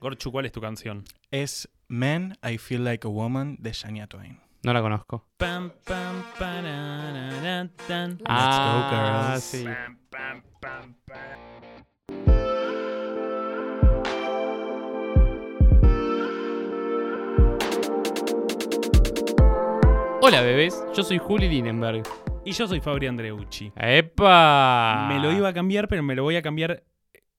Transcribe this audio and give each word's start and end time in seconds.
Gorchu, 0.00 0.30
¿cuál 0.30 0.46
es 0.46 0.52
tu 0.52 0.60
canción? 0.60 1.02
Es 1.32 1.68
Men, 1.88 2.38
I 2.48 2.56
Feel 2.56 2.84
Like 2.84 3.04
a 3.04 3.10
Woman 3.10 3.56
de 3.58 3.72
Shania 3.72 4.06
Twain. 4.06 4.38
No 4.62 4.72
la 4.72 4.80
conozco. 4.80 5.26
Pam, 5.36 5.72
pam, 5.84 6.22
parararán, 6.38 7.72
tan. 7.88 8.16
go, 8.18 8.24
ah, 8.28 9.30
girls. 9.32 9.42
sí. 9.42 9.64
Pam, 9.64 9.98
pam, 10.08 10.42
pam, 10.60 10.94
pam. 11.04 11.18
Hola 20.22 20.42
bebés, 20.42 20.80
yo 20.96 21.02
soy 21.02 21.18
Juli 21.18 21.48
Linenberg. 21.48 22.04
Y 22.44 22.52
yo 22.52 22.68
soy 22.68 22.80
Fabri 22.80 23.08
Andreucci. 23.08 23.72
¡Epa! 23.76 25.06
Me 25.08 25.18
lo 25.18 25.32
iba 25.32 25.48
a 25.48 25.52
cambiar, 25.52 25.88
pero 25.88 26.04
me 26.04 26.14
lo 26.14 26.22
voy 26.22 26.36
a 26.36 26.42
cambiar 26.42 26.84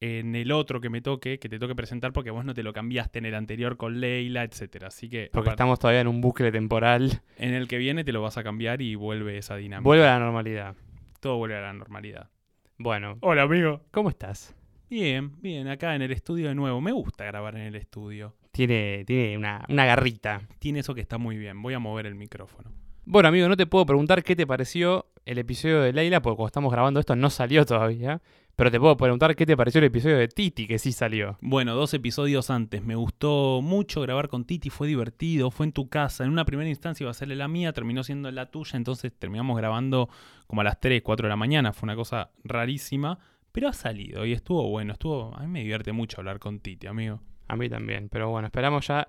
en 0.01 0.35
el 0.35 0.51
otro 0.51 0.79
que 0.79 0.89
me 0.89 1.01
toque, 1.01 1.39
que 1.39 1.49
te 1.49 1.59
toque 1.59 1.75
presentar, 1.75 2.13
porque 2.13 2.31
vos 2.31 2.45
no 2.45 2.53
te 2.53 2.63
lo 2.63 2.71
cambiaste 2.73 3.19
en 3.19 3.25
el 3.25 3.35
anterior 3.35 3.75
con 3.77 3.99
Leila, 3.99 4.43
etcétera. 4.43 4.87
Así 4.87 5.09
que 5.09 5.29
Porque 5.33 5.49
estamos 5.49 5.77
todavía 5.79 6.01
en 6.01 6.07
un 6.07 6.21
bucle 6.21 6.51
temporal. 6.51 7.21
en 7.37 7.53
el 7.53 7.67
que 7.67 7.77
viene 7.77 8.03
te 8.03 8.11
lo 8.13 8.21
vas 8.21 8.37
a 8.37 8.43
cambiar 8.43 8.81
y 8.81 8.95
vuelve 8.95 9.37
esa 9.37 9.55
dinámica. 9.57 9.83
Vuelve 9.85 10.07
a 10.07 10.17
la 10.17 10.19
normalidad. 10.19 10.75
Todo 11.19 11.37
vuelve 11.37 11.57
a 11.57 11.61
la 11.61 11.73
normalidad. 11.73 12.29
Bueno, 12.77 13.17
Hola, 13.21 13.41
amigo. 13.43 13.81
¿cómo 13.91 14.09
estás? 14.09 14.55
Bien, 14.89 15.39
bien, 15.41 15.67
acá 15.67 15.95
en 15.95 16.01
el 16.01 16.11
estudio 16.11 16.47
de 16.47 16.55
nuevo. 16.55 16.79
Me 16.81 16.91
gusta 16.93 17.25
grabar 17.25 17.55
en 17.55 17.61
el 17.63 17.75
estudio. 17.75 18.35
Tiene, 18.51 19.03
tiene 19.05 19.37
una, 19.37 19.65
una 19.69 19.85
garrita. 19.85 20.41
Tiene 20.59 20.79
eso 20.79 20.95
que 20.95 21.01
está 21.01 21.17
muy 21.17 21.37
bien. 21.37 21.61
Voy 21.61 21.73
a 21.73 21.79
mover 21.79 22.05
el 22.05 22.15
micrófono. 22.15 22.71
Bueno, 23.05 23.29
amigo, 23.29 23.47
no 23.49 23.57
te 23.57 23.65
puedo 23.67 23.85
preguntar 23.85 24.23
qué 24.23 24.35
te 24.35 24.47
pareció 24.47 25.07
el 25.25 25.37
episodio 25.39 25.81
de 25.81 25.93
Leila, 25.93 26.21
porque 26.21 26.37
cuando 26.37 26.47
estamos 26.47 26.71
grabando 26.71 26.99
esto 26.99 27.15
no 27.15 27.29
salió 27.29 27.65
todavía. 27.65 28.21
Pero 28.59 28.71
te 28.71 28.77
puedo 28.81 28.97
preguntar 28.97 29.37
qué 29.37 29.45
te 29.45 29.55
pareció 29.55 29.79
el 29.79 29.85
episodio 29.85 30.17
de 30.17 30.27
Titi, 30.27 30.67
que 30.67 30.79
sí 30.79 30.91
salió. 30.91 31.37
Bueno, 31.39 31.75
dos 31.75 31.93
episodios 31.93 32.49
antes. 32.49 32.83
Me 32.83 32.93
gustó 32.95 33.61
mucho 33.61 34.01
grabar 34.01 34.27
con 34.27 34.43
Titi, 34.43 34.69
fue 34.69 34.85
divertido, 34.85 35.49
fue 35.49 35.67
en 35.67 35.71
tu 35.71 35.87
casa. 35.87 36.25
En 36.25 36.29
una 36.29 36.43
primera 36.43 36.67
instancia 36.67 37.05
iba 37.05 37.11
a 37.11 37.13
ser 37.13 37.29
la 37.29 37.47
mía, 37.47 37.71
terminó 37.71 38.03
siendo 38.03 38.29
la 38.31 38.51
tuya, 38.51 38.75
entonces 38.75 39.13
terminamos 39.17 39.55
grabando 39.55 40.09
como 40.45 40.59
a 40.59 40.65
las 40.65 40.77
3, 40.81 41.01
4 41.01 41.27
de 41.27 41.29
la 41.29 41.37
mañana. 41.37 41.71
Fue 41.71 41.87
una 41.87 41.95
cosa 41.95 42.31
rarísima, 42.43 43.17
pero 43.53 43.69
ha 43.69 43.73
salido 43.73 44.25
y 44.25 44.33
estuvo 44.33 44.67
bueno. 44.67 44.91
Estuvo, 44.91 45.33
a 45.37 45.39
mí 45.39 45.47
me 45.47 45.59
divierte 45.61 45.93
mucho 45.93 46.19
hablar 46.19 46.39
con 46.39 46.59
Titi, 46.59 46.85
amigo. 46.85 47.21
A 47.47 47.55
mí 47.55 47.69
también, 47.69 48.09
pero 48.09 48.29
bueno, 48.29 48.47
esperamos 48.47 48.85
ya 48.85 49.07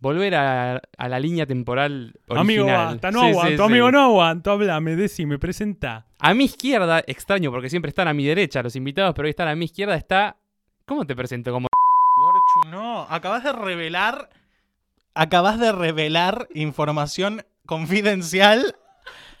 volver 0.00 0.34
a, 0.34 0.80
a 0.96 1.08
la 1.08 1.18
línea 1.18 1.46
temporal 1.46 2.14
original. 2.28 2.88
Amigo, 2.88 3.10
no 3.12 3.20
Sí, 3.22 3.28
aguanto, 3.28 3.66
sí. 3.66 3.72
amigo, 3.72 3.90
no 3.90 4.00
aguanto. 4.00 4.50
Hablame, 4.52 4.96
decime, 4.96 5.38
presenta. 5.38 6.06
A 6.18 6.34
mi 6.34 6.44
izquierda, 6.44 7.02
extraño 7.06 7.50
porque 7.50 7.70
siempre 7.70 7.88
están 7.90 8.08
a 8.08 8.14
mi 8.14 8.24
derecha 8.26 8.62
los 8.62 8.76
invitados, 8.76 9.14
pero 9.14 9.26
hoy 9.26 9.30
están 9.30 9.48
a 9.48 9.54
mi 9.54 9.66
izquierda, 9.66 9.94
está... 9.96 10.36
¿Cómo 10.86 11.06
te 11.06 11.14
presento? 11.14 11.52
Como... 11.52 11.68
Gorchu, 12.16 12.70
no. 12.70 13.02
Acabas 13.10 13.44
de 13.44 13.52
revelar. 13.52 14.30
Acabas 15.14 15.60
de 15.60 15.72
revelar 15.72 16.48
información 16.54 17.44
confidencial. 17.66 18.76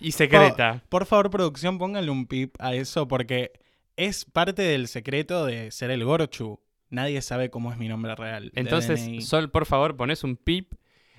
Y 0.00 0.12
secreta. 0.12 0.82
Por 0.88 1.06
favor, 1.06 1.30
producción, 1.30 1.78
pónganle 1.78 2.10
un 2.10 2.26
pip 2.26 2.54
a 2.60 2.74
eso 2.74 3.08
porque 3.08 3.52
es 3.96 4.24
parte 4.24 4.62
del 4.62 4.86
secreto 4.86 5.44
de 5.46 5.70
ser 5.72 5.90
el 5.90 6.04
Gorchu. 6.04 6.60
Nadie 6.90 7.20
sabe 7.22 7.50
cómo 7.50 7.70
es 7.72 7.78
mi 7.78 7.88
nombre 7.88 8.14
real. 8.14 8.50
Entonces, 8.54 9.04
DNI. 9.04 9.22
Sol, 9.22 9.50
por 9.50 9.66
favor, 9.66 9.96
pones 9.96 10.24
un 10.24 10.36
pip. 10.36 10.72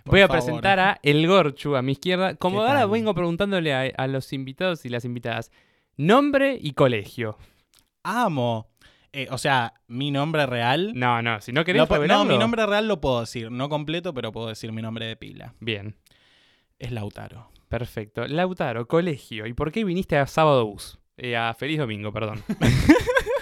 Por 0.03 0.14
Voy 0.14 0.22
a 0.22 0.28
favor. 0.28 0.44
presentar 0.44 0.80
a 0.80 1.00
El 1.03 1.28
Gorchu 1.28 1.75
a 1.75 1.81
mi 1.81 1.92
izquierda. 1.92 2.36
Como 2.36 2.62
¿Qué 2.62 2.67
ahora 2.67 2.86
vengo 2.88 3.14
preguntándole 3.14 3.73
a, 3.73 3.81
a 3.97 4.08
los 4.08 4.31
invitados 4.34 4.84
y 4.86 4.90
las 4.90 5.06
invitadas, 5.06 5.52
nombre 5.97 6.58
y 6.59 6.72
colegio. 6.73 7.38
Amo. 8.03 8.70
Eh, 9.12 9.28
o 9.31 9.38
sea, 9.38 9.73
mi 9.88 10.09
nombre 10.12 10.45
real. 10.45 10.94
No, 10.95 11.22
no, 11.22 11.42
si 11.42 11.52
no 11.52 11.66
querés 11.66 11.81
Lo 11.81 11.88
po- 11.88 11.97
no, 12.08 12.25
mi 12.25 12.38
nombre 12.38 12.66
real 12.66 12.88
lo 12.88 13.02
puedo 13.02 13.20
decir. 13.22 13.52
No 13.52 13.67
completo, 13.70 14.14
pero 14.14 14.31
puedo 14.31 14.47
decir 14.47 14.72
mi 14.72 14.81
nombre 14.81 15.06
de 15.06 15.16
pila. 15.17 15.53
Bien, 15.59 15.95
Es 16.80 16.92
Lautaro. 16.92 17.52
perfecto. 17.67 18.25
Lautaro, 18.28 18.88
colegio. 18.88 19.45
¿Y 19.47 19.53
por 19.53 19.72
qué 19.72 19.84
viniste 19.84 20.17
a 20.17 20.25
Sábado 20.28 20.66
Bus? 20.66 20.97
Eh, 21.18 21.35
a 21.35 21.53
Feliz 21.53 21.78
Domingo, 21.79 22.13
perdón. 22.13 22.41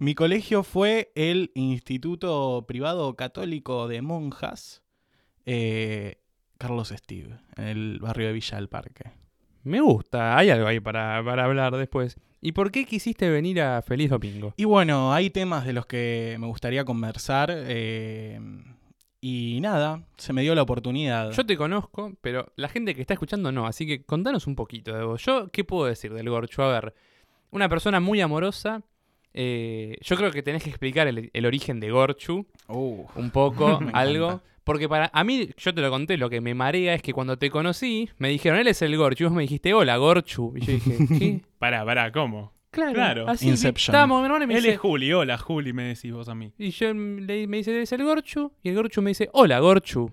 Mi 0.00 0.14
colegio 0.14 0.62
fue 0.62 1.10
el 1.16 1.50
Instituto 1.54 2.64
Privado 2.68 3.16
Católico 3.16 3.88
de 3.88 4.00
Monjas 4.00 4.82
eh, 5.44 6.20
Carlos 6.56 6.92
Steve, 6.96 7.40
en 7.56 7.64
el 7.64 7.98
barrio 8.00 8.28
de 8.28 8.32
Villa 8.32 8.58
del 8.58 8.68
Parque. 8.68 9.10
Me 9.64 9.80
gusta, 9.80 10.38
hay 10.38 10.50
algo 10.50 10.68
ahí 10.68 10.78
para, 10.78 11.20
para 11.24 11.44
hablar 11.44 11.76
después. 11.76 12.16
¿Y 12.40 12.52
por 12.52 12.70
qué 12.70 12.84
quisiste 12.84 13.28
venir 13.28 13.60
a 13.60 13.82
Feliz 13.82 14.10
Domingo? 14.10 14.54
Y 14.56 14.64
bueno, 14.64 15.12
hay 15.12 15.30
temas 15.30 15.66
de 15.66 15.72
los 15.72 15.84
que 15.86 16.36
me 16.38 16.46
gustaría 16.46 16.84
conversar. 16.84 17.50
eh, 17.52 18.40
y 19.20 19.58
nada, 19.60 20.04
se 20.16 20.32
me 20.32 20.42
dio 20.42 20.54
la 20.54 20.62
oportunidad. 20.62 21.32
Yo 21.32 21.44
te 21.44 21.56
conozco, 21.56 22.12
pero 22.20 22.52
la 22.54 22.68
gente 22.68 22.94
que 22.94 23.00
está 23.00 23.14
escuchando 23.14 23.50
no, 23.50 23.66
así 23.66 23.84
que 23.84 24.04
contanos 24.04 24.46
un 24.46 24.54
poquito 24.54 24.94
de 24.94 25.02
vos. 25.02 25.24
Yo, 25.24 25.48
¿qué 25.48 25.64
puedo 25.64 25.86
decir 25.86 26.14
del 26.14 26.30
Gorchu? 26.30 26.62
A 26.62 26.68
ver, 26.68 26.94
una 27.50 27.68
persona 27.68 27.98
muy 27.98 28.20
amorosa. 28.20 28.84
Eh, 29.34 29.96
yo 30.02 30.16
creo 30.16 30.30
que 30.30 30.42
tenés 30.42 30.62
que 30.62 30.70
explicar 30.70 31.06
el, 31.08 31.30
el 31.32 31.46
origen 31.46 31.80
de 31.80 31.90
Gorchu, 31.90 32.46
Uh, 32.68 33.04
un 33.16 33.30
poco, 33.30 33.80
algo. 33.92 34.26
encanta. 34.26 34.44
Porque 34.64 34.86
para 34.86 35.08
a 35.14 35.24
mí, 35.24 35.48
yo 35.56 35.72
te 35.74 35.80
lo 35.80 35.88
conté, 35.90 36.18
lo 36.18 36.28
que 36.28 36.42
me 36.42 36.52
marea 36.54 36.92
es 36.92 37.00
que 37.00 37.14
cuando 37.14 37.38
te 37.38 37.48
conocí, 37.48 38.10
me 38.18 38.28
dijeron, 38.28 38.58
él 38.58 38.66
es 38.68 38.82
el 38.82 38.94
Gorchu. 38.98 39.24
Y 39.24 39.26
vos 39.26 39.34
me 39.34 39.40
dijiste, 39.42 39.72
hola, 39.72 39.96
Gorchu. 39.96 40.52
Y 40.56 40.60
yo 40.60 40.72
dije, 40.74 40.96
¿qué? 41.18 41.40
Pará, 41.58 41.86
pará, 41.86 42.12
¿cómo? 42.12 42.52
Claro, 42.70 42.92
Claro. 42.92 43.28
así. 43.30 43.48
Inception. 43.48 43.94
Estábamos, 43.94 44.20
mi 44.20 44.26
hermano, 44.26 44.44
y 44.44 44.46
me 44.46 44.54
Él 44.56 44.60
dice, 44.62 44.74
es 44.74 44.78
Juli, 44.80 45.10
hola 45.14 45.38
Juli, 45.38 45.72
me 45.72 45.84
decís 45.84 46.12
vos 46.12 46.28
a 46.28 46.34
mí. 46.34 46.52
Y 46.58 46.68
yo 46.70 46.92
le, 46.92 47.46
me 47.46 47.56
dice, 47.56 47.70
¿eres 47.74 47.90
el 47.92 48.04
Gorchu? 48.04 48.52
Y 48.62 48.68
el 48.68 48.74
Gorchu 48.74 49.00
me 49.00 49.10
dice, 49.10 49.30
hola, 49.32 49.58
Gorchu. 49.58 50.10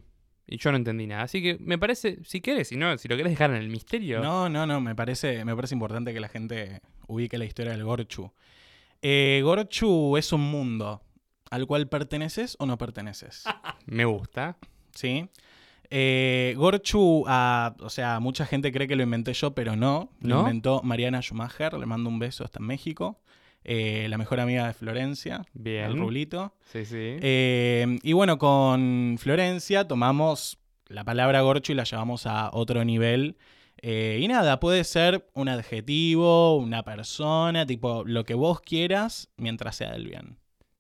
Y 0.48 0.58
yo 0.58 0.72
no 0.72 0.78
entendí 0.78 1.06
nada. 1.06 1.24
Así 1.24 1.42
que 1.42 1.58
me 1.60 1.78
parece, 1.78 2.20
si 2.24 2.40
querés, 2.40 2.70
si 2.70 2.78
no, 2.78 2.98
si 2.98 3.10
lo 3.10 3.18
querés 3.18 3.34
dejar 3.34 3.50
en 3.50 3.58
el 3.58 3.68
misterio. 3.68 4.22
no, 4.22 4.48
no, 4.48 4.66
no, 4.66 4.80
me 4.80 4.96
parece, 4.96 5.44
me 5.44 5.54
parece 5.54 5.76
importante 5.76 6.14
que 6.14 6.22
la 6.22 6.30
gente 6.30 6.80
ubique 7.08 7.38
la 7.38 7.44
historia 7.44 7.74
del 7.74 7.84
Gorchu. 7.84 8.32
Eh, 9.02 9.42
Gorchu 9.44 10.18
es 10.18 10.32
un 10.34 10.42
mundo 10.42 11.02
al 11.52 11.68
cual 11.68 11.88
perteneces 11.88 12.56
o 12.60 12.66
no 12.66 12.78
perteneces. 12.78 13.44
Me 13.86 14.06
gusta. 14.06 14.58
¿sí? 14.94 15.30
Eh, 15.90 16.54
Gorchu, 16.58 17.24
ah, 17.28 17.76
o 17.80 17.90
sea, 17.90 18.20
mucha 18.20 18.46
gente 18.46 18.72
cree 18.72 18.88
que 18.88 18.96
lo 18.96 19.04
inventé 19.04 19.34
yo, 19.34 19.54
pero 19.54 19.76
no. 19.76 20.10
Lo 20.22 20.36
¿No? 20.36 20.40
inventó 20.42 20.82
Mariana 20.84 21.22
Schumacher, 21.22 21.74
le 21.76 21.86
mando 21.86 22.10
un 22.10 22.20
beso 22.20 22.44
hasta 22.44 22.60
en 22.60 22.66
México. 22.66 23.20
Eh, 23.64 24.08
la 24.10 24.18
mejor 24.18 24.40
amiga 24.40 24.68
de 24.68 24.74
Florencia, 24.74 25.38
el 25.56 25.62
Bien. 25.62 25.98
rulito. 25.98 26.54
Sí, 26.72 26.86
sí. 26.86 26.96
Eh, 27.22 27.98
y 28.04 28.14
bueno, 28.14 28.38
con 28.38 29.18
Florencia 29.20 29.88
tomamos 29.88 30.60
la 30.88 31.04
palabra 31.04 31.42
Gorchu 31.42 31.72
y 31.72 31.76
la 31.76 31.84
llevamos 31.84 32.28
a 32.28 32.52
otro 32.54 32.84
nivel. 32.86 33.38
Eh, 33.82 34.20
y 34.22 34.28
nada, 34.28 34.60
puede 34.60 34.84
ser 34.84 35.28
un 35.34 35.50
adjetivo, 35.50 36.56
una 36.58 36.84
persona, 36.84 37.66
tipo 37.66 38.04
lo 38.06 38.24
que 38.24 38.34
vos 38.34 38.62
quieras 38.62 39.30
mientras 39.38 39.76
sea 39.76 39.92
del 39.92 40.06
bien. 40.08 40.38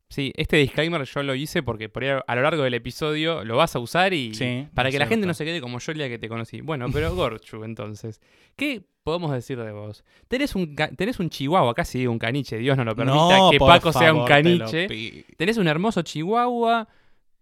Sí, 0.09 0.31
este 0.37 0.57
disclaimer 0.57 1.03
yo 1.03 1.23
lo 1.23 1.35
hice 1.35 1.61
porque 1.63 1.89
por 1.89 2.03
ahí 2.03 2.11
a 2.25 2.35
lo 2.35 2.41
largo 2.41 2.63
del 2.63 2.73
episodio 2.75 3.43
lo 3.43 3.57
vas 3.57 3.75
a 3.75 3.79
usar 3.79 4.13
y 4.13 4.33
Sí, 4.33 4.67
para 4.73 4.89
es 4.89 4.95
que 4.95 4.99
la 4.99 5.07
gente 5.07 5.27
no 5.27 5.33
se 5.33 5.43
quede 5.45 5.59
como 5.61 5.79
yo 5.79 5.91
el 5.91 5.97
día 5.97 6.07
que 6.09 6.19
te 6.19 6.29
conocí. 6.29 6.61
Bueno, 6.61 6.87
pero 6.91 7.13
Gorchu, 7.15 7.63
entonces. 7.63 8.21
¿Qué 8.55 8.83
podemos 9.03 9.31
decir 9.31 9.57
de 9.59 9.71
vos? 9.71 10.03
Tenés 10.27 10.55
un, 10.55 10.75
tenés 10.95 11.19
un 11.19 11.29
chihuahua, 11.29 11.73
casi 11.73 12.07
un 12.07 12.17
caniche, 12.19 12.57
Dios 12.57 12.77
no 12.77 12.85
lo 12.85 12.95
permita 12.95 13.37
No, 13.39 13.49
que 13.51 13.57
Paco 13.59 13.91
sea 13.91 14.13
un 14.13 14.25
te 14.25 14.29
caniche. 14.29 14.87
pi- 14.87 15.25
Tenés 15.37 15.57
un 15.57 15.67
hermoso 15.67 16.01
chihuahua. 16.01 16.87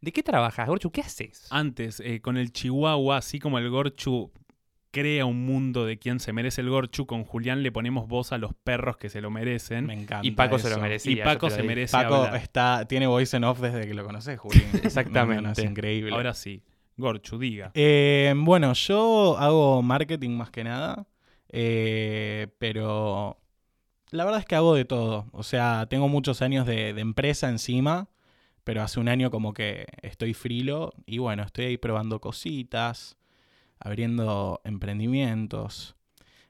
¿De 0.02 0.12
qué 0.12 0.24
trabajas, 0.24 0.68
Gorchu? 0.68 0.90
¿Qué 0.92 1.02
haces? 1.02 1.48
Antes, 1.50 2.00
eh, 2.02 2.20
con 2.22 2.36
el 2.38 2.52
Chihuahua, 2.52 3.18
así 3.18 3.40
como 3.40 3.58
el 3.60 3.70
Gorchu 3.70 4.32
crea 4.94 5.26
un 5.26 5.44
mundo 5.44 5.88
de 5.88 5.98
quien 5.98 6.20
se 6.20 6.34
merece 6.34 6.62
el 6.62 6.70
Gorchu, 6.70 7.08
con 7.08 7.26
Julián 7.26 7.64
le 7.64 7.72
ponemos 7.72 8.08
voz 8.08 8.32
a 8.32 8.38
los 8.38 8.54
perros 8.54 8.96
que 8.96 9.10
se 9.10 9.22
lo 9.22 9.32
merecen. 9.32 9.88
Me 9.88 9.96
encanta. 9.96 10.26
Y 10.26 10.32
Paco 10.32 10.60
se 10.60 10.70
lo 10.70 10.78
merecía. 10.78 11.12
y 11.12 11.16
Paco 11.24 11.50
se 11.50 11.64
merece 11.64 11.92
Paco 11.92 12.16
hablar. 12.16 12.36
está, 12.36 12.86
tiene 12.88 13.08
voice 13.08 13.36
en 13.36 13.44
off 13.44 13.60
desde 13.60 13.88
que 13.88 13.96
lo 13.96 14.06
conoces, 14.06 14.40
Juli. 14.40 14.64
Exactamente. 14.84 15.42
No, 15.42 15.48
no, 15.48 15.52
es 15.54 15.60
increíble. 15.60 16.14
Ahora 16.14 16.36
sí, 16.36 16.62
Gorchu, 16.96 17.40
diga. 17.40 17.72
Eh, 17.74 18.32
bueno, 18.38 18.72
yo 18.74 19.36
hago 19.40 19.82
marketing 19.82 20.38
más 20.38 20.52
que 20.52 20.64
nada, 20.64 21.08
eh, 21.50 22.50
pero 22.60 23.42
la 24.12 24.26
verdad 24.26 24.42
es 24.42 24.46
que 24.46 24.56
hago 24.56 24.76
de 24.76 24.86
todo. 24.86 25.26
O 25.32 25.42
sea, 25.42 25.88
tengo 25.90 26.08
muchos 26.08 26.44
años 26.44 26.68
de, 26.68 26.94
de 26.94 27.02
empresa 27.02 27.50
encima, 27.50 28.10
pero 28.64 28.84
hace 28.84 29.00
un 29.00 29.10
año 29.10 29.32
como 29.32 29.56
que 29.56 29.88
estoy 30.04 30.36
frilo 30.36 30.94
y 31.08 31.18
bueno, 31.18 31.42
estoy 31.42 31.66
ahí 31.66 31.78
probando 31.78 32.22
cositas, 32.22 33.18
abriendo 33.84 34.62
emprendimientos. 34.64 35.96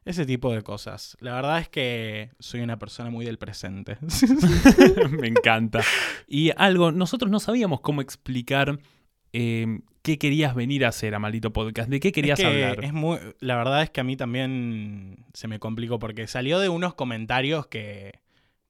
Ese 0.06 0.26
tipo 0.26 0.54
de 0.54 0.62
cosas. 0.62 1.18
La 1.22 1.34
verdad 1.34 1.60
es 1.60 1.70
que 1.70 2.32
soy 2.40 2.60
una 2.62 2.78
persona 2.78 3.10
muy 3.10 3.26
del 3.26 3.38
presente. 3.38 3.98
Me 5.10 5.28
encanta. 5.28 5.82
Y 6.28 6.52
algo, 6.58 6.92
nosotros 6.92 7.32
no 7.32 7.40
sabíamos 7.40 7.80
cómo 7.82 8.02
explicar 8.02 8.80
eh, 9.32 9.80
qué 10.02 10.20
querías 10.20 10.56
venir 10.56 10.86
a 10.86 10.90
hacer 10.90 11.16
a 11.16 11.20
Maldito 11.20 11.54
Podcast. 11.54 11.90
¿De 11.90 12.00
qué 12.00 12.12
querías 12.12 12.38
Es 12.38 12.46
que 12.46 12.52
hablar? 12.66 12.84
es 12.84 12.94
muy, 12.94 13.18
la 13.40 13.56
verdad 13.56 13.82
es 13.82 13.90
que 13.90 14.02
a 14.02 14.04
mí 14.04 14.18
también 14.18 15.26
se 15.34 15.48
me 15.48 15.60
complicó 15.60 16.00
porque 16.00 16.28
salió 16.28 16.60
de 16.60 16.68
unos 16.70 16.94
comentarios 16.94 17.68
que, 17.68 18.20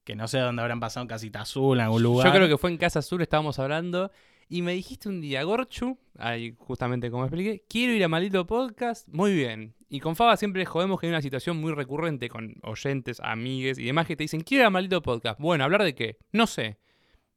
que 0.04 0.14
no 0.14 0.28
sé 0.28 0.38
dónde 0.38 0.62
habrán 0.62 0.80
pasado 0.80 1.02
en 1.02 1.08
Casita 1.08 1.42
Azul, 1.42 1.78
en 1.78 1.84
algún 1.84 2.02
lugar. 2.02 2.28
Yo 2.28 2.32
creo 2.32 2.48
que 2.48 2.58
fue 2.58 2.70
en 2.70 2.78
Casa 2.78 3.00
Azul, 3.00 3.20
estábamos 3.20 3.58
hablando. 3.58 4.12
Y 4.48 4.62
me 4.62 4.72
dijiste 4.72 5.08
un 5.08 5.20
día, 5.20 5.42
Gorchu, 5.42 5.98
ahí 6.18 6.54
justamente 6.58 7.10
como 7.10 7.24
expliqué, 7.24 7.64
quiero 7.68 7.92
ir 7.92 8.04
a 8.04 8.08
Maldito 8.08 8.46
Podcast, 8.46 9.08
muy 9.08 9.34
bien. 9.34 9.74
Y 9.88 10.00
con 10.00 10.16
Faba 10.16 10.36
siempre 10.36 10.64
jodemos 10.66 11.00
que 11.00 11.06
hay 11.06 11.10
una 11.12 11.22
situación 11.22 11.56
muy 11.56 11.72
recurrente 11.72 12.28
con 12.28 12.54
oyentes, 12.62 13.20
amigues 13.20 13.78
y 13.78 13.84
demás 13.84 14.06
que 14.06 14.16
te 14.16 14.24
dicen, 14.24 14.40
quiero 14.42 14.62
ir 14.62 14.66
a 14.66 14.70
Maldito 14.70 15.02
Podcast. 15.02 15.40
Bueno, 15.40 15.64
¿hablar 15.64 15.82
de 15.84 15.94
qué? 15.94 16.18
No 16.32 16.46
sé. 16.46 16.78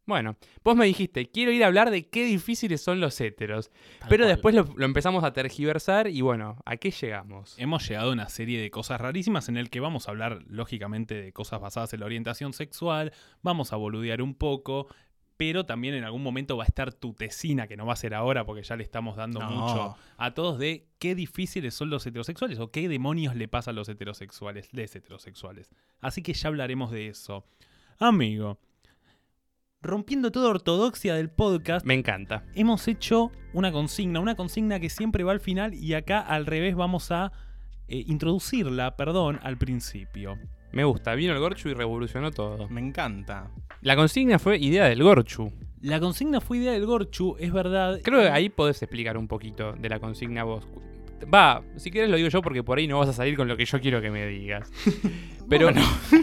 Bueno, 0.08 0.38
vos 0.64 0.78
me 0.78 0.86
dijiste, 0.86 1.30
quiero 1.30 1.52
ir 1.52 1.66
a 1.66 1.68
hablar 1.68 1.92
de 1.92 2.08
qué 2.08 2.24
difíciles 2.24 2.82
son 2.82 3.02
los 3.02 3.20
héteros. 3.20 3.70
Tal 4.00 4.08
Pero 4.08 4.24
cual. 4.24 4.36
después 4.36 4.56
lo, 4.56 4.64
lo 4.78 4.86
empezamos 4.86 5.26
a 5.26 5.34
tergiversar 5.34 6.08
y 6.08 6.22
bueno, 6.22 6.62
¿a 6.66 6.78
qué 6.78 6.92
llegamos? 6.92 7.56
Hemos 7.60 7.86
llegado 7.90 8.12
a 8.12 8.14
una 8.14 8.30
serie 8.30 8.62
de 8.62 8.72
cosas 8.72 9.02
rarísimas 9.02 9.50
en 9.50 9.58
el 9.58 9.70
que 9.70 9.82
vamos 9.82 10.08
a 10.08 10.12
hablar, 10.12 10.40
lógicamente, 10.48 11.22
de 11.22 11.34
cosas 11.34 11.60
basadas 11.60 11.92
en 11.94 12.00
la 12.00 12.06
orientación 12.06 12.54
sexual, 12.54 13.12
vamos 13.42 13.74
a 13.74 13.76
boludear 13.76 14.22
un 14.22 14.34
poco, 14.34 14.88
pero 15.38 15.66
también 15.66 15.94
en 15.94 16.04
algún 16.04 16.24
momento 16.24 16.58
va 16.58 16.64
a 16.64 16.68
estar 16.68 16.92
tu 16.94 17.14
tesina, 17.14 17.68
que 17.68 17.78
no 17.78 17.86
va 17.86 17.94
a 17.94 17.96
ser 17.96 18.14
ahora 18.16 18.44
porque 18.46 18.64
ya 18.64 18.76
le 18.76 18.84
estamos 18.84 19.16
dando 19.16 19.40
No. 19.40 19.50
mucho 19.52 19.96
a 20.18 20.34
todos 20.34 20.58
de 20.58 20.88
qué 21.00 21.14
difíciles 21.16 21.74
son 21.76 21.90
los 21.92 22.06
heterosexuales 22.08 22.58
o 22.60 22.72
qué 22.72 22.90
demonios 22.90 23.36
le 23.36 23.48
pasa 23.48 23.70
a 23.72 23.74
los 23.74 23.88
heterosexuales, 23.88 24.74
les 24.74 24.96
heterosexuales. 24.96 25.70
Así 26.02 26.22
que 26.24 26.34
ya 26.34 26.48
hablaremos 26.50 26.92
de 26.92 27.08
eso. 27.08 27.46
Amigo, 28.00 28.58
rompiendo 29.82 30.32
toda 30.32 30.50
ortodoxia 30.50 31.14
del 31.16 31.30
podcast, 31.30 31.86
Me 31.86 31.94
encanta. 31.94 32.44
hemos 32.56 32.88
hecho 32.88 33.32
una 33.54 33.72
consigna, 33.72 34.20
una 34.20 34.36
consigna 34.36 34.80
que 34.80 34.90
siempre 34.90 35.24
va 35.24 35.32
al 35.34 35.40
final 35.40 35.74
y 35.74 35.94
acá 35.94 36.20
al 36.20 36.46
revés 36.46 36.76
vamos 36.76 37.12
a 37.12 37.32
eh, 37.88 38.04
introducirla, 38.08 38.98
perdón, 38.98 39.40
al 39.44 39.58
principio. 39.58 40.38
Me 40.72 40.84
gusta, 40.84 41.16
vino 41.16 41.34
el 41.34 41.40
Gorchu 41.40 41.70
y 41.70 41.74
revolucionó 41.74 42.32
todo. 42.32 42.68
Me 42.70 42.82
encanta. 42.82 43.50
La 43.82 43.96
consigna 43.96 44.40
fue 44.40 44.58
idea 44.58 44.86
del 44.86 45.02
Gorchu. 45.04 45.52
La 45.82 46.00
consigna 46.00 46.42
fue 46.42 46.58
idea 46.58 46.74
del 46.74 46.86
Gorchu, 46.86 47.36
es 47.40 47.54
verdad. 47.54 48.00
Creo 48.04 48.22
que 48.22 48.30
ahí 48.30 48.50
podés 48.50 48.82
explicar 48.82 49.18
un 49.18 49.28
poquito 49.28 49.74
de 49.74 49.90
la 49.90 50.00
consigna 50.00 50.44
vos. 50.44 50.68
Va, 51.34 51.64
si 51.78 51.90
quieres 51.90 52.10
lo 52.10 52.18
digo 52.18 52.30
yo 52.30 52.42
porque 52.42 52.64
por 52.64 52.78
ahí 52.78 52.88
no 52.88 53.00
vas 53.00 53.10
a 53.10 53.14
salir 53.14 53.36
con 53.36 53.48
lo 53.48 53.58
que 53.58 53.66
yo 53.66 53.80
quiero 53.80 54.02
que 54.02 54.12
me 54.12 54.28
digas. 54.28 54.72
Pero, 55.50 55.70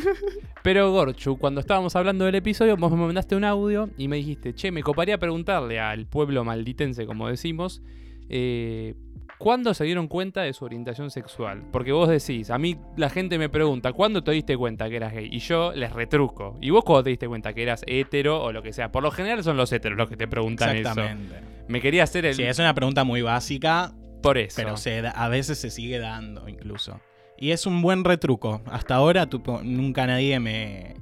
pero 0.63 0.93
Gorchu, 0.93 1.39
cuando 1.39 1.63
estábamos 1.63 1.97
hablando 1.97 2.27
del 2.27 2.35
episodio, 2.35 2.77
vos 2.77 2.91
me 2.93 2.99
mandaste 2.99 3.35
un 3.35 3.45
audio 3.45 3.89
y 3.97 4.07
me 4.07 4.17
dijiste, 4.17 4.55
che, 4.55 4.71
me 4.71 4.83
coparía 4.83 5.17
preguntarle 5.17 5.81
al 5.81 6.05
pueblo 6.05 6.45
malditense, 6.45 7.07
como 7.07 7.27
decimos, 7.29 7.81
eh, 8.29 8.95
¿cuándo 9.39 9.75
se 9.75 9.85
dieron 9.85 10.09
cuenta 10.09 10.43
de 10.43 10.53
su 10.53 10.65
orientación 10.65 11.11
sexual? 11.11 11.63
Porque 11.73 11.93
vos 11.93 12.09
decís, 12.09 12.51
a 12.51 12.59
mí 12.59 12.77
la 12.97 13.11
gente 13.11 13.39
me 13.39 13.49
pregunta, 13.49 13.93
¿cuándo 13.93 14.23
te 14.25 14.33
diste 14.33 14.57
cuenta 14.57 14.89
que 14.89 14.97
eras 14.97 15.13
gay? 15.13 15.29
Y 15.31 15.39
yo 15.41 15.73
les 15.75 15.93
retruco. 15.93 16.57
¿Y 16.61 16.71
vos 16.71 16.85
cuándo 16.85 17.05
te 17.05 17.11
diste 17.11 17.29
cuenta 17.29 17.53
que 17.53 17.63
eras 17.63 17.83
hetero 17.87 18.43
o 18.43 18.53
lo 18.53 18.63
que 18.63 18.73
sea? 18.73 18.91
Por 18.93 19.03
lo 19.03 19.11
general 19.11 19.43
son 19.45 19.57
los 19.57 19.73
heteros 19.73 19.99
los 19.99 20.09
que 20.09 20.17
te 20.17 20.29
preguntan 20.29 20.71
eso. 20.77 20.89
Exactamente. 20.91 21.37
Me 21.69 21.81
quería 21.81 22.03
hacer 22.05 22.27
el... 22.27 22.35
Sí, 22.35 22.43
es 22.43 22.59
una 22.59 22.75
pregunta 22.75 23.05
muy 23.05 23.23
básica, 23.23 23.93
Por 24.23 24.39
eso. 24.39 24.57
pero 24.57 24.77
se 24.77 25.01
da- 25.03 25.11
a 25.11 25.29
veces 25.29 25.59
se 25.59 25.71
sigue 25.71 25.99
dando 25.99 26.49
incluso. 26.49 27.01
Y 27.37 27.51
es 27.51 27.67
un 27.67 27.83
buen 27.83 28.05
retruco. 28.05 28.63
Hasta 28.67 28.95
ahora 28.95 29.27
tipo, 29.27 29.61
nunca 29.63 30.07
nadie 30.07 30.39
me, 30.41 30.95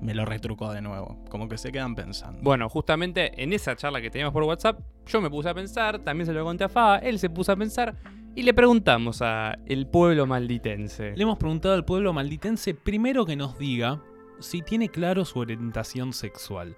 me 0.00 0.14
lo 0.14 0.24
retrucó 0.24 0.72
de 0.72 0.80
nuevo. 0.80 1.24
Como 1.28 1.48
que 1.48 1.58
se 1.58 1.72
quedan 1.72 1.94
pensando. 1.94 2.40
Bueno, 2.42 2.68
justamente 2.68 3.42
en 3.42 3.52
esa 3.52 3.76
charla 3.76 4.00
que 4.00 4.10
teníamos 4.10 4.32
por 4.32 4.42
WhatsApp, 4.44 4.80
yo 5.06 5.20
me 5.20 5.30
puse 5.30 5.48
a 5.48 5.54
pensar, 5.54 5.98
también 6.00 6.26
se 6.26 6.32
lo 6.32 6.44
conté 6.44 6.64
a 6.64 6.68
Faba, 6.68 6.98
él 6.98 7.18
se 7.18 7.30
puso 7.30 7.52
a 7.52 7.56
pensar 7.56 7.96
y 8.34 8.42
le 8.42 8.52
preguntamos 8.52 9.22
a 9.22 9.56
el 9.66 9.86
pueblo 9.86 10.26
malditense. 10.26 11.16
Le 11.16 11.22
hemos 11.22 11.38
preguntado 11.38 11.74
al 11.74 11.84
pueblo 11.84 12.12
malditense 12.12 12.74
primero 12.74 13.24
que 13.24 13.36
nos 13.36 13.58
diga 13.58 14.02
si 14.40 14.62
tiene 14.62 14.90
claro 14.90 15.24
su 15.24 15.38
orientación 15.38 16.12
sexual. 16.12 16.76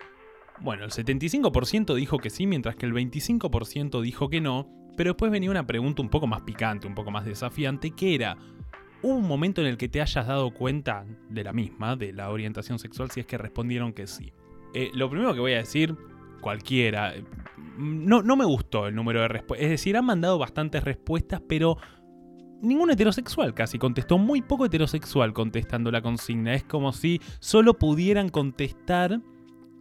Bueno, 0.60 0.84
el 0.84 0.90
75% 0.90 1.94
dijo 1.94 2.18
que 2.18 2.30
sí, 2.30 2.46
mientras 2.46 2.76
que 2.76 2.86
el 2.86 2.92
25% 2.92 4.00
dijo 4.00 4.28
que 4.28 4.40
no, 4.40 4.68
pero 4.96 5.10
después 5.10 5.30
venía 5.30 5.50
una 5.50 5.66
pregunta 5.66 6.02
un 6.02 6.08
poco 6.08 6.26
más 6.26 6.42
picante, 6.42 6.86
un 6.86 6.94
poco 6.94 7.10
más 7.10 7.24
desafiante, 7.24 7.92
que 7.92 8.14
era, 8.14 8.36
¿hubo 9.02 9.14
un 9.14 9.26
momento 9.26 9.60
en 9.60 9.66
el 9.66 9.76
que 9.76 9.88
te 9.88 10.00
hayas 10.00 10.26
dado 10.26 10.52
cuenta 10.52 11.04
de 11.28 11.44
la 11.44 11.52
misma, 11.52 11.96
de 11.96 12.12
la 12.12 12.30
orientación 12.30 12.78
sexual, 12.78 13.10
si 13.10 13.20
es 13.20 13.26
que 13.26 13.38
respondieron 13.38 13.92
que 13.92 14.06
sí? 14.06 14.32
Eh, 14.74 14.90
lo 14.94 15.08
primero 15.08 15.34
que 15.34 15.40
voy 15.40 15.54
a 15.54 15.58
decir, 15.58 15.96
cualquiera, 16.40 17.14
eh, 17.14 17.24
no, 17.76 18.22
no 18.22 18.36
me 18.36 18.44
gustó 18.44 18.86
el 18.86 18.94
número 18.94 19.20
de 19.20 19.28
respuestas, 19.28 19.64
es 19.64 19.70
decir, 19.70 19.96
han 19.96 20.04
mandado 20.04 20.38
bastantes 20.38 20.84
respuestas, 20.84 21.40
pero 21.48 21.78
Ningún 22.60 22.90
heterosexual 22.90 23.54
casi 23.54 23.78
contestó, 23.78 24.18
muy 24.18 24.42
poco 24.42 24.64
heterosexual 24.64 25.32
contestando 25.32 25.92
la 25.92 26.02
consigna. 26.02 26.54
Es 26.54 26.64
como 26.64 26.92
si 26.92 27.20
solo 27.38 27.78
pudieran 27.78 28.30
contestar 28.30 29.20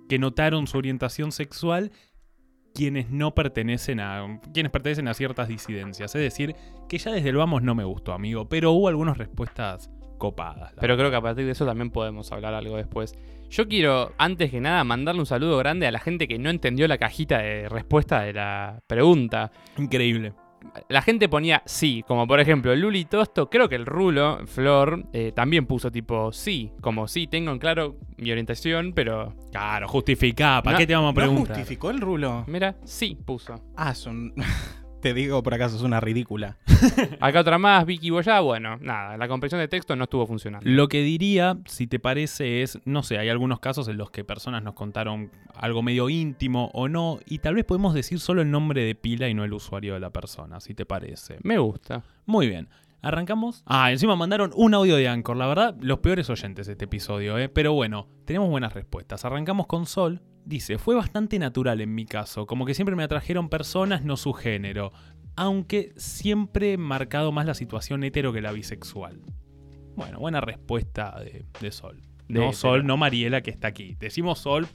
que 0.07 0.19
notaron 0.19 0.67
su 0.67 0.77
orientación 0.77 1.31
sexual 1.31 1.91
quienes 2.77 3.09
no 3.09 3.33
pertenecen 3.33 3.99
a. 3.99 4.39
quienes 4.53 4.71
pertenecen 4.71 5.07
a 5.07 5.15
ciertas 5.15 5.47
disidencias. 5.47 6.13
Es 6.13 6.21
decir, 6.21 6.55
que 6.87 6.99
ya 6.99 7.11
desde 7.11 7.29
el 7.29 7.35
vamos 7.35 7.63
no 7.63 7.73
me 7.73 7.83
gustó, 7.83 8.13
amigo. 8.13 8.47
Pero 8.47 8.71
hubo 8.71 8.87
algunas 8.87 9.17
respuestas 9.17 9.89
copadas. 10.19 10.73
Pero 10.79 10.95
creo 10.95 11.09
que 11.09 11.15
a 11.15 11.21
partir 11.21 11.45
de 11.45 11.53
eso 11.53 11.65
también 11.65 11.89
podemos 11.89 12.31
hablar 12.31 12.53
algo 12.53 12.77
después. 12.77 13.15
Yo 13.49 13.67
quiero, 13.67 14.13
antes 14.19 14.51
que 14.51 14.61
nada, 14.61 14.83
mandarle 14.83 15.21
un 15.21 15.25
saludo 15.25 15.57
grande 15.57 15.87
a 15.87 15.91
la 15.91 15.97
gente 15.97 16.27
que 16.27 16.37
no 16.37 16.51
entendió 16.51 16.87
la 16.87 16.99
cajita 16.99 17.39
de 17.39 17.67
respuesta 17.67 18.21
de 18.21 18.33
la 18.33 18.83
pregunta. 18.85 19.51
Increíble. 19.79 20.33
La 20.89 21.01
gente 21.01 21.29
ponía 21.29 21.63
sí, 21.65 22.03
como 22.07 22.27
por 22.27 22.39
ejemplo 22.39 22.75
Luli 22.75 23.05
Tosto, 23.05 23.49
creo 23.49 23.67
que 23.69 23.75
el 23.75 23.85
Rulo, 23.85 24.45
Flor, 24.47 25.05
eh, 25.13 25.31
también 25.33 25.65
puso 25.65 25.91
tipo 25.91 26.31
sí, 26.31 26.71
como 26.81 27.07
sí, 27.07 27.27
tengo 27.27 27.51
en 27.51 27.59
claro 27.59 27.95
mi 28.17 28.31
orientación, 28.31 28.93
pero 28.93 29.33
Claro, 29.51 29.87
justificá. 29.87 30.61
¿Para 30.63 30.73
No, 30.75 30.77
qué 30.79 30.87
te 30.87 30.93
vamos 30.95 31.09
a 31.09 31.11
¿No 31.11 31.15
preguntar? 31.15 31.55
justificó 31.57 31.89
el 31.89 32.01
rulo? 32.01 32.43
mira, 32.47 32.75
sí 32.83 33.17
puso. 33.25 33.55
Ah, 33.75 33.93
son... 33.95 34.33
Te 35.01 35.13
digo 35.13 35.43
por 35.43 35.53
acaso, 35.53 35.75
es 35.75 35.83
una 35.83 35.99
ridícula. 35.99 36.57
Acá 37.19 37.41
otra 37.41 37.57
más, 37.57 37.85
Vicky 37.85 38.09
Boyá, 38.09 38.39
bueno, 38.39 38.77
nada, 38.81 39.15
la 39.17 39.27
comprensión 39.27 39.61
de 39.61 39.67
texto 39.67 39.95
no 39.95 40.05
estuvo 40.05 40.25
funcionando. 40.25 40.67
Lo 40.69 40.87
que 40.87 41.01
diría, 41.01 41.57
si 41.65 41.87
te 41.87 41.99
parece, 41.99 42.63
es, 42.63 42.79
no 42.85 43.03
sé, 43.03 43.17
hay 43.17 43.29
algunos 43.29 43.59
casos 43.59 43.87
en 43.87 43.97
los 43.97 44.09
que 44.09 44.23
personas 44.23 44.63
nos 44.63 44.73
contaron 44.73 45.31
algo 45.55 45.83
medio 45.83 46.09
íntimo 46.09 46.71
o 46.73 46.87
no, 46.87 47.19
y 47.25 47.39
tal 47.39 47.55
vez 47.55 47.65
podemos 47.65 47.93
decir 47.93 48.19
solo 48.19 48.41
el 48.41 48.49
nombre 48.49 48.83
de 48.83 48.95
pila 48.95 49.29
y 49.29 49.33
no 49.33 49.43
el 49.43 49.53
usuario 49.53 49.93
de 49.93 49.99
la 49.99 50.09
persona, 50.09 50.59
si 50.59 50.73
te 50.73 50.85
parece. 50.85 51.37
Me 51.43 51.57
gusta. 51.59 52.03
Muy 52.25 52.47
bien. 52.47 52.67
¿Arrancamos? 53.01 53.63
Ah, 53.67 53.91
encima 53.91 54.15
mandaron 54.15 54.51
un 54.55 54.73
audio 54.73 54.95
de 54.95 55.07
Anchor. 55.07 55.37
La 55.37 55.45
verdad, 55.45 55.75
los 55.79 55.99
peores 55.99 56.29
oyentes 56.29 56.65
de 56.65 56.73
este 56.73 56.85
episodio, 56.85 57.37
¿eh? 57.37 57.47
Pero 57.47 57.73
bueno, 57.73 58.07
tenemos 58.25 58.49
buenas 58.49 58.73
respuestas. 58.73 59.23
Arrancamos 59.23 59.67
con 59.67 59.85
Sol. 59.85 60.21
Dice, 60.47 60.77
fue 60.77 60.95
bastante 60.95 61.39
natural 61.39 61.81
en 61.81 61.93
mi 61.93 62.05
caso, 62.05 62.47
como 62.47 62.65
que 62.65 62.73
siempre 62.73 62.95
me 62.95 63.03
atrajeron 63.03 63.49
personas, 63.49 64.05
no 64.05 64.15
su 64.15 64.31
género. 64.31 64.93
Aunque 65.35 65.91
siempre 65.97 66.71
he 66.71 66.77
marcado 66.77 67.33
más 67.33 67.45
la 67.45 67.53
situación 67.53 68.01
hetero 68.05 68.31
que 68.31 68.39
la 68.39 68.53
bisexual. 68.53 69.19
Bueno, 69.97 70.19
buena 70.19 70.39
respuesta 70.39 71.19
de, 71.19 71.45
de 71.59 71.71
Sol. 71.71 72.01
De 72.29 72.39
no. 72.39 72.53
Sol, 72.53 72.85
no 72.85 72.95
Mariela 72.95 73.41
que 73.41 73.51
está 73.51 73.67
aquí. 73.67 73.97
Decimos 73.99 74.39
Sol 74.39 74.67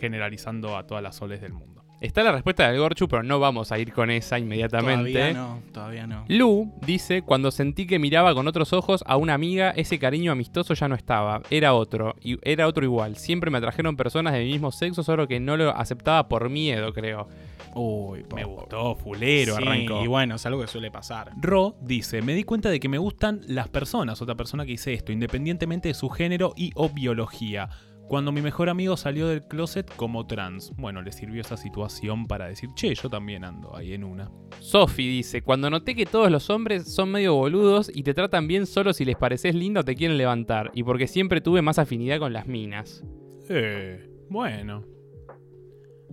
generalizando 0.00 0.76
a 0.76 0.84
todas 0.88 1.02
las 1.02 1.14
soles 1.14 1.40
del 1.40 1.52
mundo. 1.52 1.77
Está 2.00 2.22
la 2.22 2.30
respuesta 2.30 2.68
del 2.68 2.78
Gorchu, 2.78 3.08
pero 3.08 3.24
no 3.24 3.40
vamos 3.40 3.72
a 3.72 3.78
ir 3.78 3.92
con 3.92 4.10
esa 4.10 4.38
inmediatamente. 4.38 5.12
Todavía 5.12 5.34
no, 5.34 5.62
todavía 5.72 6.06
no. 6.06 6.24
Lu 6.28 6.72
dice, 6.86 7.22
cuando 7.22 7.50
sentí 7.50 7.88
que 7.88 7.98
miraba 7.98 8.34
con 8.34 8.46
otros 8.46 8.72
ojos 8.72 9.02
a 9.04 9.16
una 9.16 9.34
amiga, 9.34 9.70
ese 9.70 9.98
cariño 9.98 10.30
amistoso 10.30 10.74
ya 10.74 10.86
no 10.86 10.94
estaba, 10.94 11.42
era 11.50 11.74
otro, 11.74 12.14
y 12.22 12.38
era 12.48 12.68
otro 12.68 12.84
igual. 12.84 13.16
Siempre 13.16 13.50
me 13.50 13.58
atrajeron 13.58 13.96
personas 13.96 14.32
de 14.32 14.44
mi 14.44 14.52
mismo 14.52 14.70
sexo, 14.70 15.02
solo 15.02 15.26
que 15.26 15.40
no 15.40 15.56
lo 15.56 15.76
aceptaba 15.76 16.28
por 16.28 16.48
miedo, 16.50 16.92
creo. 16.92 17.28
Uy, 17.74 18.24
Me 18.34 18.44
gustó, 18.44 18.94
fulero, 18.94 19.56
Sí, 19.56 19.62
arrancó. 19.62 20.02
Y 20.02 20.06
bueno, 20.06 20.36
es 20.36 20.46
algo 20.46 20.60
que 20.60 20.68
suele 20.68 20.90
pasar. 20.90 21.32
Ro 21.40 21.76
dice, 21.80 22.22
me 22.22 22.34
di 22.34 22.44
cuenta 22.44 22.70
de 22.70 22.78
que 22.78 22.88
me 22.88 22.98
gustan 22.98 23.40
las 23.46 23.68
personas, 23.68 24.22
otra 24.22 24.36
persona 24.36 24.64
que 24.64 24.72
dice 24.72 24.92
esto, 24.92 25.10
independientemente 25.10 25.88
de 25.88 25.94
su 25.94 26.08
género 26.08 26.54
y 26.56 26.70
o 26.76 26.88
biología. 26.88 27.68
Cuando 28.08 28.32
mi 28.32 28.40
mejor 28.40 28.70
amigo 28.70 28.96
salió 28.96 29.28
del 29.28 29.42
closet 29.42 29.94
como 29.94 30.26
trans, 30.26 30.72
bueno, 30.78 31.02
le 31.02 31.12
sirvió 31.12 31.42
esa 31.42 31.58
situación 31.58 32.26
para 32.26 32.46
decir, 32.46 32.70
che, 32.74 32.94
yo 32.94 33.10
también 33.10 33.44
ando 33.44 33.76
ahí 33.76 33.92
en 33.92 34.02
una. 34.02 34.30
Sophie 34.60 35.10
dice, 35.10 35.42
cuando 35.42 35.68
noté 35.68 35.94
que 35.94 36.06
todos 36.06 36.30
los 36.30 36.48
hombres 36.48 36.90
son 36.90 37.10
medio 37.10 37.34
boludos 37.34 37.90
y 37.94 38.02
te 38.04 38.14
tratan 38.14 38.48
bien 38.48 38.64
solo 38.64 38.94
si 38.94 39.04
les 39.04 39.16
pareces 39.16 39.54
lindo 39.54 39.84
te 39.84 39.94
quieren 39.94 40.16
levantar, 40.16 40.70
y 40.72 40.84
porque 40.84 41.06
siempre 41.06 41.42
tuve 41.42 41.60
más 41.60 41.78
afinidad 41.78 42.18
con 42.18 42.32
las 42.32 42.46
minas. 42.46 43.04
Eh, 43.50 44.08
bueno. 44.30 44.84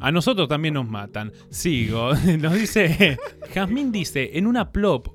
A 0.01 0.11
nosotros 0.11 0.49
también 0.49 0.73
nos 0.73 0.89
matan. 0.89 1.31
Sigo. 1.49 2.11
Nos 2.39 2.53
dice. 2.53 3.17
Jazmín 3.53 3.93
dice: 3.93 4.37
En 4.37 4.47
una 4.47 4.73
plop 4.73 5.07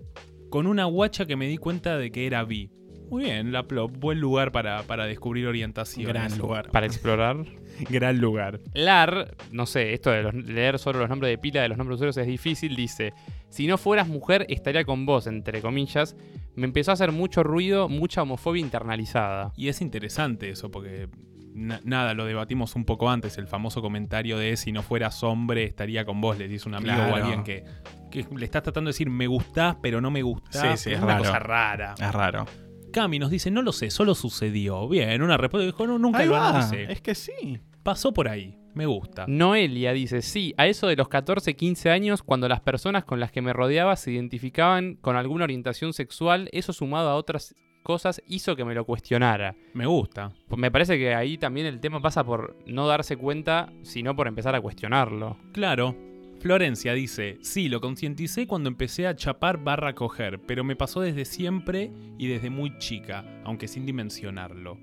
con 0.49 0.66
una 0.66 0.87
guacha 0.87 1.26
que 1.26 1.37
me 1.37 1.46
di 1.46 1.58
cuenta 1.58 1.99
de 1.99 2.10
que 2.10 2.26
era 2.26 2.44
bi. 2.44 2.70
Muy 3.10 3.24
bien, 3.24 3.50
la 3.52 3.64
plop. 3.64 3.96
Buen 3.98 4.20
lugar 4.20 4.52
para, 4.52 4.82
para 4.84 5.04
descubrir 5.06 5.46
orientación. 5.46 6.06
Gran 6.06 6.36
lugar. 6.38 6.70
Para 6.70 6.86
explorar. 6.86 7.44
Gran 7.90 8.20
lugar. 8.20 8.60
Lar, 8.74 9.34
no 9.52 9.66
sé, 9.66 9.92
esto 9.94 10.10
de 10.10 10.22
los- 10.22 10.34
leer 10.34 10.78
solo 10.78 10.98
los 11.00 11.08
nombres 11.08 11.30
de 11.30 11.38
pila 11.38 11.62
de 11.62 11.68
los 11.68 11.76
nombres 11.78 11.98
de 11.98 12.06
usuarios 12.08 12.16
es 12.18 12.26
difícil, 12.26 12.76
dice, 12.76 13.12
si 13.48 13.66
no 13.66 13.78
fueras 13.78 14.06
mujer 14.06 14.46
estaría 14.48 14.84
con 14.84 15.06
vos, 15.06 15.26
entre 15.26 15.60
comillas. 15.60 16.14
Me 16.56 16.66
empezó 16.66 16.90
a 16.90 16.94
hacer 16.94 17.10
mucho 17.12 17.42
ruido, 17.42 17.88
mucha 17.88 18.22
homofobia 18.22 18.60
internalizada. 18.60 19.52
Y 19.56 19.68
es 19.68 19.80
interesante 19.80 20.50
eso 20.50 20.70
porque 20.70 21.08
na- 21.54 21.80
nada, 21.84 22.12
lo 22.14 22.26
debatimos 22.26 22.76
un 22.76 22.84
poco 22.84 23.08
antes, 23.10 23.38
el 23.38 23.46
famoso 23.46 23.80
comentario 23.82 24.36
de 24.38 24.56
si 24.56 24.72
no 24.72 24.82
fueras 24.82 25.22
hombre 25.24 25.64
estaría 25.64 26.04
con 26.04 26.20
vos, 26.20 26.38
le 26.38 26.48
dice 26.48 26.68
un 26.68 26.74
amigo 26.74 26.94
Claro. 26.94 27.12
o 27.12 27.16
alguien 27.16 27.44
que, 27.44 27.64
que 28.10 28.26
le 28.36 28.44
estás 28.44 28.62
tratando 28.62 28.88
de 28.88 28.92
decir 28.92 29.08
me 29.10 29.26
gustás, 29.26 29.76
pero 29.80 30.00
no 30.00 30.10
me 30.10 30.22
gustás. 30.22 30.80
Sí, 30.80 30.90
sí, 30.90 30.90
es 30.92 30.98
es 30.98 31.02
una 31.02 31.18
cosa 31.18 31.38
rara. 31.38 31.94
Es 31.98 32.12
raro. 32.12 32.46
Cami 32.90 33.18
nos 33.18 33.30
dice, 33.30 33.50
no 33.50 33.62
lo 33.62 33.73
sé, 33.73 33.90
solo 33.90 34.14
sucedió. 34.14 34.88
Bien, 34.88 35.23
una 35.23 35.37
respuesta 35.37 35.66
dijo, 35.66 35.87
no, 35.87 35.99
nunca 35.99 36.18
Ahí 36.18 36.26
lo 36.26 36.32
va, 36.32 36.50
analicé. 36.50 36.90
Es 36.90 37.00
que 37.00 37.14
sí. 37.14 37.61
Pasó 37.82 38.12
por 38.12 38.28
ahí, 38.28 38.59
me 38.75 38.87
gusta. 38.87 39.25
Noelia 39.26 39.92
dice, 39.92 40.23
sí, 40.23 40.54
a 40.56 40.66
eso 40.66 40.87
de 40.87 40.97
los 40.97 41.09
14, 41.09 41.54
15 41.54 41.90
años, 41.90 42.23
cuando 42.23 42.49
las 42.49 42.61
personas 42.61 43.04
con 43.04 43.20
las 43.20 43.32
que 43.32 43.42
me 43.42 43.52
rodeaba 43.52 43.97
se 43.97 44.12
identificaban 44.12 44.97
con 44.97 45.16
alguna 45.16 45.44
orientación 45.44 45.92
sexual, 45.92 46.49
eso 46.52 46.73
sumado 46.73 47.09
a 47.11 47.16
otras 47.16 47.54
cosas 47.82 48.23
hizo 48.26 48.56
que 48.56 48.64
me 48.64 48.75
lo 48.75 48.85
cuestionara. 48.85 49.54
Me 49.73 49.87
gusta. 49.87 50.32
Pues 50.49 50.59
Me 50.59 50.70
parece 50.70 50.99
que 50.99 51.14
ahí 51.14 51.38
también 51.38 51.66
el 51.66 51.80
tema 51.80 52.00
pasa 52.00 52.25
por 52.25 52.56
no 52.66 52.87
darse 52.87 53.16
cuenta, 53.16 53.73
sino 53.82 54.14
por 54.14 54.28
empezar 54.28 54.54
a 54.54 54.61
cuestionarlo. 54.61 55.38
Claro. 55.52 55.97
Florencia 56.40 56.94
dice, 56.94 57.37
sí, 57.42 57.68
lo 57.68 57.82
concienticé 57.82 58.47
cuando 58.47 58.70
empecé 58.70 59.06
a 59.06 59.14
chapar 59.14 59.62
barra 59.62 59.94
coger, 59.94 60.40
pero 60.40 60.64
me 60.64 60.75
pasó 60.75 61.02
desde 61.02 61.26
siempre 61.26 61.92
y 62.16 62.28
desde 62.28 62.49
muy 62.49 62.78
chica, 62.78 63.42
aunque 63.44 63.68
sin 63.68 63.85
dimensionarlo. 63.85 64.78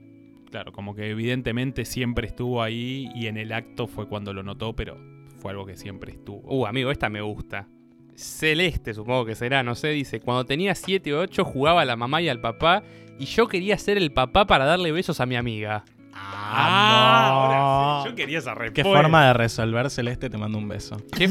Claro, 0.52 0.72
como 0.72 0.94
que 0.94 1.10
evidentemente 1.10 1.84
siempre 1.86 2.28
estuvo 2.28 2.62
ahí 2.62 3.10
y 3.16 3.26
en 3.26 3.38
el 3.38 3.52
acto 3.52 3.88
fue 3.88 4.08
cuando 4.08 4.34
lo 4.34 4.44
notó, 4.44 4.76
pero 4.76 4.98
fue 5.40 5.50
algo 5.50 5.66
que 5.66 5.76
siempre 5.76 6.12
estuvo. 6.12 6.42
Uh, 6.44 6.68
amigo, 6.68 6.92
esta 6.92 7.10
me 7.10 7.22
gusta. 7.22 7.68
Celeste, 8.14 8.94
supongo 8.94 9.26
que 9.26 9.34
será, 9.34 9.64
no 9.64 9.74
sé, 9.74 9.90
dice, 9.90 10.20
cuando 10.20 10.46
tenía 10.46 10.76
7 10.76 11.12
o 11.16 11.22
8 11.22 11.44
jugaba 11.44 11.82
a 11.82 11.86
la 11.86 11.96
mamá 11.96 12.22
y 12.22 12.30
al 12.30 12.40
papá 12.40 12.84
y 13.18 13.26
yo 13.26 13.48
quería 13.48 13.80
ser 13.80 13.98
el 13.98 14.12
papá 14.12 14.46
para 14.46 14.66
darle 14.66 14.92
besos 14.92 15.20
a 15.22 15.26
mi 15.26 15.36
amiga. 15.36 15.86
Ah, 16.34 17.28
ahora 17.30 18.04
sí, 18.04 18.10
yo 18.10 18.16
quería 18.16 18.40
esa 18.40 18.54
Qué 18.54 18.60
respuesta. 18.60 18.92
forma 19.02 19.28
de 19.28 19.34
resolver, 19.34 19.90
Celeste, 19.90 20.30
te 20.30 20.38
mando 20.38 20.58
un 20.58 20.68
beso. 20.68 20.98
Qué 21.16 21.30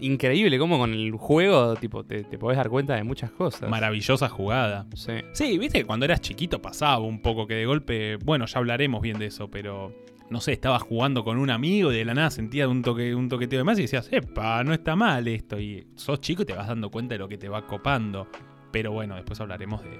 increíble 0.00 0.58
cómo 0.58 0.78
con 0.78 0.92
el 0.92 1.12
juego 1.12 1.74
tipo 1.76 2.04
te, 2.04 2.24
te 2.24 2.38
podés 2.38 2.56
dar 2.56 2.68
cuenta 2.70 2.94
de 2.94 3.04
muchas 3.04 3.30
cosas. 3.30 3.68
Maravillosa 3.70 4.28
jugada. 4.28 4.86
Sí. 4.94 5.12
Sí, 5.32 5.58
viste 5.58 5.80
que 5.80 5.84
cuando 5.84 6.04
eras 6.04 6.20
chiquito 6.20 6.60
pasaba 6.62 6.98
un 6.98 7.20
poco 7.22 7.46
que 7.46 7.54
de 7.54 7.66
golpe, 7.66 8.16
bueno, 8.16 8.46
ya 8.46 8.58
hablaremos 8.58 9.02
bien 9.02 9.18
de 9.18 9.26
eso, 9.26 9.50
pero 9.50 9.94
no 10.30 10.40
sé, 10.40 10.52
estabas 10.52 10.82
jugando 10.82 11.24
con 11.24 11.38
un 11.38 11.50
amigo 11.50 11.92
y 11.92 11.96
de 11.96 12.04
la 12.04 12.14
nada 12.14 12.30
sentías 12.30 12.68
un 12.68 12.82
toque, 12.82 13.14
un 13.14 13.28
toqueteo 13.28 13.58
de 13.58 13.64
más 13.64 13.78
y 13.78 13.82
decías, 13.82 14.08
epa, 14.12 14.62
no 14.64 14.72
está 14.72 14.94
mal 14.96 15.26
esto. 15.28 15.58
Y 15.60 15.86
sos 15.96 16.20
chico 16.20 16.42
y 16.42 16.46
te 16.46 16.54
vas 16.54 16.68
dando 16.68 16.90
cuenta 16.90 17.14
de 17.14 17.18
lo 17.18 17.28
que 17.28 17.36
te 17.36 17.48
va 17.48 17.66
copando. 17.66 18.28
Pero 18.72 18.92
bueno, 18.92 19.16
después 19.16 19.40
hablaremos 19.40 19.82
de, 19.82 19.98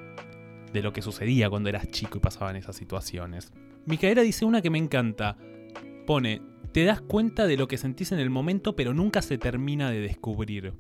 de 0.73 0.83
lo 0.83 0.93
que 0.93 1.03
sucedía 1.03 1.51
cuando 1.51 1.69
eras 1.69 1.91
chico 1.91 2.19
y 2.19 2.21
pasaban 2.21 2.55
esas 2.57 2.77
situaciones. 2.77 3.53
Micaela 3.87 4.23
dice 4.23 4.45
una 4.45 4.63
que 4.63 4.71
me 4.71 4.79
encanta. 4.79 5.37
Pone, 6.07 6.41
te 6.73 6.85
das 6.85 7.01
cuenta 7.01 7.47
de 7.47 7.57
lo 7.57 7.69
que 7.69 7.79
sentís 7.79 8.13
en 8.13 8.19
el 8.21 8.31
momento, 8.31 8.77
pero 8.77 8.95
nunca 8.95 9.23
se 9.23 9.39
termina 9.39 9.91
de 9.91 10.01
descubrir. 10.01 10.73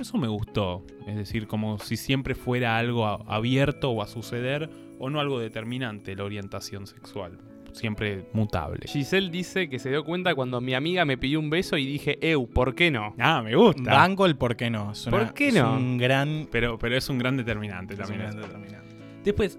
Eso 0.00 0.16
me 0.18 0.28
gustó. 0.28 0.84
Es 1.06 1.16
decir, 1.16 1.46
como 1.46 1.78
si 1.78 1.96
siempre 1.96 2.34
fuera 2.34 2.78
algo 2.78 3.06
abierto 3.06 3.90
o 3.90 4.02
a 4.02 4.06
suceder, 4.06 4.70
o 4.98 5.10
no 5.10 5.20
algo 5.20 5.38
determinante 5.38 6.14
la 6.14 6.24
orientación 6.24 6.86
sexual. 6.86 7.38
Siempre 7.72 8.26
mutable. 8.32 8.86
Giselle 8.88 9.30
dice 9.30 9.68
que 9.68 9.78
se 9.78 9.90
dio 9.90 10.04
cuenta 10.04 10.34
cuando 10.34 10.60
mi 10.60 10.74
amiga 10.74 11.04
me 11.04 11.16
pidió 11.16 11.38
un 11.38 11.50
beso 11.50 11.76
y 11.76 11.86
dije, 11.86 12.18
Eu, 12.20 12.48
¿por 12.48 12.74
qué 12.74 12.90
no? 12.90 13.14
Ah, 13.18 13.42
me 13.42 13.54
gusta. 13.54 13.94
Banco 13.94 14.26
el 14.26 14.36
por 14.36 14.56
qué 14.56 14.70
no. 14.70 14.90
Es 14.92 15.06
una- 15.06 15.18
¿Por 15.18 15.34
qué 15.34 15.48
es 15.48 15.54
no? 15.54 15.74
un 15.74 15.96
gran, 15.96 16.48
Pero, 16.50 16.78
pero 16.78 16.96
es 16.96 17.08
un 17.08 17.18
gran 17.18 17.36
determinante 17.36 17.94
es 17.94 18.00
un 18.00 18.06
también. 18.06 18.30
gran 18.30 18.42
determinante. 18.42 18.94
Después, 19.24 19.58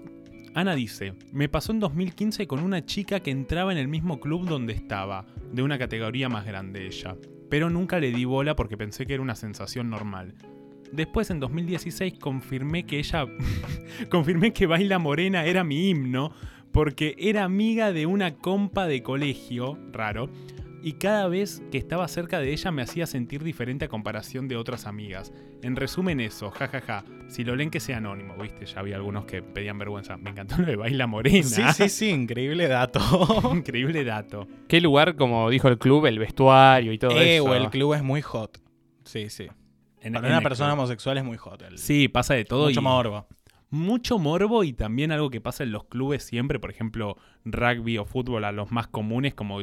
Ana 0.54 0.74
dice, 0.74 1.14
me 1.32 1.48
pasó 1.48 1.72
en 1.72 1.80
2015 1.80 2.46
con 2.46 2.62
una 2.62 2.84
chica 2.84 3.20
que 3.20 3.30
entraba 3.30 3.72
en 3.72 3.78
el 3.78 3.88
mismo 3.88 4.20
club 4.20 4.46
donde 4.46 4.74
estaba, 4.74 5.24
de 5.50 5.62
una 5.62 5.78
categoría 5.78 6.28
más 6.28 6.44
grande 6.44 6.86
ella, 6.86 7.16
pero 7.48 7.70
nunca 7.70 7.98
le 7.98 8.12
di 8.12 8.26
bola 8.26 8.54
porque 8.54 8.76
pensé 8.76 9.06
que 9.06 9.14
era 9.14 9.22
una 9.22 9.34
sensación 9.34 9.88
normal. 9.88 10.34
Después 10.92 11.30
en 11.30 11.40
2016 11.40 12.18
confirmé 12.18 12.84
que 12.84 12.98
ella 12.98 13.26
confirmé 14.10 14.52
que 14.52 14.66
Baila 14.66 14.98
Morena 14.98 15.46
era 15.46 15.64
mi 15.64 15.88
himno 15.88 16.32
porque 16.70 17.14
era 17.18 17.44
amiga 17.44 17.92
de 17.92 18.04
una 18.04 18.34
compa 18.34 18.86
de 18.86 19.02
colegio, 19.02 19.78
raro, 19.90 20.28
y 20.82 20.94
cada 20.94 21.28
vez 21.28 21.62
que 21.70 21.78
estaba 21.78 22.08
cerca 22.08 22.40
de 22.40 22.52
ella 22.52 22.70
me 22.70 22.82
hacía 22.82 23.06
sentir 23.06 23.42
diferente 23.44 23.84
a 23.84 23.88
comparación 23.88 24.48
de 24.48 24.56
otras 24.56 24.86
amigas. 24.86 25.32
En 25.62 25.76
resumen 25.76 26.20
eso, 26.20 26.50
jajaja. 26.50 27.04
Si 27.28 27.44
lo 27.44 27.54
leen 27.56 27.70
que 27.70 27.80
sea 27.80 27.98
anónimo, 27.98 28.34
viste, 28.36 28.66
ya 28.66 28.80
había 28.80 28.96
algunos 28.96 29.24
que 29.24 29.42
pedían 29.42 29.78
vergüenza. 29.78 30.16
Me 30.16 30.30
encantó 30.30 30.56
lo 30.58 30.66
de 30.66 30.76
Baila 30.76 31.06
Morena. 31.06 31.42
Sí, 31.44 31.62
sí, 31.74 31.88
sí, 31.88 32.08
increíble 32.10 32.68
dato. 32.68 33.00
Increíble 33.54 34.04
dato. 34.04 34.46
¿Qué 34.68 34.80
lugar, 34.80 35.16
como 35.16 35.48
dijo 35.50 35.68
el 35.68 35.78
club, 35.78 36.06
el 36.06 36.18
vestuario 36.18 36.92
y 36.92 36.98
todo 36.98 37.12
eh, 37.20 37.36
eso? 37.36 37.44
o 37.44 37.54
el 37.54 37.70
club 37.70 37.94
es 37.94 38.02
muy 38.02 38.20
hot. 38.22 38.58
Sí, 39.04 39.30
sí. 39.30 39.46
En- 40.00 40.14
Para 40.14 40.26
en 40.26 40.32
una 40.34 40.42
persona 40.42 40.70
club. 40.70 40.80
homosexual 40.80 41.18
es 41.18 41.24
muy 41.24 41.36
hot. 41.36 41.62
el- 41.62 41.78
Sí, 41.78 42.08
pasa 42.08 42.34
de 42.34 42.44
todo. 42.44 42.66
Mucho 42.66 42.80
y 42.80 42.82
morbo. 42.82 43.26
Mucho 43.70 44.18
morbo 44.18 44.64
y 44.64 44.72
también 44.74 45.12
algo 45.12 45.30
que 45.30 45.40
pasa 45.40 45.62
en 45.62 45.72
los 45.72 45.84
clubes 45.84 46.22
siempre, 46.24 46.58
por 46.58 46.70
ejemplo, 46.70 47.16
rugby 47.46 47.96
o 47.96 48.04
fútbol 48.04 48.44
a 48.44 48.52
los 48.52 48.70
más 48.70 48.88
comunes, 48.88 49.32
como 49.32 49.62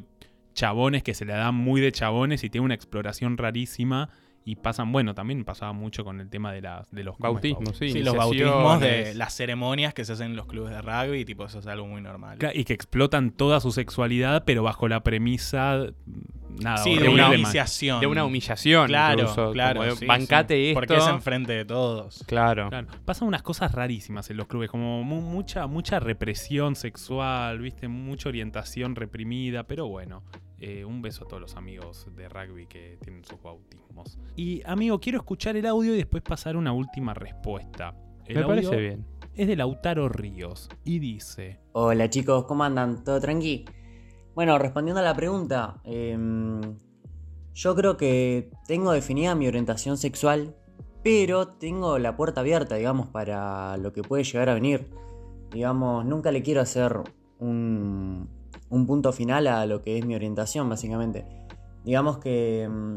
chabones 0.53 1.03
que 1.03 1.13
se 1.13 1.25
le 1.25 1.33
dan 1.33 1.55
muy 1.55 1.81
de 1.81 1.91
chabones 1.91 2.43
y 2.43 2.49
tiene 2.49 2.65
una 2.65 2.75
exploración 2.75 3.37
rarísima. 3.37 4.09
Y 4.45 4.55
pasan, 4.55 4.91
bueno, 4.91 5.13
también 5.13 5.43
pasaba 5.43 5.73
mucho 5.73 6.03
con 6.03 6.21
el 6.21 6.29
tema 6.29 6.51
de, 6.51 6.61
las 6.61 6.89
de 6.89 7.03
los 7.03 7.17
¿cómo 7.17 7.27
es? 7.27 7.33
Bautismo, 7.33 7.73
sí. 7.73 7.91
Sí, 7.91 8.01
los 8.01 8.15
bautismos 8.15 8.79
de 8.79 9.13
las 9.13 9.35
ceremonias 9.35 9.93
que 9.93 10.05
se 10.05 10.13
hacen 10.13 10.27
en 10.27 10.35
los 10.35 10.47
clubes 10.47 10.71
de 10.71 10.81
rugby, 10.81 11.23
tipo, 11.23 11.45
eso 11.45 11.59
es 11.59 11.67
algo 11.67 11.85
muy 11.85 12.01
normal. 12.01 12.39
Y 12.53 12.63
que 12.63 12.73
explotan 12.73 13.31
toda 13.31 13.59
su 13.59 13.71
sexualidad, 13.71 14.43
pero 14.45 14.63
bajo 14.63 14.87
la 14.87 15.03
premisa. 15.03 15.87
Nada, 16.61 16.77
sí, 16.77 16.97
de 16.97 17.07
una 17.09 17.33
iniciación. 17.35 17.99
De 18.01 18.07
una 18.07 18.25
humillación. 18.25 18.87
Claro, 18.87 19.21
incluso, 19.21 19.51
claro. 19.51 19.79
como 19.81 19.91
de, 19.91 19.95
sí, 19.97 20.05
bancate 20.05 20.53
sí. 20.55 20.67
esto. 20.69 20.79
Porque 20.79 20.97
es 20.97 21.07
enfrente 21.07 21.53
de 21.53 21.65
todos. 21.65 22.23
Claro. 22.27 22.69
Claro, 22.69 22.87
pasan 23.05 23.27
unas 23.27 23.41
cosas 23.43 23.71
rarísimas 23.71 24.29
en 24.29 24.37
los 24.37 24.47
clubes, 24.47 24.69
como 24.69 25.03
mu- 25.03 25.21
mucha, 25.21 25.67
mucha 25.67 25.99
represión 25.99 26.75
sexual, 26.75 27.59
viste, 27.59 27.87
mucha 27.87 28.29
orientación 28.29 28.95
reprimida, 28.95 29.63
pero 29.63 29.87
bueno, 29.87 30.23
eh, 30.59 30.83
un 30.85 31.01
beso 31.01 31.23
a 31.23 31.27
todos 31.27 31.41
los 31.41 31.55
amigos 31.55 32.07
de 32.15 32.27
rugby 32.27 32.67
que 32.67 32.97
tienen 33.01 33.23
sus 33.23 33.41
bautismos. 33.41 34.17
Y 34.35 34.61
amigo, 34.65 34.99
quiero 34.99 35.19
escuchar 35.19 35.55
el 35.55 35.65
audio 35.65 35.93
y 35.93 35.97
después 35.97 36.23
pasar 36.23 36.57
una 36.57 36.73
última 36.73 37.13
respuesta. 37.13 37.93
El 38.25 38.35
Me 38.35 38.41
audio 38.43 38.47
parece 38.69 38.75
bien. 38.75 39.05
es 39.35 39.47
de 39.47 39.55
Lautaro 39.55 40.09
Ríos 40.09 40.69
y 40.83 40.99
dice, 40.99 41.59
Hola 41.71 42.09
chicos, 42.09 42.45
¿cómo 42.45 42.63
andan? 42.63 43.03
¿Todo 43.03 43.19
tranqui? 43.19 43.65
Bueno, 44.39 44.57
respondiendo 44.57 45.01
a 45.01 45.03
la 45.03 45.13
pregunta, 45.13 45.81
em, 45.83 46.61
yo 47.53 47.75
creo 47.75 47.97
que 47.97 48.49
tengo 48.67 48.93
definida 48.93 49.35
mi 49.35 49.49
orientación 49.49 49.97
sexual, 49.97 50.55
pero 51.03 51.49
tengo 51.49 51.99
la 51.99 52.15
puerta 52.15 52.39
abierta, 52.39 52.75
digamos, 52.75 53.09
para 53.09 53.75
lo 53.75 53.91
que 53.91 54.01
puede 54.01 54.23
llegar 54.23 54.47
a 54.47 54.53
venir. 54.53 54.91
Digamos, 55.51 56.05
nunca 56.05 56.31
le 56.31 56.41
quiero 56.41 56.61
hacer 56.61 57.01
un, 57.39 58.29
un 58.69 58.87
punto 58.87 59.11
final 59.11 59.45
a 59.45 59.65
lo 59.65 59.81
que 59.81 59.97
es 59.97 60.05
mi 60.05 60.15
orientación, 60.15 60.69
básicamente. 60.69 61.25
Digamos 61.83 62.19
que 62.19 62.61
em, 62.61 62.95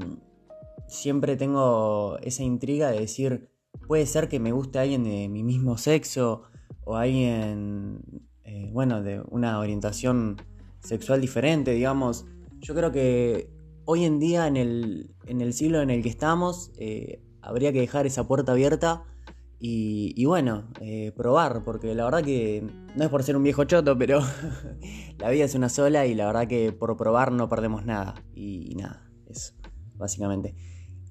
siempre 0.87 1.35
tengo 1.35 2.19
esa 2.23 2.45
intriga 2.45 2.93
de 2.93 3.01
decir, 3.01 3.51
puede 3.89 4.07
ser 4.07 4.29
que 4.29 4.39
me 4.39 4.53
guste 4.53 4.79
alguien 4.79 5.03
de 5.03 5.29
mi 5.29 5.43
mismo 5.43 5.77
sexo 5.77 6.43
o 6.85 6.95
alguien, 6.95 7.99
eh, 8.45 8.71
bueno, 8.73 9.03
de 9.03 9.21
una 9.29 9.59
orientación 9.59 10.37
sexual 10.83 11.21
diferente, 11.21 11.73
digamos. 11.73 12.27
Yo 12.61 12.75
creo 12.75 12.93
que 12.93 13.51
hoy 13.85 14.05
en 14.05 14.19
día, 14.19 14.47
en 14.47 14.57
el, 14.57 15.11
en 15.27 15.41
el 15.41 15.53
siglo 15.53 15.81
en 15.83 15.91
el 15.91 16.03
que 16.03 16.09
estamos, 16.09 16.71
eh, 16.79 17.21
habría 17.41 17.73
que 17.73 17.81
dejar 17.81 18.07
esa 18.07 18.27
puerta 18.29 18.53
abierta 18.53 19.03
y, 19.59 20.13
y 20.17 20.25
bueno, 20.25 20.65
eh, 20.81 21.13
probar, 21.17 21.63
porque 21.65 21.95
la 21.95 22.05
verdad 22.05 22.23
que 22.25 22.65
no 22.97 23.05
es 23.05 23.11
por 23.11 23.23
ser 23.23 23.37
un 23.37 23.43
viejo 23.45 23.65
choto, 23.65 23.97
pero 23.97 24.21
la 25.19 25.31
vida 25.31 25.45
es 25.45 25.55
una 25.55 25.69
sola 25.69 26.07
y 26.07 26.15
la 26.15 26.27
verdad 26.27 26.47
que 26.49 26.73
por 26.73 26.97
probar 26.97 27.33
no 27.33 27.49
perdemos 27.49 27.85
nada. 27.85 28.15
Y, 28.35 28.75
nada, 28.77 29.09
eso, 29.29 29.55
básicamente. 29.97 30.55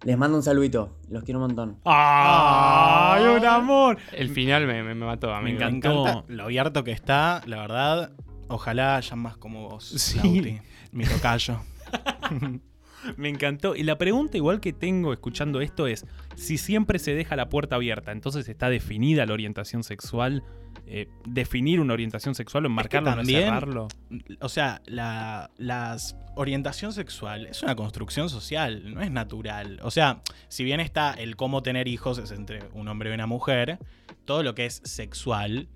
Les 0.04 0.18
mando 0.18 0.36
un 0.36 0.42
saludito, 0.44 0.98
los 1.10 1.24
quiero 1.24 1.40
un 1.40 1.48
montón. 1.48 1.80
¡Ay, 1.86 3.24
un 3.38 3.46
amor! 3.46 3.98
El 4.14 4.30
final 4.30 4.66
me, 4.66 4.82
me- 4.84 4.96
me 4.96 5.06
mató, 5.06 5.32
amigo. 5.34 5.60
Me 5.60 5.66
Me 5.66 5.78
encantó. 5.78 6.02
encanta 6.08 6.24
lo 6.34 6.44
abierto 6.46 6.84
que 6.84 6.92
está, 6.92 7.42
la 7.46 7.58
verdad. 7.58 8.12
Ojalá 8.52 8.98
haya 8.98 9.16
más 9.16 9.38
como 9.38 9.70
vos, 9.70 9.86
Sí. 9.86 10.18
Lauti, 10.18 10.60
mi 10.92 11.06
tocayo. 11.06 11.60
Me 13.18 13.30
encantó. 13.30 13.76
Y 13.76 13.82
la 13.84 13.98
pregunta 13.98 14.38
igual 14.38 14.60
que 14.60 14.74
tengo 14.74 15.12
escuchando 15.12 15.60
esto 15.60 15.88
es, 15.88 16.06
si 16.36 16.60
siempre 16.60 17.00
se 17.00 17.16
deja 17.16 17.36
la 17.36 17.50
puerta 17.50 17.76
abierta, 17.76 18.12
entonces 18.12 18.48
está 18.48 18.70
definida 18.70 19.26
la 19.26 19.34
orientación 19.34 19.84
sexual, 19.84 20.44
eh, 20.86 21.08
definir 21.26 21.80
una 21.80 21.94
orientación 21.94 22.36
sexual 22.36 22.66
o 22.66 22.68
enmarcarlo, 22.68 23.10
no 23.10 23.16
también- 23.18 23.44
cerrarlo. 23.46 23.88
O 24.40 24.50
sea, 24.50 24.82
la 24.86 25.50
las 25.58 26.16
orientación 26.36 26.94
sexual 26.94 27.48
es 27.48 27.64
una 27.64 27.76
construcción 27.76 28.30
social, 28.30 28.94
no 28.94 29.02
es 29.02 29.10
natural. 29.10 29.80
O 29.82 29.90
sea, 29.90 30.22
si 30.48 30.64
bien 30.64 30.80
está 30.80 31.12
el 31.14 31.36
cómo 31.36 31.64
tener 31.64 31.88
hijos 31.88 32.20
es 32.20 32.30
entre 32.32 32.70
un 32.74 32.88
hombre 32.88 33.10
y 33.10 33.14
una 33.16 33.26
mujer, 33.26 33.80
todo 34.26 34.44
lo 34.44 34.54
que 34.54 34.68
es 34.68 34.80
sexual, 34.86 35.70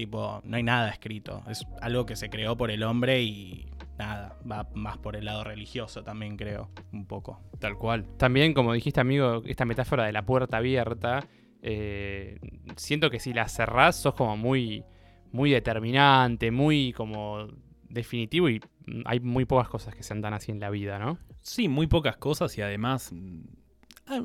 tipo, 0.00 0.40
no 0.44 0.56
hay 0.56 0.62
nada 0.62 0.88
escrito. 0.88 1.42
Es 1.46 1.66
algo 1.82 2.06
que 2.06 2.16
se 2.16 2.30
creó 2.30 2.56
por 2.56 2.70
el 2.70 2.82
hombre 2.84 3.20
y 3.20 3.66
nada, 3.98 4.38
va 4.50 4.66
más 4.72 4.96
por 4.96 5.14
el 5.14 5.26
lado 5.26 5.44
religioso 5.44 6.02
también 6.02 6.38
creo, 6.38 6.70
un 6.90 7.04
poco. 7.04 7.38
Tal 7.58 7.76
cual. 7.76 8.06
También, 8.16 8.54
como 8.54 8.72
dijiste, 8.72 8.98
amigo, 8.98 9.42
esta 9.44 9.66
metáfora 9.66 10.06
de 10.06 10.12
la 10.12 10.24
puerta 10.24 10.56
abierta, 10.56 11.28
eh, 11.60 12.40
siento 12.76 13.10
que 13.10 13.20
si 13.20 13.34
la 13.34 13.46
cerrás 13.46 13.96
sos 13.96 14.14
como 14.14 14.38
muy, 14.38 14.84
muy 15.32 15.50
determinante, 15.50 16.50
muy 16.50 16.94
como 16.94 17.48
definitivo 17.90 18.48
y 18.48 18.62
hay 19.04 19.20
muy 19.20 19.44
pocas 19.44 19.68
cosas 19.68 19.94
que 19.94 20.02
se 20.02 20.14
andan 20.14 20.32
así 20.32 20.50
en 20.50 20.60
la 20.60 20.70
vida, 20.70 20.98
¿no? 20.98 21.18
Sí, 21.42 21.68
muy 21.68 21.88
pocas 21.88 22.16
cosas 22.16 22.56
y 22.56 22.62
además 22.62 23.12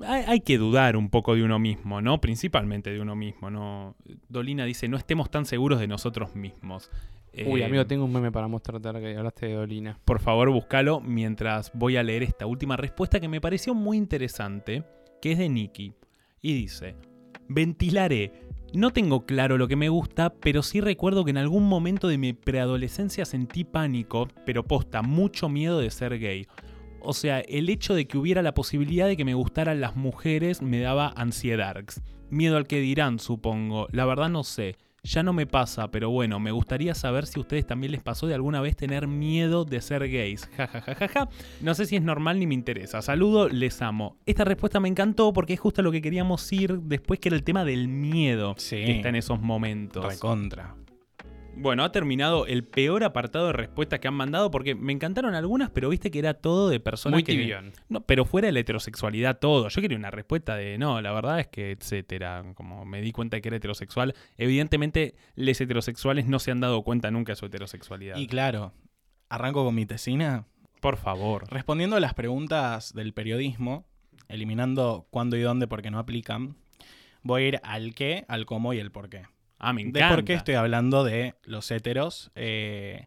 hay, 0.08 0.39
que 0.42 0.58
dudar 0.58 0.98
un 0.98 1.10
poco 1.10 1.36
de 1.36 1.44
uno 1.44 1.60
mismo, 1.60 2.01
¿no? 2.01 2.20
Principalmente 2.20 2.92
de 2.92 3.00
uno 3.00 3.15
mismo, 3.15 3.50
¿no? 3.50 3.96
Dolina 4.30 4.65
dice, 4.65 4.88
no 4.88 4.98
estemos 4.98 5.30
tan 5.30 5.46
seguros 5.46 5.80
de 5.80 5.88
nosotros 5.88 6.36
mismos. 6.36 6.89
Uy, 7.46 7.62
Eh, 7.62 7.65
amigo, 7.65 7.86
tengo 7.86 8.06
un 8.06 8.13
meme 8.13 8.32
para 8.32 8.48
mostrarte 8.48 8.88
ahora 8.88 9.01
que 9.01 9.15
hablaste 9.15 9.48
de 9.48 9.54
Dolina. 9.54 10.00
Por 10.06 10.20
favor, 10.20 10.50
búscalo 10.50 11.01
mientras 11.01 11.72
voy 11.74 11.98
a 11.98 12.04
leer 12.04 12.24
esta 12.24 12.46
última 12.46 12.77
respuesta 12.77 13.20
que 13.20 13.27
me 13.27 13.42
pareció 13.42 13.75
muy 13.75 13.98
interesante, 13.98 14.86
que 15.22 15.34
es 15.34 15.38
de 15.38 15.50
Nikki. 15.50 15.94
Y 16.42 16.54
dice, 16.54 16.96
ventilaré. 17.48 18.32
No 18.74 18.92
tengo 18.92 19.25
claro 19.25 19.58
lo 19.58 19.68
que 19.68 19.75
me 19.75 19.89
gusta, 19.89 20.34
pero 20.34 20.62
sí 20.62 20.82
recuerdo 20.82 21.24
que 21.24 21.32
en 21.32 21.38
algún 21.38 21.63
momento 21.63 22.08
de 22.08 22.18
mi 22.18 22.34
preadolescencia 22.34 23.24
sentí 23.24 23.63
pánico, 23.63 24.27
pero 24.46 24.63
posta, 24.63 25.01
mucho 25.01 25.48
miedo 25.48 25.80
de 25.80 25.92
ser 25.92 26.20
gay. 26.20 26.46
O 27.06 27.14
sea, 27.14 27.40
el 27.42 27.70
hecho 27.70 27.94
de 27.94 28.08
que 28.08 28.18
hubiera 28.18 28.42
la 28.42 28.54
posibilidad 28.54 29.08
de 29.08 29.18
que 29.18 29.26
me 29.26 29.34
gustaran 29.34 29.82
las 29.82 29.96
mujeres 29.96 30.62
me 30.62 30.80
daba 30.80 31.14
ansiedad. 31.16 31.76
Miedo 32.30 32.58
al 32.58 32.68
que 32.68 32.80
dirán, 32.80 33.20
supongo. 33.20 33.88
La 33.92 34.06
verdad 34.06 34.30
no 34.30 34.44
sé. 34.44 34.76
Ya 35.04 35.22
no 35.22 35.34
me 35.34 35.46
pasa, 35.46 35.92
pero 35.92 36.10
bueno, 36.10 36.40
me 36.40 36.50
gustaría 36.52 36.96
saber 36.96 37.28
si 37.28 37.40
a 37.40 37.42
ustedes 37.42 37.68
también 37.68 37.92
les 37.92 38.02
pasó 38.02 38.26
de 38.26 38.34
alguna 38.34 38.60
vez 38.60 38.76
tener 38.76 39.06
miedo 39.08 39.64
de 39.64 39.80
ser 39.80 40.10
gays. 40.10 40.50
Ja, 40.58 40.66
ja, 40.66 40.82
ja, 40.82 40.96
ja, 40.96 41.08
ja. 41.08 41.30
No 41.62 41.76
sé 41.76 41.86
si 41.86 41.96
es 41.96 42.02
normal 42.02 42.40
ni 42.40 42.48
me 42.48 42.56
interesa. 42.56 43.04
Saludo, 43.04 43.48
les 43.48 43.84
amo. 43.84 44.18
Esta 44.26 44.46
respuesta 44.46 44.80
me 44.80 44.90
encantó 44.90 45.32
porque 45.32 45.54
es 45.54 45.60
justo 45.60 45.84
lo 45.84 45.92
que 45.92 46.02
queríamos 46.02 46.52
ir 46.52 46.80
después, 46.80 47.20
que 47.20 47.30
era 47.30 47.36
el 47.36 47.44
tema 47.44 47.64
del 47.64 47.88
miedo 47.88 48.56
Sí. 48.58 48.78
que 48.78 48.92
está 48.98 49.10
en 49.10 49.16
esos 49.18 49.40
momentos. 49.40 50.04
Recontra. 50.06 50.76
Bueno, 51.58 51.84
ha 51.84 51.92
terminado 51.92 52.46
el 52.48 52.64
peor 52.64 53.04
apartado 53.04 53.48
de 53.48 53.54
respuestas 53.54 54.00
que 54.00 54.08
han 54.08 54.14
mandado 54.14 54.52
porque 54.52 54.76
me 54.76 54.94
encantaron 54.94 55.36
algunas, 55.36 55.70
pero 55.70 55.90
viste 55.90 56.12
que 56.12 56.20
era 56.20 56.34
todo 56.34 56.70
de 56.70 56.80
personas 56.80 57.16
Muy 57.16 57.24
que... 57.24 57.34
tibión. 57.34 57.72
No, 57.90 58.02
pero 58.02 58.26
fuera 58.26 58.48
de 58.48 58.52
la 58.52 58.60
heterosexualidad 58.60 59.40
todo. 59.40 59.70
Yo 59.70 59.82
quería 59.82 59.98
una 59.98 60.12
respuesta 60.12 60.56
de 60.56 60.78
no, 60.78 61.02
la 61.02 61.12
verdad 61.14 61.40
es 61.40 61.48
que, 61.48 61.72
etcétera. 61.72 62.44
Como 62.56 62.86
me 62.86 63.02
di 63.02 63.12
cuenta 63.12 63.38
de 63.38 63.42
que 63.42 63.50
era 63.50 63.58
heterosexual. 63.58 64.14
Evidentemente, 64.38 65.16
los 65.36 65.60
heterosexuales 65.60 66.28
no 66.28 66.40
se 66.40 66.52
han 66.52 66.60
dado 66.60 66.84
cuenta 66.84 67.10
nunca 67.12 67.32
de 67.32 67.38
su 67.38 67.46
heterosexualidad. 67.46 68.18
Y 68.18 68.28
claro, 68.28 68.74
arranco 69.30 69.64
con 69.64 69.76
mi 69.76 69.86
tesina. 69.86 70.46
Por 70.82 70.98
favor. 70.98 71.46
Respondiendo 71.50 71.96
a 71.96 72.00
las 72.00 72.14
preguntas 72.14 72.94
del 72.94 73.14
periodismo, 73.14 73.88
eliminando 74.28 75.08
cuándo 75.10 75.38
y 75.38 75.42
dónde 75.42 75.68
porque 75.68 75.90
no 75.90 76.00
aplican, 76.00 76.58
voy 77.24 77.44
a 77.44 77.48
ir 77.48 77.60
al 77.64 77.96
qué, 77.96 78.26
al 78.28 78.46
cómo 78.46 78.74
y 78.74 78.80
el 78.80 78.92
por 78.92 79.10
qué. 79.10 79.24
Ah, 79.58 79.74
me 79.74 79.86
de 79.86 80.04
por 80.08 80.24
qué 80.24 80.34
estoy 80.34 80.56
hablando 80.56 81.04
de 81.04 81.36
los 81.44 81.70
héteros. 81.72 82.32
Eh, 82.36 83.06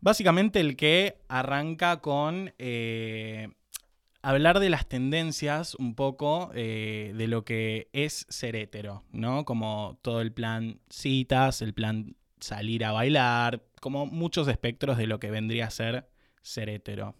básicamente 0.00 0.60
el 0.60 0.76
que 0.76 1.18
arranca 1.28 2.00
con 2.00 2.52
eh, 2.58 3.48
hablar 4.22 4.60
de 4.60 4.70
las 4.70 4.86
tendencias 4.86 5.74
un 5.76 5.94
poco 5.94 6.50
eh, 6.54 7.12
de 7.16 7.28
lo 7.28 7.44
que 7.44 7.88
es 7.92 8.26
ser 8.28 8.56
hétero, 8.56 9.04
¿no? 9.12 9.44
Como 9.44 9.98
todo 10.02 10.20
el 10.20 10.32
plan 10.32 10.80
citas, 10.90 11.62
el 11.62 11.74
plan 11.74 12.16
salir 12.40 12.84
a 12.84 12.92
bailar, 12.92 13.64
como 13.80 14.06
muchos 14.06 14.48
espectros 14.48 14.96
de 14.96 15.06
lo 15.06 15.18
que 15.20 15.30
vendría 15.30 15.66
a 15.66 15.70
ser 15.70 16.08
ser 16.42 16.68
hétero. 16.68 17.14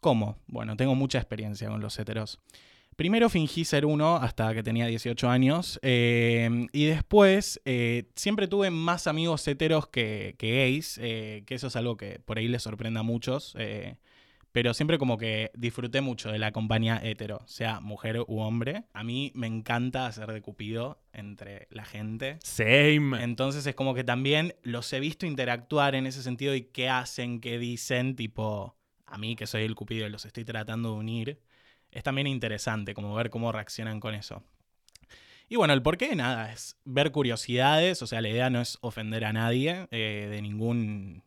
¿Cómo? 0.00 0.38
Bueno, 0.46 0.76
tengo 0.76 0.94
mucha 0.94 1.18
experiencia 1.18 1.68
con 1.68 1.80
los 1.80 1.98
héteros. 1.98 2.38
Primero 2.98 3.28
fingí 3.28 3.64
ser 3.64 3.86
uno 3.86 4.16
hasta 4.16 4.52
que 4.54 4.64
tenía 4.64 4.86
18 4.88 5.30
años. 5.30 5.78
eh, 5.82 6.66
y 6.72 6.86
después 6.86 7.60
eh, 7.64 8.06
siempre 8.16 8.48
tuve 8.48 8.72
más 8.72 9.06
amigos 9.06 9.46
heteros 9.46 9.86
que, 9.86 10.34
que 10.36 10.50
gays. 10.50 10.98
eh, 11.00 11.44
que 11.46 11.54
eso 11.54 11.68
es 11.68 11.76
algo 11.76 11.96
que 11.96 12.18
por 12.18 12.38
ahí 12.38 12.48
les 12.48 12.64
sorprende 12.64 12.98
a 12.98 13.04
muchos. 13.04 13.54
pero 14.50 14.74
siempre 14.74 14.98
como 14.98 15.16
que 15.16 15.52
disfruté 15.54 16.00
mucho 16.00 16.32
de 16.32 16.40
la 16.40 16.50
compañía 16.50 17.00
hetero, 17.00 17.40
sea 17.46 17.78
mujer 17.78 18.18
u 18.26 18.40
hombre. 18.40 18.86
A 18.94 19.04
mí 19.04 19.30
me 19.32 19.46
encanta 19.46 20.06
hacer 20.06 20.32
de 20.32 20.42
cupido 20.42 21.00
entre 21.12 21.68
la 21.70 21.84
gente. 21.84 22.38
Same. 22.42 23.22
Entonces 23.22 23.64
es 23.64 23.76
como 23.76 23.94
que 23.94 24.02
también 24.02 24.56
los 24.64 24.92
he 24.92 24.98
visto 24.98 25.24
interactuar 25.24 25.94
en 25.94 26.08
ese 26.08 26.24
sentido 26.24 26.52
y 26.52 26.62
qué 26.62 26.88
hacen, 26.88 27.40
qué 27.40 27.60
dicen, 27.60 28.16
tipo, 28.16 28.74
a 29.06 29.18
mí 29.18 29.36
que 29.36 29.46
soy 29.46 29.62
el 29.62 29.76
cupido 29.76 30.04
y 30.04 30.10
los 30.10 30.24
estoy 30.24 30.44
tratando 30.44 30.94
de 30.94 30.98
unir. 30.98 31.40
Es 31.90 32.02
también 32.02 32.26
interesante 32.26 32.94
como 32.94 33.14
ver 33.14 33.30
cómo 33.30 33.52
reaccionan 33.52 34.00
con 34.00 34.14
eso. 34.14 34.42
Y 35.48 35.56
bueno, 35.56 35.72
el 35.72 35.82
por 35.82 35.96
qué, 35.96 36.14
nada, 36.14 36.52
es 36.52 36.76
ver 36.84 37.10
curiosidades, 37.10 38.02
o 38.02 38.06
sea, 38.06 38.20
la 38.20 38.28
idea 38.28 38.50
no 38.50 38.60
es 38.60 38.76
ofender 38.82 39.24
a 39.24 39.32
nadie 39.32 39.88
eh, 39.90 40.28
de 40.30 40.42
ningún 40.42 41.22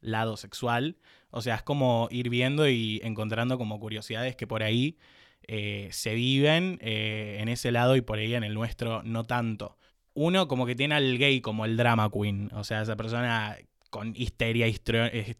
lado 0.00 0.36
sexual, 0.36 0.98
o 1.30 1.40
sea, 1.40 1.54
es 1.54 1.62
como 1.62 2.08
ir 2.10 2.28
viendo 2.28 2.68
y 2.68 3.00
encontrando 3.02 3.56
como 3.56 3.80
curiosidades 3.80 4.36
que 4.36 4.46
por 4.46 4.62
ahí 4.62 4.98
eh, 5.44 5.88
se 5.90 6.14
viven 6.14 6.78
eh, 6.82 7.38
en 7.40 7.48
ese 7.48 7.72
lado 7.72 7.96
y 7.96 8.02
por 8.02 8.18
ahí 8.18 8.34
en 8.34 8.44
el 8.44 8.52
nuestro 8.52 9.02
no 9.04 9.24
tanto 9.24 9.78
uno 10.14 10.48
como 10.48 10.66
que 10.66 10.74
tiene 10.74 10.94
al 10.94 11.18
gay 11.18 11.40
como 11.40 11.64
el 11.64 11.76
drama 11.76 12.10
queen, 12.10 12.50
o 12.52 12.64
sea, 12.64 12.82
esa 12.82 12.96
persona 12.96 13.56
con 13.90 14.14
histeria 14.16 14.66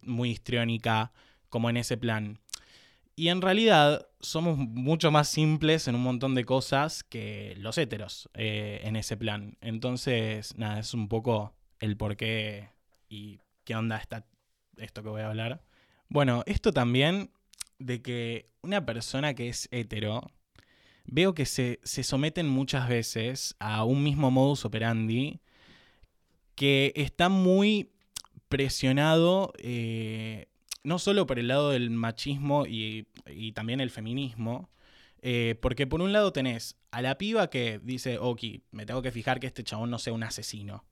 muy 0.02 0.30
histriónica, 0.30 1.12
como 1.48 1.70
en 1.70 1.76
ese 1.78 1.96
plan. 1.96 2.38
Y 3.14 3.28
en 3.28 3.42
realidad 3.42 4.08
somos 4.20 4.56
mucho 4.56 5.10
más 5.10 5.28
simples 5.28 5.86
en 5.86 5.94
un 5.94 6.02
montón 6.02 6.34
de 6.34 6.44
cosas 6.44 7.04
que 7.04 7.54
los 7.58 7.76
héteros 7.76 8.30
eh, 8.34 8.80
en 8.84 8.96
ese 8.96 9.16
plan. 9.16 9.58
Entonces, 9.60 10.56
nada, 10.56 10.80
es 10.80 10.94
un 10.94 11.08
poco 11.08 11.54
el 11.78 11.96
por 11.96 12.16
qué 12.16 12.70
y 13.08 13.40
qué 13.64 13.76
onda 13.76 13.98
está 13.98 14.26
esto 14.78 15.02
que 15.02 15.10
voy 15.10 15.20
a 15.20 15.28
hablar. 15.28 15.62
Bueno, 16.08 16.42
esto 16.46 16.72
también 16.72 17.30
de 17.78 18.00
que 18.00 18.50
una 18.62 18.86
persona 18.86 19.34
que 19.34 19.48
es 19.48 19.68
hetero 19.70 20.30
veo 21.04 21.34
que 21.34 21.46
se, 21.46 21.80
se 21.82 22.04
someten 22.04 22.48
muchas 22.48 22.88
veces 22.88 23.56
a 23.58 23.84
un 23.84 24.02
mismo 24.02 24.30
modus 24.30 24.64
operandi 24.64 25.40
que 26.54 26.92
está 26.96 27.28
muy 27.28 27.92
presionado 28.48 29.52
eh, 29.58 30.48
no 30.84 30.98
solo 30.98 31.26
por 31.26 31.38
el 31.38 31.48
lado 31.48 31.70
del 31.70 31.90
machismo 31.90 32.66
y, 32.66 33.06
y 33.26 33.52
también 33.52 33.80
el 33.80 33.90
feminismo, 33.90 34.68
eh, 35.22 35.56
porque 35.60 35.86
por 35.86 36.02
un 36.02 36.12
lado 36.12 36.32
tenés 36.32 36.76
a 36.90 37.00
la 37.00 37.16
piba 37.16 37.48
que 37.48 37.80
dice, 37.82 38.18
ok, 38.18 38.40
me 38.72 38.84
tengo 38.84 39.02
que 39.02 39.12
fijar 39.12 39.38
que 39.38 39.46
este 39.46 39.62
chabón 39.62 39.90
no 39.90 39.98
sea 39.98 40.12
un 40.12 40.24
asesino. 40.24 40.84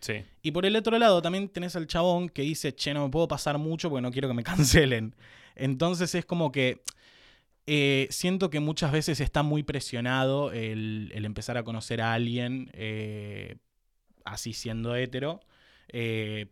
Sí. 0.00 0.24
Y 0.42 0.50
por 0.50 0.66
el 0.66 0.76
otro 0.76 0.98
lado 0.98 1.22
también 1.22 1.48
tenés 1.48 1.76
al 1.76 1.86
chabón 1.86 2.28
que 2.28 2.42
dice, 2.42 2.74
che, 2.74 2.92
no 2.92 3.04
me 3.04 3.10
puedo 3.10 3.28
pasar 3.28 3.58
mucho 3.58 3.88
porque 3.88 4.02
no 4.02 4.10
quiero 4.10 4.28
que 4.28 4.34
me 4.34 4.42
cancelen. 4.44 5.14
Entonces 5.54 6.14
es 6.16 6.26
como 6.26 6.50
que 6.50 6.82
eh, 7.66 8.08
siento 8.10 8.50
que 8.50 8.60
muchas 8.60 8.90
veces 8.90 9.20
está 9.20 9.42
muy 9.42 9.62
presionado 9.62 10.52
el, 10.52 11.12
el 11.14 11.24
empezar 11.24 11.56
a 11.56 11.62
conocer 11.62 12.00
a 12.00 12.12
alguien 12.12 12.70
eh, 12.72 13.56
así 14.24 14.52
siendo 14.52 14.96
hetero. 14.96 15.40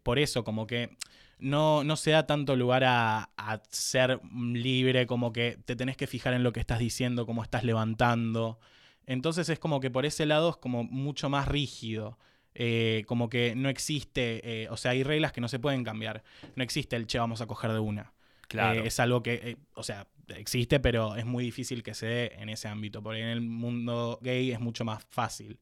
Por 0.04 0.18
eso, 0.20 0.44
como 0.44 0.66
que 0.66 0.96
no, 1.38 1.84
no 1.84 1.96
se 1.96 2.10
da 2.10 2.26
tanto 2.26 2.56
lugar 2.56 2.84
a, 2.84 3.30
a 3.36 3.62
ser 3.70 4.20
libre, 4.32 5.06
como 5.06 5.32
que 5.32 5.58
te 5.64 5.76
tenés 5.76 5.96
que 5.96 6.06
fijar 6.06 6.34
en 6.34 6.42
lo 6.42 6.52
que 6.52 6.60
estás 6.60 6.78
diciendo, 6.78 7.26
cómo 7.26 7.42
estás 7.42 7.64
levantando. 7.64 8.58
Entonces 9.06 9.48
es 9.48 9.58
como 9.58 9.80
que 9.80 9.90
por 9.90 10.06
ese 10.06 10.26
lado 10.26 10.50
es 10.50 10.56
como 10.56 10.84
mucho 10.84 11.28
más 11.28 11.48
rígido. 11.48 12.18
Eh, 12.56 13.02
como 13.06 13.28
que 13.28 13.56
no 13.56 13.68
existe, 13.68 14.62
eh, 14.62 14.68
o 14.70 14.76
sea, 14.76 14.92
hay 14.92 15.02
reglas 15.02 15.32
que 15.32 15.40
no 15.40 15.48
se 15.48 15.58
pueden 15.58 15.82
cambiar. 15.84 16.22
No 16.54 16.62
existe 16.62 16.96
el 16.96 17.06
che, 17.06 17.18
vamos 17.18 17.40
a 17.40 17.46
coger 17.46 17.72
de 17.72 17.80
una. 17.80 18.12
Claro. 18.48 18.82
Eh, 18.82 18.86
es 18.86 19.00
algo 19.00 19.22
que, 19.22 19.56
o 19.74 19.82
sea, 19.82 20.06
existe, 20.28 20.78
pero 20.78 21.16
es 21.16 21.24
muy 21.24 21.44
difícil 21.44 21.82
que 21.82 21.94
se 21.94 22.06
dé 22.06 22.32
en 22.38 22.48
ese 22.48 22.68
ámbito. 22.68 23.02
Porque 23.02 23.20
en 23.20 23.28
el 23.28 23.40
mundo 23.40 24.18
gay 24.22 24.52
es 24.52 24.60
mucho 24.60 24.84
más 24.84 25.04
fácil. 25.10 25.58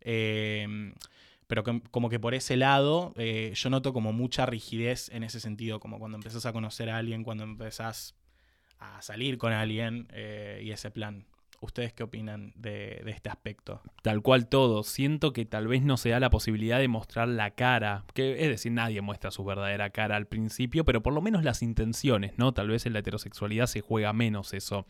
Eh, 0.00 0.92
pero 1.54 1.62
que- 1.62 1.80
como 1.92 2.08
que 2.10 2.18
por 2.18 2.34
ese 2.34 2.56
lado 2.56 3.12
eh, 3.16 3.52
yo 3.54 3.70
noto 3.70 3.92
como 3.92 4.12
mucha 4.12 4.44
rigidez 4.44 5.08
en 5.10 5.22
ese 5.22 5.38
sentido, 5.38 5.78
como 5.78 6.00
cuando 6.00 6.16
empezás 6.18 6.44
a 6.46 6.52
conocer 6.52 6.90
a 6.90 6.98
alguien, 6.98 7.22
cuando 7.22 7.44
empezás 7.44 8.16
a 8.80 9.00
salir 9.02 9.38
con 9.38 9.52
alguien 9.52 10.08
eh, 10.12 10.62
y 10.64 10.72
ese 10.72 10.90
plan. 10.90 11.26
¿Ustedes 11.60 11.92
qué 11.92 12.02
opinan 12.02 12.52
de, 12.56 13.00
de 13.04 13.10
este 13.12 13.28
aspecto? 13.30 13.80
Tal 14.02 14.20
cual 14.20 14.48
todo. 14.48 14.82
Siento 14.82 15.32
que 15.32 15.44
tal 15.46 15.68
vez 15.68 15.82
no 15.82 15.96
se 15.96 16.08
da 16.08 16.18
la 16.18 16.28
posibilidad 16.28 16.80
de 16.80 16.88
mostrar 16.88 17.28
la 17.28 17.52
cara. 17.52 18.04
Que, 18.14 18.32
es 18.42 18.48
decir, 18.48 18.72
nadie 18.72 19.00
muestra 19.00 19.30
su 19.30 19.44
verdadera 19.44 19.90
cara 19.90 20.16
al 20.16 20.26
principio, 20.26 20.84
pero 20.84 21.02
por 21.04 21.12
lo 21.14 21.22
menos 21.22 21.44
las 21.44 21.62
intenciones, 21.62 22.32
¿no? 22.36 22.52
Tal 22.52 22.66
vez 22.68 22.84
en 22.84 22.94
la 22.94 22.98
heterosexualidad 22.98 23.66
se 23.66 23.80
juega 23.80 24.12
menos 24.12 24.52
eso. 24.54 24.86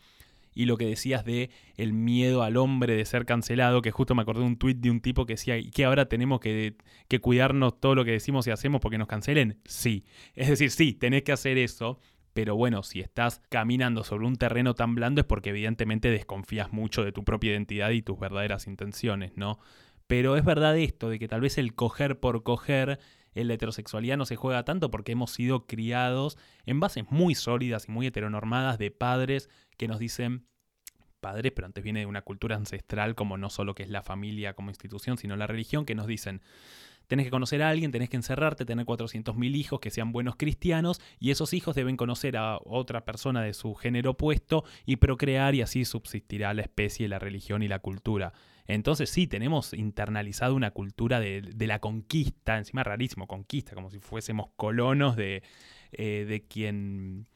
Y 0.55 0.65
lo 0.65 0.77
que 0.77 0.87
decías 0.87 1.23
de 1.25 1.51
el 1.75 1.93
miedo 1.93 2.41
al 2.41 2.57
hombre 2.57 2.95
de 2.95 3.05
ser 3.05 3.25
cancelado, 3.25 3.81
que 3.81 3.91
justo 3.91 4.15
me 4.15 4.23
acordé 4.23 4.39
de 4.39 4.47
un 4.47 4.57
tuit 4.57 4.77
de 4.77 4.89
un 4.89 5.01
tipo 5.01 5.25
que 5.25 5.33
decía, 5.33 5.57
¿y 5.57 5.69
que 5.69 5.85
ahora 5.85 6.07
tenemos 6.07 6.39
que, 6.39 6.75
que 7.07 7.19
cuidarnos 7.19 7.79
todo 7.79 7.93
lo 7.93 8.05
que 8.05 8.11
decimos 8.11 8.47
y 8.47 8.51
hacemos 8.51 8.81
porque 8.81 8.97
nos 8.97 9.07
cancelen? 9.07 9.59
Sí. 9.65 10.05
Es 10.33 10.47
decir, 10.47 10.71
sí, 10.71 10.93
tenés 10.93 11.23
que 11.23 11.33
hacer 11.33 11.57
eso, 11.57 11.99
pero 12.33 12.55
bueno, 12.55 12.83
si 12.83 13.01
estás 13.01 13.41
caminando 13.49 14.03
sobre 14.03 14.25
un 14.25 14.37
terreno 14.37 14.73
tan 14.73 14.95
blando 14.95 15.21
es 15.21 15.27
porque 15.27 15.51
evidentemente 15.51 16.09
desconfías 16.09 16.71
mucho 16.71 17.03
de 17.03 17.11
tu 17.11 17.23
propia 17.23 17.51
identidad 17.51 17.91
y 17.91 18.01
tus 18.01 18.17
verdaderas 18.17 18.67
intenciones, 18.67 19.33
¿no? 19.35 19.59
Pero 20.07 20.37
es 20.37 20.45
verdad 20.45 20.77
esto, 20.77 21.09
de 21.09 21.19
que 21.19 21.27
tal 21.27 21.41
vez 21.41 21.57
el 21.57 21.73
coger 21.75 22.19
por 22.19 22.43
coger 22.43 22.99
en 23.35 23.47
la 23.47 23.53
heterosexualidad 23.53 24.17
no 24.17 24.25
se 24.25 24.35
juega 24.35 24.63
tanto 24.65 24.89
porque 24.89 25.11
hemos 25.11 25.31
sido 25.31 25.67
criados 25.67 26.37
en 26.65 26.79
bases 26.79 27.05
muy 27.09 27.35
sólidas 27.35 27.87
y 27.87 27.91
muy 27.91 28.07
heteronormadas 28.07 28.79
de 28.79 28.91
padres 28.91 29.49
que 29.77 29.87
nos 29.87 29.99
dicen 29.99 30.47
padres, 31.19 31.51
pero 31.55 31.65
antes 31.65 31.83
viene 31.83 32.01
de 32.01 32.05
una 32.05 32.21
cultura 32.21 32.55
ancestral 32.55 33.15
como 33.15 33.37
no 33.37 33.49
solo 33.49 33.75
que 33.75 33.83
es 33.83 33.89
la 33.89 34.03
familia 34.03 34.53
como 34.53 34.69
institución, 34.69 35.17
sino 35.17 35.35
la 35.35 35.47
religión, 35.47 35.85
que 35.85 35.95
nos 35.95 36.07
dicen, 36.07 36.41
tenés 37.07 37.25
que 37.25 37.31
conocer 37.31 37.63
a 37.63 37.69
alguien, 37.69 37.91
tenés 37.91 38.09
que 38.09 38.15
encerrarte, 38.15 38.65
tener 38.65 38.85
400.000 38.85 39.55
hijos 39.55 39.79
que 39.79 39.89
sean 39.89 40.11
buenos 40.11 40.35
cristianos 40.35 41.01
y 41.19 41.31
esos 41.31 41.53
hijos 41.53 41.75
deben 41.75 41.97
conocer 41.97 42.37
a 42.37 42.59
otra 42.63 43.05
persona 43.05 43.41
de 43.41 43.53
su 43.53 43.73
género 43.75 44.11
opuesto 44.11 44.65
y 44.85 44.97
procrear 44.97 45.55
y 45.55 45.61
así 45.61 45.83
subsistirá 45.83 46.53
la 46.53 46.61
especie, 46.61 47.07
la 47.07 47.19
religión 47.19 47.63
y 47.63 47.67
la 47.67 47.79
cultura. 47.79 48.33
Entonces 48.67 49.09
sí, 49.09 49.27
tenemos 49.27 49.73
internalizado 49.73 50.55
una 50.55 50.71
cultura 50.71 51.19
de, 51.19 51.67
la 51.67 51.79
conquista, 51.79 52.57
encima 52.57 52.83
rarísimo, 52.83 53.27
conquista, 53.27 53.75
como 53.75 53.91
si 53.91 53.99
fuésemos 53.99 54.49
colonos 54.55 55.15
de, 55.15 55.43
eh, 55.91 56.25
de, 56.27 56.43
quien, 56.47 57.27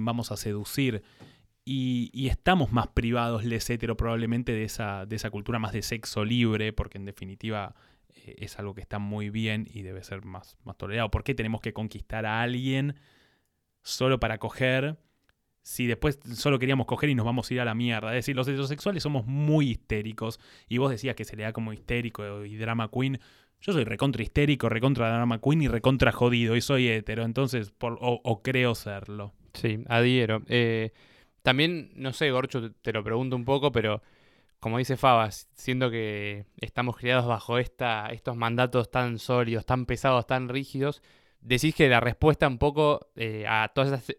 vamos 0.00 0.32
a 0.32 0.36
seducir. 0.36 1.02
Y, 1.66 2.28
estamos 2.28 2.72
más 2.72 2.88
privados, 2.88 3.44
les 3.44 3.68
hetero, 3.68 3.96
probablemente 3.96 4.52
de 4.52 4.64
esa, 4.64 5.06
de 5.06 5.16
esa 5.16 5.30
cultura 5.30 5.58
más 5.58 5.72
de 5.72 5.82
sexo 5.82 6.24
libre, 6.24 6.72
porque 6.72 6.98
en 6.98 7.04
definitiva 7.04 7.74
eh, 8.14 8.36
es 8.38 8.58
algo 8.58 8.74
que 8.74 8.80
está 8.80 8.98
muy 8.98 9.30
bien 9.30 9.66
y 9.70 9.82
debe 9.82 10.02
ser 10.02 10.24
más, 10.24 10.56
más 10.64 10.76
tolerado. 10.78 11.10
¿Por 11.10 11.24
qué 11.24 11.34
tenemos 11.34 11.60
que 11.60 11.74
conquistar 11.74 12.24
a 12.26 12.40
alguien 12.42 12.96
solo 13.82 14.18
para 14.18 14.38
coger? 14.38 14.98
Si 15.64 15.86
después 15.86 16.20
solo 16.34 16.58
queríamos 16.58 16.86
coger 16.86 17.08
y 17.08 17.14
nos 17.14 17.24
vamos 17.24 17.50
a 17.50 17.54
ir 17.54 17.60
a 17.60 17.64
la 17.64 17.74
mierda. 17.74 18.10
Es 18.10 18.16
decir, 18.16 18.36
los 18.36 18.46
heterosexuales 18.46 19.02
somos 19.02 19.26
muy 19.26 19.70
histéricos. 19.70 20.38
Y 20.68 20.76
vos 20.76 20.90
decías 20.90 21.16
que 21.16 21.24
se 21.24 21.36
le 21.36 21.42
da 21.42 21.54
como 21.54 21.72
histérico 21.72 22.44
y 22.44 22.56
drama 22.56 22.90
queen. 22.90 23.18
Yo 23.62 23.72
soy 23.72 23.84
recontra 23.84 24.22
histérico, 24.22 24.68
recontra 24.68 25.08
drama 25.08 25.40
queen 25.40 25.62
y 25.62 25.68
recontra 25.68 26.12
jodido. 26.12 26.54
Y 26.54 26.60
soy 26.60 26.88
hetero, 26.88 27.24
entonces, 27.24 27.72
o, 27.80 28.42
creo 28.42 28.74
serlo. 28.74 29.32
Sí, 29.54 29.82
adhiero. 29.88 30.42
Eh, 30.48 30.92
también, 31.42 31.92
no 31.94 32.12
sé, 32.12 32.30
Gorcho, 32.30 32.70
te 32.70 32.92
lo 32.92 33.02
pregunto 33.02 33.34
un 33.34 33.46
poco, 33.46 33.72
pero 33.72 34.02
como 34.60 34.76
dice 34.76 34.98
Fabas, 34.98 35.48
siendo 35.54 35.90
que 35.90 36.44
estamos 36.60 36.98
criados 36.98 37.26
bajo 37.26 37.56
esta, 37.56 38.08
estos 38.08 38.36
mandatos 38.36 38.90
tan 38.90 39.18
sólidos, 39.18 39.64
tan 39.64 39.86
pesados, 39.86 40.26
tan 40.26 40.50
rígidos, 40.50 41.00
decís 41.44 41.74
que 41.74 41.88
la 41.88 42.00
respuesta 42.00 42.48
un 42.48 42.58
poco 42.58 43.08
eh, 43.14 43.44
a 43.46 43.70
todas 43.74 43.92
esas 43.92 44.16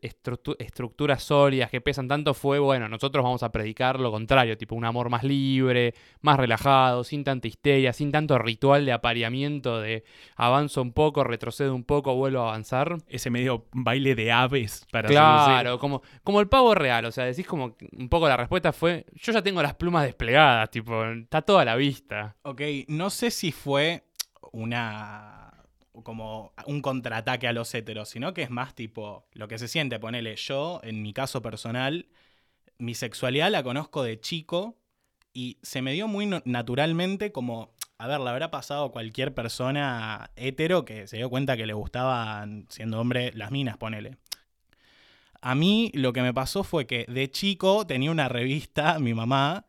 estructuras 0.59 1.23
sólidas 1.23 1.71
que 1.71 1.81
pesan 1.81 2.07
tanto 2.07 2.33
fue, 2.33 2.59
bueno, 2.59 2.87
nosotros 2.87 3.23
vamos 3.23 3.41
a 3.43 3.51
predicar 3.51 3.99
lo 3.99 4.11
contrario, 4.11 4.57
tipo 4.57 4.75
un 4.75 4.85
amor 4.85 5.09
más 5.09 5.23
libre, 5.23 5.95
más 6.21 6.37
relajado, 6.37 7.03
sin 7.03 7.23
tanta 7.23 7.47
histeria, 7.47 7.93
sin 7.93 8.11
tanto 8.11 8.37
ritual 8.37 8.85
de 8.85 8.93
apareamiento 8.93 9.81
de 9.81 10.03
avanzo 10.35 10.81
un 10.81 10.93
poco, 10.93 11.23
retrocedo 11.23 11.73
un 11.73 11.83
poco, 11.83 12.15
vuelvo 12.15 12.41
a 12.41 12.49
avanzar. 12.49 12.97
Ese 13.07 13.31
medio 13.31 13.65
baile 13.73 14.13
de 14.13 14.31
aves 14.31 14.85
para 14.91 15.09
Claro, 15.09 15.79
como, 15.79 16.03
como 16.23 16.39
el 16.41 16.47
pavo 16.47 16.75
real, 16.75 17.05
o 17.05 17.11
sea, 17.11 17.25
decís 17.25 17.47
como 17.47 17.75
un 17.97 18.07
poco 18.07 18.27
la 18.29 18.37
respuesta 18.37 18.71
fue, 18.71 19.05
yo 19.13 19.33
ya 19.33 19.41
tengo 19.41 19.63
las 19.63 19.73
plumas 19.73 20.05
desplegadas, 20.05 20.69
tipo, 20.69 21.03
está 21.03 21.41
toda 21.41 21.63
a 21.63 21.65
la 21.65 21.75
vista. 21.75 22.35
Ok, 22.43 22.61
no 22.87 23.09
sé 23.09 23.31
si 23.31 23.51
fue 23.51 24.03
una 24.51 25.44
como 26.03 26.53
un 26.65 26.81
contraataque 26.81 27.47
a 27.47 27.53
los 27.53 27.73
heteros, 27.73 28.09
sino 28.09 28.33
que 28.33 28.43
es 28.43 28.49
más 28.49 28.75
tipo 28.75 29.25
lo 29.33 29.47
que 29.47 29.57
se 29.57 29.67
siente, 29.67 29.99
ponele 29.99 30.35
yo, 30.35 30.79
en 30.83 31.01
mi 31.01 31.13
caso 31.13 31.41
personal, 31.41 32.07
mi 32.77 32.95
sexualidad 32.95 33.51
la 33.51 33.63
conozco 33.63 34.03
de 34.03 34.19
chico 34.19 34.77
y 35.33 35.57
se 35.61 35.81
me 35.81 35.93
dio 35.93 36.07
muy 36.07 36.29
naturalmente 36.45 37.31
como, 37.31 37.73
a 37.97 38.07
ver, 38.07 38.19
la 38.19 38.31
habrá 38.31 38.51
pasado 38.51 38.91
cualquier 38.91 39.33
persona 39.33 40.31
hetero 40.35 40.85
que 40.85 41.07
se 41.07 41.17
dio 41.17 41.29
cuenta 41.29 41.57
que 41.57 41.65
le 41.65 41.73
gustaban, 41.73 42.65
siendo 42.69 42.99
hombre, 42.99 43.31
las 43.33 43.51
minas, 43.51 43.77
ponele. 43.77 44.17
A 45.41 45.53
mí 45.53 45.91
lo 45.93 46.13
que 46.13 46.21
me 46.21 46.33
pasó 46.33 46.63
fue 46.63 46.87
que 46.87 47.05
de 47.07 47.29
chico 47.29 47.85
tenía 47.85 48.11
una 48.11 48.29
revista, 48.29 48.97
mi 48.99 49.13
mamá, 49.13 49.65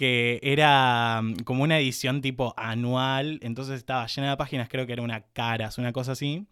que 0.00 0.40
era 0.42 1.20
mm, 1.20 1.40
como 1.44 1.62
una 1.62 1.78
edición 1.78 2.22
tipo 2.22 2.54
anual, 2.56 3.38
entonces 3.42 3.76
estaba 3.76 4.06
llena 4.06 4.30
de 4.30 4.36
páginas, 4.38 4.70
creo 4.70 4.86
que 4.86 4.94
era 4.94 5.02
una 5.02 5.20
caras, 5.20 5.76
una 5.76 5.92
cosa 5.92 6.12
así. 6.12 6.46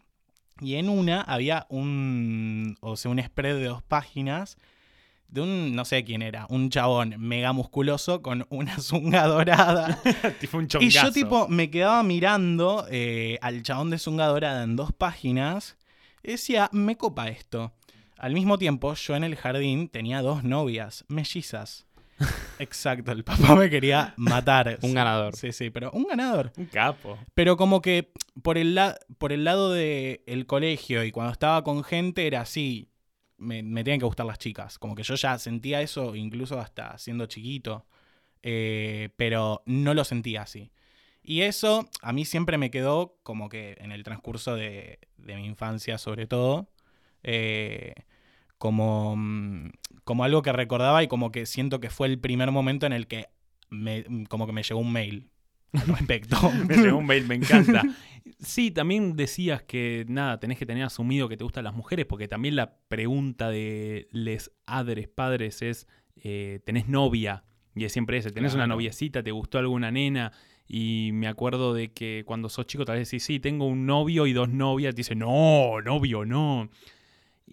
Y 0.61 0.75
en 0.75 0.87
una 0.87 1.21
había 1.23 1.65
un, 1.69 2.77
o 2.79 2.95
sea, 2.95 3.09
un 3.09 3.19
spread 3.19 3.55
de 3.55 3.65
dos 3.65 3.81
páginas 3.81 4.55
de 5.29 5.41
un, 5.41 5.75
no 5.75 5.83
sé 5.83 6.03
quién 6.03 6.21
era, 6.21 6.45
un 6.51 6.69
chabón 6.69 7.15
mega 7.17 7.51
musculoso 7.51 8.21
con 8.21 8.45
una 8.51 8.77
zunga 8.77 9.25
dorada. 9.25 9.99
tipo 10.39 10.59
un 10.59 10.67
y 10.79 10.89
yo 10.89 11.11
tipo 11.11 11.47
me 11.47 11.71
quedaba 11.71 12.03
mirando 12.03 12.85
eh, 12.91 13.39
al 13.41 13.63
chabón 13.63 13.89
de 13.89 13.97
zunga 13.97 14.27
dorada 14.27 14.61
en 14.61 14.75
dos 14.75 14.93
páginas 14.93 15.75
y 16.21 16.33
decía, 16.33 16.69
me 16.71 16.97
copa 16.97 17.29
esto. 17.29 17.73
Al 18.15 18.33
mismo 18.33 18.59
tiempo, 18.59 18.93
yo 18.93 19.15
en 19.15 19.23
el 19.23 19.35
jardín 19.35 19.89
tenía 19.89 20.21
dos 20.21 20.43
novias, 20.43 21.03
mellizas. 21.07 21.87
Exacto, 22.59 23.11
el 23.11 23.23
papá 23.23 23.55
me 23.55 23.69
quería 23.69 24.13
matar. 24.17 24.79
un 24.83 24.93
ganador. 24.93 25.35
Sí, 25.35 25.51
sí, 25.51 25.69
pero 25.69 25.91
un 25.91 26.05
ganador. 26.05 26.51
Un 26.57 26.65
capo. 26.65 27.17
Pero 27.33 27.57
como 27.57 27.81
que 27.81 28.11
por 28.41 28.57
el, 28.57 28.77
por 29.17 29.31
el 29.31 29.43
lado 29.43 29.71
del 29.71 30.21
el 30.25 30.45
colegio 30.45 31.03
y 31.03 31.11
cuando 31.11 31.31
estaba 31.31 31.63
con 31.63 31.83
gente 31.83 32.27
era 32.27 32.41
así, 32.41 32.89
me, 33.37 33.63
me 33.63 33.83
tienen 33.83 33.99
que 33.99 34.05
gustar 34.05 34.25
las 34.25 34.39
chicas. 34.39 34.77
Como 34.77 34.95
que 34.95 35.03
yo 35.03 35.15
ya 35.15 35.37
sentía 35.37 35.81
eso 35.81 36.15
incluso 36.15 36.59
hasta 36.59 36.97
siendo 36.97 37.25
chiquito, 37.25 37.85
eh, 38.43 39.09
pero 39.15 39.63
no 39.65 39.93
lo 39.93 40.03
sentía 40.03 40.43
así. 40.43 40.71
Y 41.21 41.41
eso 41.41 41.89
a 42.01 42.13
mí 42.13 42.25
siempre 42.25 42.57
me 42.57 42.71
quedó 42.71 43.17
como 43.23 43.49
que 43.49 43.77
en 43.79 43.91
el 43.91 44.03
transcurso 44.03 44.55
de, 44.55 44.99
de 45.17 45.35
mi 45.35 45.45
infancia 45.45 45.97
sobre 45.97 46.27
todo. 46.27 46.69
Eh, 47.23 47.93
como, 48.59 49.15
mm, 49.15 49.71
como 50.03 50.23
algo 50.23 50.43
que 50.43 50.51
recordaba 50.51 51.01
y 51.01 51.07
como 51.07 51.31
que 51.31 51.47
siento 51.47 51.79
que 51.79 51.89
fue 51.89 52.07
el 52.07 52.19
primer 52.19 52.51
momento 52.51 52.85
en 52.85 52.93
el 52.93 53.07
que 53.07 53.29
me, 53.69 54.05
como 54.27 54.45
que 54.45 54.53
me 54.53 54.61
llegó 54.61 54.79
un 54.79 54.91
mail 54.91 55.31
al 55.73 55.87
respecto. 55.87 56.37
me 56.67 56.77
llegó 56.77 56.99
un 56.99 57.07
mail, 57.07 57.25
me 57.27 57.35
encanta. 57.35 57.81
Sí, 58.37 58.69
también 58.69 59.15
decías 59.15 59.63
que 59.63 60.05
nada, 60.07 60.39
tenés 60.39 60.57
que 60.57 60.65
tener 60.65 60.83
asumido 60.83 61.27
que 61.27 61.35
te 61.35 61.43
gustan 61.43 61.63
las 61.63 61.73
mujeres, 61.73 62.05
porque 62.05 62.27
también 62.27 62.55
la 62.55 62.77
pregunta 62.87 63.49
de 63.49 64.07
les 64.11 64.51
adres, 64.65 65.07
padres, 65.09 65.61
es, 65.61 65.87
eh, 66.15 66.59
¿tenés 66.63 66.87
novia? 66.87 67.43
Y 67.75 67.85
es 67.85 67.91
siempre 67.91 68.17
ese, 68.17 68.31
¿tenés 68.31 68.53
una 68.53 68.67
noviecita? 68.67 69.23
¿Te 69.23 69.31
gustó 69.31 69.57
alguna 69.57 69.89
nena? 69.89 70.31
Y 70.67 71.09
me 71.13 71.27
acuerdo 71.27 71.73
de 71.73 71.91
que 71.91 72.23
cuando 72.25 72.47
sos 72.47 72.67
chico 72.67 72.85
tal 72.85 72.97
vez 72.97 73.09
decís, 73.09 73.23
sí, 73.23 73.39
tengo 73.39 73.65
un 73.65 73.85
novio 73.85 74.27
y 74.27 74.33
dos 74.33 74.49
novias. 74.49 74.93
Te 74.93 74.99
dice, 74.99 75.15
no, 75.15 75.81
novio, 75.81 76.23
no. 76.25 76.69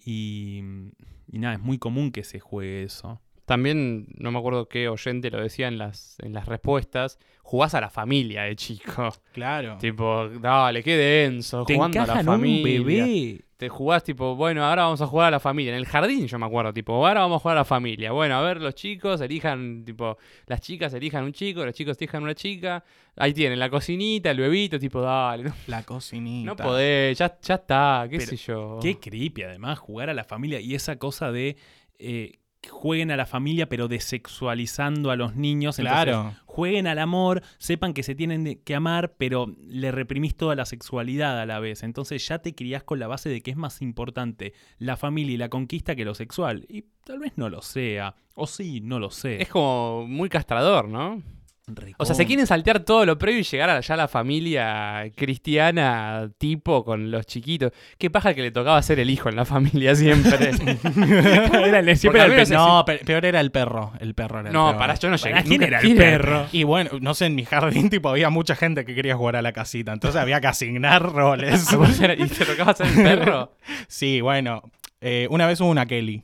Y, 0.05 0.61
y 1.31 1.39
nada, 1.39 1.55
es 1.55 1.59
muy 1.59 1.77
común 1.77 2.11
que 2.11 2.23
se 2.23 2.39
juegue 2.39 2.83
eso. 2.83 3.21
También, 3.45 4.07
no 4.17 4.31
me 4.31 4.39
acuerdo 4.39 4.67
qué 4.67 4.89
oyente 4.89 5.31
lo 5.31 5.41
decía 5.41 5.67
en 5.69 5.77
las, 5.77 6.17
en 6.21 6.33
las 6.33 6.47
respuestas, 6.47 7.17
jugás 7.41 7.73
a 7.75 7.81
la 7.81 7.89
familia 7.89 8.43
de 8.43 8.55
chico. 8.57 9.09
Claro. 9.31 9.77
Tipo, 9.79 10.27
dale, 10.29 10.83
qué 10.83 10.97
denso, 10.97 11.63
Te 11.63 11.75
jugando 11.75 12.01
a 12.01 12.05
la 12.07 12.19
un 12.19 12.25
familia. 12.25 12.79
bebé. 12.79 13.45
Te 13.57 13.69
jugás 13.69 14.03
tipo, 14.03 14.35
bueno, 14.35 14.63
ahora 14.63 14.83
vamos 14.83 15.01
a 15.01 15.07
jugar 15.07 15.29
a 15.29 15.31
la 15.31 15.39
familia. 15.39 15.71
En 15.71 15.79
el 15.79 15.87
jardín 15.87 16.27
yo 16.27 16.37
me 16.37 16.45
acuerdo, 16.45 16.71
tipo, 16.71 16.93
ahora 16.93 17.21
vamos 17.21 17.37
a 17.37 17.39
jugar 17.39 17.57
a 17.57 17.61
la 17.61 17.65
familia. 17.65 18.11
Bueno, 18.11 18.35
a 18.37 18.41
ver, 18.41 18.61
los 18.61 18.75
chicos 18.75 19.19
elijan, 19.21 19.83
tipo, 19.83 20.15
las 20.45 20.61
chicas 20.61 20.93
elijan 20.93 21.23
un 21.23 21.33
chico, 21.33 21.65
los 21.65 21.73
chicos 21.73 21.97
elijan 21.99 22.21
una 22.21 22.35
chica. 22.35 22.83
Ahí 23.15 23.33
tienen 23.33 23.57
la 23.57 23.67
cocinita, 23.71 24.29
el 24.29 24.37
bebito, 24.39 24.77
tipo, 24.77 25.01
dale, 25.01 25.45
no, 25.45 25.53
La 25.65 25.81
cocinita. 25.81 26.51
no 26.51 26.55
podés, 26.55 27.17
ya, 27.17 27.35
ya 27.41 27.55
está, 27.55 28.05
qué 28.07 28.17
Pero, 28.19 28.29
sé 28.29 28.37
yo. 28.37 28.79
Qué 28.79 28.99
creepy, 28.99 29.41
además, 29.41 29.79
jugar 29.79 30.11
a 30.11 30.13
la 30.13 30.23
familia 30.23 30.59
y 30.59 30.75
esa 30.75 30.97
cosa 30.97 31.31
de 31.31 31.57
eh, 31.97 32.37
jueguen 32.69 33.11
a 33.11 33.17
la 33.17 33.25
familia, 33.25 33.67
pero 33.69 33.87
desexualizando 33.87 35.11
a 35.11 35.15
los 35.15 35.35
niños. 35.35 35.79
Entonces, 35.79 36.03
Claro. 36.03 36.35
jueguen 36.45 36.87
al 36.87 36.99
amor, 36.99 37.41
sepan 37.57 37.93
que 37.93 38.03
se 38.03 38.15
tienen 38.15 38.61
que 38.63 38.75
amar, 38.75 39.15
pero 39.17 39.53
le 39.67 39.91
reprimís 39.91 40.35
toda 40.35 40.55
la 40.55 40.65
sexualidad 40.65 41.39
a 41.39 41.45
la 41.45 41.59
vez. 41.59 41.83
Entonces 41.83 42.27
ya 42.27 42.39
te 42.39 42.53
criás 42.55 42.83
con 42.83 42.99
la 42.99 43.07
base 43.07 43.29
de 43.29 43.41
que 43.41 43.51
es 43.51 43.57
más 43.57 43.81
importante 43.81 44.53
la 44.77 44.97
familia 44.97 45.33
y 45.33 45.37
la 45.37 45.49
conquista 45.49 45.95
que 45.95 46.05
lo 46.05 46.13
sexual. 46.15 46.65
Y 46.69 46.85
tal 47.03 47.19
vez 47.19 47.33
no 47.35 47.49
lo 47.49 47.61
sea. 47.61 48.15
O 48.35 48.47
sí, 48.47 48.81
no 48.81 48.99
lo 48.99 49.09
sé. 49.09 49.41
Es 49.41 49.49
como 49.49 50.05
muy 50.07 50.29
castrador, 50.29 50.87
¿no? 50.87 51.21
O 51.97 52.05
sea, 52.05 52.15
se 52.15 52.25
quieren 52.25 52.47
saltear 52.47 52.79
todo 52.79 53.05
lo 53.05 53.17
previo 53.17 53.41
y 53.41 53.43
llegar 53.43 53.69
a 53.69 53.81
ya 53.81 53.93
a 53.95 53.97
la 53.97 54.07
familia 54.07 55.11
cristiana 55.15 56.29
tipo 56.37 56.85
con 56.85 57.11
los 57.11 57.25
chiquitos. 57.25 57.73
Qué 57.97 58.09
paja 58.09 58.33
que 58.33 58.41
le 58.41 58.51
tocaba 58.51 58.81
ser 58.81 58.99
el 59.01 59.09
hijo 59.09 59.27
en 59.27 59.35
la 59.35 59.43
familia 59.43 59.93
siempre. 59.95 60.51
Era 61.67 61.79
el- 61.79 61.97
siempre 61.97 62.21
era 62.21 62.41
el 62.41 62.49
No, 62.51 62.85
pe- 62.85 62.99
peor 62.99 63.25
era 63.25 63.41
el 63.41 63.51
perro. 63.51 63.91
El 63.99 64.13
perro 64.15 64.39
era 64.39 64.49
el 64.49 64.53
no, 64.53 64.67
peor. 64.69 64.77
para 64.77 64.95
yo 64.95 65.09
no 65.09 65.17
llegué. 65.17 65.31
¿Para 65.31 65.43
quién 65.43 65.61
era 65.63 65.79
el 65.81 65.95
perro? 65.95 66.45
Y 66.53 66.63
bueno, 66.63 66.91
no 67.01 67.13
sé, 67.13 67.25
en 67.25 67.35
mi 67.35 67.43
jardín 67.43 67.89
tipo 67.89 68.09
había 68.09 68.29
mucha 68.29 68.55
gente 68.55 68.85
que 68.85 68.95
quería 68.95 69.15
jugar 69.17 69.35
a 69.35 69.41
la 69.41 69.51
casita, 69.51 69.91
entonces 69.91 70.19
había 70.21 70.39
que 70.39 70.47
asignar 70.47 71.01
roles. 71.11 71.69
¿Vos 71.75 71.99
era- 71.99 72.13
¿Y 72.13 72.27
te 72.27 72.45
tocaba 72.45 72.73
ser 72.73 72.87
el 72.87 72.95
perro? 73.03 73.51
sí, 73.87 74.21
bueno, 74.21 74.61
eh, 75.01 75.27
una 75.29 75.45
vez 75.47 75.59
hubo 75.59 75.69
una 75.69 75.85
Kelly. 75.85 76.23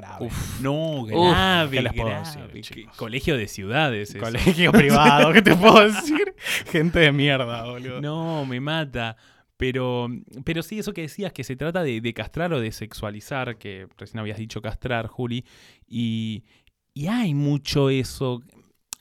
Grave. 0.00 0.28
No, 0.60 1.00
Uf, 1.02 1.08
grave, 1.10 1.76
¿qué 1.76 1.82
les 1.82 1.92
puedo 1.92 2.08
grave. 2.08 2.48
decir? 2.52 2.86
Colegio 2.96 3.36
de 3.36 3.48
ciudades. 3.48 4.10
eso. 4.10 4.18
Colegio 4.20 4.72
privado, 4.72 5.32
¿qué 5.32 5.42
te 5.42 5.54
puedo 5.56 5.80
decir? 5.88 6.34
Gente 6.70 7.00
de 7.00 7.12
mierda, 7.12 7.64
boludo. 7.64 8.00
No, 8.00 8.46
me 8.46 8.60
mata. 8.60 9.16
Pero, 9.56 10.06
pero 10.44 10.62
sí, 10.62 10.78
eso 10.78 10.92
que 10.92 11.00
decías, 11.02 11.32
que 11.32 11.42
se 11.42 11.56
trata 11.56 11.82
de, 11.82 12.00
de 12.00 12.14
castrar 12.14 12.52
o 12.52 12.60
de 12.60 12.70
sexualizar, 12.70 13.58
que 13.58 13.88
recién 13.96 14.20
habías 14.20 14.38
dicho 14.38 14.62
castrar, 14.62 15.08
Juli, 15.08 15.44
y, 15.88 16.44
y 16.94 17.08
hay 17.08 17.34
mucho 17.34 17.90
eso. 17.90 18.40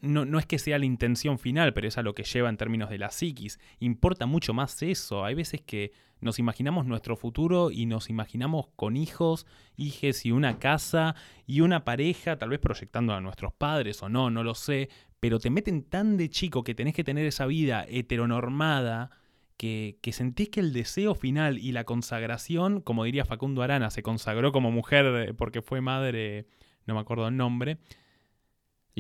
No, 0.02 0.26
no 0.26 0.38
es 0.38 0.46
que 0.46 0.60
sea 0.60 0.78
la 0.78 0.86
intención 0.86 1.40
final, 1.40 1.74
pero 1.74 1.88
es 1.88 1.98
a 1.98 2.04
lo 2.04 2.14
que 2.14 2.24
lleva 2.24 2.50
en 2.50 2.58
términos 2.58 2.90
de 2.90 3.00
la 3.00 3.10
psiquis. 3.10 3.60
Importa 3.80 4.26
mucho 4.28 4.54
más 4.54 4.82
eso. 4.84 5.26
Hay 5.26 5.34
veces 5.34 5.62
que 5.62 5.92
nos 6.20 6.40
imaginamos 6.40 6.86
nuestro 6.86 7.16
futuro 7.16 7.72
y 7.72 7.86
nos 7.86 8.10
imaginamos 8.10 8.68
con 8.76 8.98
hijos, 8.98 9.46
hijes 9.76 10.26
y 10.26 10.32
una 10.32 10.60
casa 10.60 11.16
y 11.46 11.62
una 11.62 11.84
pareja, 11.84 12.38
tal 12.38 12.50
vez 12.50 12.60
proyectando 12.60 13.14
a 13.14 13.22
nuestros 13.22 13.54
padres 13.54 14.02
o 14.02 14.10
no, 14.10 14.30
no 14.30 14.44
lo 14.44 14.56
sé, 14.56 14.90
pero 15.20 15.40
te 15.40 15.50
meten 15.50 15.84
tan 15.84 16.18
de 16.18 16.30
chico 16.30 16.64
que 16.64 16.76
tenés 16.76 16.94
que 16.94 17.04
tener 17.04 17.26
esa 17.26 17.46
vida 17.46 17.86
heteronormada 17.88 19.12
que, 19.58 19.98
que 20.02 20.12
sentís 20.12 20.50
que 20.50 20.60
el 20.60 20.74
deseo 20.74 21.16
final 21.16 21.58
y 21.58 21.72
la 21.72 21.84
consagración, 21.84 22.82
como 22.82 23.04
diría 23.04 23.26
Facundo 23.26 23.62
Arana, 23.62 23.90
se 23.90 24.04
consagró 24.04 24.52
como 24.52 24.72
mujer 24.72 25.36
porque 25.36 25.62
fue 25.62 25.82
madre, 25.82 26.46
no 26.86 26.94
me 26.94 27.00
acuerdo 27.00 27.28
el 27.28 27.38
nombre, 27.38 27.80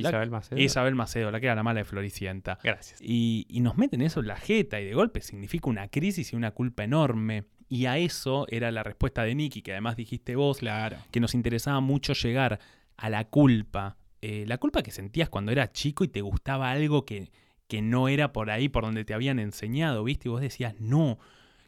Isabel 0.01 0.29
Macedo. 0.29 0.59
Isabel 0.61 0.95
Macedo, 0.95 1.31
la 1.31 1.39
que 1.39 1.45
era 1.47 1.55
la 1.55 1.63
mala 1.63 1.79
de 1.79 1.85
Floricienta. 1.85 2.59
Gracias. 2.63 2.99
Y, 3.01 3.45
y 3.49 3.61
nos 3.61 3.77
meten 3.77 4.01
eso 4.01 4.19
en 4.21 4.27
la 4.27 4.35
jeta 4.37 4.79
y 4.79 4.85
de 4.85 4.93
golpe 4.93 5.21
significa 5.21 5.69
una 5.69 5.87
crisis 5.87 6.33
y 6.33 6.35
una 6.35 6.51
culpa 6.51 6.83
enorme. 6.83 7.45
Y 7.69 7.85
a 7.85 7.97
eso 7.97 8.45
era 8.49 8.71
la 8.71 8.83
respuesta 8.83 9.23
de 9.23 9.35
Nicky, 9.35 9.61
que 9.61 9.71
además 9.71 9.97
dijiste 9.97 10.35
vos, 10.35 10.59
Claro. 10.59 10.97
que 11.11 11.19
nos 11.19 11.33
interesaba 11.35 11.79
mucho 11.81 12.13
llegar 12.13 12.59
a 12.95 13.09
la 13.09 13.25
culpa. 13.25 13.97
Eh, 14.21 14.45
la 14.47 14.57
culpa 14.57 14.81
que 14.83 14.91
sentías 14.91 15.29
cuando 15.29 15.51
eras 15.51 15.73
chico 15.73 16.03
y 16.03 16.07
te 16.07 16.21
gustaba 16.21 16.71
algo 16.71 17.05
que, 17.05 17.29
que 17.67 17.81
no 17.81 18.07
era 18.07 18.31
por 18.31 18.49
ahí, 18.49 18.69
por 18.69 18.83
donde 18.83 19.03
te 19.03 19.13
habían 19.13 19.37
enseñado, 19.39 20.03
¿viste? 20.03 20.27
Y 20.29 20.31
vos 20.31 20.41
decías, 20.41 20.75
no, 20.79 21.19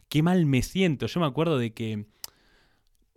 qué 0.08 0.22
mal 0.22 0.46
me 0.46 0.62
siento. 0.62 1.06
Yo 1.06 1.20
me 1.20 1.26
acuerdo 1.26 1.58
de 1.58 1.72
que, 1.74 2.06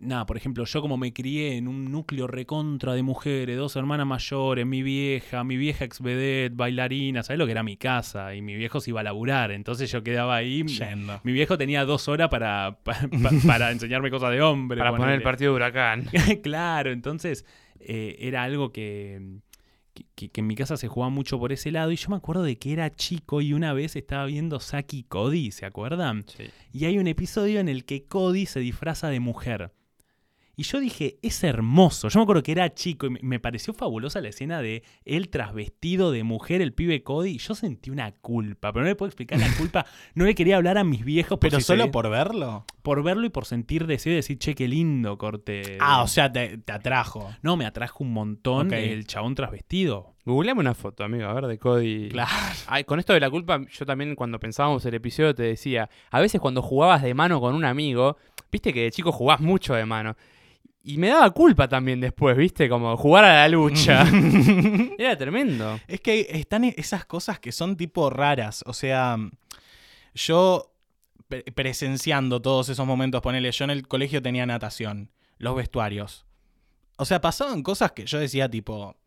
nada, 0.03 0.25
por 0.25 0.37
ejemplo, 0.37 0.65
yo 0.65 0.81
como 0.81 0.97
me 0.97 1.13
crié 1.13 1.57
en 1.57 1.67
un 1.67 1.91
núcleo 1.91 2.27
recontra 2.27 2.93
de 2.93 3.03
mujeres, 3.03 3.57
dos 3.57 3.75
hermanas 3.75 4.05
mayores, 4.05 4.65
mi 4.65 4.83
vieja, 4.83 5.43
mi 5.43 5.57
vieja 5.57 5.85
ex 5.85 6.01
vedette, 6.01 6.55
bailarina, 6.55 7.23
¿sabes 7.23 7.39
lo 7.39 7.45
que 7.45 7.51
era 7.53 7.63
mi 7.63 7.77
casa? 7.77 8.35
Y 8.35 8.41
mi 8.41 8.55
viejo 8.55 8.79
se 8.79 8.91
iba 8.91 8.99
a 8.99 9.03
laburar, 9.03 9.51
entonces 9.51 9.91
yo 9.91 10.03
quedaba 10.03 10.35
ahí. 10.35 10.63
Yendo. 10.63 11.19
Mi 11.23 11.31
viejo 11.31 11.57
tenía 11.57 11.85
dos 11.85 12.07
horas 12.07 12.29
para, 12.29 12.77
pa- 12.83 13.07
pa- 13.21 13.31
para 13.47 13.71
enseñarme 13.71 14.11
cosas 14.11 14.31
de 14.31 14.41
hombre. 14.41 14.77
Para 14.77 14.95
poner 14.95 15.15
el 15.15 15.21
partido 15.23 15.51
de 15.51 15.55
huracán. 15.55 16.07
claro, 16.43 16.91
entonces 16.91 17.45
eh, 17.79 18.15
era 18.19 18.43
algo 18.43 18.71
que, 18.71 19.39
que- 20.15 20.31
en 20.35 20.47
mi 20.47 20.55
casa 20.55 20.77
se 20.77 20.87
jugaba 20.87 21.09
mucho 21.09 21.37
por 21.39 21.51
ese 21.51 21.71
lado. 21.71 21.91
Y 21.91 21.95
yo 21.97 22.09
me 22.09 22.15
acuerdo 22.15 22.43
de 22.43 22.57
que 22.57 22.73
era 22.73 22.89
chico 22.91 23.41
y 23.41 23.53
una 23.53 23.73
vez 23.73 23.95
estaba 23.95 24.25
viendo 24.25 24.59
Saki 24.59 24.99
y 24.99 25.03
Cody, 25.03 25.51
¿se 25.51 25.65
acuerdan? 25.65 26.25
Sí. 26.35 26.45
Y 26.71 26.85
hay 26.85 26.97
un 26.97 27.07
episodio 27.07 27.59
en 27.59 27.69
el 27.69 27.85
que 27.85 28.05
Cody 28.05 28.45
se 28.45 28.59
disfraza 28.59 29.09
de 29.09 29.19
mujer. 29.19 29.71
Y 30.55 30.63
yo 30.63 30.79
dije, 30.79 31.17
es 31.23 31.43
hermoso. 31.43 32.09
Yo 32.09 32.19
me 32.19 32.23
acuerdo 32.23 32.43
que 32.43 32.51
era 32.51 32.71
chico 32.73 33.07
y 33.07 33.09
me- 33.23 33.39
pareció 33.39 33.73
fabulosa 33.73 34.21
la 34.21 34.29
escena 34.29 34.61
de 34.61 34.83
él 35.03 35.29
trasvestido 35.29 36.11
de 36.11 36.23
mujer, 36.23 36.61
el 36.61 36.73
pibe 36.73 37.01
Cody. 37.01 37.31
Y 37.31 37.37
yo 37.39 37.55
sentí 37.55 37.89
una 37.89 38.11
culpa, 38.11 38.71
pero 38.71 38.83
no 38.83 38.89
le 38.89 38.95
puedo 38.95 39.07
explicar 39.07 39.39
la 39.39 39.51
culpa. 39.57 39.85
No 40.15 40.25
le 40.25 40.35
quería 40.35 40.57
hablar 40.57 40.77
a 40.77 40.83
mis 40.83 41.03
viejos. 41.03 41.39
Pero 41.41 41.57
si 41.57 41.63
solo 41.65 41.85
se- 41.85 41.89
por 41.89 42.07
verlo. 42.09 42.65
por 42.83 43.01
verlo 43.03 43.25
y 43.25 43.29
por 43.29 43.45
sentir 43.45 43.87
deseo 43.87 44.13
y 44.13 44.17
decir, 44.17 44.37
che, 44.37 44.53
qué 44.53 44.67
lindo 44.67 45.17
corte. 45.17 45.77
Ah, 45.81 46.03
o 46.03 46.07
sea, 46.07 46.31
te, 46.31 46.59
te 46.59 46.71
atrajo. 46.71 47.33
No, 47.41 47.57
me 47.57 47.65
atrajo 47.65 48.03
un 48.03 48.13
montón 48.13 48.67
Ok. 48.67 48.73
el 48.73 49.07
chabón 49.07 49.33
trasvestido. 49.33 50.13
Googleame 50.25 50.59
una 50.61 50.73
foto, 50.75 51.03
amigo, 51.03 51.25
a 51.25 51.33
ver, 51.33 51.47
de 51.47 51.57
Cody. 51.57 52.09
Claro. 52.09 52.29
Ay, 52.67 52.83
con 52.83 52.99
esto 52.99 53.11
de 53.13 53.19
la 53.19 53.29
culpa, 53.29 53.59
yo 53.71 53.85
también 53.85 54.15
cuando 54.15 54.39
pensábamos 54.39 54.85
el 54.85 54.93
episodio 54.93 55.33
te 55.33 55.43
decía, 55.43 55.89
a 56.11 56.19
veces 56.21 56.39
cuando 56.39 56.61
jugabas 56.61 57.01
de 57.01 57.13
mano 57.13 57.41
con 57.41 57.55
un 57.55 57.65
amigo, 57.65 58.17
viste 58.51 58.71
que 58.71 58.83
de 58.83 58.91
chico 58.91 59.11
jugás 59.11 59.39
mucho 59.41 59.73
de 59.73 59.85
mano. 59.85 60.15
Y 60.85 60.97
me 60.97 61.07
daba 61.07 61.31
culpa 61.31 61.67
también 61.69 62.01
después, 62.01 62.35
viste, 62.35 62.67
como 62.67 62.97
jugar 62.97 63.23
a 63.23 63.33
la 63.35 63.47
lucha. 63.47 64.05
Era 64.97 65.17
tremendo. 65.17 65.79
Es 65.87 66.01
que 66.01 66.27
están 66.31 66.65
esas 66.65 67.05
cosas 67.05 67.39
que 67.39 67.53
son 67.53 67.77
tipo 67.77 68.09
raras. 68.09 68.63
O 68.67 68.73
sea, 68.73 69.17
yo 70.13 70.73
pre- 71.29 71.43
presenciando 71.43 72.41
todos 72.41 72.67
esos 72.69 72.85
momentos, 72.85 73.21
ponele, 73.21 73.51
yo 73.51 73.63
en 73.63 73.71
el 73.71 73.87
colegio 73.87 74.21
tenía 74.21 74.45
natación, 74.45 75.09
los 75.37 75.55
vestuarios. 75.55 76.25
O 76.97 77.05
sea, 77.05 77.21
pasaban 77.21 77.63
cosas 77.63 77.93
que 77.93 78.05
yo 78.05 78.19
decía 78.19 78.49
tipo, 78.49 78.97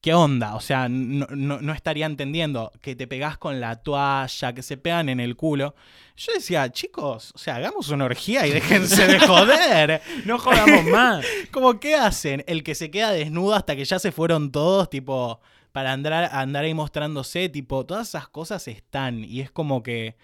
¿qué 0.00 0.14
onda? 0.14 0.54
O 0.54 0.60
sea, 0.60 0.88
no, 0.88 1.26
no- 1.30 1.60
no 1.60 1.72
estaría 1.72 2.06
entendiendo 2.06 2.72
que 2.80 2.96
te 2.96 3.06
pegás 3.06 3.36
con 3.38 3.60
la 3.60 3.76
toalla, 3.76 4.52
que 4.54 4.62
se 4.62 4.76
pegan 4.76 5.08
en 5.08 5.20
el 5.20 5.36
culo. 5.36 5.74
Yo 6.16 6.32
decía, 6.34 6.70
chicos, 6.70 7.32
o 7.34 7.38
sea, 7.38 7.56
hagamos 7.56 7.88
una 7.90 8.04
orgía 8.06 8.46
y 8.46 8.50
déjense 8.52 9.06
de 9.06 9.18
joder. 9.26 10.00
No 10.24 10.38
jodamos 10.38 10.84
más. 10.84 11.24
Como, 11.50 11.78
¿qué 11.80 11.94
hacen? 11.96 12.44
El 12.46 12.62
que 12.62 12.74
se 12.74 12.90
queda 12.90 13.10
desnudo 13.12 13.54
hasta 13.54 13.76
que 13.76 13.84
ya 13.84 13.98
se 13.98 14.12
fueron 14.12 14.52
todos, 14.52 14.88
tipo, 14.90 15.40
para 15.72 15.92
andar, 15.92 16.30
andar 16.32 16.64
ahí 16.64 16.74
mostrándose, 16.74 17.48
tipo, 17.48 17.84
todas 17.86 18.08
esas 18.08 18.28
cosas 18.28 18.66
están. 18.68 19.24
Y 19.24 19.40
es 19.40 19.50
como 19.50 19.82
que 19.82 20.16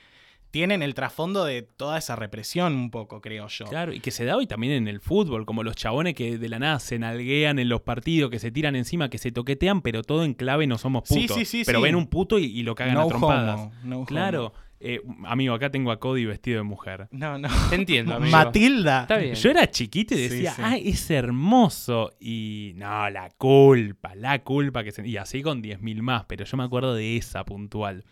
tienen 0.57 0.83
el 0.83 0.95
trasfondo 0.95 1.45
de 1.45 1.61
toda 1.61 1.99
esa 1.99 2.16
represión, 2.16 2.75
un 2.75 2.90
poco, 2.90 3.21
creo 3.21 3.47
yo. 3.49 3.66
Claro, 3.66 3.92
y 3.92 4.01
que 4.01 4.11
se 4.11 4.25
da 4.25 4.38
hoy 4.38 4.47
también 4.47 4.73
en 4.73 4.88
el 4.88 5.01
fútbol, 5.01 5.45
como 5.45 5.62
los 5.62 5.77
chabones 5.77 6.14
que 6.14 6.38
de 6.38 6.49
la 6.49 6.59
nada 6.59 6.79
se 6.79 6.99
nalguean 6.99 7.59
en 7.59 7.69
los 7.69 7.83
partidos, 7.83 8.31
que 8.31 8.38
se 8.38 8.51
tiran 8.51 8.75
encima, 8.75 9.11
que 9.11 9.19
se 9.19 9.31
toquetean, 9.33 9.83
pero 9.83 10.03
todo 10.03 10.25
en 10.25 10.33
clave 10.33 10.66
no 10.66 10.79
somos 10.79 11.03
Sí, 11.07 11.21
putos. 11.21 11.37
sí, 11.37 11.45
sí, 11.45 11.62
pero 11.66 11.81
sí. 11.81 11.83
ven 11.85 11.95
un 11.95 12.07
puto 12.07 12.38
y, 12.38 12.45
y 12.47 12.62
lo 12.62 12.75
cagan 12.75 12.95
no 12.95 13.03
a 13.03 13.09
trompadas. 13.09 13.61
homo, 13.61 13.73
no 13.85 13.97
homo. 13.97 14.07
Claro. 14.07 14.55
Eh, 14.81 15.01
amigo, 15.27 15.53
acá 15.53 15.71
tengo 15.71 15.90
a 15.90 15.99
Cody 16.01 16.25
vestido 16.25 16.57
de 16.59 16.62
mujer. 16.62 17.09
No, 17.11 17.37
no. 17.38 17.49
Te 17.69 17.75
entiendo, 17.75 18.14
amigo. 18.14 18.33
Matilda. 18.35 19.03
Está 19.03 19.19
bien. 19.19 19.35
Yo 19.35 19.51
era 19.51 19.71
chiquito 19.71 20.14
y 20.14 20.19
Sí, 20.19 20.23
decía, 20.29 20.53
sí. 20.53 20.62
ah, 20.64 20.77
es 20.79 21.11
hermoso. 21.11 22.12
Y 22.19 22.73
no, 22.77 23.11
la 23.11 23.29
culpa, 23.37 24.14
la 24.14 24.38
culpa 24.42 24.83
que 24.85 24.92
se... 24.92 25.07
Y 25.07 25.19
así 25.19 25.42
con 25.42 25.62
10.000 25.62 26.01
más, 26.03 26.25
pero 26.27 26.45
yo 26.47 26.57
me 26.57 26.64
acuerdo 26.64 26.95
de 26.95 27.16
esa 27.19 27.45
puntual. 27.45 28.05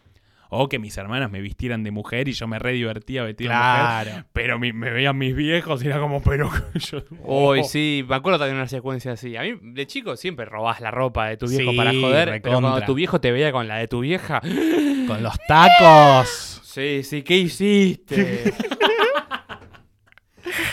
O 0.56 0.68
que 0.68 0.78
mis 0.78 0.96
hermanas 0.96 1.30
me 1.30 1.40
vistieran 1.40 1.82
de 1.82 1.90
mujer 1.90 2.28
y 2.28 2.32
yo 2.32 2.46
me 2.46 2.58
re 2.58 2.72
divertía 2.72 3.22
vestido 3.22 3.50
de 3.50 3.56
mujer. 3.56 3.74
Claro. 3.74 4.26
Pero 4.32 4.58
mi- 4.58 4.72
me 4.72 4.90
veían 4.90 5.18
mis 5.18 5.34
viejos 5.34 5.82
y 5.84 5.88
era 5.88 5.98
como, 5.98 6.22
pero 6.22 6.50
yo... 6.74 7.02
Hoy 7.24 7.60
oh. 7.60 7.64
sí, 7.64 8.04
me 8.08 8.14
acuerdo 8.14 8.38
también 8.38 8.56
una 8.56 8.68
secuencia 8.68 9.12
así. 9.12 9.36
A 9.36 9.42
mí, 9.42 9.54
de 9.60 9.86
chico, 9.86 10.16
siempre 10.16 10.44
robás 10.46 10.80
la 10.80 10.90
ropa 10.90 11.28
de 11.28 11.36
tu 11.36 11.46
viejo 11.48 11.70
Sí, 11.72 11.76
para 11.76 11.92
joder. 11.92 12.40
Pero 12.42 12.60
cuando 12.60 12.84
tu 12.84 12.94
viejo 12.94 13.20
te 13.20 13.32
veía 13.32 13.52
con 13.52 13.68
la 13.68 13.76
de 13.76 13.88
tu 13.88 14.00
vieja. 14.00 14.40
Con 15.06 15.22
los 15.22 15.36
tacos. 15.46 16.62
Sí, 16.64 17.02
sí, 17.02 17.22
¿qué 17.22 17.36
hiciste? 17.36 18.54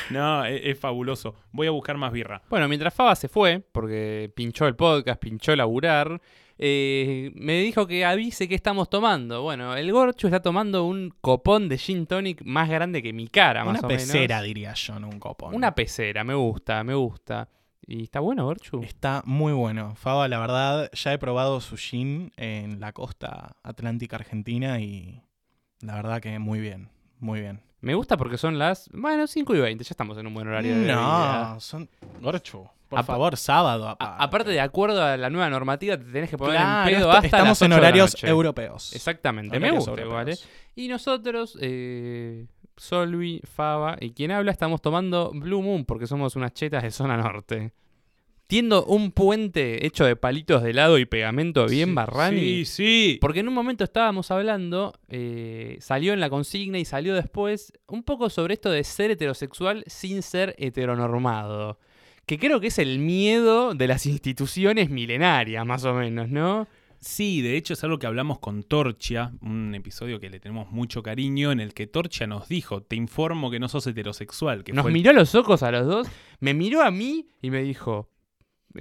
No, 0.09 0.45
es, 0.45 0.61
es 0.63 0.79
fabuloso. 0.79 1.35
Voy 1.51 1.67
a 1.67 1.71
buscar 1.71 1.97
más 1.97 2.11
birra. 2.11 2.41
bueno, 2.49 2.67
mientras 2.67 2.93
Faba 2.93 3.15
se 3.15 3.27
fue, 3.29 3.61
porque 3.71 4.31
pinchó 4.35 4.67
el 4.67 4.75
podcast, 4.75 5.19
pinchó 5.21 5.55
laburar, 5.55 6.21
eh, 6.57 7.31
me 7.35 7.59
dijo 7.59 7.87
que 7.87 8.05
avise 8.05 8.47
qué 8.47 8.55
estamos 8.55 8.89
tomando. 8.89 9.41
Bueno, 9.41 9.75
el 9.75 9.91
Gorchu 9.91 10.27
está 10.27 10.41
tomando 10.41 10.85
un 10.85 11.13
copón 11.21 11.69
de 11.69 11.77
gin 11.77 12.05
tonic 12.05 12.43
más 12.43 12.69
grande 12.69 13.01
que 13.01 13.13
mi 13.13 13.27
cara, 13.27 13.65
más 13.65 13.79
Una 13.79 13.87
pecera, 13.87 14.41
diría 14.41 14.73
yo, 14.73 14.99
no 14.99 15.09
un 15.09 15.19
copón. 15.19 15.55
Una 15.55 15.73
pecera, 15.73 16.23
me 16.23 16.33
gusta, 16.33 16.83
me 16.83 16.93
gusta. 16.93 17.49
¿Y 17.85 18.03
está 18.03 18.19
bueno, 18.19 18.45
Gorchu? 18.45 18.81
Está 18.83 19.21
muy 19.25 19.53
bueno. 19.53 19.95
Faba, 19.95 20.27
la 20.27 20.39
verdad, 20.39 20.89
ya 20.93 21.13
he 21.13 21.17
probado 21.17 21.59
su 21.61 21.77
gin 21.77 22.31
en 22.37 22.79
la 22.79 22.93
costa 22.93 23.57
atlántica 23.63 24.15
argentina 24.17 24.79
y 24.79 25.21
la 25.81 25.95
verdad 25.95 26.21
que 26.21 26.37
muy 26.39 26.59
bien, 26.59 26.89
muy 27.19 27.41
bien. 27.41 27.61
Me 27.81 27.95
gusta 27.95 28.15
porque 28.15 28.37
son 28.37 28.59
las, 28.59 28.89
bueno, 28.93 29.25
5 29.25 29.55
y 29.55 29.59
20, 29.59 29.83
ya 29.83 29.89
estamos 29.89 30.17
en 30.19 30.27
un 30.27 30.33
buen 30.35 30.47
horario 30.47 30.77
de. 30.77 30.85
No, 30.85 31.59
son... 31.59 31.89
Gorchu, 32.21 32.69
por 32.91 32.99
Apa- 32.99 33.13
favor, 33.13 33.37
sábado. 33.37 33.87
A- 33.87 33.91
aparte. 33.93 34.23
aparte, 34.23 34.51
de 34.51 34.59
acuerdo 34.59 35.01
a 35.03 35.17
la 35.17 35.29
nueva 35.31 35.49
normativa, 35.49 35.97
te 35.97 36.03
tenés 36.05 36.29
que 36.29 36.37
poner 36.37 36.57
Claro, 36.57 36.89
en 36.89 36.95
pedo 36.97 37.11
hasta 37.11 37.25
estamos 37.25 37.47
las 37.49 37.61
en 37.63 37.65
8 37.71 37.75
de 37.75 37.81
la 37.81 37.87
horarios 37.87 38.11
noche. 38.13 38.27
europeos. 38.27 38.93
Exactamente, 38.95 39.59
me 39.59 39.67
Horarios 39.67 39.85
gusta 39.87 40.01
igual, 40.01 40.27
¿eh? 40.29 40.31
europeos. 40.33 40.49
Y 40.75 40.87
nosotros, 40.89 41.57
eh, 41.61 42.45
Solvi, 42.77 43.41
Fava 43.45 43.97
y 43.99 44.11
quien 44.11 44.31
habla, 44.31 44.51
estamos 44.51 44.81
tomando 44.81 45.31
Blue 45.33 45.61
Moon 45.61 45.85
porque 45.85 46.05
somos 46.07 46.35
unas 46.35 46.53
chetas 46.53 46.83
de 46.83 46.91
zona 46.91 47.17
norte. 47.17 47.71
tiendo 48.47 48.83
un 48.83 49.13
puente 49.13 49.85
hecho 49.85 50.03
de 50.03 50.17
palitos 50.17 50.61
de 50.61 50.71
helado 50.71 50.97
y 50.97 51.05
pegamento 51.05 51.65
bien 51.67 51.87
Sí, 51.89 51.95
barrani. 51.95 52.39
Sí, 52.41 52.65
sí. 52.65 53.17
Porque 53.21 53.39
en 53.39 53.47
un 53.47 53.53
momento 53.53 53.85
estábamos 53.85 54.29
hablando, 54.29 54.91
eh, 55.07 55.77
salió 55.79 56.11
en 56.11 56.19
la 56.19 56.29
consigna 56.29 56.77
y 56.77 56.83
salió 56.83 57.15
después 57.15 57.71
un 57.87 58.03
poco 58.03 58.29
sobre 58.29 58.55
esto 58.55 58.69
de 58.69 58.83
ser 58.83 59.09
heterosexual 59.11 59.85
sin 59.87 60.21
ser 60.21 60.53
heteronormado. 60.57 61.79
Que 62.31 62.39
creo 62.39 62.61
que 62.61 62.67
es 62.67 62.79
el 62.79 62.97
miedo 62.99 63.73
de 63.75 63.87
las 63.89 64.05
instituciones 64.05 64.89
milenarias, 64.89 65.65
más 65.65 65.83
o 65.83 65.93
menos, 65.93 66.29
¿no? 66.29 66.65
Sí, 67.01 67.41
de 67.41 67.57
hecho 67.57 67.73
es 67.73 67.83
algo 67.83 67.99
que 67.99 68.07
hablamos 68.07 68.39
con 68.39 68.63
Torchia, 68.63 69.33
un 69.41 69.75
episodio 69.75 70.17
que 70.21 70.29
le 70.29 70.39
tenemos 70.39 70.71
mucho 70.71 71.03
cariño, 71.03 71.51
en 71.51 71.59
el 71.59 71.73
que 71.73 71.87
Torchia 71.87 72.27
nos 72.27 72.47
dijo, 72.47 72.83
te 72.83 72.95
informo 72.95 73.51
que 73.51 73.59
no 73.59 73.67
sos 73.67 73.85
heterosexual. 73.85 74.63
Que 74.63 74.71
Nos 74.71 74.83
fue 74.83 74.91
el- 74.91 74.93
miró 74.93 75.11
los 75.11 75.35
ojos 75.35 75.61
a 75.61 75.71
los 75.71 75.85
dos, 75.85 76.07
me 76.39 76.53
miró 76.53 76.81
a 76.83 76.89
mí 76.89 77.27
y 77.41 77.49
me 77.51 77.63
dijo, 77.63 78.09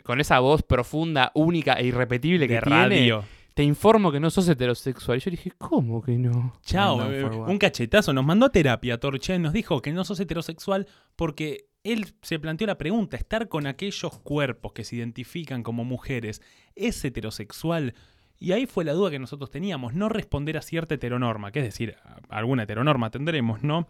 con 0.04 0.20
esa 0.20 0.38
voz 0.38 0.62
profunda, 0.62 1.32
única 1.34 1.72
e 1.72 1.86
irrepetible 1.86 2.46
que 2.46 2.54
de 2.54 2.60
tiene, 2.60 2.78
radio. 3.00 3.24
te 3.54 3.64
informo 3.64 4.12
que 4.12 4.20
no 4.20 4.30
sos 4.30 4.48
heterosexual. 4.48 5.18
Y 5.18 5.22
yo 5.22 5.30
dije, 5.32 5.50
¿cómo 5.58 6.00
que 6.02 6.12
no? 6.12 6.52
Chao, 6.62 7.10
eh, 7.10 7.24
un 7.24 7.58
cachetazo. 7.58 8.12
Nos 8.12 8.24
mandó 8.24 8.46
a 8.46 8.52
terapia 8.52 9.00
Torchia 9.00 9.34
y 9.34 9.40
nos 9.40 9.52
dijo 9.52 9.82
que 9.82 9.90
no 9.92 10.04
sos 10.04 10.20
heterosexual 10.20 10.86
porque 11.16 11.69
él 11.84 12.06
se 12.22 12.38
planteó 12.38 12.66
la 12.66 12.78
pregunta, 12.78 13.16
estar 13.16 13.48
con 13.48 13.66
aquellos 13.66 14.18
cuerpos 14.18 14.72
que 14.72 14.84
se 14.84 14.96
identifican 14.96 15.62
como 15.62 15.84
mujeres, 15.84 16.42
¿es 16.74 17.04
heterosexual? 17.04 17.94
Y 18.38 18.52
ahí 18.52 18.66
fue 18.66 18.84
la 18.84 18.92
duda 18.92 19.10
que 19.10 19.18
nosotros 19.18 19.50
teníamos, 19.50 19.94
no 19.94 20.08
responder 20.08 20.56
a 20.56 20.62
cierta 20.62 20.94
heteronorma, 20.94 21.52
que 21.52 21.60
es 21.60 21.64
decir, 21.66 21.96
alguna 22.28 22.64
heteronorma 22.64 23.10
tendremos, 23.10 23.62
¿no? 23.62 23.88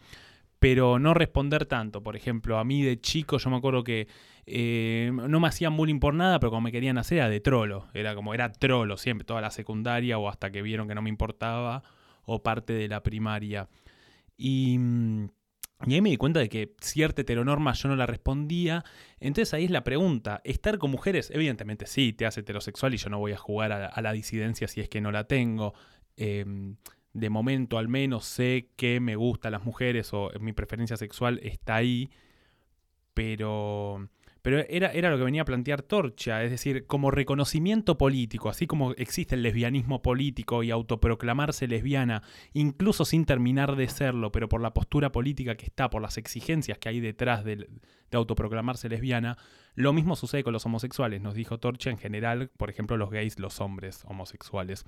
Pero 0.59 0.99
no 0.99 1.15
responder 1.15 1.67
tanto. 1.67 2.03
Por 2.03 2.17
ejemplo, 2.17 2.59
a 2.59 2.65
mí 2.65 2.83
de 2.83 3.01
chico 3.01 3.39
yo 3.39 3.49
me 3.49 3.57
acuerdo 3.57 3.83
que 3.83 4.09
eh, 4.45 5.11
no 5.13 5.41
me 5.41 5.49
hacían 5.49 5.77
bullying 5.77 6.01
por 6.01 6.15
nada, 6.15 6.39
pero 6.39 6.51
como 6.51 6.63
me 6.63 6.73
querían 6.73 6.99
hacer 6.99 7.19
era 7.19 7.31
de 7.31 7.41
trolo. 7.41 7.87
Era 7.95 8.15
como, 8.15 8.35
era 8.35 8.53
trolo 8.53 8.99
siempre, 8.99 9.25
toda 9.25 9.41
la 9.41 9.51
secundaria 9.51 10.19
o 10.19 10.29
hasta 10.29 10.51
que 10.51 10.61
vieron 10.61 10.87
que 10.87 10.95
no 10.95 11.01
me 11.01 11.09
importaba 11.09 11.83
o 12.27 12.43
parte 12.43 12.75
de 12.75 12.89
la 12.89 13.03
primaria. 13.03 13.69
Y, 14.37 14.77
mm, 14.79 15.29
y 15.87 15.95
ahí 15.95 16.01
me 16.01 16.11
di 16.11 16.17
cuenta 16.17 16.41
de 16.41 16.49
que 16.49 16.75
cierta 16.81 17.23
heteronorma 17.23 17.73
yo 17.73 17.89
no 17.89 17.97
la 17.97 18.07
respondía. 18.07 18.85
Entonces 19.19 19.55
ahí 19.55 19.65
es 19.65 19.71
la 19.71 19.83
pregunta. 19.83 20.41
¿Estar 20.45 20.79
con 20.79 20.91
mujeres? 20.91 21.31
Evidentemente 21.31 21.87
sí, 21.87 22.13
te 22.13 22.27
hace 22.27 22.41
heterosexual 22.41 22.95
y 22.95 22.99
yo 22.99 23.09
no 23.09 23.19
voy 23.19 23.33
a 23.33 23.39
jugar 23.39 23.73
a 23.73 24.03
la, 24.03 24.13
disidencia 24.13 24.69
si 24.69 24.81
es 24.81 24.89
que 24.89 25.01
no 25.01 25.11
la 25.11 25.25
tengo. 25.25 25.75
Em, 26.17 26.77
de 27.13 27.31
momento 27.31 27.79
al 27.79 27.89
menos 27.89 28.27
sé 28.27 28.69
que 28.77 29.01
me 29.01 29.17
gustan 29.17 29.53
las 29.53 29.65
mujeres 29.65 30.13
o 30.13 30.31
mi 30.39 30.53
preferencia 30.53 30.97
sexual 30.97 31.41
está 31.43 31.77
ahí. 31.77 32.11
Pero... 33.15 34.09
Pero 34.43 34.61
era, 34.69 34.91
era 34.93 35.11
lo 35.11 35.19
que 35.19 35.25
venía 35.25 35.43
a 35.43 35.45
plantear 35.45 35.83
Torcha, 35.83 36.43
es 36.43 36.51
decir, 36.51 36.87
como 36.87 37.11
reconocimiento 37.11 37.99
político, 37.99 38.49
así 38.49 38.67
como 38.67 38.93
existe 38.93 39.35
el 39.35 39.43
lesbianismo 39.43 40.01
político 40.01 40.63
y 40.63 40.71
autoproclamarse 40.71 41.69
lesbiana, 41.69 42.23
incluso 42.55 43.05
sin 43.05 43.27
terminar 43.27 43.77
de 43.77 43.89
serlo, 43.89 44.33
pero 44.33 44.49
por 44.49 44.63
la 44.63 44.73
postura 44.73 45.13
política 45.13 45.57
que 45.57 45.67
está, 45.67 45.91
por 45.91 46.01
las 46.01 46.17
exigencias 46.17 46.79
que 46.79 46.89
hay 46.89 47.01
detrás 47.01 47.45
del- 47.45 47.69
de, 48.11 48.17
autoproclamarse 48.17 48.89
lesbiana, 48.89 49.37
lo 49.75 49.93
mismo 49.93 50.17
sucede 50.17 50.43
con 50.43 50.53
los 50.53 50.65
homosexuales, 50.67 51.21
nos 51.21 51.35
dijo 51.35 51.59
Torcha 51.59 51.91
en 51.91 51.99
general, 51.99 52.51
por 52.57 52.71
ejemplo, 52.71 52.97
los 52.97 53.11
gays, 53.11 53.39
los 53.39 53.61
hombres 53.61 54.05
homosexuales. 54.07 54.85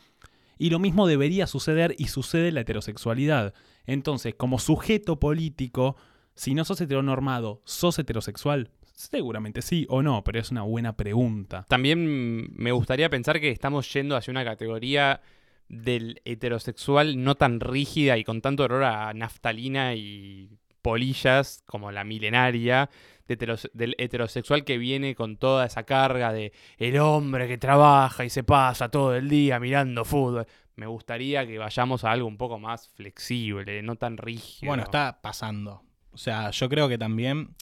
Y 0.59 0.71
lo 0.71 0.79
mismo 0.79 1.07
debería 1.07 1.47
suceder 1.47 1.95
y 1.99 2.09
sucede 2.09 2.49
en 2.49 2.55
la 2.55 2.61
heterosexualidad. 2.61 3.55
Entonces, 3.87 4.35
como 4.35 4.59
sujeto 4.59 5.19
político, 5.19 5.97
si 6.35 6.55
no 6.55 6.65
sos 6.65 6.81
heteronormado, 6.81 7.63
¿sos 7.65 7.99
heterosexual? 7.99 8.71
Seguramente 8.95 9.63
sí 9.63 9.87
o 9.89 10.03
no, 10.03 10.23
pero 10.25 10.39
es 10.39 10.51
una 10.51 10.63
buena 10.63 10.97
pregunta. 10.97 11.65
También 11.69 12.53
me 12.55 12.73
gustaría 12.73 13.11
pensar 13.11 13.41
que 13.41 13.51
estamos 13.51 13.93
yendo 13.93 14.17
hacia 14.17 14.31
una 14.31 14.45
categoría 14.45 15.21
del 15.69 16.21
heterosexual 16.25 17.23
no 17.23 17.35
tan 17.35 17.61
rígida 17.61 18.19
y 18.19 18.25
con 18.25 18.43
tanto 18.43 18.65
olor 18.65 18.85
a 18.85 19.13
naftalina 19.15 19.95
y 19.95 20.59
polillas 20.83 21.63
como 21.67 21.93
la 21.93 22.05
milenaria 22.05 22.91
de 23.27 23.59
del 23.73 23.95
heterosexual 23.99 24.65
que 24.65 24.77
viene 24.77 25.15
con 25.15 25.37
toda 25.37 25.65
esa 25.65 25.85
carga 25.85 26.33
de 26.33 26.53
el 26.77 26.99
hombre 26.99 27.49
que 27.49 27.57
trabaja 27.57 28.25
y 28.25 28.31
se 28.31 28.45
pasa 28.45 28.91
todo 28.91 29.15
el 29.15 29.29
día 29.29 29.59
mirando 29.61 30.05
fútbol. 30.05 30.47
Me 30.75 30.87
gustaría 30.87 31.47
que 31.47 31.59
vayamos 31.59 32.05
a 32.05 32.13
algo 32.13 32.27
un 32.27 32.37
poco 32.37 32.59
más 32.59 32.89
flexible, 32.89 33.83
no 33.83 33.97
tan 33.97 34.17
rígido. 34.17 34.69
Bueno, 34.69 34.83
está 34.83 35.21
pasando. 35.23 35.83
O 36.13 36.19
sea, 36.19 36.51
yo 36.51 36.69
creo 36.69 36.89
que 36.89 36.99
también 36.99 37.55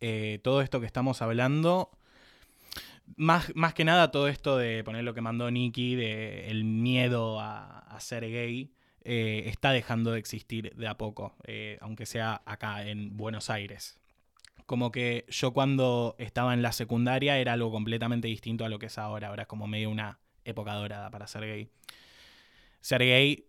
eh, 0.00 0.40
todo 0.42 0.62
esto 0.62 0.80
que 0.80 0.86
estamos 0.86 1.22
hablando, 1.22 1.90
más, 3.16 3.54
más 3.54 3.74
que 3.74 3.84
nada 3.84 4.10
todo 4.10 4.28
esto 4.28 4.58
de 4.58 4.82
poner 4.84 5.04
lo 5.04 5.14
que 5.14 5.20
mandó 5.20 5.50
Nicky, 5.50 5.94
de 5.94 6.50
el 6.50 6.64
miedo 6.64 7.40
a, 7.40 7.96
ser 8.00 8.28
gay, 8.28 8.72
eh, 9.04 9.44
está 9.46 9.70
dejando 9.70 10.12
de 10.12 10.18
existir 10.18 10.74
de 10.74 10.86
a 10.86 10.98
poco, 10.98 11.34
eh, 11.44 11.78
aunque 11.80 12.04
sea 12.04 12.42
acá 12.44 12.86
en 12.86 13.16
Buenos 13.16 13.48
Aires. 13.48 13.98
Como 14.66 14.92
que 14.92 15.24
yo 15.28 15.52
cuando 15.52 16.16
estaba 16.18 16.52
en 16.52 16.60
la 16.60 16.72
secundaria 16.72 17.38
era 17.38 17.54
algo 17.54 17.70
completamente 17.70 18.28
distinto 18.28 18.64
a 18.64 18.68
lo 18.68 18.78
que 18.78 18.86
es 18.86 18.98
ahora. 18.98 19.28
Ahora 19.28 19.42
es 19.42 19.48
como 19.48 19.66
medio 19.66 19.90
una 19.90 20.18
época 20.44 20.74
dorada 20.74 21.10
para 21.10 21.26
ser 21.28 21.42
gay. 21.42 21.70
Ser 22.80 23.00
gay 23.00 23.46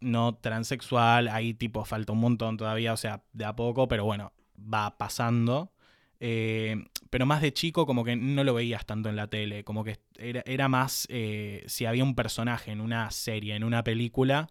no 0.00 0.34
transexual, 0.34 1.28
ahí 1.28 1.54
tipo 1.54 1.84
falta 1.84 2.12
un 2.12 2.18
montón 2.18 2.56
todavía, 2.56 2.92
o 2.92 2.96
sea, 2.96 3.22
de 3.32 3.44
a 3.44 3.54
poco, 3.54 3.88
pero 3.88 4.04
bueno, 4.04 4.32
va 4.72 4.96
pasando. 4.98 5.72
Eh, 6.20 6.76
pero 7.10 7.26
más 7.26 7.42
de 7.42 7.52
chico 7.52 7.84
como 7.84 8.04
que 8.04 8.14
no 8.16 8.44
lo 8.44 8.54
veías 8.54 8.86
tanto 8.86 9.08
en 9.08 9.16
la 9.16 9.26
tele, 9.26 9.64
como 9.64 9.82
que 9.84 9.98
era, 10.18 10.42
era 10.46 10.68
más 10.68 11.06
eh, 11.10 11.64
si 11.66 11.84
había 11.84 12.04
un 12.04 12.14
personaje 12.14 12.70
en 12.70 12.80
una 12.80 13.10
serie, 13.10 13.56
en 13.56 13.64
una 13.64 13.82
película, 13.82 14.48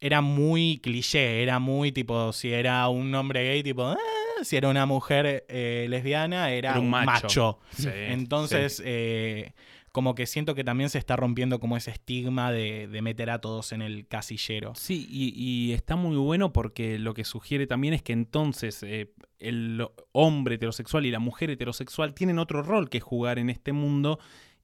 era 0.00 0.20
muy 0.22 0.80
cliché, 0.82 1.42
era 1.42 1.58
muy 1.58 1.92
tipo, 1.92 2.32
si 2.32 2.52
era 2.52 2.88
un 2.88 3.14
hombre 3.14 3.44
gay, 3.44 3.62
tipo, 3.62 3.84
"Ah", 3.84 3.96
si 4.42 4.56
era 4.56 4.68
una 4.68 4.86
mujer 4.86 5.44
eh, 5.48 5.86
lesbiana, 5.88 6.50
era, 6.50 6.70
Era 6.70 6.80
un 6.80 6.90
macho. 6.90 7.06
macho. 7.06 7.58
Sí, 7.76 7.88
Entonces, 7.92 8.82
eh, 8.84 9.52
como 9.94 10.16
que 10.16 10.26
siento 10.26 10.56
que 10.56 10.64
también 10.64 10.90
se 10.90 10.98
está 10.98 11.14
rompiendo 11.14 11.60
como 11.60 11.76
ese 11.76 11.92
estigma 11.92 12.50
de, 12.50 12.88
de 12.88 13.00
meter 13.00 13.30
a 13.30 13.40
todos 13.40 13.70
en 13.70 13.80
el 13.80 14.08
casillero. 14.08 14.72
Sí, 14.74 15.06
y, 15.08 15.70
está 15.70 15.94
muy 15.94 16.16
bueno 16.16 16.52
porque 16.52 16.98
lo 16.98 17.14
que 17.14 17.22
sugiere 17.22 17.68
también 17.68 17.94
es 17.94 18.02
que 18.02 18.12
entonces 18.12 18.82
eh, 18.82 19.12
el 19.38 19.86
hombre 20.10 20.56
heterosexual 20.56 21.06
y 21.06 21.12
la 21.12 21.20
mujer 21.20 21.50
heterosexual 21.50 22.12
tienen 22.12 22.40
otro 22.40 22.64
rol 22.64 22.90
que 22.90 22.98
jugar 22.98 23.38
en 23.38 23.50
este 23.50 23.72
mundo. 23.72 24.18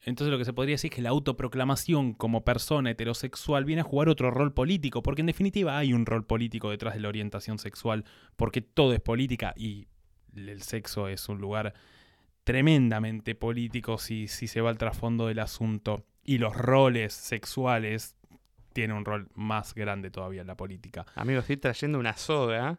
Entonces 0.04 0.32
lo 0.32 0.38
que 0.38 0.44
se 0.44 0.52
podría 0.52 0.74
decir 0.74 0.90
es 0.90 0.96
que 0.96 1.02
la 1.02 1.10
autoproclamación 1.10 2.12
como 2.12 2.42
persona 2.42 2.90
heterosexual 2.90 3.64
viene 3.64 3.82
a 3.82 3.84
jugar 3.84 4.08
otro 4.08 4.32
rol 4.32 4.52
político, 4.52 5.00
porque 5.00 5.20
en 5.20 5.26
definitiva 5.26 5.78
hay 5.78 5.92
un 5.92 6.06
rol 6.06 6.26
político 6.26 6.70
detrás 6.70 6.94
de 6.94 7.00
la 7.02 7.08
orientación 7.08 7.60
sexual, 7.60 8.04
porque 8.34 8.62
todo 8.62 8.94
es 8.94 9.00
política 9.00 9.54
y 9.56 9.86
el 10.34 10.60
sexo 10.62 11.06
es 11.06 11.28
un 11.28 11.38
lugar 11.38 11.72
tremendamente 12.44 13.34
político 13.34 13.98
si, 13.98 14.28
si 14.28 14.46
se 14.46 14.60
va 14.60 14.70
al 14.70 14.78
trasfondo 14.78 15.26
del 15.26 15.38
asunto. 15.38 16.04
Y 16.22 16.38
los 16.38 16.56
roles 16.56 17.12
sexuales 17.12 18.16
tienen 18.72 18.96
un 18.96 19.04
rol 19.04 19.28
más 19.34 19.74
grande 19.74 20.10
todavía 20.10 20.42
en 20.42 20.46
la 20.46 20.56
política. 20.56 21.06
Amigo, 21.14 21.40
estoy 21.40 21.56
trayendo 21.56 21.98
una 21.98 22.16
soga 22.16 22.78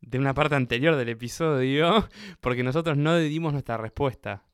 de 0.00 0.18
una 0.18 0.34
parte 0.34 0.54
anterior 0.54 0.96
del 0.96 1.08
episodio 1.08 2.08
porque 2.40 2.62
nosotros 2.62 2.96
no 2.96 3.16
dimos 3.18 3.52
nuestra 3.52 3.76
respuesta. 3.76 4.44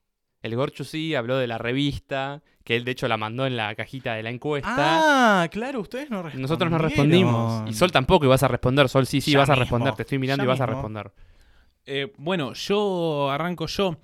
El 0.42 0.56
Gorchu 0.56 0.84
sí 0.84 1.14
habló 1.14 1.38
de 1.38 1.46
la 1.46 1.56
revista, 1.56 2.42
que 2.64 2.76
él 2.76 2.84
de 2.84 2.90
hecho 2.90 3.08
la 3.08 3.16
mandó 3.16 3.46
en 3.46 3.56
la 3.56 3.74
cajita 3.74 4.12
de 4.12 4.22
la 4.22 4.28
encuesta. 4.28 5.40
Ah, 5.42 5.48
claro, 5.48 5.80
ustedes 5.80 6.10
no 6.10 6.18
respondieron. 6.18 6.42
Nosotros 6.42 6.70
no 6.70 6.76
respondimos. 6.76 7.70
Y 7.70 7.72
Sol 7.72 7.90
tampoco, 7.90 8.26
y 8.26 8.28
vas 8.28 8.42
a 8.42 8.48
responder. 8.48 8.90
Sol, 8.90 9.06
sí, 9.06 9.22
sí, 9.22 9.30
Ya 9.30 9.38
vas 9.38 9.48
a 9.48 9.54
responder. 9.54 9.94
Te 9.94 10.02
estoy 10.02 10.18
mirando 10.18 10.42
ya 10.42 10.44
y 10.44 10.48
vas 10.48 10.60
a 10.60 10.66
responder. 10.66 11.12
Eh, 11.86 12.12
bueno, 12.18 12.52
yo 12.52 13.30
arranco 13.30 13.66
yo 13.66 13.96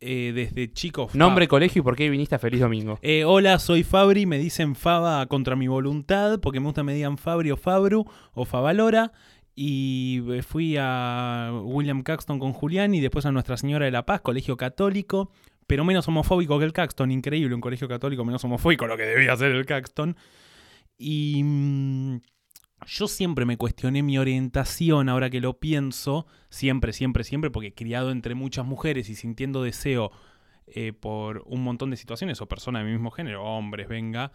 eh, 0.00 0.32
desde 0.34 0.72
chico. 0.72 1.08
Nombre, 1.14 1.48
colegio 1.48 1.80
y 1.80 1.82
por 1.82 1.96
qué 1.96 2.10
viniste 2.10 2.34
a 2.34 2.38
Feliz 2.38 2.60
Domingo. 2.60 2.98
Eh, 3.02 3.24
hola, 3.24 3.58
soy 3.58 3.82
Fabri, 3.82 4.26
me 4.26 4.38
dicen 4.38 4.74
Faba 4.74 5.24
contra 5.26 5.56
mi 5.56 5.68
voluntad, 5.68 6.38
porque 6.40 6.60
me 6.60 6.66
gusta 6.66 6.82
me 6.82 6.94
digan 6.94 7.16
Fabri 7.16 7.50
o 7.50 7.56
Fabru 7.56 8.04
o 8.34 8.44
Favalora. 8.44 9.12
Y 9.54 10.22
eh, 10.32 10.42
fui 10.42 10.76
a 10.78 11.50
William 11.64 12.02
Caxton 12.02 12.38
con 12.38 12.52
Julián 12.52 12.94
y 12.94 13.00
después 13.00 13.24
a 13.24 13.32
Nuestra 13.32 13.56
Señora 13.56 13.86
de 13.86 13.90
la 13.90 14.04
Paz, 14.04 14.20
colegio 14.20 14.58
católico, 14.58 15.30
pero 15.66 15.82
menos 15.82 16.06
homofóbico 16.08 16.58
que 16.58 16.66
el 16.66 16.74
Caxton. 16.74 17.10
Increíble, 17.10 17.54
un 17.54 17.62
colegio 17.62 17.88
católico 17.88 18.22
menos 18.24 18.44
homofóbico, 18.44 18.86
lo 18.86 18.98
que 18.98 19.04
debía 19.04 19.34
ser 19.36 19.52
el 19.52 19.64
Caxton. 19.64 20.14
Y 20.98 21.42
mm, 21.42 22.16
yo 22.84 23.08
siempre 23.08 23.46
me 23.46 23.56
cuestioné 23.56 24.02
mi 24.02 24.18
orientación, 24.18 25.08
ahora 25.08 25.30
que 25.30 25.40
lo 25.40 25.58
pienso, 25.58 26.26
siempre, 26.50 26.92
siempre, 26.92 27.24
siempre, 27.24 27.50
porque 27.50 27.74
criado 27.74 28.10
entre 28.10 28.34
muchas 28.34 28.66
mujeres 28.66 29.08
y 29.08 29.14
sintiendo 29.14 29.62
deseo 29.62 30.10
eh, 30.66 30.92
por 30.92 31.42
un 31.46 31.62
montón 31.62 31.90
de 31.90 31.96
situaciones 31.96 32.40
o 32.40 32.48
personas 32.48 32.82
de 32.82 32.86
mi 32.86 32.92
mismo 32.92 33.10
género, 33.10 33.44
hombres, 33.44 33.88
venga, 33.88 34.32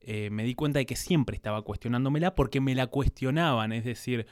eh, 0.00 0.28
me 0.30 0.44
di 0.44 0.54
cuenta 0.54 0.80
de 0.80 0.86
que 0.86 0.96
siempre 0.96 1.36
estaba 1.36 1.62
cuestionándomela 1.62 2.34
porque 2.34 2.60
me 2.60 2.74
la 2.74 2.88
cuestionaban, 2.88 3.72
es 3.72 3.84
decir, 3.84 4.26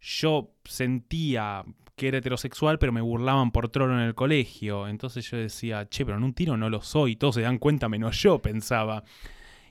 yo 0.00 0.54
sentía 0.64 1.64
que 1.96 2.08
era 2.08 2.18
heterosexual, 2.18 2.78
pero 2.78 2.92
me 2.92 3.00
burlaban 3.00 3.52
por 3.52 3.68
trolo 3.68 3.94
en 3.94 4.00
el 4.00 4.14
colegio. 4.14 4.88
Entonces 4.88 5.30
yo 5.30 5.36
decía, 5.36 5.88
che, 5.88 6.04
pero 6.04 6.18
en 6.18 6.24
un 6.24 6.34
tiro 6.34 6.56
no 6.56 6.68
lo 6.68 6.82
soy, 6.82 7.16
todos 7.16 7.36
se 7.36 7.42
dan 7.42 7.58
cuenta 7.58 7.88
menos 7.88 8.20
yo, 8.20 8.40
pensaba. 8.42 9.04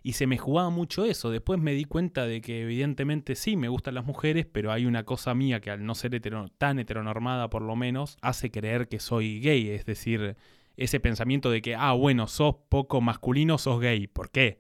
Y 0.06 0.14
se 0.14 0.28
me 0.28 0.38
jugaba 0.38 0.70
mucho 0.70 1.06
eso. 1.06 1.32
Después 1.32 1.62
me 1.62 1.72
di 1.74 1.86
cuenta 1.86 2.26
de 2.26 2.42
que 2.42 2.64
evidentemente 2.64 3.36
sí, 3.36 3.56
me 3.56 3.70
gustan 3.70 3.96
las 3.96 4.04
mujeres, 4.06 4.46
pero 4.46 4.74
hay 4.74 4.86
una 4.86 5.06
cosa 5.06 5.34
mía 5.34 5.62
que 5.62 5.72
al 5.72 5.86
no 5.86 5.96
ser 5.96 6.20
tan 6.58 6.78
heteronormada 6.78 7.50
por 7.50 7.62
lo 7.62 7.78
menos, 7.78 8.18
hace 8.22 8.52
creer 8.52 8.90
que 8.90 9.00
soy 9.00 9.40
gay. 9.40 9.70
Es 9.70 9.86
decir, 9.86 10.36
ese 10.76 11.00
pensamiento 11.00 11.50
de 11.50 11.62
que, 11.62 11.76
ah, 11.76 11.94
bueno, 11.94 12.28
sos 12.28 12.56
poco 12.68 13.00
masculino, 13.00 13.58
sos 13.58 13.80
gay. 13.80 14.08
¿Por 14.08 14.30
qué? 14.30 14.60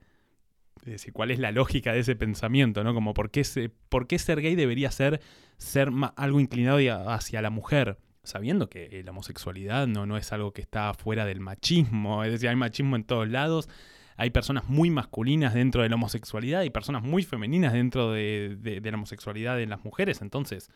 Es 0.85 0.91
decir, 0.91 1.11
¿cuál 1.13 1.29
es 1.29 1.39
la 1.39 1.51
lógica 1.51 1.91
de 1.91 1.99
ese 1.99 2.15
pensamiento? 2.15 2.83
¿no? 2.85 2.93
Como, 2.93 3.13
¿por 3.13 3.29
qué, 3.29 3.43
se- 3.43 3.69
por 3.69 4.07
qué 4.07 4.19
ser 4.19 4.39
gay 4.41 4.55
debería 4.55 4.91
ser, 4.91 5.19
ser 5.57 5.89
algo 6.15 6.39
inclinado 6.39 6.79
hacia 7.09 7.41
la 7.41 7.49
mujer? 7.49 7.97
Sabiendo 8.23 8.69
que 8.69 8.85
eh, 8.99 9.03
la 9.03 9.11
homosexualidad 9.11 9.87
no, 9.87 10.05
no 10.05 10.15
es 10.15 10.31
algo 10.31 10.53
que 10.53 10.61
está 10.61 10.93
fuera 10.93 11.25
del 11.25 11.41
machismo. 11.41 12.23
Es 12.23 12.31
decir, 12.31 12.47
hay 12.47 12.55
machismo 12.55 12.95
en 12.95 13.03
todos 13.03 13.27
lados. 13.27 13.67
Hay 14.17 14.29
personas 14.29 14.69
muy 14.69 14.89
masculinas 14.89 15.53
dentro 15.53 15.81
de 15.81 15.89
la 15.89 15.95
homosexualidad 15.95 16.63
y 16.63 16.69
personas 16.69 17.03
muy 17.03 17.23
femeninas 17.23 17.73
dentro 17.73 18.11
de, 18.11 18.57
de- 18.59 18.81
de 18.81 18.91
la 18.91 18.97
homosexualidad 18.97 19.59
en 19.61 19.69
las 19.69 19.83
mujeres. 19.83 20.21
Entonces, 20.21 20.69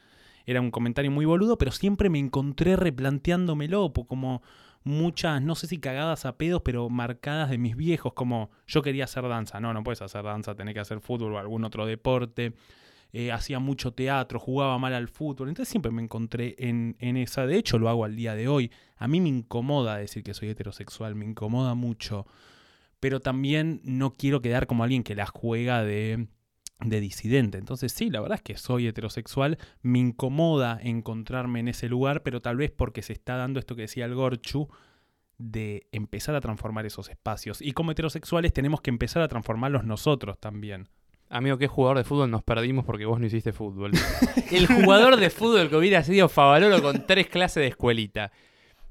era 0.45 0.61
un 0.61 0.71
comentario 0.71 1.11
muy 1.11 1.25
boludo, 1.25 1.57
pero 1.57 1.71
siempre 1.71 2.09
me 2.09 2.19
encontré 2.19 2.75
replanteándomelo, 2.75 3.91
como 4.07 4.41
muchas, 4.83 5.41
no 5.41 5.55
sé 5.55 5.67
si 5.67 5.77
cagadas 5.79 6.25
a 6.25 6.37
pedos, 6.37 6.61
pero 6.63 6.89
marcadas 6.89 7.49
de 7.49 7.57
mis 7.57 7.75
viejos, 7.75 8.13
como 8.13 8.49
yo 8.65 8.81
quería 8.81 9.03
hacer 9.03 9.27
danza. 9.27 9.59
No, 9.59 9.73
no 9.73 9.83
puedes 9.83 10.01
hacer 10.01 10.23
danza, 10.23 10.55
tenés 10.55 10.73
que 10.73 10.79
hacer 10.79 11.01
fútbol 11.01 11.33
o 11.33 11.39
algún 11.39 11.63
otro 11.65 11.85
deporte. 11.85 12.53
Eh, 13.13 13.31
hacía 13.31 13.59
mucho 13.59 13.91
teatro, 13.93 14.39
jugaba 14.39 14.77
mal 14.79 14.93
al 14.93 15.07
fútbol. 15.07 15.49
Entonces 15.49 15.69
siempre 15.69 15.91
me 15.91 16.01
encontré 16.01 16.55
en, 16.59 16.95
en 16.99 17.17
esa. 17.17 17.45
De 17.45 17.57
hecho, 17.57 17.77
lo 17.79 17.89
hago 17.89 18.05
al 18.05 18.15
día 18.15 18.35
de 18.35 18.47
hoy. 18.47 18.71
A 18.97 19.07
mí 19.07 19.19
me 19.21 19.29
incomoda 19.29 19.97
decir 19.97 20.23
que 20.23 20.33
soy 20.33 20.49
heterosexual, 20.49 21.15
me 21.15 21.25
incomoda 21.25 21.73
mucho. 21.73 22.25
Pero 22.99 23.19
también 23.19 23.81
no 23.83 24.13
quiero 24.13 24.41
quedar 24.41 24.67
como 24.67 24.83
alguien 24.83 25.03
que 25.03 25.15
la 25.15 25.27
juega 25.27 25.83
de, 25.83 26.27
de 26.79 26.99
disidente. 26.99 27.57
Entonces 27.57 27.91
sí, 27.91 28.09
la 28.09 28.21
verdad 28.21 28.37
es 28.37 28.41
que 28.43 28.57
soy 28.57 28.87
heterosexual. 28.87 29.57
Me 29.81 29.99
incomoda 29.99 30.79
encontrarme 30.81 31.59
en 31.59 31.67
ese 31.67 31.89
lugar, 31.89 32.23
pero 32.23 32.41
tal 32.41 32.57
vez 32.57 32.71
porque 32.71 33.01
se 33.01 33.13
está 33.13 33.35
dando 33.35 33.59
esto 33.59 33.75
que 33.75 33.83
decía 33.83 34.05
el 34.05 34.15
Gorchu, 34.15 34.67
de 35.37 35.87
empezar 35.91 36.35
a 36.35 36.41
transformar 36.41 36.85
esos 36.85 37.09
espacios. 37.09 37.61
Y 37.61 37.73
como 37.73 37.91
heterosexuales 37.91 38.53
tenemos 38.53 38.81
que 38.81 38.89
empezar 38.89 39.21
a 39.21 39.27
transformarlos 39.27 39.83
nosotros 39.83 40.39
también. 40.39 40.89
Amigo, 41.29 41.57
¿qué 41.57 41.67
jugador 41.67 41.97
de 41.97 42.03
fútbol 42.05 42.31
nos 42.31 42.41
perdimos 42.41 42.85
porque 42.85 43.05
vos 43.05 43.19
no 43.19 43.25
hiciste 43.25 43.51
fútbol? 43.51 43.91
El 44.51 44.65
jugador 44.65 45.17
de 45.17 45.29
fútbol 45.29 45.69
que 45.69 45.75
hubiera 45.75 46.03
sido 46.03 46.29
Favaloro 46.29 46.81
con 46.81 47.05
tres 47.05 47.27
clases 47.27 47.61
de 47.61 47.67
escuelita. 47.67 48.31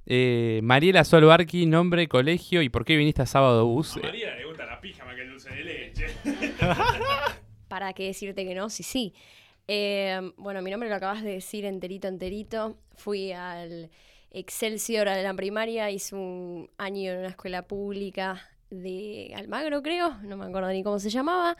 Eh, 0.07 0.61
Mariela 0.63 1.05
Solbarqui, 1.05 1.67
nombre, 1.67 2.07
colegio 2.09 2.63
y 2.63 2.69
por 2.69 2.85
qué 2.85 2.97
viniste 2.97 3.23
a 3.23 3.27
sábado 3.27 3.67
bus. 3.67 3.97
Eh, 3.97 4.01
le 4.13 4.45
gusta 4.47 4.65
la 4.67 4.81
pijama 4.81 5.15
que 5.15 5.23
el 5.23 5.31
dulce 5.31 5.51
de 5.51 5.65
leche. 5.65 6.07
¿Para 7.69 7.93
qué 7.93 8.05
decirte 8.05 8.45
que 8.45 8.55
no? 8.55 8.71
Sí, 8.71 8.83
sí. 8.83 9.15
Eh, 9.69 10.21
bueno, 10.37 10.63
mi 10.63 10.71
nombre 10.71 10.89
lo 10.89 10.95
acabas 10.95 11.23
de 11.25 11.33
decir 11.33 11.65
enterito, 11.65 12.07
enterito. 12.09 12.79
Fui 12.95 13.33
al 13.33 13.91
Excelsior 14.31 15.09
a 15.09 15.21
la 15.21 15.35
primaria, 15.35 15.91
hice 15.91 16.15
un 16.15 16.71
año 16.79 17.13
en 17.13 17.19
una 17.19 17.29
escuela 17.29 17.63
pública 17.67 18.49
de 18.71 19.33
Almagro, 19.35 19.83
creo, 19.83 20.17
no 20.23 20.37
me 20.37 20.45
acuerdo 20.45 20.69
ni 20.71 20.83
cómo 20.83 20.99
se 20.99 21.11
llamaba. 21.11 21.57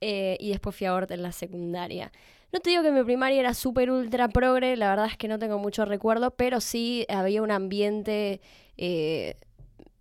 eh, 0.00 0.36
y 0.40 0.50
después 0.50 0.76
fui 0.76 0.86
a 0.86 0.94
Horta 0.94 1.14
en 1.14 1.22
la 1.22 1.32
secundaria. 1.32 2.10
No 2.54 2.60
te 2.60 2.70
digo 2.70 2.84
que 2.84 2.92
mi 2.92 3.02
primaria 3.02 3.40
era 3.40 3.52
súper 3.52 3.90
ultra 3.90 4.28
progre, 4.28 4.76
la 4.76 4.88
verdad 4.88 5.06
es 5.06 5.16
que 5.16 5.26
no 5.26 5.40
tengo 5.40 5.58
mucho 5.58 5.84
recuerdo, 5.84 6.30
pero 6.30 6.60
sí 6.60 7.04
había 7.08 7.42
un 7.42 7.50
ambiente 7.50 8.40
eh, 8.78 9.34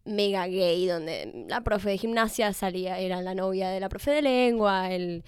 mega 0.05 0.45
gay, 0.45 0.85
donde 0.85 1.45
la 1.49 1.61
profe 1.61 1.89
de 1.89 1.97
gimnasia 1.97 2.53
salía, 2.53 2.99
era 2.99 3.23
la 3.23 3.33
novia 3.33 3.69
de 3.69 3.79
la 3.79 3.89
profe 3.89 4.11
de 4.11 4.21
lengua, 4.21 4.91
el, 4.91 5.23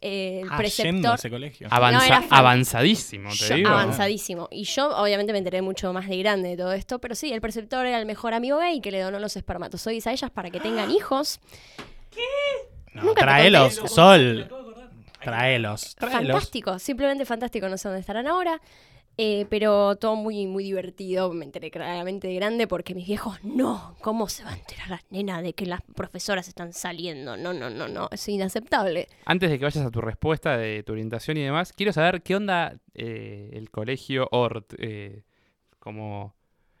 el 0.00 0.38
Ah, 0.38 0.40
yendo 0.40 0.54
a 0.54 0.56
preceptor. 0.56 1.14
ese 1.16 1.28
colegio. 1.30 1.68
avanza- 1.70 1.98
No, 1.98 2.04
era 2.04 2.22
fan. 2.22 2.38
avanzadísimo, 2.38 3.28
te 3.28 3.36
Yo- 3.48 3.54
digo. 3.56 3.68
avanzadísimo. 3.68 4.48
Y 4.50 4.64
yo, 4.64 4.88
obviamente, 4.96 5.32
me 5.32 5.38
enteré 5.38 5.60
mucho 5.60 5.92
más 5.92 6.08
de 6.08 6.16
grande 6.16 6.48
de 6.48 6.56
todo 6.56 6.72
esto, 6.72 6.98
pero 6.98 7.14
sí, 7.14 7.30
el 7.30 7.42
preceptor 7.42 7.84
era 7.84 7.98
el 7.98 8.06
mejor 8.06 8.32
amigo 8.32 8.56
gay 8.56 8.80
que 8.80 8.90
le 8.90 9.00
donó 9.00 9.18
los 9.18 9.36
espermatozoides 9.36 10.06
a 10.06 10.12
ellas 10.12 10.30
para 10.30 10.50
que 10.50 10.60
tengan 10.60 10.90
hijos. 10.90 11.40
No, 12.94 13.02
nunca 13.02 13.20
te 13.20 13.26
tráelos, 13.26 13.76
conté. 13.78 13.94
Sol. 13.94 14.48
Tráelos. 15.20 15.96
Fantástico, 15.98 16.78
simplemente 16.78 17.24
fantástico, 17.24 17.68
no 17.68 17.76
sé 17.78 17.88
dónde 17.88 18.00
estarán 18.00 18.26
ahora. 18.26 18.60
eh, 19.22 19.44
pero 19.50 19.96
todo 19.96 20.16
muy, 20.16 20.46
muy 20.46 20.64
divertido. 20.64 21.30
Me 21.34 21.44
enteré 21.44 21.70
claramente 21.70 22.26
de 22.28 22.34
grande 22.36 22.66
porque 22.66 22.94
mis 22.94 23.06
viejos, 23.06 23.36
no, 23.44 23.94
¿cómo 24.00 24.28
se 24.30 24.44
va 24.44 24.52
a 24.52 24.56
enterar 24.56 24.88
la 24.88 25.02
nena 25.10 25.42
de 25.42 25.52
que 25.52 25.66
las 25.66 25.82
profesoras 25.94 26.48
están 26.48 26.72
saliendo? 26.72 27.36
No, 27.36 27.52
no, 27.52 27.68
no, 27.68 27.86
no, 27.86 28.08
es 28.12 28.26
inaceptable. 28.28 29.08
Antes 29.26 29.50
de 29.50 29.58
que 29.58 29.64
vayas 29.66 29.84
a 29.84 29.90
tu 29.90 30.00
respuesta 30.00 30.56
de 30.56 30.82
tu 30.84 30.92
orientación 30.92 31.36
y 31.36 31.42
demás, 31.42 31.72
quiero 31.74 31.92
saber 31.92 32.22
qué 32.22 32.36
onda 32.36 32.76
eh, 32.94 33.50
el 33.52 33.70
colegio 33.70 34.26
Ort. 34.32 34.72
eh, 34.78 35.22
como. 35.78 36.34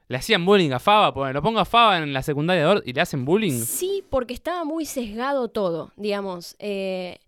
¿Le 0.08 0.16
hacían 0.16 0.44
bullying 0.44 0.72
a 0.72 0.80
Faba? 0.80 1.32
Lo 1.32 1.40
pongo 1.42 1.60
a 1.60 1.64
Faba 1.64 1.98
en 1.98 2.12
la 2.12 2.22
secundaria 2.22 2.62
de 2.64 2.68
Ort 2.68 2.88
y 2.88 2.92
le 2.94 3.00
hacen 3.00 3.24
bullying. 3.24 3.60
Sí, 3.60 4.02
porque 4.10 4.34
estaba 4.34 4.64
muy 4.64 4.84
sesgado 4.84 5.48
todo, 5.48 5.92
digamos. 5.96 6.56
eh, 6.58 7.18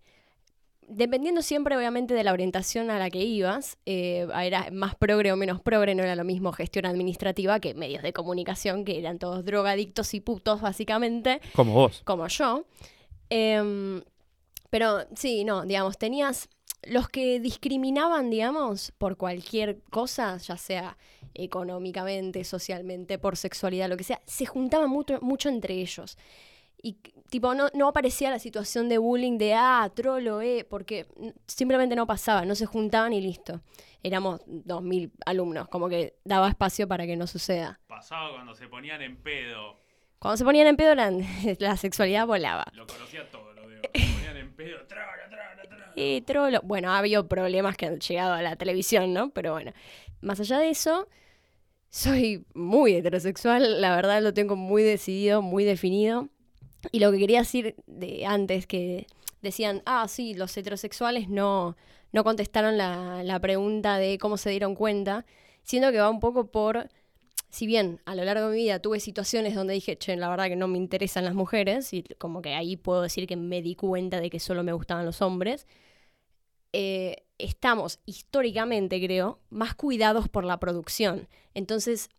dependiendo 0.87 1.41
siempre, 1.41 1.75
obviamente, 1.75 2.13
de 2.13 2.23
la 2.23 2.33
orientación 2.33 2.89
a 2.89 2.99
la 2.99 3.09
que 3.09 3.19
ibas, 3.19 3.77
eh, 3.85 4.27
era 4.43 4.69
más 4.71 4.95
progre 4.95 5.31
o 5.31 5.35
menos 5.35 5.61
progre, 5.61 5.95
no 5.95 6.03
era 6.03 6.15
lo 6.15 6.23
mismo 6.23 6.51
gestión 6.51 6.85
administrativa 6.85 7.59
que 7.59 7.73
medios 7.73 8.03
de 8.03 8.13
comunicación, 8.13 8.85
que 8.85 8.97
eran 8.99 9.19
todos 9.19 9.45
drogadictos 9.45 10.13
y 10.13 10.19
putos, 10.19 10.61
básicamente, 10.61 11.41
Como 11.55 11.73
vos. 11.73 12.01
como 12.05 12.27
yo. 12.27 12.65
Em, 13.29 14.03
pero 14.69 15.05
sí, 15.15 15.43
no, 15.43 15.65
digamos, 15.65 15.97
tenías 15.97 16.49
los 16.83 17.07
que 17.07 17.39
discriminaban, 17.39 18.29
digamos, 18.29 18.91
por 18.97 19.17
cualquier 19.17 19.81
cosa, 19.89 20.37
ya 20.37 20.57
sea 20.57 20.97
económicamente, 21.33 22.43
socialmente, 22.43 23.17
por 23.17 23.37
sexualidad, 23.37 23.89
lo 23.89 23.97
que 23.97 24.03
sea, 24.03 24.21
se 24.25 24.45
juntaban 24.45 24.89
mucho, 24.89 25.19
mucho 25.21 25.49
entre 25.49 25.75
ellos. 25.75 26.17
Y 26.81 26.97
tipo, 27.33 27.55
no, 27.55 27.67
no 27.73 27.87
aparecía 27.87 28.29
la 28.29 28.37
situación 28.37 28.89
de 28.89 28.99
bullying 28.99 29.39
de, 29.39 29.55
ah, 29.55 29.91
trolo, 29.95 30.39
eh, 30.39 30.67
porque 30.69 31.07
simplemente 31.47 31.95
no 31.95 32.05
pasaba, 32.05 32.45
no 32.45 32.53
se 32.53 32.67
juntaban 32.67 33.11
y 33.11 33.21
listo. 33.21 33.61
Éramos 34.03 34.41
2.000 34.45 35.11
alumnos, 35.25 35.67
como 35.67 35.89
que 35.89 36.13
daba 36.23 36.47
espacio 36.47 36.87
para 36.87 37.07
que 37.07 37.15
no 37.15 37.25
suceda. 37.25 37.79
Pasaba 37.87 38.33
cuando 38.33 38.53
se 38.53 38.67
ponían 38.67 39.01
en 39.01 39.17
pedo. 39.17 39.79
Cuando 40.19 40.37
se 40.37 40.43
ponían 40.43 40.67
en 40.67 40.75
pedo, 40.75 40.93
la, 40.93 41.09
la 41.59 41.75
sexualidad 41.75 42.27
volaba. 42.27 42.65
Lo 42.73 42.85
conocía 42.85 43.27
todo, 43.31 43.51
lo 43.53 43.67
digo. 43.67 43.81
Se 43.81 44.13
ponían 44.13 44.37
en 44.37 44.55
pedo. 44.55 44.85
Traga, 44.85 45.27
traga, 45.27 45.63
traga. 45.63 45.93
Eh, 45.95 46.21
trolo. 46.27 46.61
Bueno, 46.63 46.91
ha 46.91 46.99
habido 46.99 47.27
problemas 47.27 47.75
que 47.77 47.87
han 47.87 47.99
llegado 47.99 48.33
a 48.33 48.43
la 48.43 48.55
televisión, 48.57 49.11
¿no? 49.11 49.31
Pero 49.31 49.53
bueno, 49.53 49.73
más 50.21 50.39
allá 50.39 50.59
de 50.59 50.69
eso, 50.69 51.07
soy 51.89 52.45
muy 52.53 52.93
heterosexual, 52.93 53.81
la 53.81 53.95
verdad 53.95 54.21
lo 54.21 54.35
tengo 54.35 54.55
muy 54.55 54.83
decidido, 54.83 55.41
muy 55.41 55.63
definido. 55.63 56.29
Y 56.91 56.99
lo 56.99 57.11
que 57.11 57.19
quería 57.19 57.39
decir 57.39 57.75
de 57.87 58.25
antes, 58.25 58.67
que 58.67 59.07
decían, 59.41 59.81
ah, 59.85 60.07
sí, 60.07 60.33
los 60.33 60.55
heterosexuales 60.55 61.29
no, 61.29 61.75
no 62.11 62.23
contestaron 62.23 62.77
la, 62.77 63.23
la 63.23 63.39
pregunta 63.39 63.97
de 63.97 64.17
cómo 64.17 64.37
se 64.37 64.49
dieron 64.49 64.75
cuenta, 64.75 65.25
siendo 65.63 65.91
que 65.91 65.99
va 65.99 66.09
un 66.09 66.19
poco 66.19 66.51
por, 66.51 66.89
si 67.49 67.67
bien 67.67 68.01
a 68.05 68.15
lo 68.15 68.23
largo 68.23 68.47
de 68.47 68.55
mi 68.55 68.63
vida 68.63 68.79
tuve 68.79 68.99
situaciones 68.99 69.55
donde 69.55 69.73
dije, 69.73 69.97
che, 69.97 70.15
la 70.15 70.29
verdad 70.29 70.47
que 70.47 70.55
no 70.55 70.67
me 70.67 70.77
interesan 70.77 71.25
las 71.25 71.35
mujeres, 71.35 71.93
y 71.93 72.03
como 72.17 72.41
que 72.41 72.53
ahí 72.53 72.77
puedo 72.77 73.01
decir 73.01 73.27
que 73.27 73.35
me 73.35 73.61
di 73.61 73.75
cuenta 73.75 74.19
de 74.19 74.29
que 74.29 74.39
solo 74.39 74.63
me 74.63 74.73
gustaban 74.73 75.05
los 75.05 75.21
hombres, 75.21 75.67
eh, 76.71 77.23
estamos 77.37 77.99
históricamente, 78.05 78.99
creo, 78.99 79.39
más 79.49 79.75
cuidados 79.75 80.29
por 80.29 80.43
la 80.43 80.59
producción. 80.59 81.27
Entonces, 81.53 82.09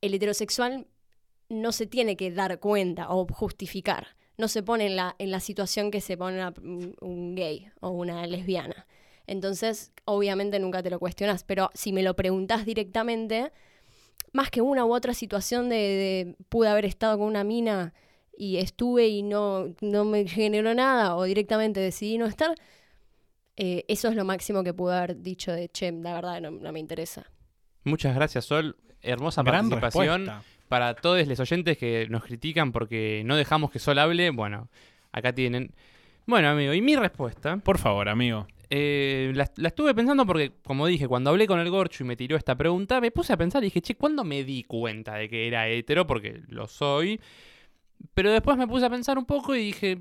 el 0.00 0.14
heterosexual 0.14 0.86
no 1.52 1.70
se 1.72 1.86
tiene 1.86 2.16
que 2.16 2.30
dar 2.30 2.58
cuenta 2.58 3.10
o 3.10 3.26
justificar. 3.26 4.08
No 4.38 4.48
se 4.48 4.62
pone 4.62 4.86
en 4.86 4.96
la, 4.96 5.14
en 5.18 5.30
la 5.30 5.40
situación 5.40 5.90
que 5.90 6.00
se 6.00 6.16
pone 6.16 6.36
una- 6.38 6.54
un 7.00 7.34
gay 7.34 7.68
o 7.80 7.90
una 7.90 8.26
lesbiana. 8.26 8.86
Entonces, 9.26 9.92
obviamente 10.04 10.58
nunca 10.58 10.82
te 10.82 10.90
lo 10.90 10.98
cuestionas, 10.98 11.44
pero 11.44 11.70
si 11.74 11.92
me 11.92 12.02
lo 12.02 12.14
preguntas 12.16 12.64
directamente, 12.66 13.52
más 14.32 14.50
que 14.50 14.60
una 14.62 14.84
u 14.84 14.92
otra 14.94 15.14
situación 15.14 15.68
de, 15.68 15.76
de 15.76 16.36
pude 16.48 16.68
haber 16.68 16.86
estado 16.86 17.18
con 17.18 17.28
una 17.28 17.44
mina 17.44 17.92
y 18.36 18.56
estuve 18.56 19.06
y 19.08 19.22
no, 19.22 19.74
no 19.80 20.04
me 20.04 20.26
generó 20.26 20.74
nada, 20.74 21.14
o 21.16 21.22
directamente 21.24 21.78
decidí 21.80 22.18
no 22.18 22.26
estar, 22.26 22.54
eh, 23.56 23.84
eso 23.88 24.08
es 24.08 24.16
lo 24.16 24.24
máximo 24.24 24.64
que 24.64 24.72
pude 24.74 24.96
haber 24.96 25.20
dicho 25.22 25.52
de, 25.52 25.68
che, 25.68 25.92
la 25.92 26.14
verdad 26.14 26.40
no, 26.40 26.50
no 26.50 26.72
me 26.72 26.80
interesa. 26.80 27.30
Muchas 27.84 28.14
gracias, 28.14 28.46
Sol. 28.46 28.76
Hermosa 29.02 29.42
Gran 29.42 29.68
participación. 29.68 30.26
respuesta. 30.26 30.51
Para 30.72 30.94
todos 30.94 31.26
los 31.28 31.38
oyentes 31.38 31.76
que 31.76 32.06
nos 32.08 32.24
critican 32.24 32.72
porque 32.72 33.20
no 33.26 33.36
dejamos 33.36 33.70
que 33.70 33.78
Sol 33.78 33.98
hable, 33.98 34.30
bueno, 34.30 34.70
acá 35.12 35.34
tienen. 35.34 35.74
Bueno, 36.24 36.48
amigo, 36.48 36.72
y 36.72 36.80
mi 36.80 36.96
respuesta 36.96 37.58
Por 37.58 37.76
favor, 37.76 38.08
amigo. 38.08 38.46
Eh, 38.70 39.32
la, 39.34 39.50
la 39.56 39.68
estuve 39.68 39.94
pensando 39.94 40.24
porque, 40.24 40.54
como 40.64 40.86
dije, 40.86 41.06
cuando 41.06 41.28
hablé 41.28 41.46
con 41.46 41.60
el 41.60 41.68
Gorchu 41.68 42.04
y 42.04 42.06
me 42.06 42.16
tiró 42.16 42.38
esta 42.38 42.56
pregunta, 42.56 43.02
me 43.02 43.10
puse 43.10 43.34
a 43.34 43.36
pensar 43.36 43.62
y 43.62 43.66
dije, 43.66 43.82
che, 43.82 43.96
¿cuándo 43.96 44.24
me 44.24 44.44
di 44.44 44.64
cuenta 44.64 45.16
de 45.16 45.28
que 45.28 45.46
era 45.46 45.68
hetero? 45.68 46.06
Porque 46.06 46.40
lo 46.48 46.66
soy. 46.66 47.20
Pero 48.14 48.32
después 48.32 48.56
me 48.56 48.66
puse 48.66 48.86
a 48.86 48.90
pensar 48.90 49.18
un 49.18 49.26
poco 49.26 49.54
y 49.54 49.62
dije, 49.62 49.98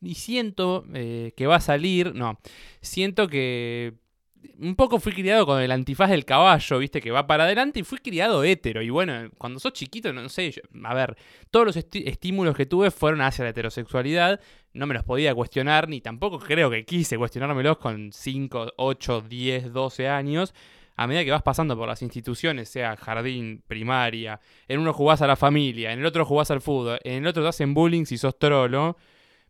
y 0.00 0.14
siento 0.14 0.86
eh, 0.94 1.34
que 1.36 1.46
va 1.46 1.56
a 1.56 1.60
salir, 1.60 2.14
no, 2.14 2.40
siento 2.80 3.28
que 3.28 3.92
un 4.58 4.76
poco 4.76 5.00
fui 5.00 5.12
criado 5.12 5.46
con 5.46 5.60
el 5.60 5.70
antifaz 5.72 6.10
del 6.10 6.24
caballo, 6.24 6.78
viste, 6.78 7.00
que 7.00 7.10
va 7.10 7.26
para 7.26 7.44
adelante 7.44 7.80
y 7.80 7.82
fui 7.82 7.98
criado 7.98 8.44
hétero. 8.44 8.82
Y 8.82 8.90
bueno, 8.90 9.30
cuando 9.38 9.58
sos 9.60 9.72
chiquito, 9.72 10.12
no 10.12 10.28
sé, 10.28 10.50
yo- 10.52 10.62
a 10.84 10.94
ver, 10.94 11.16
todos 11.50 11.66
los 11.66 11.76
estímulos 11.76 12.56
que 12.56 12.66
tuve 12.66 12.90
fueron 12.90 13.20
hacia 13.22 13.44
la 13.44 13.50
heterosexualidad. 13.50 14.40
No 14.72 14.86
me 14.86 14.94
los 14.94 15.04
podía 15.04 15.34
cuestionar, 15.34 15.88
ni 15.88 16.00
tampoco 16.00 16.38
creo 16.38 16.70
que 16.70 16.84
quise 16.84 17.16
cuestionármelos 17.18 17.78
con 17.78 18.12
5, 18.12 18.72
8, 18.76 19.20
10, 19.28 19.72
12 19.72 20.08
años. 20.08 20.54
A 20.96 21.06
medida 21.08 21.24
que 21.24 21.30
vas 21.32 21.42
pasando 21.42 21.76
por 21.76 21.88
las 21.88 22.02
instituciones, 22.02 22.68
sea 22.68 22.96
jardín, 22.96 23.62
primaria, 23.66 24.40
en 24.68 24.78
uno 24.78 24.92
jugás 24.92 25.22
a 25.22 25.26
la 25.26 25.34
familia, 25.34 25.92
en 25.92 25.98
el 25.98 26.06
otro 26.06 26.24
jugás 26.24 26.52
al 26.52 26.60
fútbol, 26.60 27.00
en 27.02 27.24
el 27.24 27.26
otro 27.28 27.42
te 27.42 27.48
hacen 27.48 27.74
bullying 27.74 28.04
si 28.04 28.16
sos 28.16 28.38
trolo. 28.38 28.96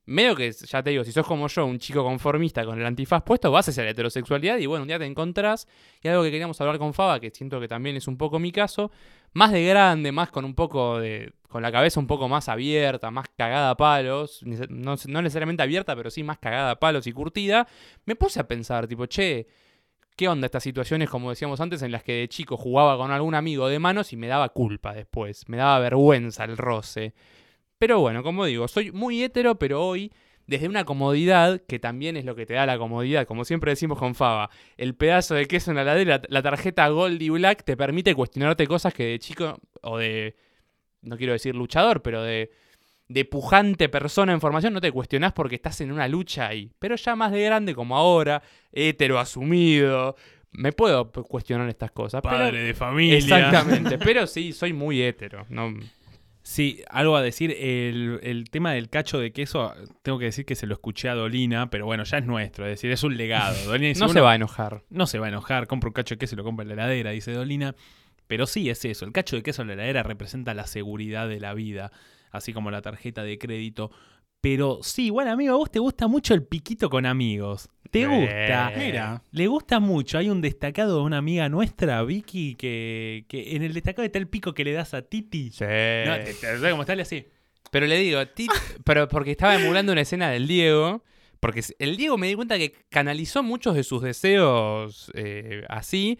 Medio 0.07 0.37
que, 0.37 0.53
ya 0.53 0.83
te 0.83 0.91
digo, 0.91 1.03
si 1.03 1.13
sos 1.13 1.27
como 1.27 1.49
yo, 1.49 1.65
un 1.65 1.79
chico 1.79 2.05
conformista 2.05 2.65
con 2.67 2.79
el 2.79 2.85
antifaz 2.85 3.23
puesto, 3.23 3.51
vas 3.51 3.69
hacia 3.69 3.85
la 3.85 3.91
heterosexualidad 3.91 4.59
y 4.59 4.67
bueno, 4.67 4.83
un 4.83 4.89
día 4.89 4.99
te 4.99 5.07
encontrás. 5.07 5.67
Y 6.03 6.09
algo 6.09 6.23
que 6.23 6.31
queríamos 6.31 6.61
hablar 6.61 6.79
con 6.79 6.93
Faba, 6.93 7.21
que 7.21 7.31
siento 7.31 7.59
que 7.59 7.69
también 7.69 7.97
es 7.97 8.07
un 8.07 8.19
poco 8.19 8.39
mi 8.39 8.53
caso, 8.53 8.91
más 9.33 9.51
de 9.51 9.65
grande, 9.65 10.13
más 10.13 10.31
con 10.31 10.45
un 10.45 10.55
poco 10.55 10.99
de. 10.99 11.33
con 11.49 11.63
la 11.63 11.73
cabeza 11.73 12.01
un 12.01 12.07
poco 12.07 12.29
más 12.29 12.51
abierta, 12.51 13.11
más 13.11 13.27
cagada 13.37 13.71
a 13.71 13.77
palos, 13.77 14.43
no, 14.43 14.97
no 15.07 15.23
necesariamente 15.23 15.63
abierta, 15.63 15.97
pero 15.97 16.11
sí 16.11 16.23
más 16.23 16.39
cagada 16.39 16.73
a 16.73 16.81
palos 16.81 17.07
y 17.07 17.13
curtida, 17.13 17.67
me 18.05 18.15
puse 18.15 18.41
a 18.41 18.47
pensar, 18.47 18.87
tipo, 18.87 19.07
che, 19.07 19.47
¿qué 20.17 20.29
onda 20.29 20.47
estas 20.47 20.63
situaciones, 20.63 21.09
como 21.09 21.31
decíamos 21.31 21.61
antes, 21.61 21.81
en 21.83 21.93
las 21.93 22.03
que 22.03 22.13
de 22.13 22.29
chico 22.29 22.59
jugaba 22.59 22.99
con 22.99 23.11
algún 23.11 23.35
amigo 23.35 23.69
de 23.69 23.79
manos 23.79 24.13
y 24.13 24.17
me 24.17 24.27
daba 24.27 24.51
culpa 24.51 24.93
después, 24.93 25.49
me 25.49 25.57
daba 25.57 25.79
vergüenza 25.79 26.45
el 26.45 26.59
roce? 26.59 27.15
Pero 27.85 28.01
bueno, 28.01 28.23
como 28.23 28.47
digo, 28.47 28.67
soy 28.67 28.93
muy 28.93 29.23
hétero, 29.23 29.57
pero 29.59 29.85
hoy, 29.87 30.11
desde 30.47 30.69
una 30.69 30.87
comodidad, 30.87 31.61
que 31.69 31.79
también 31.79 32.17
es 32.17 32.25
lo 32.25 32.35
que 32.35 32.47
te 32.47 32.55
da 32.55 32.65
la 32.65 32.79
comodidad, 32.79 33.27
como 33.27 33.45
siempre 33.45 33.73
decimos 33.73 33.99
con 33.99 34.15
Faba, 34.15 34.49
el 34.79 34.95
pedazo 34.95 35.35
de 35.35 35.45
queso 35.45 35.71
en 35.71 35.75
la 35.77 35.83
heladera, 35.83 36.23
la 36.29 36.41
tarjeta 36.41 36.89
Goldie 36.89 37.29
Black 37.29 37.63
te 37.63 37.77
permite 37.77 38.15
cuestionarte 38.15 38.67
cosas 38.67 38.95
que 38.95 39.05
de 39.05 39.19
chico, 39.19 39.61
o 39.83 39.99
de, 39.99 40.35
no 41.03 41.19
quiero 41.19 41.35
decir 41.35 41.55
luchador, 41.55 42.01
pero 42.01 42.23
de, 42.23 42.51
de 43.09 43.25
pujante 43.27 43.91
persona 43.91 44.33
en 44.33 44.41
formación, 44.41 44.73
no 44.73 44.81
te 44.81 44.91
cuestionás 44.91 45.35
porque 45.35 45.57
estás 45.57 45.79
en 45.83 45.93
una 45.93 46.09
lucha 46.09 46.47
ahí. 46.49 46.73
Pero 46.79 46.97
ya 46.97 47.15
más 47.17 47.33
de 47.33 47.43
grande 47.43 47.75
como 47.75 47.99
ahora, 47.99 48.43
hétero 48.73 49.19
asumido, 49.19 50.17
me 50.53 50.73
puedo 50.73 51.13
cuestionar 51.13 51.69
estas 51.69 51.91
cosas. 51.91 52.23
pero- 52.23 52.35
Padre 52.35 52.61
de 52.63 52.73
familia. 52.73 53.19
Exactamente, 53.19 53.99
pero 54.03 54.27
sí, 54.27 54.55
soy 54.55 54.73
muy 54.73 55.03
hétero. 55.03 55.45
No, 55.51 55.75
Sí, 56.47 56.83
algo 56.91 57.17
a 57.17 57.23
decir, 57.23 57.57
el, 57.59 58.21
el 58.23 58.51
tema 58.51 58.73
del 58.73 58.91
cacho 58.91 59.19
de 59.19 59.33
queso, 59.33 59.73
tengo 60.03 60.19
que 60.19 60.27
decir 60.27 60.45
que 60.45 60.55
se 60.55 60.67
lo 60.67 60.75
escuché 60.75 61.09
a 61.09 61.15
Dolina, 61.15 61.71
pero 61.71 61.87
bueno, 61.87 62.05
ya 62.05 62.19
es 62.19 62.27
nuestro, 62.27 62.67
es 62.67 62.73
decir, 62.73 62.91
es 62.91 63.03
un 63.03 63.17
legado. 63.17 63.57
Dolina 63.67 63.89
dice, 63.89 64.01
no 64.01 64.09
se 64.09 64.13
"Uno 64.13 64.25
va 64.25 64.33
a 64.33 64.35
enojar. 64.35 64.83
No 64.91 65.07
se 65.07 65.19
va 65.19 65.25
a 65.25 65.31
enojar, 65.31 65.67
compra 65.67 65.89
un 65.89 65.95
cacho 65.95 66.17
de 66.17 66.19
queso 66.19 66.35
y 66.35 66.37
lo 66.37 66.45
compra 66.45 66.63
en 66.65 66.69
la 66.69 66.75
heladera, 66.75 67.13
dice 67.13 67.33
Dolina. 67.33 67.75
Pero 68.27 68.47
sí 68.47 68.69
es 68.69 68.85
eso, 68.85 69.07
el 69.07 69.13
cacho 69.13 69.37
de 69.37 69.43
queso 69.43 69.63
en 69.63 69.69
la 69.69 69.75
heladera 69.75 70.03
representa 70.03 70.53
la 70.53 70.67
seguridad 70.67 71.29
de 71.29 71.41
la 71.41 71.55
vida, 71.55 71.93
así 72.31 72.53
como 72.53 72.71
la 72.71 72.83
tarjeta 72.83 73.23
de 73.23 73.39
crédito. 73.39 73.91
Pero 74.45 74.81
sí, 74.83 75.09
bueno 75.09 75.31
amigo, 75.33 75.55
a 75.55 75.57
vos 75.57 75.71
te 75.71 75.79
gusta 75.79 76.07
mucho 76.07 76.35
el 76.35 76.43
piquito 76.43 76.91
con 76.91 77.07
amigos. 77.07 77.71
¿Te 77.91 78.07
gusta? 78.07 78.73
Eh, 78.75 78.77
Mira, 78.77 79.23
Le 79.31 79.47
gusta 79.47 79.81
mucho. 79.81 80.19
Hay 80.19 80.29
un 80.29 80.43
destacado 80.43 80.99
de 80.99 81.03
una 81.03 81.17
amiga 81.17 81.49
nuestra, 81.49 82.03
Vicky, 82.03 82.55
que, 82.55 83.25
que 83.27 83.57
en 83.57 83.63
el 83.63 83.73
destacado 83.73 84.05
está 84.05 84.19
el 84.19 84.29
pico 84.29 84.53
que 84.53 84.63
le 84.65 84.73
das 84.75 84.93
a 84.93 85.01
Titi. 85.01 85.51
Sí. 85.51 85.65
No, 85.65 86.17
te, 86.19 86.35
te, 86.35 86.35
¿sabes 86.35 86.71
cómo 86.73 86.83
está? 86.83 86.93
así. 86.93 87.25
Pero 87.71 87.87
le 87.87 87.97
digo, 87.97 88.21
Tit- 88.21 88.51
pero 88.85 89.09
porque 89.09 89.31
estaba 89.31 89.55
emulando 89.55 89.93
una 89.93 90.03
escena 90.03 90.29
del 90.29 90.47
Diego. 90.47 91.03
Porque 91.41 91.63
el 91.79 91.97
Diego 91.97 92.19
me 92.19 92.27
di 92.27 92.35
cuenta 92.35 92.59
que 92.59 92.73
canalizó 92.91 93.43
muchos 93.43 93.75
de 93.75 93.83
sus 93.83 94.03
deseos 94.03 95.11
eh, 95.15 95.63
así. 95.71 96.19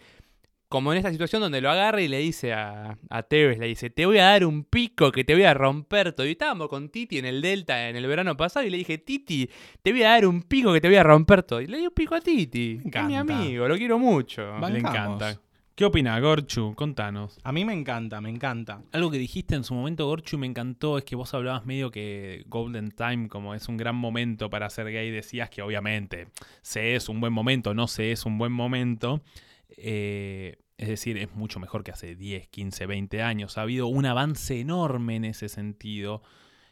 Como 0.67 0.91
en 0.91 0.97
esta 0.97 1.11
situación 1.11 1.41
donde 1.41 1.61
lo 1.61 1.69
agarra 1.69 2.01
y 2.01 2.07
le 2.07 2.19
dice 2.19 2.53
a, 2.53 2.97
a 3.09 3.23
Tevez, 3.23 3.59
le 3.59 3.67
dice, 3.67 3.89
te 3.89 4.05
voy 4.05 4.17
a 4.17 4.25
dar 4.25 4.45
un 4.45 4.63
pico 4.63 5.11
que 5.11 5.23
te 5.23 5.33
voy 5.33 5.43
a 5.43 5.53
romper 5.53 6.13
todo. 6.13 6.25
Y 6.27 6.31
estábamos 6.31 6.69
con 6.69 6.89
Titi 6.89 7.19
en 7.19 7.25
el 7.25 7.41
Delta 7.41 7.89
en 7.89 7.95
el 7.95 8.07
verano 8.07 8.35
pasado 8.35 8.65
y 8.65 8.69
le 8.69 8.77
dije, 8.77 8.97
Titi, 8.97 9.49
te 9.81 9.91
voy 9.91 10.03
a 10.03 10.09
dar 10.09 10.25
un 10.25 10.41
pico 10.41 10.73
que 10.73 10.81
te 10.81 10.87
voy 10.87 10.97
a 10.97 11.03
romper 11.03 11.43
todo. 11.43 11.61
Y 11.61 11.67
le 11.67 11.77
di 11.77 11.87
un 11.87 11.93
pico 11.93 12.15
a 12.15 12.21
Titi. 12.21 12.79
Que 12.91 12.99
Es 12.99 13.05
mi 13.05 13.15
amigo, 13.15 13.67
lo 13.67 13.77
quiero 13.77 13.99
mucho. 13.99 14.43
Bancamos. 14.43 14.71
Le 14.71 14.79
encanta. 14.79 15.41
¿Qué 15.75 15.83
opina 15.83 16.17
Gorchu? 16.21 16.73
Contanos. 16.73 17.37
a 17.43 17.51
mí 17.51 17.65
me 17.65 17.73
encanta, 17.73 18.21
me 18.21 18.29
encanta. 18.29 18.81
Algo 18.93 19.11
que 19.11 19.17
dijiste 19.17 19.55
en 19.55 19.65
su 19.65 19.73
momento, 19.73 20.07
Gorchu, 20.07 20.37
y 20.37 20.39
me 20.39 20.47
encantó, 20.47 20.97
es 20.97 21.03
que 21.03 21.17
vos 21.17 21.33
hablabas 21.33 21.65
medio 21.65 21.91
que 21.91 22.45
Golden 22.47 22.91
Time, 22.91 23.27
como 23.27 23.53
es 23.53 23.67
un 23.67 23.75
gran 23.75 23.97
momento 23.97 24.49
para 24.49 24.69
ser 24.69 24.89
gay, 24.89 25.11
decías 25.11 25.49
que 25.49 25.61
obviamente 25.61 26.29
se 26.61 26.95
es 26.95 27.09
un 27.09 27.19
buen 27.19 27.33
momento, 27.33 27.73
no 27.73 27.89
se 27.89 28.13
es 28.13 28.25
un 28.25 28.37
buen 28.37 28.53
momento. 28.53 29.21
Eh, 29.69 30.57
es 30.77 30.87
decir, 30.89 31.17
es 31.17 31.33
mucho 31.33 31.59
mejor 31.59 31.83
que 31.83 31.91
hace 31.91 32.15
10, 32.15 32.47
15, 32.47 32.85
20 32.85 33.21
años. 33.21 33.57
Ha 33.57 33.61
habido 33.61 33.87
un 33.87 34.05
avance 34.05 34.59
enorme 34.59 35.15
en 35.15 35.25
ese 35.25 35.49
sentido. 35.49 36.21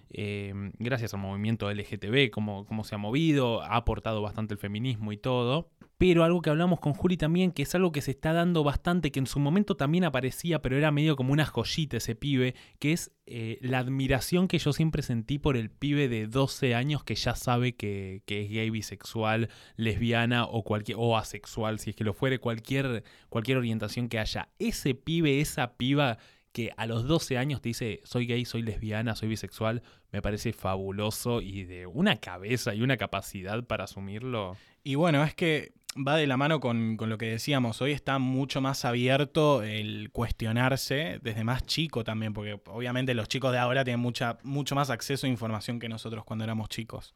eh, 0.10 0.54
gracias 0.80 1.14
al 1.14 1.22
movimiento 1.22 1.70
LGTB, 1.72 2.30
cómo, 2.32 2.66
cómo 2.66 2.84
se 2.84 2.96
ha 2.96 2.98
movido, 3.00 3.62
ha 3.64 3.76
aportado 3.78 4.22
bastante 4.22 4.54
el 4.54 4.60
feminismo 4.60 5.12
y 5.12 5.18
todo. 5.18 5.72
Pero 6.04 6.26
algo 6.26 6.42
que 6.42 6.50
hablamos 6.50 6.82
con 6.82 6.94
Juli 6.94 7.16
también, 7.16 7.54
que 7.54 7.64
es 7.64 7.74
algo 7.76 7.94
que 7.94 8.02
se 8.02 8.12
está 8.12 8.34
dando 8.34 8.62
bastante, 8.66 9.10
que 9.10 9.20
en 9.20 9.26
su 9.26 9.40
momento 9.40 9.78
también 9.78 10.04
aparecía, 10.04 10.62
pero 10.62 10.76
era 10.76 10.92
medio 10.92 11.16
como 11.16 11.32
una 11.32 11.46
joyita 11.46 11.96
ese 11.96 12.14
pibe, 12.14 12.56
que 12.80 12.92
es 12.92 13.14
eh, 13.26 13.58
la 13.62 13.80
admiración 13.80 14.50
que 14.50 14.60
yo 14.60 14.74
siempre 14.74 15.02
sentí 15.02 15.40
por 15.40 15.56
el 15.56 15.70
pibe 15.70 16.10
de 16.10 16.28
12 16.28 16.76
años 16.76 17.06
que 17.06 17.16
ya 17.16 17.36
sabe 17.36 17.78
que, 17.78 18.22
es 18.28 18.50
gay, 18.50 18.70
bisexual, 18.70 19.48
lesbiana 19.78 20.44
o, 20.44 20.66
cualquier, 20.66 20.98
o 21.00 21.16
asexual, 21.16 21.80
si 21.80 21.92
es 21.92 21.96
que 21.96 22.04
lo 22.04 22.14
fuere, 22.14 22.38
cualquier, 22.38 23.06
cualquier 23.30 23.58
orientación 23.60 24.10
que 24.10 24.20
haya. 24.20 24.50
Ese 24.60 24.96
pibe, 24.96 25.40
esa 25.40 25.78
piba 25.78 26.18
que 26.52 26.72
a 26.76 26.86
los 26.86 27.08
12 27.08 27.38
años 27.38 27.62
te 27.62 27.70
dice 27.70 28.02
soy 28.04 28.28
gay, 28.28 28.44
soy 28.44 28.62
lesbiana, 28.62 29.16
soy 29.16 29.30
bisexual, 29.30 29.82
me 30.12 30.22
parece 30.22 30.52
fabuloso 30.52 31.42
y 31.42 31.64
de 31.64 31.88
una 31.88 32.18
cabeza 32.18 32.76
y 32.76 32.82
una 32.82 32.98
capacidad 32.98 33.64
para 33.64 33.86
asumirlo. 33.86 34.58
Y 34.84 34.96
bueno, 34.96 35.24
es 35.24 35.34
que 35.34 35.74
va 35.96 36.18
de 36.18 36.28
la 36.28 36.38
mano 36.38 36.60
con, 36.60 36.98
con 36.98 37.10
lo 37.10 37.18
que 37.18 37.28
decíamos. 37.28 37.82
Hoy 37.82 37.92
está 37.92 38.20
mucho 38.20 38.62
más 38.62 38.86
abierto 38.86 39.64
el 39.64 40.10
cuestionarse 40.12 41.20
desde 41.22 41.44
más 41.44 41.64
chico 41.66 42.04
también, 42.04 42.34
porque 42.34 42.60
obviamente 42.66 43.14
los 43.14 43.28
chicos 43.28 43.52
de 43.52 43.60
ahora 43.60 43.84
tienen 43.84 44.02
mucha, 44.02 44.40
mucho 44.44 44.76
más 44.76 44.90
acceso 44.90 45.28
a 45.28 45.30
información 45.30 45.80
que 45.80 45.90
nosotros 45.90 46.24
cuando 46.26 46.44
éramos 46.44 46.70
chicos. 46.70 47.14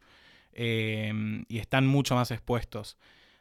Eh, 0.53 1.43
y 1.47 1.57
están 1.59 1.85
mucho 1.87 2.15
más 2.15 2.31
expuestos. 2.31 2.97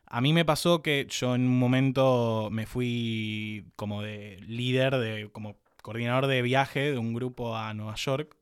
A 0.07 0.21
mí 0.21 0.33
me 0.33 0.45
pasó 0.45 0.83
que 0.83 1.07
yo 1.11 1.35
en 1.35 1.43
un 1.43 1.59
momento 1.59 2.49
me 2.51 2.67
fui 2.67 3.67
como 3.77 4.03
de 4.03 4.39
líder, 4.47 4.97
de, 4.97 5.31
como 5.33 5.57
coordinador 5.83 6.27
de 6.27 6.43
viaje 6.43 6.93
de 6.93 6.99
un 6.99 7.15
grupo 7.15 7.57
a 7.57 7.75
Nueva 7.75 7.95
York. 7.97 8.37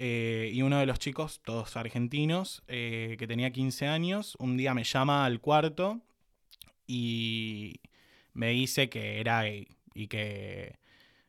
Eh, 0.00 0.50
y 0.54 0.62
uno 0.62 0.78
de 0.78 0.86
los 0.86 1.00
chicos, 1.00 1.40
todos 1.44 1.76
argentinos, 1.76 2.62
eh, 2.68 3.16
que 3.18 3.26
tenía 3.26 3.50
15 3.50 3.88
años, 3.88 4.36
un 4.38 4.56
día 4.56 4.72
me 4.72 4.84
llama 4.84 5.24
al 5.24 5.40
cuarto 5.40 6.00
y 6.86 7.80
me 8.32 8.50
dice 8.50 8.88
que 8.88 9.20
era 9.20 9.42
gay 9.42 9.66
y 9.94 10.06
que 10.06 10.78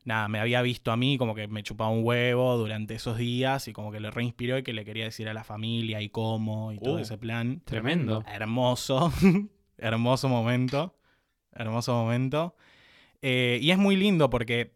nada, 0.05 0.27
me 0.27 0.39
había 0.39 0.61
visto 0.61 0.91
a 0.91 0.97
mí 0.97 1.17
como 1.17 1.33
que 1.33 1.47
me 1.47 1.63
chupaba 1.63 1.89
un 1.89 2.03
huevo 2.03 2.57
durante 2.57 2.93
esos 2.93 3.17
días 3.17 3.67
y 3.67 3.73
como 3.73 3.91
que 3.91 3.99
le 3.99 4.11
reinspiró 4.11 4.57
y 4.59 4.63
que 4.63 4.73
le 4.73 4.85
quería 4.85 5.05
decir 5.05 5.27
a 5.27 5.33
la 5.33 5.43
familia 5.43 6.01
y 6.01 6.09
cómo 6.09 6.71
y 6.71 6.77
todo 6.79 6.95
Uh, 6.95 6.99
ese 6.99 7.17
plan. 7.17 7.61
Tremendo. 7.65 8.23
Hermoso, 8.27 9.11
hermoso 9.77 10.29
momento, 10.29 10.95
hermoso 11.53 11.93
momento. 11.93 12.55
Eh, 13.23 13.57
y 13.61 13.71
es 13.71 13.77
muy 13.79 13.95
lindo 13.95 14.29
porque 14.29 14.73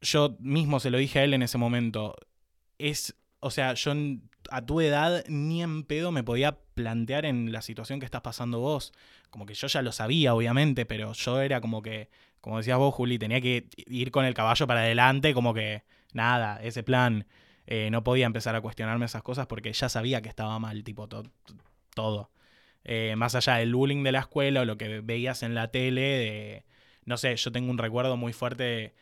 yo 0.00 0.36
mismo 0.38 0.80
se 0.80 0.90
lo 0.90 0.98
dije 0.98 1.18
a 1.18 1.24
él 1.24 1.34
en 1.34 1.42
ese 1.42 1.58
momento. 1.58 2.14
Es, 2.90 3.16
o 3.40 3.50
sea, 3.50 3.74
yo 3.74 3.92
a 4.50 4.66
tu 4.66 4.80
edad 4.80 5.24
ni 5.28 5.62
en 5.62 5.84
pedo 5.84 6.10
me 6.12 6.24
podía 6.24 6.58
plantear 6.74 7.24
en 7.26 7.52
la 7.52 7.62
situación 7.62 8.00
que 8.00 8.06
estás 8.06 8.22
pasando 8.22 8.60
vos. 8.60 8.92
Como 9.30 9.46
que 9.46 9.54
yo 9.54 9.66
ya 9.68 9.82
lo 9.82 9.92
sabía, 9.92 10.34
obviamente, 10.34 10.84
pero 10.84 11.12
yo 11.12 11.40
era 11.40 11.60
como 11.60 11.80
que, 11.82 12.10
como 12.40 12.58
decías 12.58 12.78
vos, 12.78 12.94
Juli, 12.94 13.18
tenía 13.18 13.40
que 13.40 13.68
ir 13.86 14.10
con 14.10 14.24
el 14.24 14.34
caballo 14.34 14.66
para 14.66 14.80
adelante, 14.80 15.32
como 15.34 15.54
que 15.54 15.84
nada, 16.12 16.60
ese 16.62 16.82
plan. 16.82 17.26
Eh, 17.66 17.88
no 17.92 18.02
podía 18.02 18.26
empezar 18.26 18.56
a 18.56 18.60
cuestionarme 18.60 19.06
esas 19.06 19.22
cosas 19.22 19.46
porque 19.46 19.72
ya 19.72 19.88
sabía 19.88 20.20
que 20.20 20.28
estaba 20.28 20.58
mal, 20.58 20.82
tipo, 20.84 21.06
to- 21.08 21.22
todo. 21.94 22.30
Eh, 22.84 23.14
más 23.16 23.34
allá 23.36 23.56
del 23.56 23.74
bullying 23.74 24.02
de 24.02 24.12
la 24.12 24.20
escuela 24.20 24.62
o 24.62 24.64
lo 24.64 24.76
que 24.76 25.00
veías 25.00 25.42
en 25.44 25.54
la 25.54 25.68
tele, 25.70 26.00
de, 26.02 26.64
no 27.04 27.16
sé, 27.16 27.36
yo 27.36 27.52
tengo 27.52 27.70
un 27.70 27.78
recuerdo 27.78 28.16
muy 28.16 28.32
fuerte 28.32 28.94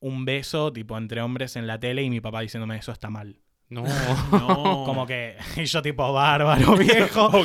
un 0.00 0.24
beso, 0.24 0.72
tipo, 0.72 0.96
entre 0.98 1.22
hombres 1.22 1.56
en 1.56 1.66
la 1.66 1.78
tele 1.80 2.02
y 2.02 2.10
mi 2.10 2.20
papá 2.20 2.40
diciéndome 2.40 2.76
eso 2.76 2.92
está 2.92 3.10
mal. 3.10 3.40
No. 3.70 3.82
No. 4.32 4.84
Como 4.86 5.06
que 5.06 5.36
y 5.56 5.64
yo 5.66 5.82
tipo 5.82 6.10
bárbaro, 6.12 6.74
viejo. 6.76 7.30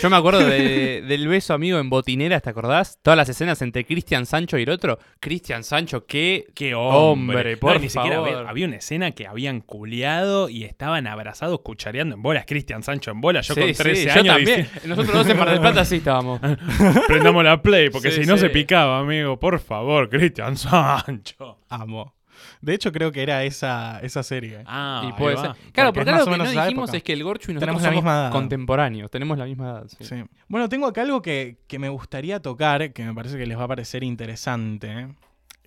Yo 0.00 0.08
me 0.10 0.16
acuerdo 0.16 0.44
de- 0.46 1.02
del 1.02 1.26
beso 1.26 1.54
amigo 1.54 1.78
en 1.78 1.90
Botineras, 1.90 2.40
¿te 2.42 2.50
acordás? 2.50 2.98
Todas 3.02 3.16
las 3.16 3.28
escenas 3.28 3.60
entre 3.62 3.84
Cristian 3.84 4.26
Sancho 4.26 4.56
y 4.58 4.62
el 4.62 4.70
otro. 4.70 4.98
Cristian 5.18 5.64
Sancho, 5.64 6.06
qué... 6.06 6.46
Qué 6.54 6.74
hombre, 6.74 7.36
Hombre, 7.36 7.52
No, 7.54 7.58
por 7.60 7.80
ni 7.80 7.88
siquiera 7.88 8.16
favor. 8.16 8.28
había, 8.36 8.48
había 8.48 8.66
una 8.68 8.76
escena 8.76 9.10
que 9.10 9.26
habían 9.26 9.60
culeado 9.60 10.48
y 10.48 10.62
estaban 10.64 11.06
abrazados 11.08 11.60
cuchareando 11.64 12.14
en 12.14 12.22
bolas. 12.22 12.44
Cristian 12.46 12.82
Sancho 12.84 13.10
en 13.10 13.20
bolas. 13.20 13.48
Yo 13.48 13.54
Sí, 13.54 13.60
con 13.60 13.68
sí, 13.74 13.82
13 13.82 14.04
yo 14.06 14.12
años 14.12 14.34
también. 14.36 14.68
dice- 14.72 14.88
Nosotros 14.88 15.14
dos 15.14 15.28
en 15.28 15.36
Mar 15.38 15.50
del 15.50 15.60
Plata 15.60 15.84
sí 15.84 15.96
estábamos. 15.96 16.40
prendamos 17.08 17.42
la 17.44 17.60
play, 17.60 17.90
porque 17.90 18.10
Sí, 18.12 18.22
si 18.22 18.26
no 18.28 18.36
sí. 18.36 18.42
se 18.42 18.50
picaba, 18.50 19.00
amigo. 19.00 19.38
Por 19.40 19.58
favor, 19.58 20.08
Cristian 20.08 20.56
Sancho. 20.56 21.58
Amo. 21.68 22.14
De 22.62 22.74
hecho, 22.74 22.92
creo 22.92 23.10
que 23.10 23.22
era 23.22 23.42
esa, 23.44 24.00
esa 24.00 24.22
serie. 24.22 24.62
Ah, 24.66 25.00
y 25.02 25.06
ahí 25.06 25.12
puede 25.18 25.36
va. 25.36 25.54
ser. 25.54 25.72
Claro, 25.72 25.92
Porque 25.92 26.00
porque 26.00 26.00
es 26.00 26.06
más 26.06 26.20
algo 26.20 26.30
o 26.30 26.32
que 26.32 26.38
no 26.38 26.44
dijimos 26.62 26.88
época. 26.90 26.96
es 26.98 27.02
que 27.02 27.12
el 27.14 27.24
Gorchu 27.24 27.50
y 27.50 27.54
nosotros 27.54 27.60
Tenemos 27.60 27.82
la 27.82 27.88
somos 27.88 28.02
misma 28.02 28.12
edad. 28.20 28.32
contemporáneos. 28.32 29.10
Tenemos 29.10 29.38
la 29.38 29.44
misma 29.46 29.70
edad, 29.70 29.88
sí. 29.88 30.04
Sí. 30.04 30.16
Bueno, 30.48 30.68
tengo 30.68 30.86
acá 30.86 31.02
algo 31.02 31.22
que, 31.22 31.58
que 31.66 31.78
me 31.78 31.88
gustaría 31.88 32.40
tocar, 32.40 32.92
que 32.92 33.04
me 33.04 33.14
parece 33.14 33.38
que 33.38 33.46
les 33.46 33.56
va 33.58 33.64
a 33.64 33.68
parecer 33.68 34.04
interesante, 34.04 35.08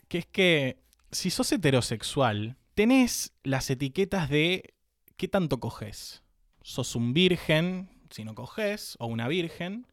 que 0.08 0.20
es 0.20 0.26
que 0.28 0.78
si 1.12 1.30
sos 1.32 1.52
heterosexual, 1.52 2.58
tenés 2.76 3.34
las 3.44 3.70
etiquetas 3.70 4.30
de 4.30 4.74
qué 5.18 5.28
tanto 5.28 5.60
coges. 5.60 6.24
Sos 6.62 6.96
un 6.96 7.14
virgen 7.14 7.90
si 8.12 8.24
no 8.24 8.36
coges, 8.36 8.96
o 9.00 9.08
una 9.08 9.28
virgen, 9.28 9.88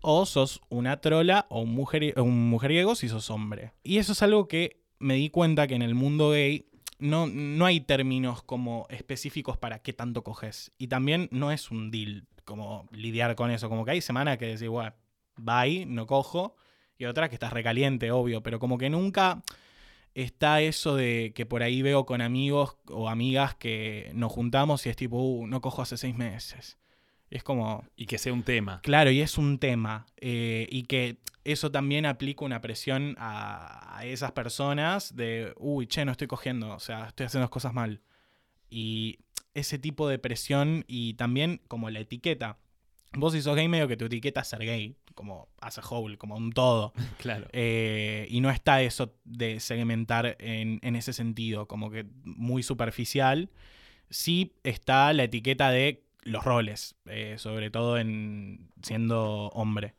o 0.00 0.24
sos 0.24 0.62
una 0.70 1.02
trola 1.02 1.46
o 1.50 1.60
un, 1.60 1.72
mujer, 1.74 2.14
un 2.18 2.48
mujeriego 2.48 2.94
si 2.94 3.08
sos 3.10 3.28
hombre. 3.30 3.72
Y 3.82 3.98
eso 3.98 4.12
es 4.12 4.22
algo 4.22 4.48
que 4.48 4.80
me 5.04 5.16
di 5.16 5.28
cuenta 5.28 5.66
que 5.66 5.74
en 5.74 5.82
el 5.82 5.94
mundo 5.94 6.30
gay 6.30 6.66
no, 6.98 7.26
no 7.26 7.66
hay 7.66 7.80
términos 7.80 8.42
como 8.42 8.86
específicos 8.88 9.58
para 9.58 9.80
qué 9.80 9.92
tanto 9.92 10.24
coges. 10.24 10.72
Y 10.78 10.86
también 10.86 11.28
no 11.30 11.52
es 11.52 11.70
un 11.70 11.90
deal 11.90 12.26
como 12.46 12.88
lidiar 12.90 13.34
con 13.34 13.50
eso. 13.50 13.68
Como 13.68 13.84
que 13.84 13.90
hay 13.90 14.00
semanas 14.00 14.38
que 14.38 14.46
decís, 14.46 14.68
bueno, 14.68 14.94
bye, 15.36 15.84
no 15.84 16.06
cojo. 16.06 16.56
Y 16.96 17.04
otras 17.04 17.28
que 17.28 17.34
estás 17.34 17.52
recaliente, 17.52 18.12
obvio. 18.12 18.42
Pero 18.42 18.58
como 18.58 18.78
que 18.78 18.88
nunca 18.88 19.42
está 20.14 20.62
eso 20.62 20.96
de 20.96 21.32
que 21.34 21.44
por 21.44 21.62
ahí 21.62 21.82
veo 21.82 22.06
con 22.06 22.22
amigos 22.22 22.78
o 22.88 23.10
amigas 23.10 23.54
que 23.56 24.10
nos 24.14 24.32
juntamos 24.32 24.86
y 24.86 24.88
es 24.88 24.96
tipo, 24.96 25.18
uh, 25.18 25.46
no 25.46 25.60
cojo 25.60 25.82
hace 25.82 25.98
seis 25.98 26.16
meses. 26.16 26.78
Es 27.28 27.42
como, 27.42 27.84
Y 27.94 28.06
que 28.06 28.16
sea 28.16 28.32
un 28.32 28.42
tema. 28.42 28.80
Claro, 28.82 29.10
y 29.10 29.20
es 29.20 29.36
un 29.36 29.58
tema. 29.58 30.06
eh, 30.16 30.66
y 30.70 30.84
que 30.84 31.18
eso 31.44 31.70
también 31.70 32.06
aplica 32.06 32.44
una 32.44 32.60
presión 32.60 33.16
a, 33.18 33.98
a 33.98 34.04
esas 34.06 34.32
personas 34.32 35.14
de, 35.14 35.52
uy, 35.58 35.86
che, 35.86 36.04
no 36.04 36.12
estoy 36.12 36.26
cogiendo, 36.26 36.74
o 36.74 36.80
sea, 36.80 37.08
estoy 37.08 37.26
haciendo 37.26 37.44
las 37.44 37.50
cosas 37.50 37.74
mal. 37.74 38.00
Y 38.70 39.18
ese 39.52 39.78
tipo 39.78 40.08
de 40.08 40.18
presión 40.18 40.84
y 40.88 41.14
también 41.14 41.60
como 41.68 41.90
la 41.90 42.00
etiqueta. 42.00 42.58
Vos 43.12 43.32
si 43.34 43.42
sos 43.42 43.54
gay 43.54 43.68
medio 43.68 43.86
que 43.86 43.96
tu 43.96 44.06
etiqueta 44.06 44.40
es 44.40 44.48
ser 44.48 44.60
gay, 44.60 44.96
como 45.14 45.48
as 45.60 45.78
a 45.78 45.82
whole, 45.88 46.18
como 46.18 46.36
un 46.36 46.52
todo. 46.52 46.92
Claro. 47.18 47.46
Eh, 47.52 48.26
y 48.30 48.40
no 48.40 48.50
está 48.50 48.82
eso 48.82 49.14
de 49.24 49.60
segmentar 49.60 50.36
en, 50.40 50.80
en 50.82 50.96
ese 50.96 51.12
sentido, 51.12 51.68
como 51.68 51.90
que 51.90 52.06
muy 52.24 52.62
superficial. 52.62 53.50
Sí 54.10 54.54
está 54.64 55.12
la 55.12 55.24
etiqueta 55.24 55.70
de 55.70 56.04
los 56.22 56.42
roles, 56.42 56.96
eh, 57.06 57.36
sobre 57.38 57.70
todo 57.70 57.98
en 57.98 58.70
siendo 58.82 59.48
hombre 59.48 59.94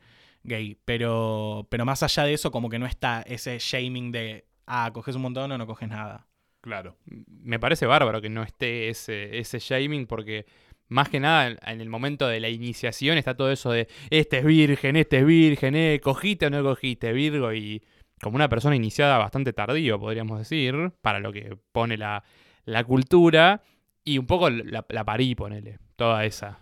gay. 0.46 0.78
Pero, 0.86 1.68
pero 1.70 1.86
más 1.86 2.04
allá 2.04 2.24
de 2.24 2.34
eso, 2.34 2.52
como 2.52 2.70
que 2.70 2.80
no 2.80 2.86
está 2.86 3.22
ese 3.24 3.58
shaming 3.60 4.12
de, 4.12 4.46
ah, 4.68 4.92
coges 4.94 5.16
un 5.16 5.24
montón 5.24 5.52
o 5.52 5.58
no 5.58 5.68
coges 5.68 5.90
nada. 5.90 6.28
Claro. 6.62 6.98
Me 7.06 7.60
parece 7.60 7.86
bárbaro 7.86 8.22
que 8.22 8.30
no 8.30 8.42
esté 8.44 8.90
ese, 8.90 9.38
ese 9.38 9.60
shaming 9.60 10.08
porque 10.08 10.46
más 10.88 11.10
que 11.10 11.20
nada 11.20 11.48
en- 11.48 11.82
el 11.82 11.90
momento 11.90 12.28
de 12.28 12.40
la 12.40 12.50
iniciación 12.50 13.18
está 13.18 13.36
todo 13.36 13.52
eso 13.52 13.72
de 13.72 13.88
este 14.10 14.40
es 14.40 14.46
virgen, 14.46 14.96
este 14.96 15.20
es 15.20 15.26
virgen, 15.26 15.76
eh, 15.76 16.00
cogiste 16.02 16.48
o 16.48 16.50
no 16.50 16.64
cogiste, 16.64 17.12
Virgo, 17.14 17.54
y 17.54 17.84
como 18.22 18.36
una 18.36 18.50
persona 18.50 18.76
iniciada 18.76 19.18
bastante 19.18 19.54
tardío, 19.54 20.00
podríamos 20.00 20.40
decir, 20.40 20.92
para 21.02 21.20
lo 21.20 21.32
que 21.34 21.58
pone 21.72 21.98
la, 21.98 22.24
la 22.66 22.84
cultura, 22.84 23.62
y 24.04 24.18
un 24.20 24.26
poco 24.28 24.50
la, 24.50 24.86
la 24.90 25.04
parí, 25.04 25.36
ponele, 25.36 25.80
toda 25.96 26.26
esa. 26.26 26.60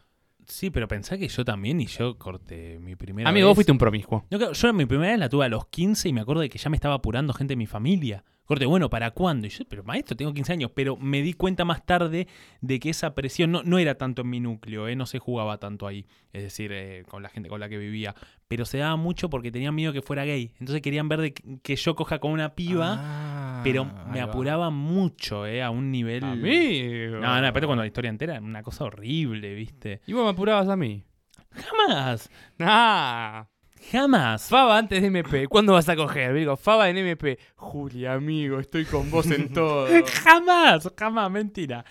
Sí, 0.47 0.69
pero 0.69 0.87
pensá 0.87 1.17
que 1.17 1.27
yo 1.27 1.45
también 1.45 1.79
y 1.79 1.87
yo 1.87 2.17
corté 2.17 2.79
mi 2.79 2.95
primera 2.95 3.29
Amigo, 3.29 3.47
vos 3.47 3.53
vez. 3.53 3.57
fuiste 3.57 3.71
un 3.71 3.77
promiscuo. 3.77 4.25
No, 4.29 4.37
claro, 4.37 4.53
yo 4.53 4.73
mi 4.73 4.85
primera 4.85 5.11
vez 5.11 5.19
la 5.19 5.29
tuve 5.29 5.45
a 5.45 5.49
los 5.49 5.67
15 5.67 6.09
y 6.09 6.13
me 6.13 6.21
acuerdo 6.21 6.41
de 6.41 6.49
que 6.49 6.57
ya 6.57 6.69
me 6.69 6.77
estaba 6.77 6.95
apurando 6.95 7.33
gente 7.33 7.53
de 7.53 7.57
mi 7.57 7.67
familia. 7.67 8.23
Corte, 8.45 8.65
bueno, 8.65 8.89
¿para 8.89 9.11
cuándo? 9.11 9.47
Y 9.47 9.49
yo, 9.49 9.63
pero 9.69 9.83
maestro, 9.85 10.17
tengo 10.17 10.33
15 10.33 10.51
años. 10.53 10.71
Pero 10.75 10.97
me 10.97 11.21
di 11.21 11.33
cuenta 11.33 11.63
más 11.63 11.85
tarde 11.85 12.27
de 12.59 12.79
que 12.79 12.89
esa 12.89 13.15
presión 13.15 13.51
no, 13.51 13.63
no 13.63 13.79
era 13.79 13.95
tanto 13.97 14.23
en 14.23 14.29
mi 14.29 14.41
núcleo, 14.41 14.89
¿eh? 14.89 14.97
no 14.97 15.05
se 15.05 15.17
jugaba 15.17 15.59
tanto 15.59 15.87
ahí. 15.87 16.05
Es 16.33 16.43
decir, 16.43 16.71
eh, 16.73 17.03
con 17.07 17.23
la 17.23 17.29
gente 17.29 17.47
con 17.47 17.61
la 17.61 17.69
que 17.69 17.77
vivía. 17.77 18.15
Pero 18.53 18.65
se 18.65 18.77
daba 18.77 18.97
mucho 18.97 19.31
porque 19.31 19.51
tenían 19.51 19.73
miedo 19.73 19.91
que 19.93 20.03
fuera 20.03 20.25
gay. 20.25 20.51
Entonces 20.59 20.79
querían 20.83 21.09
ver 21.09 21.21
de 21.21 21.33
que, 21.33 21.75
yo 21.75 21.95
coja 21.95 22.19
con 22.19 22.29
una 22.29 22.53
piba. 22.53 22.97
Ah, 22.99 23.61
pero 23.63 23.83
me 24.11 24.21
apuraba 24.21 24.69
mucho, 24.69 25.47
¿eh? 25.47 25.63
A 25.63 25.71
un 25.71 25.89
nivel... 25.89 26.23
Amigo. 26.23 27.17
No, 27.17 27.41
no, 27.41 27.47
aparte 27.47 27.65
cuando 27.65 27.81
la 27.81 27.87
historia 27.87 28.09
entera 28.09 28.33
era 28.35 28.43
una 28.43 28.61
cosa 28.61 28.83
horrible, 28.83 29.55
¿viste? 29.55 30.01
Y 30.05 30.13
vos 30.13 30.23
me 30.23 30.29
apurabas 30.29 30.69
a 30.69 30.75
mí. 30.75 31.03
Jamás, 31.49 32.29
Ah. 32.59 33.47
jamás. 33.91 34.47
Faba 34.49 34.77
antes 34.77 35.01
de 35.01 35.07
MP. 35.07 35.47
¿Cuándo 35.47 35.73
vas 35.73 35.89
a 35.89 35.95
coger? 35.95 36.35
Digo, 36.35 36.55
Faba 36.55 36.91
en 36.91 36.99
MP. 36.99 37.39
Julia, 37.55 38.13
amigo, 38.13 38.59
estoy 38.59 38.85
con 38.85 39.09
vos 39.09 39.31
en 39.31 39.51
todo. 39.51 39.87
jamás, 40.23 40.87
jamás, 40.95 41.31
mentira. 41.31 41.83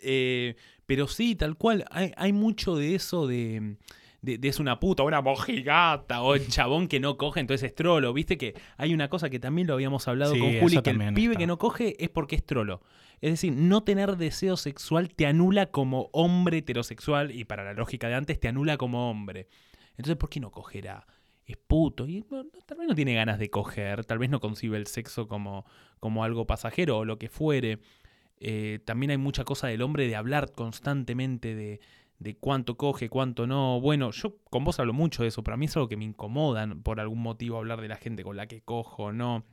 Eh, 0.00 0.56
pero 0.84 1.06
sí, 1.06 1.36
tal 1.36 1.54
cual, 1.54 1.84
hay, 1.92 2.12
hay 2.16 2.32
mucho 2.32 2.74
de 2.74 2.96
eso 2.96 3.28
de, 3.28 3.76
de, 4.20 4.38
de 4.38 4.48
es 4.48 4.58
una 4.58 4.80
puta, 4.80 5.02
una 5.04 5.20
mojigata, 5.20 6.22
o 6.22 6.34
el 6.34 6.48
chabón 6.48 6.88
que 6.88 7.00
no 7.00 7.16
coge, 7.16 7.40
entonces 7.40 7.70
es 7.70 7.74
trolo. 7.74 8.12
Viste 8.12 8.36
que 8.36 8.54
hay 8.76 8.94
una 8.94 9.08
cosa 9.08 9.30
que 9.30 9.38
también 9.38 9.66
lo 9.66 9.74
habíamos 9.74 10.08
hablado 10.08 10.34
Sí, 10.34 10.40
con 10.40 10.58
Juli, 10.60 10.82
que 10.82 10.90
el 10.90 11.14
pibe 11.14 11.32
está. 11.34 11.38
que 11.38 11.46
no 11.46 11.58
coge 11.58 11.96
es 12.02 12.08
porque 12.10 12.36
es 12.36 12.44
trolo. 12.44 12.80
Es 13.20 13.32
decir, 13.32 13.52
no 13.52 13.82
tener 13.82 14.16
deseo 14.16 14.56
sexual 14.56 15.08
te 15.14 15.26
anula 15.26 15.66
como 15.66 16.08
hombre 16.12 16.58
heterosexual 16.58 17.32
y 17.32 17.44
para 17.44 17.64
la 17.64 17.72
lógica 17.74 18.08
de 18.08 18.14
antes 18.14 18.38
te 18.38 18.48
anula 18.48 18.76
como 18.76 19.10
hombre. 19.10 19.48
Entonces, 19.92 20.16
¿por 20.16 20.28
qué 20.30 20.38
no 20.40 20.50
cogerá? 20.50 21.06
Es 21.44 21.56
puto 21.56 22.06
y 22.06 22.22
tal 22.66 22.78
vez 22.78 22.88
no 22.88 22.94
tiene 22.94 23.14
ganas 23.14 23.38
de 23.38 23.48
coger, 23.50 24.04
tal 24.04 24.18
vez 24.18 24.30
no 24.30 24.38
concibe 24.38 24.76
el 24.76 24.86
sexo 24.86 25.26
como, 25.26 25.64
como 25.98 26.22
algo 26.22 26.46
pasajero 26.46 26.98
o 26.98 27.04
lo 27.04 27.18
que 27.18 27.28
fuere. 27.28 27.78
Eh, 28.38 28.78
también 28.84 29.10
hay 29.10 29.16
mucha 29.16 29.44
cosa 29.44 29.66
del 29.66 29.82
hombre 29.82 30.06
de 30.06 30.14
hablar 30.14 30.52
constantemente 30.52 31.54
de, 31.56 31.80
de 32.18 32.36
cuánto 32.36 32.76
coge, 32.76 33.08
cuánto 33.08 33.46
no. 33.46 33.80
Bueno, 33.80 34.10
yo 34.10 34.36
con 34.50 34.64
vos 34.64 34.78
hablo 34.80 34.92
mucho 34.92 35.22
de 35.22 35.28
eso, 35.28 35.42
pero 35.44 35.54
a 35.54 35.56
mí 35.58 35.66
es 35.66 35.76
algo 35.76 35.88
que 35.88 35.96
me 35.96 36.04
incomoda 36.04 36.66
por 36.82 36.98
algún 37.00 37.20
motivo 37.22 37.58
hablar 37.58 37.80
de 37.80 37.88
la 37.88 37.96
gente 37.96 38.22
con 38.24 38.36
la 38.36 38.46
que 38.46 38.60
cojo 38.62 39.04
o 39.04 39.12
no. 39.12 39.44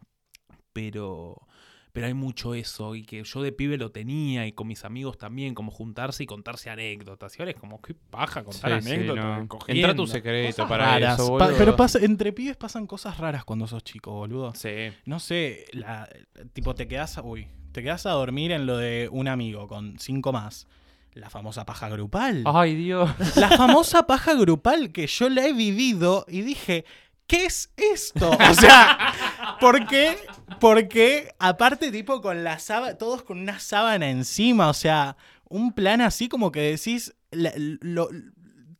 Pero, 0.73 1.47
pero 1.93 2.07
hay 2.07 2.13
mucho 2.13 2.53
eso 2.53 2.95
y 2.95 3.03
que 3.03 3.23
yo 3.23 3.41
de 3.41 3.51
pibe 3.53 3.77
lo 3.77 3.91
tenía 3.91 4.45
y 4.45 4.51
con 4.51 4.67
mis 4.67 4.83
amigos 4.83 5.17
también, 5.17 5.53
como 5.55 5.71
juntarse 5.71 6.23
y 6.23 6.25
contarse 6.25 6.69
anécdotas. 6.69 7.37
Y 7.37 7.41
ahora 7.41 7.51
es 7.51 7.57
como, 7.57 7.81
qué 7.81 7.93
paja 7.93 8.43
contar 8.43 8.81
Sí, 8.81 8.87
sí, 8.89 8.93
anécdotas. 8.95 9.23
no. 9.49 9.59
Entra 9.67 9.95
tu 9.95 10.05
secreto 10.07 10.49
Cosas 10.49 10.67
para 10.67 10.85
raras. 10.85 11.19
eso, 11.19 11.37
Pa- 11.37 11.51
pero 11.57 11.75
pasa, 11.75 11.99
entre 12.03 12.33
pibes 12.33 12.57
pasan 12.57 12.87
cosas 12.87 13.17
raras 13.17 13.45
cuando 13.45 13.67
sos 13.67 13.83
chico, 13.83 14.11
boludo. 14.11 14.53
Sí. 14.55 14.69
No 15.05 15.19
sé, 15.19 15.65
la- 15.71 16.09
tipo 16.53 16.75
te 16.75 16.87
quedas, 16.87 17.17
a- 17.17 17.21
uy, 17.23 17.47
te 17.71 17.81
quedas 17.81 18.05
a 18.05 18.11
dormir 18.11 18.51
en 18.51 18.65
lo 18.65 18.77
de 18.77 19.07
un 19.11 19.27
amigo 19.29 19.67
con 19.67 19.97
cinco 19.99 20.33
más. 20.33 20.67
La 21.15 21.29
famosa 21.29 21.65
paja 21.65 21.89
grupal. 21.89 22.43
Ay, 22.45 22.75
Dios. 22.75 23.09
La 23.37 23.49
famosa 23.49 24.05
paja 24.05 24.33
grupal 24.35 24.91
que 24.91 25.07
yo 25.07 25.29
la 25.29 25.45
he 25.45 25.53
vivido 25.53 26.25
y 26.27 26.41
dije, 26.41 26.85
¿qué 27.25 27.45
es 27.45 27.71
esto? 27.77 28.29
O 28.31 28.53
sea, 28.53 29.13
¿por 29.61 29.87
qué? 29.87 30.17
Porque 30.59 31.33
aparte 31.39 31.91
tipo 31.91 32.21
con 32.21 32.43
la 32.43 32.59
sábana, 32.59 32.97
todos 32.97 33.23
con 33.23 33.39
una 33.39 33.59
sábana 33.59 34.09
encima, 34.09 34.67
o 34.67 34.73
sea, 34.73 35.15
un 35.47 35.71
plan 35.73 36.01
así 36.01 36.27
como 36.27 36.51
que 36.51 36.59
decís 36.61 37.15
la- 37.31 37.53
lo, 37.55 38.09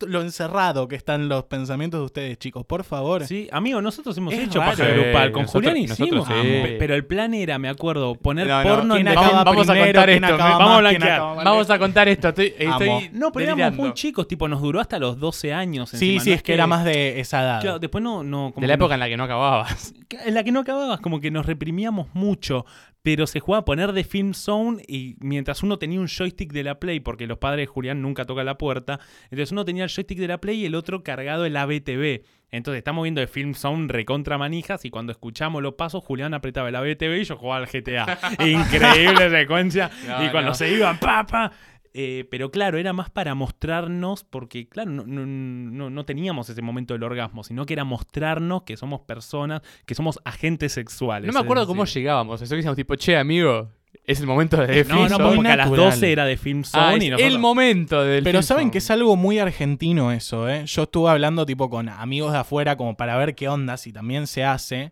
lo 0.08 0.22
encerrado 0.22 0.88
que 0.88 0.96
están 0.96 1.28
los 1.30 1.46
pensamientos 1.46 2.00
de 2.00 2.06
ustedes, 2.06 2.38
chicos, 2.38 2.66
por 2.66 2.84
favor. 2.84 3.26
Sí, 3.26 3.48
amigo, 3.52 3.82
nosotros 3.82 4.18
hemos 4.18 4.34
Es 4.34 4.42
hecho 4.42 4.60
raro. 4.60 4.72
paja 4.78 4.90
grupal. 4.90 5.32
Con 5.32 5.42
nosotros- 5.44 5.72
Julián 5.72 5.78
hicimos. 5.92 6.28
nosotros 6.30 6.44
sí. 6.44 6.76
Pero 6.80 6.96
el 6.96 7.06
plan 7.06 7.34
era, 7.34 7.58
me 7.60 7.70
acuerdo, 7.70 8.16
poner 8.16 8.48
No, 8.48 8.64
no, 8.64 8.70
porno 8.70 8.96
en 8.98 9.04
¿Quién 9.04 9.16
la 9.16 9.22
Vamos- 9.22 9.46
vamos 9.46 9.70
a 9.70 9.76
contar 9.76 10.06
¿Quién 10.10 10.24
esto, 10.24 10.38
vamos 10.38 11.40
a. 11.40 11.44
Vamos 11.44 11.70
a 11.70 11.80
contar 11.80 12.08
esto. 12.10 12.28
Estoy, 12.30 12.54
Amo. 12.68 12.72
estoy 12.80 13.10
No, 13.14 13.32
pero 13.32 13.44
éramos 13.46 13.58
delirando. 13.60 13.84
muy 13.84 13.94
chicos, 13.94 14.28
tipo, 14.28 14.48
nos 14.48 14.62
duró 14.62 14.80
hasta 14.80 15.00
los 15.00 15.20
12 15.20 15.54
años. 15.54 15.90
Sí, 15.90 15.96
encima, 15.96 16.22
sí, 16.24 16.30
no 16.32 16.36
es 16.36 16.44
que 16.44 16.54
era 16.54 16.68
más 16.68 16.84
de 16.84 17.20
esa 17.20 17.42
edad. 17.42 17.62
Claro, 17.62 17.80
después 17.80 18.04
no. 18.04 18.24
no 18.24 18.52
como 18.54 18.62
De 18.62 18.68
la 18.68 18.74
época 18.74 18.94
en 18.96 19.00
la 19.00 19.08
que 19.08 19.18
no 19.18 19.24
acababas. 19.24 19.94
en 20.26 20.34
la 20.34 20.44
que 20.44 20.52
no 20.52 20.60
acababas, 20.62 21.00
como 21.00 21.20
que 21.22 21.32
nos 21.32 21.46
reprimíamos 21.46 22.08
mucho. 22.14 22.66
Pero 23.06 23.28
se 23.28 23.40
jugaba 23.40 23.62
a 23.62 23.66
poner 23.66 23.92
de 23.92 24.04
Film 24.04 24.34
Zone 24.34 24.82
y 24.88 25.16
mientras 25.20 25.62
uno 25.62 25.78
tenía 25.78 26.00
un 26.00 26.08
joystick 26.08 26.52
de 26.52 26.64
la 26.64 26.80
Play, 26.80 27.02
porque 27.02 27.28
los 27.28 27.38
padres 27.38 27.68
de 27.68 27.68
Julián 27.68 28.02
nunca 28.02 28.26
tocan 28.26 28.48
la 28.48 28.58
puerta, 28.58 29.00
entonces 29.26 29.52
uno 29.52 29.64
tenía 29.64 29.84
el 29.84 29.92
joystick 29.92 30.18
de 30.18 30.28
la 30.28 30.42
Play 30.42 30.62
y 30.62 30.66
el 30.66 30.74
otro 30.74 31.04
cargado 31.04 31.46
el 31.46 31.56
ABTV. 31.56 32.24
Entonces 32.50 32.80
estamos 32.80 33.04
viendo 33.04 33.22
de 33.22 33.28
Film 33.28 33.54
Zone 33.54 33.90
recontra 33.90 34.40
manijas 34.40 34.86
y 34.86 34.90
cuando 34.90 35.12
escuchamos 35.12 35.62
los 35.62 35.76
pasos, 35.76 36.04
Julián 36.04 36.34
apretaba 36.34 36.70
el 36.70 36.76
ABTV 36.76 37.22
y 37.22 37.24
yo 37.26 37.38
jugaba 37.38 37.64
al 37.64 37.68
GTA. 37.72 38.18
Increíble 38.44 39.30
secuencia. 39.30 39.92
No, 40.08 40.26
y 40.26 40.30
cuando 40.30 40.50
no. 40.50 40.56
se 40.56 40.72
iban, 40.72 40.98
pa, 40.98 41.28
pa. 41.28 41.52
Eh, 41.98 42.28
pero 42.30 42.52
claro, 42.52 42.78
era 42.78 42.92
más 42.92 43.10
para 43.10 43.36
mostrarnos, 43.36 44.26
porque 44.26 44.68
claro, 44.68 44.92
no, 44.92 45.06
no- 45.08 45.26
no- 45.26 45.90
no 45.90 46.06
teníamos 46.06 46.50
ese 46.50 46.62
momento 46.62 46.94
del 46.94 47.04
orgasmo, 47.04 47.42
sino 47.46 47.66
que 47.66 47.72
era 47.72 47.86
mostrarnos 47.86 48.64
que 48.64 48.76
somos 48.76 49.00
personas, 49.02 49.62
que 49.86 49.96
somos 49.96 50.20
agentes 50.26 50.74
sexuales. 50.74 51.28
No 51.28 51.34
me 51.34 51.40
acuerdo 51.40 51.66
cómo 51.66 51.86
llegábamos. 51.86 52.42
Eso 52.42 52.50
que 52.52 52.58
decíamos 52.58 52.76
tipo, 52.76 52.96
che, 52.98 53.16
amigo, 53.16 53.70
es 54.04 54.20
el 54.20 54.28
momento 54.28 54.58
de 54.58 54.84
No, 54.84 54.96
no, 54.96 54.96
Film 55.06 55.10
Zone". 55.10 55.36
porque 55.36 55.48
a 55.52 55.56
las 55.56 55.70
natural. 55.70 55.92
12 55.92 56.12
era 56.12 56.26
de 56.26 56.36
Film 56.38 56.64
Ah, 56.66 56.68
Zone 56.92 56.98
es 56.98 57.04
y 57.06 57.10
nosotros... 57.12 57.34
el 57.34 57.40
momento 57.40 58.04
del 58.04 58.24
Pero 58.26 58.40
Film 58.40 58.44
saben 58.44 58.64
Zone. 58.64 58.72
que 58.72 58.78
es 58.80 58.92
algo 58.92 59.16
muy 59.16 59.40
argentino 59.40 60.12
eso, 60.12 60.50
¿eh? 60.50 60.66
Yo 60.66 60.84
estuve 60.84 61.10
hablando 61.10 61.46
tipo 61.46 61.70
con 61.70 61.88
amigos 61.88 62.34
de 62.34 62.40
afuera 62.40 62.76
como 62.76 62.98
para 62.98 63.16
ver 63.18 63.36
qué 63.36 63.48
onda, 63.48 63.78
si 63.78 63.94
también 63.94 64.28
se 64.28 64.44
hace. 64.44 64.92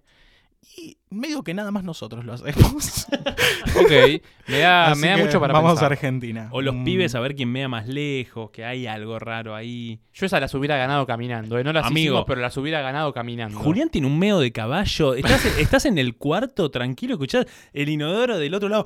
Y 0.77 0.97
medio 1.09 1.43
que 1.43 1.53
nada 1.53 1.71
más 1.71 1.83
nosotros 1.83 2.23
lo 2.25 2.33
hacemos. 2.33 3.07
Ok, 3.75 3.91
me 4.47 4.59
da, 4.59 4.93
me 4.95 5.17
mucho 5.17 5.39
para 5.39 5.53
Vamos 5.53 5.71
pensar. 5.73 5.85
a 5.91 5.93
Argentina. 5.95 6.49
O 6.51 6.61
los 6.61 6.75
Mm. 6.75 6.83
pibes 6.83 7.15
a 7.15 7.19
ver 7.19 7.33
quién 7.35 7.51
mea 7.51 7.67
más 7.67 7.87
lejos, 7.87 8.51
que 8.51 8.63
hay 8.65 8.85
algo 8.85 9.17
raro 9.17 9.55
ahí. 9.55 9.99
Yo 10.13 10.25
esa 10.27 10.39
las 10.39 10.53
hubiera 10.53 10.77
ganado 10.77 11.07
caminando. 11.07 11.57
¿eh? 11.57 11.63
No 11.63 11.73
las 11.73 11.85
Amigo. 11.87 12.13
hicimos, 12.13 12.25
pero 12.27 12.39
las 12.41 12.55
hubiera 12.57 12.81
ganado 12.81 13.11
caminando. 13.13 13.57
Julián 13.59 13.89
tiene 13.89 14.05
un 14.07 14.19
meo 14.19 14.39
de 14.39 14.51
caballo. 14.51 15.15
Estás, 15.15 15.45
estás 15.59 15.85
en 15.85 15.97
el 15.97 16.15
cuarto, 16.17 16.69
tranquilo, 16.69 17.13
escuchás 17.13 17.45
el 17.73 17.89
inodoro 17.89 18.37
del 18.37 18.53
otro 18.53 18.69
lado. 18.69 18.85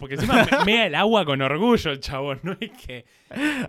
Porque 0.00 0.16
encima 0.16 0.44
me- 0.58 0.64
mea 0.64 0.86
el 0.86 0.94
agua 0.96 1.24
con 1.24 1.40
orgullo 1.40 1.92
el 1.92 2.00
chabón. 2.00 2.40
No 2.42 2.56
es 2.60 2.70
que. 2.84 3.04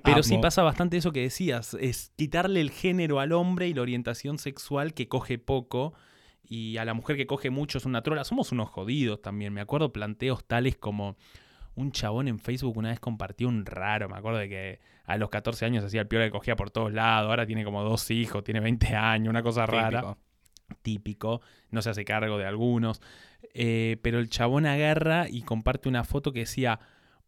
Pero 0.04 0.24
sí 0.24 0.38
pasa 0.40 0.64
bastante 0.64 0.98
eso 0.98 1.12
que 1.12 1.22
decías. 1.22 1.76
Es 1.80 2.12
quitarle 2.16 2.62
el 2.62 2.72
género 2.72 3.20
al 3.20 3.32
hombre 3.32 3.68
y 3.68 3.74
la 3.76 3.82
orientación 3.84 4.40
sexual 4.40 4.94
que 4.96 5.08
coge 5.08 5.38
poco. 5.38 5.94
Y 6.50 6.78
a 6.78 6.86
la 6.86 6.94
mujer 6.94 7.18
que 7.18 7.28
coge 7.28 7.50
mucho 7.50 7.78
es 7.78 7.86
una 7.86 8.02
trola. 8.02 8.24
Somos 8.24 8.52
unos 8.52 8.70
jodidos 8.70 9.22
también. 9.22 9.54
Me 9.54 9.62
acuerdo 9.62 9.92
planteos 9.92 10.46
tales 10.46 10.78
como. 10.78 11.16
Un 11.76 11.92
chabón 11.92 12.28
en 12.28 12.40
Facebook 12.40 12.76
una 12.76 12.90
vez 12.90 13.00
compartió 13.00 13.48
un 13.48 13.64
raro. 13.64 14.10
Me 14.10 14.18
acuerdo 14.18 14.40
de 14.40 14.50
que 14.50 14.80
a 15.06 15.16
los 15.18 15.30
14 15.30 15.64
años 15.66 15.84
hacía 15.84 16.02
el 16.02 16.08
piola 16.08 16.26
que 16.26 16.32
cogía 16.32 16.56
por 16.56 16.72
todos 16.72 16.92
lados. 16.92 17.30
Ahora 17.30 17.46
tiene 17.46 17.64
como 17.64 17.84
dos 17.84 18.10
hijos, 18.10 18.44
tiene 18.44 18.60
20 18.60 18.96
años, 18.96 19.30
una 19.30 19.44
cosa 19.44 19.68
rara 19.68 20.02
Típico. 20.02 20.18
típico, 20.82 21.42
no 21.70 21.82
se 21.82 21.92
hace 21.92 22.04
cargo 22.04 22.38
de 22.38 22.46
algunos, 22.46 23.02
eh, 23.54 23.98
pero 24.02 24.20
el 24.20 24.30
chabón 24.30 24.66
agarra 24.66 25.30
y 25.30 25.44
comparte 25.44 25.88
una 25.88 26.04
foto 26.04 26.34
que 26.34 26.40
decía, 26.40 26.80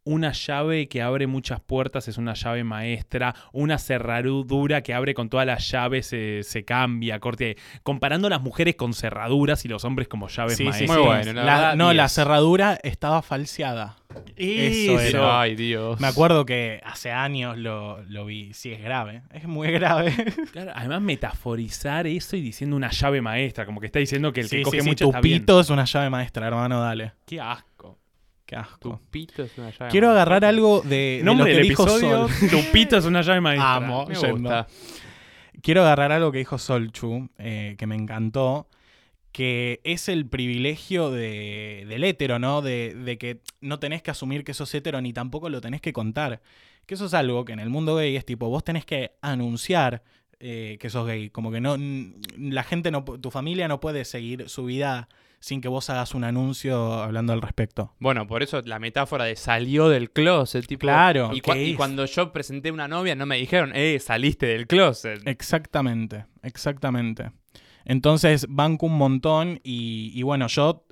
una 0.09 0.31
llave 0.31 0.87
que 0.87 1.01
abre 1.01 1.27
muchas 1.27 1.59
puertas 1.59 2.07
es 2.07 2.17
una 2.17 2.33
llave 2.33 2.63
maestra, 2.63 3.35
una 3.53 3.77
cerradura 3.77 4.81
que 4.81 4.93
abre 4.93 5.13
con 5.13 5.29
todas 5.29 5.45
las 5.45 5.69
llaves 5.69 6.07
se, 6.07 6.43
se 6.43 6.65
cambia, 6.65 7.19
corte, 7.19 7.57
comparando 7.83 8.29
las 8.29 8.41
mujeres 8.41 8.75
con 8.75 8.93
cerraduras 8.93 9.65
y 9.65 9.67
los 9.67 9.85
hombres 9.85 10.07
como 10.07 10.27
llaves 10.27 10.57
Sí, 10.57 10.63
sí, 10.63 10.69
maestras. 10.69 10.97
Muy 10.97 11.07
bueno, 11.07 11.33
la 11.33 11.43
La- 11.43 11.55
verdad, 11.55 11.75
no, 11.75 11.93
la 11.93 12.03
10. 12.03 12.11
cerradura 12.11 12.79
estaba 12.83 13.21
falseada. 13.21 13.97
Eso 14.35 14.99
Eso. 14.99 15.19
era. 15.19 15.41
Ay, 15.41 15.55
Dios. 15.55 15.99
Me 15.99 16.07
acuerdo 16.07 16.43
que 16.45 16.81
hace 16.83 17.11
años 17.11 17.57
lo, 17.57 18.01
lo 18.03 18.25
vi. 18.25 18.53
Sí, 18.53 18.71
es 18.71 18.81
grave. 18.81 19.21
Es 19.31 19.45
muy 19.47 19.67
grave. 19.71 20.11
Claro, 20.51 20.71
además 20.73 21.01
metaforizar 21.01 22.07
eso 22.07 22.35
y 22.35 22.41
diciendo 22.41 22.75
una 22.75 22.89
llave 22.89 23.21
maestra, 23.21 23.65
como 23.67 23.79
que 23.79 23.85
está 23.85 23.99
diciendo 23.99 24.33
que 24.33 24.41
el 24.41 24.49
sí, 24.49 24.57
que 24.57 24.61
coge 24.63 24.81
sí, 24.81 24.87
mucho 24.89 25.11
tu 25.11 25.21
pito 25.21 25.59
es 25.59 25.69
una 25.69 25.85
llave 25.85 26.09
maestra, 26.09 26.47
hermano, 26.47 26.81
dale. 26.81 27.13
Qué 27.25 27.39
asco. 27.39 27.99
Qué 28.49 28.55
Tu 28.55 28.61
asco. 28.91 29.01
pito 29.11 29.43
es 29.43 29.57
una 29.57 29.69
llave 29.69 29.91
Quiero 29.91 30.07
maestra. 30.07 30.21
agarrar 30.23 30.45
algo 30.45 30.81
de, 30.81 30.89
de 30.89 31.19
lo 31.19 31.25
Nombre 31.25 31.51
que 31.51 31.57
del 31.59 31.67
dijo 31.69 31.83
episodio, 31.83 32.27
Sol. 32.27 32.49
tu 32.49 32.71
pito 32.71 32.97
es 32.97 33.05
una 33.05 33.21
llave 33.21 33.41
maestra. 33.41 33.75
Amo. 33.75 34.05
Me 34.07 34.15
gusta. 34.31 34.67
Quiero 35.61 35.81
agarrar 35.81 36.11
algo 36.11 36.31
que 36.31 36.39
dijo 36.39 36.57
Solchu, 36.57 37.29
eh, 37.37 37.75
que 37.77 37.85
me 37.85 37.95
encantó, 37.95 38.67
que 39.31 39.81
es 39.83 40.09
el 40.09 40.25
privilegio 40.27 41.11
de, 41.11 41.85
del 41.87 42.03
hétero, 42.03 42.39
¿no? 42.39 42.61
De, 42.61 42.95
de 42.95 43.17
que 43.17 43.41
no 43.61 43.77
tenés 43.79 44.01
que 44.01 44.09
asumir 44.11 44.43
que 44.43 44.53
sos 44.53 44.73
hétero 44.73 44.99
ni 45.01 45.13
tampoco 45.13 45.49
lo 45.49 45.61
tenés 45.61 45.81
que 45.81 45.93
contar. 45.93 46.41
Que 46.85 46.95
eso 46.95 47.05
es 47.05 47.13
algo 47.13 47.45
que 47.45 47.53
en 47.53 47.59
el 47.59 47.69
mundo 47.69 47.95
gay 47.97 48.15
es 48.15 48.25
tipo, 48.25 48.49
vos 48.49 48.63
tenés 48.63 48.85
que 48.85 49.11
anunciar 49.21 50.01
eh, 50.39 50.77
que 50.79 50.89
sos 50.89 51.05
gay. 51.05 51.29
Como 51.29 51.51
que 51.51 51.61
no, 51.61 51.75
la 52.37 52.63
gente, 52.63 52.89
no, 52.89 53.03
tu 53.03 53.29
familia 53.29 53.67
no 53.67 53.79
puede 53.79 54.05
seguir 54.05 54.49
su 54.49 54.65
vida 54.65 55.07
sin 55.39 55.61
que 55.61 55.67
vos 55.67 55.89
hagas 55.89 56.13
un 56.15 56.23
anuncio 56.23 56.93
hablando 56.93 57.33
al 57.33 57.41
respecto. 57.41 57.93
Bueno, 57.99 58.27
por 58.27 58.43
eso 58.43 58.61
la 58.65 58.79
metáfora 58.79 59.25
de 59.25 59.35
salió 59.35 59.89
del 59.89 60.11
closet, 60.11 60.65
tipo. 60.67 60.81
Claro, 60.81 61.31
Y, 61.33 61.75
cuando 61.75 62.05
yo 62.05 62.31
presenté 62.31 62.71
una 62.71 62.87
novia, 62.87 63.15
no 63.15 63.25
me 63.25 63.37
dijeron, 63.37 63.71
eh, 63.73 63.99
saliste 63.99 64.45
del 64.47 64.67
closet. 64.67 65.21
Exactamente, 65.25 66.25
exactamente. 66.43 67.31
Entonces 67.85 68.45
banco 68.49 68.85
un 68.85 68.97
montón 68.97 69.59
y, 69.63 70.11
y 70.13 70.23
bueno, 70.23 70.47
yo 70.47 70.85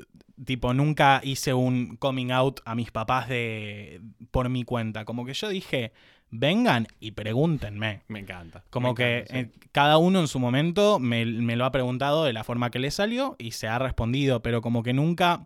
tipo 0.46 0.74
nunca 0.74 1.20
hice 1.24 1.54
un 1.54 1.98
coming 1.98 2.32
out 2.32 2.60
a 2.66 2.76
mis 2.76 2.92
papás 2.92 3.28
de 3.28 4.02
por 4.32 4.50
mi 4.50 4.64
cuenta. 4.64 5.06
Como 5.06 5.26
que 5.26 5.34
yo 5.34 5.50
dije, 5.50 5.92
vengan 6.32 6.88
y 7.00 7.12
pregúntenme. 7.12 8.02
Me 8.08 8.20
encanta. 8.20 8.64
Como 8.70 8.90
me 8.90 8.96
que 8.96 9.18
encanta, 9.20 9.34
sí. 9.34 9.40
eh, 9.40 9.70
cada 9.72 9.98
uno 9.98 10.20
en 10.20 10.28
su 10.28 10.40
momento 10.40 11.00
me, 11.00 11.26
me 11.26 11.56
lo 11.56 11.66
ha 11.66 11.72
preguntado 11.72 12.26
de 12.26 12.34
la 12.34 12.44
forma 12.44 12.72
que 12.72 12.80
le 12.80 12.92
salió 12.92 13.36
y 13.40 13.52
se 13.52 13.68
ha 13.68 13.80
respondido, 13.80 14.42
pero 14.42 14.62
como 14.62 14.84
que 14.84 14.94
nunca 14.94 15.46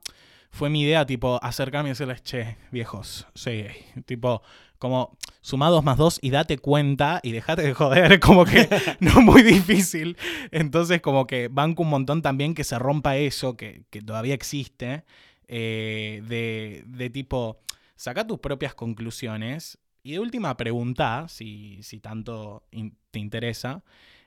fue 0.52 0.70
mi 0.70 0.82
idea, 0.82 1.06
tipo, 1.06 1.40
acercarme 1.42 1.90
y 1.90 1.92
decirles, 1.92 2.24
che, 2.24 2.58
viejos, 2.72 3.26
soy 3.34 3.64
gay. 3.64 4.04
Tipo, 4.06 4.42
como 4.78 5.16
sumá 5.42 5.70
dos 5.70 5.84
más 5.84 5.98
dos 5.98 6.20
y 6.22 6.32
date 6.32 6.58
cuenta 6.58 7.20
y 7.24 7.32
dejate 7.32 7.62
de 7.62 7.74
joder, 7.74 8.20
como 8.20 8.46
que 8.46 8.68
no 9.00 9.12
es 9.12 9.26
muy 9.26 9.44
difícil. 9.44 10.18
Entonces, 10.52 11.02
como 11.02 11.26
que 11.26 11.48
banco 11.48 11.84
un 11.84 11.90
montón 11.90 12.22
también 12.22 12.54
que 12.54 12.64
se 12.64 12.78
rompa 12.80 13.16
eso, 13.18 13.56
que, 13.56 13.84
que 13.90 14.02
todavía 14.02 14.34
existe, 14.34 15.06
eh, 15.48 16.22
de, 16.28 16.84
de 16.86 17.10
tipo, 17.10 17.60
saca 17.96 18.26
tus 18.26 18.40
propias 18.40 18.74
conclusiones 18.74 19.78
y 20.04 20.14
de 20.14 20.20
última 20.20 20.56
pregunta, 20.58 21.28
si, 21.28 21.82
si 21.84 22.00
tanto 22.00 22.64
in- 22.72 22.96
te 23.12 23.20
interesa, 23.20 23.84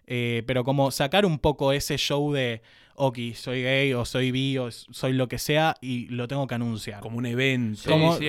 eh, 0.06 0.42
pero 0.46 0.64
como 0.64 0.90
sacar 0.90 1.24
un 1.26 1.38
poco 1.38 1.72
ese 1.72 1.96
show 1.96 2.32
de, 2.32 2.62
ok, 2.96 3.18
soy 3.34 3.62
gay 3.62 3.92
o 3.94 4.04
soy 4.04 4.30
bi 4.30 4.58
o 4.58 4.70
soy 4.70 5.12
lo 5.14 5.28
que 5.28 5.38
sea 5.38 5.74
y 5.80 6.06
lo 6.08 6.28
tengo 6.28 6.46
que 6.46 6.54
anunciar. 6.54 7.00
Como 7.00 7.18
un 7.18 7.26
evento. 7.26 7.80
Sí, 7.82 7.88
como- 7.88 8.16
sí. 8.16 8.26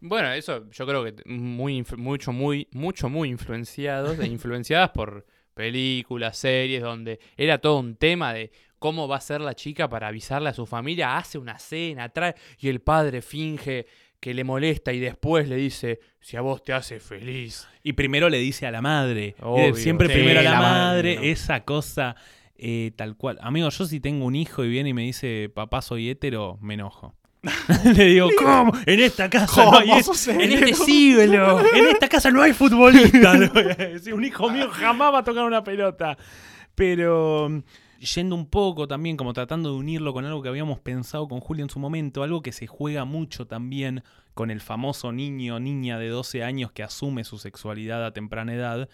Bueno, 0.00 0.32
eso 0.32 0.70
yo 0.70 0.86
creo 0.86 1.04
que 1.04 1.14
muy, 1.28 1.84
mucho, 1.96 2.32
muy, 2.32 2.68
mucho, 2.72 3.08
muy 3.08 3.30
influenciados, 3.30 4.18
e 4.20 4.26
influenciadas 4.26 4.90
por 4.90 5.26
películas, 5.54 6.38
series, 6.38 6.82
donde 6.82 7.18
era 7.36 7.58
todo 7.58 7.80
un 7.80 7.96
tema 7.96 8.32
de 8.32 8.52
cómo 8.78 9.08
va 9.08 9.16
a 9.16 9.20
ser 9.20 9.40
la 9.40 9.54
chica 9.54 9.88
para 9.88 10.06
avisarle 10.06 10.50
a 10.50 10.54
su 10.54 10.66
familia, 10.66 11.16
hace 11.16 11.36
una 11.36 11.58
cena, 11.58 12.08
trae, 12.10 12.36
y 12.60 12.68
el 12.68 12.80
padre 12.80 13.22
finge 13.22 13.86
que 14.20 14.34
le 14.34 14.44
molesta 14.44 14.92
y 14.92 14.98
después 15.00 15.48
le 15.48 15.56
dice, 15.56 16.00
si 16.20 16.36
a 16.36 16.40
vos 16.40 16.62
te 16.62 16.72
hace 16.72 16.98
feliz. 17.00 17.68
Y 17.82 17.92
primero 17.92 18.28
le 18.28 18.38
dice 18.38 18.66
a 18.66 18.70
la 18.70 18.82
madre. 18.82 19.36
Obvio. 19.40 19.74
Siempre 19.74 20.08
Sí, 20.08 20.14
primero 20.14 20.40
a 20.40 20.42
la, 20.42 20.50
la 20.52 20.60
madre. 20.60 21.14
madre, 21.14 21.16
¿no? 21.16 21.22
Esa 21.22 21.64
cosa 21.64 22.16
eh, 22.56 22.90
tal 22.96 23.16
cual. 23.16 23.38
Amigo, 23.40 23.68
yo 23.70 23.86
si 23.86 24.00
tengo 24.00 24.24
un 24.26 24.34
hijo 24.34 24.64
y 24.64 24.68
viene 24.68 24.90
y 24.90 24.94
me 24.94 25.02
dice, 25.02 25.50
papá, 25.54 25.80
soy 25.82 26.10
hétero, 26.10 26.58
me 26.60 26.74
enojo. 26.74 27.14
le 27.96 28.04
digo, 28.04 28.28
¿cómo? 28.36 28.72
En 28.84 28.98
esta 28.98 29.30
casa 29.30 29.64
no 29.64 29.78
hay 29.78 29.86
¿Cómo 29.86 29.98
hétero. 30.00 30.14
sos 30.14 30.28
En 30.28 30.40
este 30.52 30.74
siglo. 30.74 31.60
En 31.72 31.86
esta 31.86 32.08
casa 32.08 32.32
no 32.32 32.42
hay 32.42 32.52
futbolista. 32.52 33.32
Un 34.12 34.24
hijo 34.24 34.50
mío 34.50 34.68
jamás 34.70 35.14
va 35.14 35.18
a 35.20 35.24
tocar 35.24 35.44
una 35.44 35.62
pelota. 35.62 36.18
Pero 36.74 37.62
yendo 37.98 38.34
un 38.34 38.46
poco 38.46 38.86
también, 38.88 39.16
como 39.16 39.32
tratando 39.32 39.70
de 39.72 39.76
unirlo 39.76 40.12
con 40.12 40.24
algo 40.24 40.42
que 40.42 40.48
habíamos 40.48 40.80
pensado 40.80 41.28
con 41.28 41.40
Julio 41.40 41.64
en 41.64 41.70
su 41.70 41.78
momento, 41.78 42.22
algo 42.22 42.42
que 42.42 42.52
se 42.52 42.66
juega 42.66 43.04
mucho 43.04 43.46
también 43.46 44.02
con 44.34 44.50
el 44.50 44.60
famoso 44.60 45.12
niño 45.12 45.56
o 45.56 45.60
niña 45.60 45.98
de 45.98 46.08
12 46.08 46.44
años 46.44 46.70
que 46.72 46.82
asume 46.82 47.24
su 47.24 47.38
sexualidad 47.38 48.04
a 48.04 48.12
temprana 48.12 48.54
edad, 48.54 48.88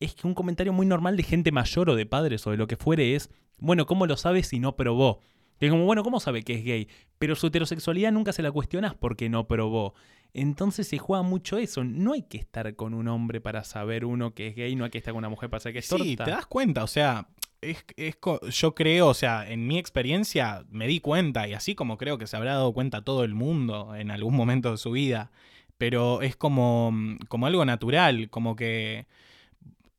es 0.00 0.14
que 0.14 0.26
un 0.26 0.34
comentario 0.34 0.72
muy 0.72 0.86
normal 0.86 1.16
de 1.16 1.22
gente 1.22 1.52
mayor 1.52 1.88
o 1.90 1.94
de 1.96 2.04
padres 2.06 2.46
o 2.46 2.50
de 2.50 2.56
lo 2.58 2.66
que 2.66 2.76
fuere 2.76 3.14
es, 3.14 3.30
bueno, 3.58 3.86
¿cómo 3.86 4.06
lo 4.06 4.16
sabes 4.16 4.48
si 4.48 4.58
no 4.58 4.76
probó? 4.76 5.20
Que 5.58 5.66
es 5.66 5.72
como, 5.72 5.84
bueno, 5.86 6.02
¿cómo 6.02 6.20
sabe 6.20 6.42
que 6.42 6.54
es 6.54 6.64
gay? 6.64 6.88
Pero 7.18 7.36
su 7.36 7.46
heterosexualidad 7.46 8.12
nunca 8.12 8.32
se 8.32 8.42
la 8.42 8.50
cuestionas 8.50 8.94
porque 8.94 9.28
no 9.30 9.46
probó. 9.46 9.94
Entonces 10.34 10.88
se 10.88 10.98
juega 10.98 11.22
mucho 11.22 11.56
eso. 11.58 11.84
No 11.84 12.12
hay 12.12 12.22
que 12.22 12.38
estar 12.38 12.74
con 12.74 12.92
un 12.92 13.06
hombre 13.06 13.40
para 13.40 13.62
saber 13.62 14.04
uno 14.04 14.34
que 14.34 14.48
es 14.48 14.56
gay, 14.56 14.74
no 14.74 14.84
hay 14.84 14.90
que 14.90 14.98
estar 14.98 15.14
con 15.14 15.18
una 15.18 15.28
mujer 15.28 15.48
para 15.48 15.60
saber 15.60 15.74
que 15.74 15.78
es 15.78 15.86
Sí, 15.86 15.96
torta. 16.16 16.24
te 16.24 16.30
das 16.32 16.46
cuenta, 16.46 16.82
o 16.82 16.88
sea, 16.88 17.28
es, 17.70 17.84
es 17.96 18.16
yo 18.60 18.74
creo, 18.74 19.08
o 19.08 19.14
sea, 19.14 19.48
en 19.50 19.66
mi 19.66 19.78
experiencia 19.78 20.64
me 20.70 20.86
di 20.86 21.00
cuenta, 21.00 21.48
y 21.48 21.54
así 21.54 21.74
como 21.74 21.96
creo 21.98 22.18
que 22.18 22.26
se 22.26 22.36
habrá 22.36 22.52
dado 22.54 22.72
cuenta 22.72 23.02
todo 23.02 23.24
el 23.24 23.34
mundo 23.34 23.94
en 23.96 24.10
algún 24.10 24.34
momento 24.34 24.70
de 24.70 24.76
su 24.76 24.90
vida, 24.92 25.30
pero 25.78 26.22
es 26.22 26.36
como, 26.36 26.92
como 27.28 27.46
algo 27.46 27.64
natural, 27.64 28.28
como 28.30 28.54
que 28.56 29.06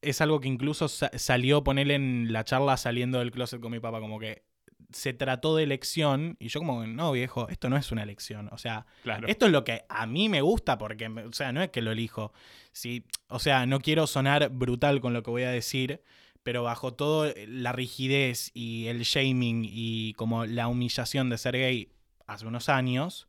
es 0.01 0.21
algo 0.21 0.39
que 0.39 0.47
incluso 0.47 0.87
sa- 0.87 1.11
salió 1.17 1.63
poner 1.63 1.91
en 1.91 2.31
la 2.31 2.43
charla 2.43 2.77
saliendo 2.77 3.19
del 3.19 3.31
closet 3.31 3.59
con 3.59 3.71
mi 3.71 3.79
papá, 3.79 3.99
como 3.99 4.19
que 4.19 4.43
se 4.91 5.13
trató 5.13 5.55
de 5.55 5.63
elección, 5.63 6.37
y 6.39 6.47
yo 6.47 6.59
como, 6.59 6.85
no 6.85 7.11
viejo, 7.11 7.49
esto 7.49 7.69
no 7.69 7.75
es 7.75 7.91
una 7.91 8.03
elección, 8.03 8.47
o 8.53 8.57
sea, 8.57 8.85
Claro. 9.03 9.27
esto 9.27 9.47
es 9.47 9.51
lo 9.51 9.63
que 9.63 9.83
a 9.89 10.05
mí 10.05 10.29
me 10.29 10.41
gusta 10.41 10.77
porque, 10.77 11.07
o 11.07 11.33
sea, 11.33 11.51
no 11.51 11.61
es 11.61 11.69
que 11.71 11.81
lo 11.81 11.91
elijo. 11.91 12.31
Sí, 12.71 13.03
o 13.27 13.39
sea, 13.39 13.65
no 13.65 13.79
quiero 13.79 14.07
sonar 14.07 14.49
brutal 14.49 15.01
con 15.01 15.11
lo 15.13 15.23
que 15.23 15.31
voy 15.31 15.43
a 15.43 15.49
decir, 15.49 16.01
pero 16.45 16.61
bajo 16.61 16.93
todo 16.93 17.33
la 17.47 17.71
rigidez 17.71 18.51
y 18.53 18.85
el 18.85 19.01
shaming 19.01 19.65
y 19.67 20.13
como 20.13 20.45
la 20.45 20.67
humillación 20.67 21.27
de 21.27 21.39
ser 21.39 21.57
gay 21.57 21.89
hace 22.27 22.45
unos 22.45 22.69
años, 22.69 23.27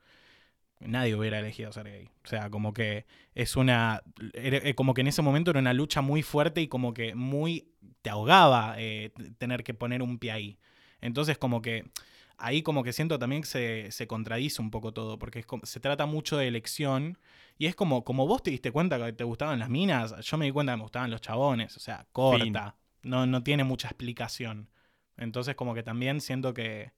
nadie 0.81 1.15
hubiera 1.15 1.39
elegido 1.39 1.73
ser 1.73 1.85
gay. 1.87 2.11
O 2.25 2.29
sea, 2.29 2.51
como 2.51 2.75
que 2.75 3.07
es 3.35 3.57
una. 3.57 4.03
eh, 4.35 4.75
como 4.75 4.93
que 4.93 5.01
en 5.01 5.07
ese 5.07 5.23
momento 5.23 5.51
era 5.51 5.61
una 5.61 5.73
lucha 5.73 6.03
muy 6.03 6.23
fuerte 6.23 6.61
y 6.61 6.69
como 6.69 6.93
que 6.93 7.15
muy. 7.15 7.67
te 8.03 8.11
ahogaba 8.11 8.75
eh, 8.77 9.13
tener 9.39 9.65
que 9.65 9.73
poner 9.73 10.03
un 10.03 10.19
pie 10.19 10.33
ahí. 10.33 10.59
Entonces, 11.01 11.39
como 11.39 11.63
que. 11.63 11.87
Ahí 12.37 12.61
como 12.63 12.85
que 12.85 12.93
siento 12.93 13.19
también 13.19 13.41
que 13.41 13.49
se, 13.49 13.93
se 13.93 14.07
contradice 14.07 14.61
un 14.61 14.71
poco 14.71 14.93
todo, 14.93 15.19
porque 15.19 15.43
se 15.63 15.81
trata 15.81 16.05
mucho 16.05 16.37
de 16.37 16.49
elección 16.49 17.17
y 17.57 17.65
es 17.65 17.75
como, 17.75 18.05
como 18.05 18.27
vos 18.27 18.43
te 18.43 18.51
diste 18.51 18.73
cuenta 18.73 19.03
que 19.03 19.15
te 19.15 19.25
gustaban 19.25 19.59
las 19.59 19.71
minas, 19.71 20.15
yo 20.21 20.37
me 20.37 20.45
di 20.45 20.51
cuenta 20.51 20.75
que 20.75 20.77
me 20.77 20.83
gustaban 20.83 21.11
los 21.11 21.23
chabones, 21.23 21.75
o 21.79 21.81
sea, 21.81 22.07
corta, 22.13 22.77
no, 23.07 23.27
no 23.27 23.43
tiene 23.43 23.65
mucha 23.65 23.89
explicación. 23.89 24.69
Entonces 25.17 25.55
como 25.55 25.75
que 25.75 25.83
también 25.83 26.21
siento 26.21 26.53
que, 26.55 26.93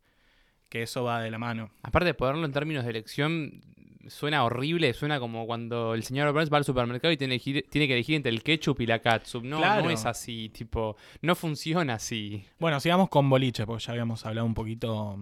que 0.68 0.82
eso 0.82 1.04
va 1.04 1.20
de 1.22 1.30
la 1.30 1.38
mano. 1.38 1.70
Aparte 1.82 2.06
de 2.06 2.14
ponerlo 2.14 2.44
en 2.44 2.52
términos 2.52 2.84
de 2.84 2.90
elección, 2.90 3.60
suena 4.08 4.42
horrible, 4.44 4.92
suena 4.94 5.20
como 5.20 5.46
cuando 5.46 5.94
el 5.94 6.02
señor 6.02 6.32
Burns 6.32 6.52
va 6.52 6.56
al 6.56 6.64
supermercado 6.64 7.12
y 7.12 7.16
tiene, 7.16 7.38
que 7.38 7.50
elegir- 7.50 7.68
tiene 7.70 7.86
que 7.86 7.92
elegir 7.94 8.16
entre 8.16 8.30
el 8.32 8.42
ketchup 8.42 8.80
y 8.80 8.86
la 8.86 9.00
catsup. 9.00 9.44
No, 9.44 9.58
Claro. 9.58 9.84
no 9.84 9.90
es 9.90 10.04
así, 10.06 10.48
tipo, 10.48 10.96
no 11.22 11.34
funciona 11.34 11.94
así. 11.94 12.44
Bueno, 12.58 12.80
sigamos 12.80 13.08
con 13.08 13.28
boliche, 13.30 13.66
porque 13.66 13.84
ya 13.84 13.92
habíamos 13.92 14.24
hablado 14.26 14.46
un 14.46 14.54
poquito 14.54 15.18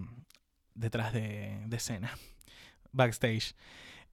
detrás 0.75 1.13
de, 1.13 1.59
de 1.67 1.77
escena, 1.77 2.17
backstage. 2.93 3.55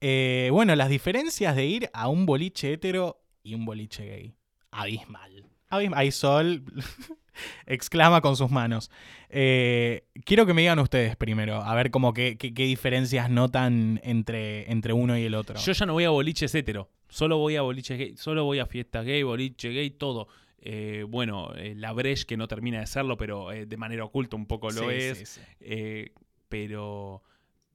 Eh, 0.00 0.48
bueno, 0.52 0.74
las 0.76 0.88
diferencias 0.90 1.54
de 1.56 1.64
ir 1.66 1.90
a 1.94 2.08
un 2.08 2.26
boliche 2.26 2.72
hetero 2.72 3.22
y 3.42 3.54
un 3.54 3.64
boliche 3.64 4.04
gay. 4.06 4.34
Abismal. 4.72 5.46
Abismal. 5.76 5.98
Ahí 5.98 6.10
Sol 6.10 6.62
exclama 7.66 8.20
con 8.20 8.36
sus 8.36 8.50
manos. 8.50 8.90
Eh, 9.28 10.04
quiero 10.24 10.46
que 10.46 10.54
me 10.54 10.62
digan 10.62 10.78
ustedes 10.78 11.16
primero, 11.16 11.62
a 11.62 11.74
ver 11.74 11.90
como 11.90 12.12
qué, 12.12 12.36
qué- 12.38 12.54
qué 12.54 12.64
diferencias 12.64 13.30
notan 13.30 14.00
entre, 14.04 14.70
entre 14.70 14.92
uno 14.92 15.18
y 15.18 15.24
el 15.24 15.34
otro. 15.34 15.56
Yo 15.58 15.72
ya 15.72 15.86
no 15.86 15.92
voy 15.94 16.04
a 16.04 16.10
boliches 16.10 16.54
hetero. 16.54 16.88
Solo 17.08 17.38
voy 17.38 17.56
a 17.56 17.62
boliches 17.62 17.98
gay. 17.98 18.16
Solo 18.16 18.44
voy 18.44 18.58
a 18.58 18.66
fiestas 18.66 19.04
gay, 19.04 19.22
boliche 19.22 19.70
gay, 19.70 19.90
todo. 19.90 20.28
Eh, 20.66 21.04
bueno, 21.08 21.52
eh, 21.56 21.74
la 21.76 21.92
Breche 21.92 22.24
que 22.26 22.36
no 22.36 22.48
termina 22.48 22.80
de 22.80 22.86
serlo, 22.86 23.16
pero 23.16 23.48
de 23.50 23.76
manera 23.76 24.04
oculta 24.04 24.34
un 24.36 24.46
poco 24.46 24.70
lo 24.70 24.88
Sí, 24.88 24.96
es. 24.96 25.18
sí, 25.18 25.26
sí. 25.26 25.40
Pero 26.48 27.22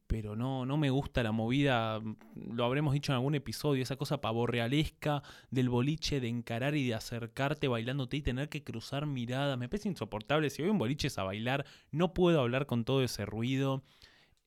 pero 0.09 0.35
no, 0.35 0.65
no 0.65 0.75
me 0.75 0.89
gusta 0.89 1.21
la 1.21 1.31
movida, 1.31 2.01
lo 2.33 2.65
habremos 2.65 2.95
dicho 2.95 3.11
en 3.11 3.17
algún 3.17 3.35
episodio, 3.35 3.83
esa 3.83 3.95
cosa 3.95 4.19
pavorrealesca 4.19 5.21
del 5.51 5.69
boliche, 5.69 6.19
de 6.19 6.27
encarar 6.27 6.73
y 6.73 6.87
de 6.87 6.95
acercarte 6.95 7.67
bailándote 7.67 8.17
y 8.17 8.23
tener 8.23 8.49
que 8.49 8.63
cruzar 8.63 9.05
miradas. 9.05 9.55
Me 9.59 9.69
parece 9.69 9.87
insoportable. 9.87 10.49
Si 10.49 10.63
voy 10.63 10.69
a 10.69 10.71
un 10.71 10.79
boliche 10.79 11.09
a 11.15 11.23
bailar, 11.23 11.63
no 11.91 12.15
puedo 12.15 12.41
hablar 12.41 12.65
con 12.65 12.85
todo 12.85 13.03
ese 13.03 13.23
ruido. 13.27 13.83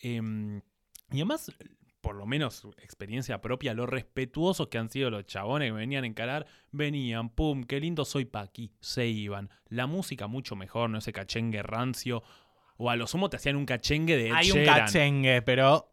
Em, 0.01 0.63
y 1.13 1.19
además, 1.19 1.53
por 2.01 2.17
lo 2.17 2.27
menos 2.27 2.67
experiencia 2.79 3.41
propia, 3.41 3.73
lo 3.73 3.87
respetuosos 3.87 4.67
que 4.67 4.79
han 4.79 4.91
sido 4.91 5.11
los 5.11 5.27
chabones 5.27 5.69
que 5.69 5.77
venían 5.77 6.03
a 6.03 6.09
encarar, 6.09 6.47
venían, 6.73 7.31
pum, 7.31 7.63
qué 7.63 7.79
lindo 7.79 8.05
soy 8.05 8.25
pa' 8.25 8.41
aquí, 8.41 8.73
se 8.81 9.07
iban. 9.07 9.49
La 9.69 9.87
música 9.87 10.27
mucho 10.27 10.57
mejor, 10.57 10.91
no 10.91 10.99
ese 10.99 11.13
cachengue 11.13 11.63
rancio. 11.63 12.25
O 12.85 12.91
a 12.91 12.97
lo 12.97 13.07
sumo 13.07 13.31
te 13.31 13.37
hacían 13.37 13.55
un 13.55 13.65
cachengue 13.65 14.17
de 14.17 14.29
Ed 14.29 14.33
Hay 14.35 14.51
un 14.51 14.65
cachengue, 14.65 15.41
pero 15.43 15.93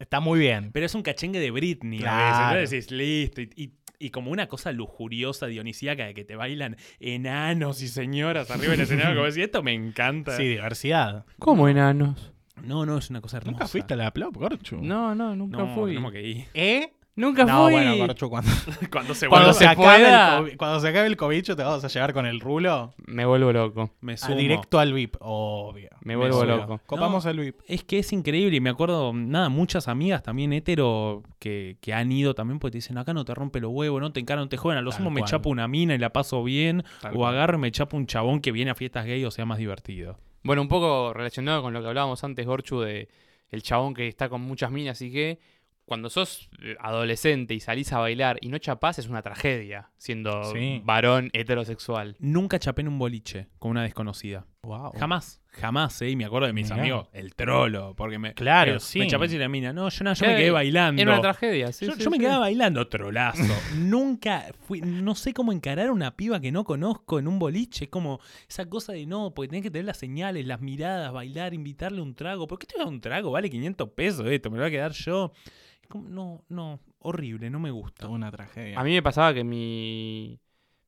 está 0.00 0.18
muy 0.18 0.40
bien. 0.40 0.70
Pero 0.72 0.84
es 0.84 0.94
un 0.96 1.02
cachengue 1.02 1.38
de 1.38 1.52
Britney 1.52 2.00
Claro. 2.00 2.46
a 2.46 2.52
veces. 2.54 2.88
Entonces 2.88 2.88
decís, 2.88 3.36
listo. 3.36 3.40
Y, 3.40 3.50
y- 3.64 3.72
y 4.00 4.10
como 4.10 4.32
una 4.32 4.48
cosa 4.48 4.72
lujuriosa, 4.72 5.46
dionisíaca, 5.46 6.04
de 6.06 6.14
que 6.14 6.24
te 6.24 6.34
bailan 6.34 6.76
enanos 6.98 7.80
y 7.82 7.88
señoras 7.88 8.50
arriba 8.50 8.72
del 8.72 8.80
escenario. 8.80 9.14
Como 9.14 9.26
decís, 9.26 9.44
esto 9.44 9.62
me 9.62 9.72
encanta. 9.72 10.36
Sí, 10.36 10.42
diversidad. 10.48 11.24
¿Cómo 11.38 11.68
enanos? 11.68 12.32
No, 12.62 12.84
no, 12.84 12.98
es 12.98 13.08
una 13.10 13.20
cosa 13.20 13.36
hermosa. 13.36 13.52
¿Nunca 13.52 13.68
fuiste 13.68 13.94
a 13.94 13.96
la 13.96 14.10
Plop, 14.12 14.36
Gorchu? 14.36 14.78
No, 14.82 15.14
no, 15.14 15.36
nunca 15.36 15.58
No, 15.58 15.74
fui. 15.74 15.92
tenemos 15.92 16.10
que 16.12 16.22
ir. 16.22 16.44
¿Eh? 16.54 16.92
Nunca 17.16 17.44
No, 17.44 17.64
fui. 17.64 17.74
bueno, 17.74 17.96
Gorchu, 17.96 18.28
cuando, 18.28 18.50
Cuando 18.90 19.14
se 19.14 19.28
cuando, 19.28 19.52
se 19.52 19.60
se 19.60 19.66
acabe 19.66 19.98
pueda. 19.98 20.36
el 20.38 20.42
COVID, 20.44 20.56
cuando 20.56 20.80
se 20.80 20.88
acabe 20.88 21.06
el 21.06 21.16
cobicho, 21.16 21.54
te 21.54 21.62
vamos 21.62 21.84
a 21.84 21.88
llevar 21.88 22.12
con 22.12 22.26
el 22.26 22.40
rulo 22.40 22.92
Me 23.06 23.24
vuelvo 23.24 23.52
loco. 23.52 23.90
me 24.00 24.14
a 24.14 24.16
sumo. 24.16 24.36
directo 24.36 24.80
al 24.80 24.92
VIP. 24.92 25.16
Obvio. 25.20 25.90
Me 26.02 26.16
vuelvo 26.16 26.44
loco. 26.44 26.80
Copamos 26.86 27.24
el 27.26 27.38
VIP. 27.38 27.60
Es 27.68 27.84
que 27.84 28.00
es 28.00 28.12
increíble 28.12 28.56
y 28.56 28.60
me 28.60 28.70
acuerdo, 28.70 29.12
nada, 29.14 29.48
muchas 29.48 29.86
amigas 29.86 30.24
también 30.24 30.52
hetero 30.52 31.22
que, 31.38 31.76
que 31.80 31.94
han 31.94 32.10
ido 32.10 32.34
también 32.34 32.58
porque 32.58 32.72
te 32.72 32.78
dicen, 32.78 32.98
acá 32.98 33.14
no 33.14 33.24
te 33.24 33.32
rompe 33.32 33.60
los 33.60 33.70
huevos, 33.70 34.00
no 34.00 34.12
te 34.12 34.18
encaran, 34.18 34.44
no 34.44 34.48
te 34.48 34.56
joden, 34.56 34.78
a 34.78 34.82
lo 34.82 34.90
sumo 34.90 35.10
me 35.10 35.22
chapo 35.22 35.50
una 35.50 35.68
mina 35.68 35.94
y 35.94 35.98
la 35.98 36.10
paso 36.12 36.42
bien, 36.42 36.84
Tal 37.00 37.12
o 37.12 37.16
cual. 37.18 37.34
agarro 37.34 37.58
y 37.58 37.60
me 37.60 37.70
chapo 37.70 37.96
un 37.96 38.06
chabón 38.06 38.40
que 38.40 38.50
viene 38.50 38.72
a 38.72 38.74
fiestas 38.74 39.06
gay 39.06 39.24
o 39.24 39.30
sea 39.30 39.44
más 39.46 39.58
divertido. 39.58 40.18
Bueno, 40.42 40.62
un 40.62 40.68
poco 40.68 41.12
relacionado 41.14 41.62
con 41.62 41.72
lo 41.72 41.80
que 41.80 41.86
hablábamos 41.88 42.24
antes, 42.24 42.44
Gorchu, 42.44 42.80
de 42.80 43.08
el 43.50 43.62
chabón 43.62 43.94
que 43.94 44.08
está 44.08 44.28
con 44.28 44.40
muchas 44.40 44.72
minas 44.72 45.00
y 45.00 45.12
que 45.12 45.38
cuando 45.86 46.08
sos 46.10 46.48
adolescente 46.80 47.54
y 47.54 47.60
salís 47.60 47.92
a 47.92 47.98
bailar 47.98 48.38
y 48.40 48.48
no 48.48 48.58
chapás 48.58 48.98
es 48.98 49.08
una 49.08 49.22
tragedia, 49.22 49.90
siendo 49.98 50.44
Sí. 50.52 50.80
varón 50.84 51.30
heterosexual. 51.32 52.16
Nunca 52.18 52.58
chapé 52.58 52.82
en 52.82 52.88
un 52.88 52.98
boliche 52.98 53.48
con 53.58 53.72
una 53.72 53.82
desconocida. 53.82 54.46
Wow. 54.62 54.92
Jamás, 54.98 55.42
jamás, 55.48 56.00
¿eh? 56.00 56.08
Y 56.08 56.16
me 56.16 56.24
acuerdo 56.24 56.46
de 56.46 56.54
mis 56.54 56.70
Mirá. 56.70 56.80
amigos, 56.80 57.08
el 57.12 57.34
trolo, 57.34 57.94
porque 57.94 58.18
me. 58.18 58.32
Claro, 58.32 58.76
eh, 58.76 58.80
sí. 58.80 58.98
Me 59.00 59.08
chapé 59.08 59.26
y 59.26 59.36
la 59.36 59.48
mina. 59.48 59.74
No, 59.74 59.90
yo, 59.90 60.04
no, 60.04 60.14
yo 60.14 60.26
me 60.26 60.36
quedé 60.36 60.50
bailando. 60.50 61.02
Era 61.02 61.12
una 61.12 61.20
tragedia, 61.20 61.70
sí. 61.70 61.84
yo 61.84 61.92
sí, 61.92 62.02
yo 62.02 62.10
me 62.10 62.18
quedaba 62.18 62.38
bailando, 62.38 62.88
trolazo. 62.88 63.42
Nunca 63.76 64.46
fui, 64.66 64.80
no 64.80 65.14
sé 65.14 65.34
cómo 65.34 65.52
encarar 65.52 65.88
a 65.88 65.92
una 65.92 66.16
piba 66.16 66.40
que 66.40 66.50
no 66.50 66.64
conozco 66.64 67.18
en 67.18 67.28
un 67.28 67.38
boliche. 67.38 67.84
Es 67.84 67.90
como 67.90 68.20
esa 68.48 68.64
cosa 68.66 68.94
de 68.94 69.04
no, 69.04 69.34
porque 69.34 69.48
tenés 69.50 69.64
que 69.64 69.70
tener 69.70 69.84
las 69.84 69.98
señales, 69.98 70.46
las 70.46 70.62
miradas, 70.62 71.12
bailar, 71.12 71.52
invitarle 71.52 72.00
un 72.00 72.14
trago. 72.14 72.46
¿Por 72.46 72.58
qué 72.58 72.66
te 72.66 72.76
voy 72.76 72.82
a 72.82 72.84
dar 72.86 72.94
un 72.94 73.00
trago? 73.02 73.30
Vale 73.32 73.50
500 73.50 73.90
pesos 73.90 74.26
esto, 74.26 74.50
me 74.50 74.56
lo 74.56 74.62
voy 74.62 74.68
a 74.68 74.70
quedar 74.70 74.92
yo. 74.92 75.30
No, 75.92 76.44
no, 76.48 76.80
horrible, 77.00 77.50
no 77.50 77.60
me 77.60 77.70
gusta. 77.70 78.08
Una 78.08 78.30
tragedia. 78.30 78.78
A 78.78 78.84
mí 78.84 78.92
me 78.92 79.02
pasaba 79.02 79.34
que 79.34 79.44
mi, 79.44 80.40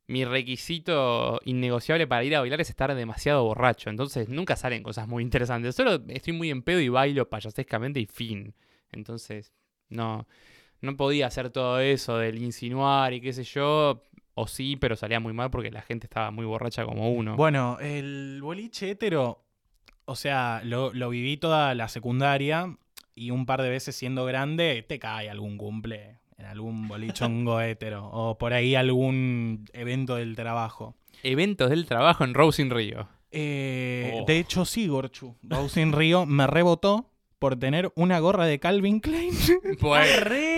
mi 0.09 0.25
requisito 0.25 1.41
innegociable 1.45 2.07
para 2.07 2.25
ir 2.25 2.37
a 2.37 2.41
bailar 2.41 2.61
es 2.61 2.71
estar 2.71 2.95
demasiado 2.95 3.45
borracho. 3.45 3.91
Entonces 3.91 4.29
nunca 4.29 4.57
salen 4.57 4.83
cosas 4.83 5.09
muy 5.09 5.23
interesantes. 5.23 5.75
Solo 5.75 6.03
estoy 6.09 6.33
muy 6.33 6.51
en 6.51 6.63
pedo 6.63 6.81
y 6.81 6.89
bailo 6.89 7.29
payasescamente 7.29 8.01
y 8.01 8.07
fin. 8.07 8.55
Entonces, 8.93 9.53
no, 9.89 10.27
no 10.81 10.97
podía 10.97 11.27
hacer 11.27 11.51
todo 11.51 11.81
eso 11.81 12.19
del 12.19 12.43
insinuar 12.43 13.13
y 13.13 13.21
qué 13.21 13.33
sé 13.33 13.45
yo. 13.45 14.03
O 14.35 14.47
sí, 14.47 14.77
pero 14.77 14.97
salía 14.97 15.19
muy 15.19 15.33
mal 15.33 15.51
porque 15.51 15.71
la 15.71 15.81
gente 15.83 16.07
estaba 16.07 16.31
muy 16.31 16.45
borracha 16.45 16.85
como 16.85 17.11
uno. 17.11 17.37
Bueno, 17.37 17.79
el 17.81 18.41
boliche 18.43 18.91
hetero, 18.91 19.43
o 20.05 20.15
sea, 20.15 20.61
lo, 20.63 20.93
lo 20.93 21.09
viví 21.09 21.39
toda 21.39 21.75
la 21.75 21.89
secundaria 21.89 22.77
y 23.17 23.33
un 23.33 23.47
par 23.47 23.63
de 23.63 23.71
veces 23.71 23.97
siendo 23.97 24.25
grande 24.27 24.85
te 24.87 25.01
cae 25.01 25.29
algún 25.29 25.57
cumple 25.57 26.21
en 26.39 26.47
algún 26.47 26.87
bolichongo 26.87 27.61
hetero 27.63 28.07
o 28.13 28.39
por 28.39 28.53
ahí 28.53 28.77
algún 28.77 29.65
evento 29.73 30.15
del 30.17 30.37
trabajo. 30.37 30.95
Eventos 31.25 31.71
del 31.71 31.87
trabajo 31.87 32.23
en 32.23 32.35
Rose 32.35 32.63
in 32.63 32.71
Rio. 32.71 33.09
Eh, 33.33 34.13
Oh. 34.15 34.25
De 34.27 34.39
hecho, 34.39 34.65
sí, 34.65 34.87
Gorchu. 34.87 35.35
Rosin 35.43 35.93
Río 35.93 36.27
me 36.27 36.47
rebotó 36.47 37.11
por 37.39 37.59
tener 37.59 37.93
una 37.97 38.19
gorra 38.19 38.47
de 38.47 38.59
Calvin 38.59 39.01
Klein. 39.01 39.35
Pues, 39.81 40.09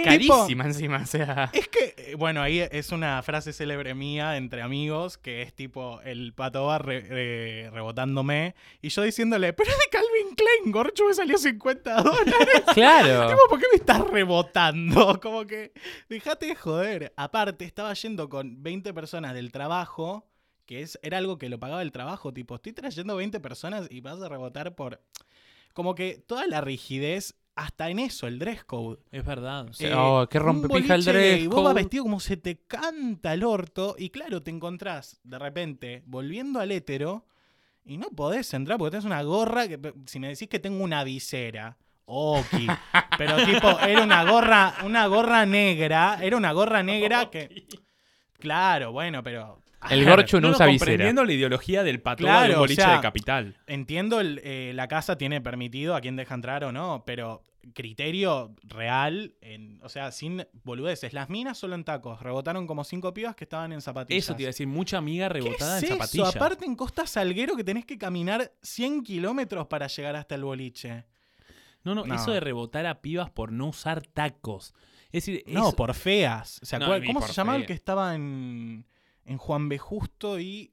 carísima 0.04 0.64
encima, 0.64 1.00
o 1.02 1.06
sea. 1.06 1.50
Es 1.52 1.66
que, 1.68 1.94
eh, 1.96 2.14
bueno, 2.16 2.40
ahí 2.40 2.60
es 2.60 2.92
una 2.92 3.20
frase 3.22 3.52
célebre 3.52 3.94
mía 3.94 4.36
entre 4.36 4.62
amigos 4.62 5.18
que 5.18 5.42
es 5.42 5.52
tipo 5.54 6.00
el 6.02 6.32
pato 6.34 6.64
va 6.66 6.78
re- 6.78 7.00
re- 7.00 7.70
rebotándome 7.70 8.54
y 8.80 8.90
yo 8.90 9.02
diciéndole, 9.02 9.52
pero 9.52 9.70
es 9.70 9.76
de 9.76 9.84
Calvin 9.90 10.34
Klein, 10.36 10.72
Gorchu 10.72 11.06
me 11.08 11.14
salió 11.14 11.36
50 11.36 12.02
dólares. 12.02 12.62
Claro. 12.74 13.28
Tipo, 13.28 13.40
¿por 13.48 13.58
qué 13.58 13.66
me 13.72 13.76
estás 13.78 14.00
rebotando? 14.08 15.18
Como 15.22 15.46
que, 15.46 15.72
dejate 16.08 16.46
de 16.46 16.54
joder. 16.54 17.12
Aparte, 17.16 17.64
estaba 17.64 17.92
yendo 17.94 18.28
con 18.28 18.62
20 18.62 18.94
personas 18.94 19.34
del 19.34 19.50
trabajo, 19.50 20.28
que 20.64 20.82
es, 20.82 20.98
era 21.02 21.18
algo 21.18 21.38
que 21.38 21.48
lo 21.48 21.58
pagaba 21.58 21.82
el 21.82 21.90
trabajo. 21.92 22.32
Tipo, 22.32 22.54
estoy 22.54 22.72
trayendo 22.72 23.16
20 23.16 23.40
personas 23.40 23.88
y 23.90 24.00
vas 24.00 24.20
a 24.20 24.28
rebotar 24.28 24.74
por... 24.76 25.00
Como 25.78 25.94
que 25.94 26.18
toda 26.26 26.44
la 26.48 26.60
rigidez, 26.60 27.36
hasta 27.54 27.88
en 27.88 28.00
eso, 28.00 28.26
el 28.26 28.40
dress 28.40 28.64
code. 28.64 28.98
Es 29.12 29.24
verdad. 29.24 29.68
Sí. 29.70 29.86
Oh, 29.94 30.26
qué 30.28 30.40
rompepija 30.40 30.96
el 30.96 31.04
dress 31.04 31.36
gay, 31.38 31.46
Vos 31.46 31.62
vas 31.62 31.72
code. 31.72 31.82
vestido 31.82 32.02
como 32.02 32.18
se 32.18 32.36
te 32.36 32.58
canta 32.66 33.32
el 33.32 33.44
orto. 33.44 33.94
Y 33.96 34.10
claro, 34.10 34.42
te 34.42 34.50
encontrás 34.50 35.20
de 35.22 35.38
repente 35.38 36.02
volviendo 36.06 36.58
al 36.58 36.72
hétero 36.72 37.26
y 37.84 37.96
no 37.96 38.08
podés 38.10 38.52
entrar 38.54 38.76
porque 38.76 38.90
tenés 38.90 39.04
una 39.04 39.22
gorra 39.22 39.68
que 39.68 39.94
si 40.06 40.18
me 40.18 40.26
decís 40.30 40.48
que 40.48 40.58
tengo 40.58 40.82
una 40.82 41.04
visera. 41.04 41.78
Ok. 42.06 42.44
Pero 43.16 43.36
tipo, 43.46 43.78
era 43.78 44.02
una 44.02 44.28
gorra, 44.28 44.74
una 44.84 45.06
gorra 45.06 45.46
negra. 45.46 46.18
Era 46.20 46.36
una 46.36 46.50
gorra 46.50 46.82
negra 46.82 47.30
que. 47.30 47.68
Claro, 48.40 48.90
bueno, 48.90 49.22
pero. 49.22 49.62
El 49.90 50.04
Gorchu 50.04 50.40
no, 50.40 50.48
no, 50.48 50.54
usa 50.54 50.66
visera. 50.66 50.78
comprendiendo 50.90 51.24
la 51.24 51.32
ideología 51.32 51.82
del 51.84 52.00
patrón 52.00 52.28
Claro, 52.30 52.48
del 52.48 52.56
o 52.56 52.60
boliche 52.60 52.82
sea, 52.82 52.96
de 52.96 53.00
capital. 53.00 53.56
Entiendo, 53.66 54.20
el, 54.20 54.40
eh, 54.42 54.72
la 54.74 54.88
casa 54.88 55.16
tiene 55.16 55.40
permitido 55.40 55.94
a 55.94 56.00
quién 56.00 56.16
deja 56.16 56.34
entrar 56.34 56.64
o 56.64 56.72
no, 56.72 57.04
pero 57.06 57.42
criterio 57.74 58.54
real, 58.64 59.34
en, 59.40 59.78
o 59.82 59.88
sea, 59.88 60.10
sin 60.10 60.46
boludeces. 60.64 61.12
Las 61.12 61.28
minas 61.30 61.58
solo 61.58 61.74
en 61.74 61.84
tacos. 61.84 62.20
Rebotaron 62.22 62.66
como 62.66 62.82
cinco 62.82 63.12
pibas 63.14 63.36
que 63.36 63.44
estaban 63.44 63.72
en 63.72 63.80
zapatillas. 63.80 64.24
Eso 64.24 64.34
te 64.34 64.42
iba 64.42 64.48
a 64.48 64.50
decir, 64.50 64.66
mucha 64.66 64.98
amiga 64.98 65.28
¿Qué 65.28 65.34
rebotada 65.34 65.76
es 65.78 65.84
en 65.84 65.88
eso? 65.92 65.94
zapatillas. 65.98 66.36
Aparte 66.36 66.64
en 66.64 66.74
Costa 66.74 67.06
Salguero 67.06 67.56
que 67.56 67.64
tenés 67.64 67.84
que 67.84 67.98
caminar 67.98 68.52
100 68.62 69.02
kilómetros 69.04 69.66
para 69.68 69.86
llegar 69.86 70.16
hasta 70.16 70.34
el 70.34 70.44
boliche. 70.44 71.04
No, 71.84 71.94
no, 71.94 72.04
No. 72.04 72.14
eso 72.16 72.32
de 72.32 72.40
rebotar 72.40 72.84
a 72.86 73.00
pibas 73.00 73.30
por 73.30 73.52
no 73.52 73.68
usar 73.68 74.02
tacos. 74.02 74.74
Es 75.12 75.24
decir, 75.24 75.44
No, 75.46 75.68
eso- 75.68 75.76
por 75.76 75.94
feas. 75.94 76.58
¿Se 76.62 76.78
No, 76.78 76.86
acuerdan? 76.86 77.02
ni 77.02 77.06
¿Cómo 77.08 77.20
por 77.20 77.28
se 77.28 77.34
llamaba 77.34 77.58
el 77.58 77.66
que 77.66 77.72
estaba 77.74 78.14
en, 78.14 78.84
en 79.28 79.38
Juan 79.38 79.68
B. 79.68 79.78
Justo 79.78 80.38
y 80.40 80.70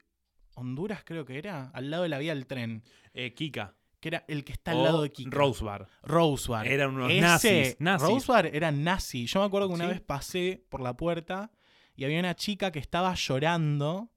Honduras, 0.55 1.03
creo 1.05 1.25
que 1.25 1.37
era? 1.37 1.69
Al 1.73 1.89
lado 1.89 2.03
de 2.03 2.09
la 2.09 2.17
vía 2.17 2.33
del 2.33 2.47
tren. 2.47 2.83
eh, 3.13 3.33
Kika. 3.33 3.75
Que 3.99 4.09
era 4.09 4.25
el 4.27 4.43
que 4.43 4.51
está 4.53 4.71
al 4.71 4.77
o 4.77 4.83
lado 4.83 5.01
de 5.01 5.11
Kika. 5.11 5.29
Rosebar. 5.31 5.87
Rosebar. 6.03 6.67
Eran 6.67 6.91
unos 6.95 7.09
Ese- 7.11 7.21
nazis, 7.21 7.75
nazis. 7.79 8.07
Rosebar 8.07 8.45
era 8.47 8.71
nazi. 8.71 9.25
Yo 9.25 9.39
me 9.39 9.45
acuerdo 9.47 9.67
que 9.69 9.73
una 9.75 9.85
Sí. 9.85 9.91
vez 9.91 10.01
pasé 10.01 10.63
por 10.69 10.81
la 10.81 10.95
puerta 10.95 11.51
y 11.95 12.03
había 12.05 12.19
una 12.19 12.35
chica 12.35 12.71
que 12.71 12.79
estaba 12.79 13.13
llorando 13.15 14.11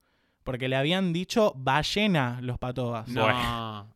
porque 0.45 0.69
le 0.69 0.77
habían 0.77 1.13
dicho 1.13 1.53
ballena 1.57 2.41
los 2.43 2.59
patobas. 2.59 3.09
No. 3.09 3.95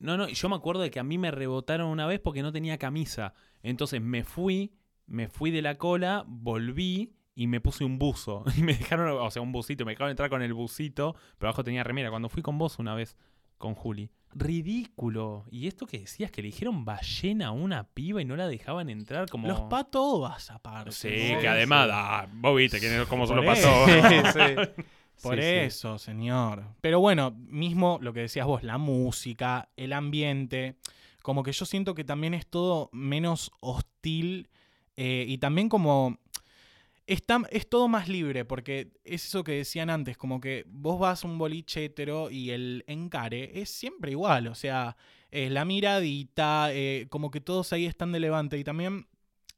No, 0.00 0.16
no, 0.16 0.28
y 0.28 0.34
yo 0.34 0.48
me 0.48 0.56
acuerdo 0.56 0.82
de 0.82 0.90
que 0.90 0.98
a 0.98 1.04
mí 1.04 1.18
me 1.18 1.30
rebotaron 1.30 1.86
una 1.88 2.06
vez 2.06 2.18
porque 2.18 2.42
no 2.42 2.52
tenía 2.52 2.78
camisa. 2.78 3.32
Entonces 3.62 4.00
me 4.02 4.24
fui, 4.24 4.74
me 5.06 5.28
fui 5.28 5.50
de 5.52 5.62
la 5.62 5.76
cola, 5.78 6.24
volví 6.26 7.14
y 7.34 7.46
me 7.46 7.60
puse 7.60 7.84
un 7.84 7.98
buzo. 7.98 8.44
Y 8.56 8.62
me 8.62 8.74
dejaron, 8.74 9.18
o 9.18 9.30
sea, 9.30 9.42
un 9.42 9.52
busito, 9.52 9.84
me 9.84 9.92
dejaron 9.92 10.10
entrar 10.10 10.30
con 10.30 10.42
el 10.42 10.54
busito, 10.54 11.14
pero 11.38 11.48
abajo 11.48 11.64
tenía 11.64 11.84
remera. 11.84 12.10
Cuando 12.10 12.28
fui 12.28 12.42
con 12.42 12.58
vos 12.58 12.78
una 12.78 12.94
vez, 12.94 13.16
con 13.58 13.74
Juli. 13.74 14.10
Ridículo. 14.34 15.44
Y 15.50 15.66
esto 15.68 15.86
que 15.86 16.00
decías, 16.00 16.30
que 16.30 16.42
le 16.42 16.46
dijeron 16.46 16.84
ballena 16.84 17.48
a 17.48 17.50
una 17.52 17.84
piba 17.84 18.20
y 18.20 18.24
no 18.24 18.34
la 18.34 18.48
dejaban 18.48 18.88
entrar 18.90 19.28
como... 19.28 19.46
Los 19.46 19.60
patobas, 19.62 20.50
aparte. 20.50 20.92
Sí, 20.92 21.32
¿no? 21.32 21.40
que 21.40 21.48
además, 21.48 21.88
ah, 21.92 22.26
vos 22.32 22.56
viste 22.56 22.80
cómo 23.08 23.26
son 23.26 23.36
Por 23.36 23.44
los. 23.44 23.58
Por 25.22 25.36
Sí, 25.36 25.42
sí. 25.42 25.46
eso, 25.46 25.98
señor. 25.98 26.64
Pero 26.80 26.98
bueno, 26.98 27.30
mismo 27.30 27.98
lo 28.02 28.12
que 28.12 28.20
decías 28.20 28.46
vos, 28.46 28.64
la 28.64 28.78
música, 28.78 29.68
el 29.76 29.92
ambiente, 29.92 30.76
como 31.22 31.44
que 31.44 31.52
yo 31.52 31.64
siento 31.64 31.94
que 31.94 32.02
también 32.02 32.34
es 32.34 32.46
todo 32.48 32.90
menos 32.92 33.52
hostil 33.60 34.48
eh, 34.96 35.24
y 35.28 35.38
también 35.38 35.68
como... 35.68 36.18
Está, 37.06 37.42
es 37.50 37.68
todo 37.68 37.88
más 37.88 38.08
libre, 38.08 38.44
porque 38.44 38.92
es 39.04 39.26
eso 39.26 39.42
que 39.42 39.52
decían 39.52 39.90
antes, 39.90 40.16
como 40.16 40.40
que 40.40 40.64
vos 40.68 41.00
vas 41.00 41.24
a 41.24 41.28
un 41.28 41.36
boliche 41.36 41.84
hetero 41.84 42.30
y 42.30 42.50
el 42.50 42.84
encare 42.86 43.60
es 43.60 43.70
siempre 43.70 44.12
igual, 44.12 44.46
o 44.46 44.54
sea, 44.54 44.96
es 45.30 45.50
la 45.50 45.64
miradita, 45.64 46.72
eh, 46.72 47.06
como 47.10 47.30
que 47.32 47.40
todos 47.40 47.72
ahí 47.72 47.86
están 47.86 48.12
de 48.12 48.20
levante 48.20 48.56
y 48.56 48.64
también 48.64 49.08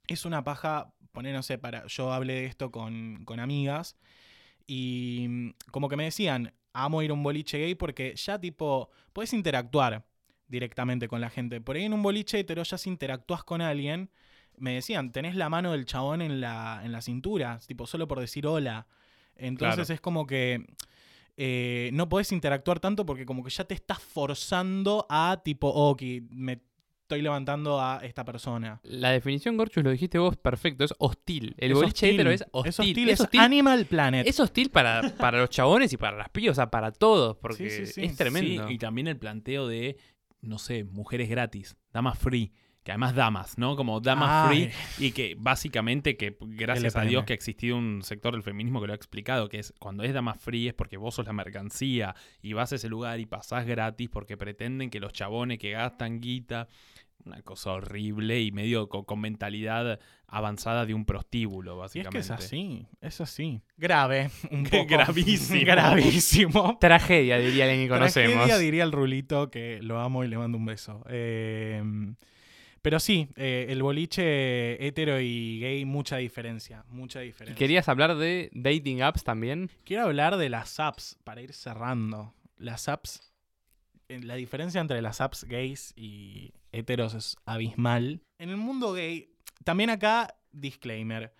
es 0.06 0.24
una 0.24 0.42
paja, 0.42 0.94
poner, 1.12 1.34
no 1.34 1.42
sé, 1.42 1.58
para, 1.58 1.86
yo 1.86 2.12
hablé 2.12 2.34
de 2.34 2.46
esto 2.46 2.70
con, 2.70 3.24
con 3.26 3.38
amigas 3.40 3.96
y 4.66 5.26
mm, 5.28 5.50
como 5.70 5.88
que 5.88 5.96
me 5.96 6.04
decían, 6.04 6.54
amo 6.72 7.02
ir 7.02 7.10
a 7.10 7.14
un 7.14 7.22
boliche 7.22 7.58
gay 7.58 7.74
porque 7.74 8.14
ya 8.16 8.38
tipo, 8.38 8.90
puedes 9.12 9.32
interactuar 9.32 10.06
directamente 10.48 11.08
con 11.08 11.20
la 11.20 11.30
gente. 11.30 11.60
Por 11.60 11.76
ahí 11.76 11.84
en 11.84 11.92
un 11.92 12.02
boliche 12.02 12.40
hetero 12.40 12.62
ya 12.62 12.78
si 12.78 12.90
interactúas 12.90 13.44
con 13.44 13.60
alguien, 13.60 14.10
me 14.58 14.74
decían, 14.74 15.12
tenés 15.12 15.34
la 15.36 15.48
mano 15.48 15.72
del 15.72 15.84
chabón 15.86 16.22
en 16.22 16.40
la, 16.40 16.80
en 16.84 16.92
la 16.92 17.00
cintura, 17.02 17.58
tipo 17.66 17.86
solo 17.86 18.06
por 18.08 18.20
decir 18.20 18.46
hola. 18.46 18.86
Entonces 19.36 19.86
Claro. 19.86 19.94
es 19.94 20.00
como 20.00 20.26
que 20.26 20.64
eh, 21.36 21.90
no 21.92 22.08
podés 22.08 22.30
interactuar 22.32 22.78
tanto 22.80 23.04
porque 23.04 23.26
como 23.26 23.42
que 23.42 23.50
ya 23.50 23.64
te 23.64 23.74
estás 23.74 23.98
forzando 24.00 25.06
a 25.10 25.40
tipo, 25.44 25.68
ok, 25.68 26.02
me 26.30 26.60
estoy 27.02 27.20
levantando 27.22 27.80
a 27.80 28.00
esta 28.04 28.24
persona. 28.24 28.80
La 28.84 29.10
definición, 29.10 29.56
Gorchus, 29.56 29.82
lo 29.84 29.90
dijiste 29.90 30.18
vos 30.18 30.36
perfecto, 30.36 30.84
es 30.84 30.94
hostil. 30.98 31.54
El 31.58 31.72
Es 31.72 31.76
boliche 31.76 32.06
hostil, 32.06 32.14
hetero 32.14 32.30
es 32.30 32.44
hostil. 32.52 32.68
Es 32.68 32.78
hostil, 32.80 33.08
Es 33.08 33.14
es 33.14 33.20
hostil, 33.22 33.40
Animal 33.40 33.84
Planet. 33.86 34.26
es 34.26 34.40
hostil 34.40 34.70
para, 34.70 35.02
para 35.16 35.38
los 35.40 35.50
chabones 35.50 35.92
y 35.92 35.96
para 35.96 36.16
las 36.16 36.28
pibas, 36.30 36.52
o 36.52 36.54
sea, 36.54 36.70
para 36.70 36.92
todos, 36.92 37.36
porque 37.36 37.68
Sí, 37.68 37.86
sí, 37.86 37.92
sí. 37.92 38.04
es 38.04 38.16
tremendo. 38.16 38.68
Sí, 38.68 38.74
y 38.74 38.78
también 38.78 39.08
el 39.08 39.18
planteo 39.18 39.66
de, 39.66 39.96
no 40.40 40.58
sé, 40.58 40.84
mujeres 40.84 41.28
gratis, 41.28 41.76
damas 41.92 42.18
free, 42.18 42.52
que 42.84 42.92
además 42.92 43.14
damas, 43.14 43.56
¿no? 43.58 43.74
Como 43.76 43.98
damas 44.00 44.48
Ay. 44.50 44.70
free 44.98 45.06
y 45.06 45.12
que 45.12 45.34
básicamente 45.38 46.16
que 46.16 46.36
gracias 46.40 46.94
a. 46.96 47.02
Dios 47.02 47.24
que 47.24 47.32
ha 47.32 47.36
existido 47.36 47.76
un 47.76 48.02
sector 48.02 48.34
del 48.34 48.42
feminismo 48.42 48.80
que 48.80 48.86
lo 48.86 48.92
ha 48.92 48.96
explicado, 48.96 49.48
que 49.48 49.58
es 49.58 49.72
cuando 49.78 50.04
es 50.04 50.12
damas 50.14 50.38
free 50.40 50.68
es 50.68 50.74
porque 50.74 50.96
vos 50.98 51.14
sos 51.14 51.26
la 51.26 51.32
mercancía 51.32 52.14
y 52.42 52.52
vas 52.52 52.72
a 52.72 52.76
ese 52.76 52.88
lugar 52.88 53.18
y 53.20 53.26
pasás 53.26 53.66
gratis 53.66 54.08
porque 54.10 54.36
pretenden 54.36 54.90
que 54.90 55.00
los 55.00 55.12
chabones 55.14 55.58
que 55.58 55.70
gastan 55.70 56.20
guita, 56.20 56.68
una 57.24 57.40
cosa 57.40 57.72
horrible 57.72 58.42
y 58.42 58.52
medio 58.52 58.88
co- 58.90 59.04
con, 59.06 59.18
mentalidad 59.18 59.98
avanzada 60.26 60.84
de 60.84 60.92
un 60.92 61.06
prostíbulo, 61.06 61.72
Y 61.72 61.74
es 61.74 61.78
básicamente. 61.80 62.18
que 62.18 62.18
es 62.18 62.30
así, 62.30 62.86
es 63.00 63.20
así. 63.22 63.62
Grave, 63.78 64.30
un 64.50 64.64
Qué 64.64 64.78
poco. 64.78 64.88
gravísimo. 64.90 65.60
gravísimo. 65.64 66.76
Tragedia, 66.78 67.38
diría 67.38 67.64
alguien 67.64 67.84
que 67.84 67.88
conocemos. 67.88 68.34
Tragedia, 68.34 68.58
diría 68.58 68.84
el 68.84 68.92
Rulito, 68.92 69.50
que 69.50 69.80
lo 69.80 70.00
amo 70.00 70.22
y 70.22 70.28
le 70.28 70.36
mando 70.36 70.58
un 70.58 70.66
beso. 70.66 71.02
Eh, 71.08 71.82
pero 72.84 73.00
sí, 73.00 73.30
eh, 73.36 73.68
el 73.70 73.82
boliche 73.82 74.86
hetero 74.86 75.18
y 75.18 75.58
gay, 75.58 75.86
mucha 75.86 76.18
diferencia, 76.18 76.84
mucha 76.90 77.22
¿Y 77.22 77.28
diferencia. 77.28 77.56
querías 77.56 77.88
hablar 77.88 78.14
de 78.14 78.50
dating 78.52 79.00
apps 79.00 79.24
también? 79.24 79.70
Quiero 79.84 80.02
hablar 80.02 80.36
de 80.36 80.50
las 80.50 80.78
apps, 80.78 81.16
para 81.24 81.40
ir 81.40 81.54
cerrando. 81.54 82.34
Las 82.58 82.90
apps, 82.90 83.32
la 84.08 84.34
diferencia 84.34 84.82
entre 84.82 85.00
las 85.00 85.22
apps 85.22 85.44
gays 85.44 85.94
y 85.96 86.52
heteros 86.72 87.14
es 87.14 87.38
abismal. 87.46 88.20
En 88.36 88.50
el 88.50 88.58
mundo 88.58 88.92
gay, 88.92 89.30
también 89.64 89.88
acá, 89.88 90.36
disclaimer, 90.52 91.32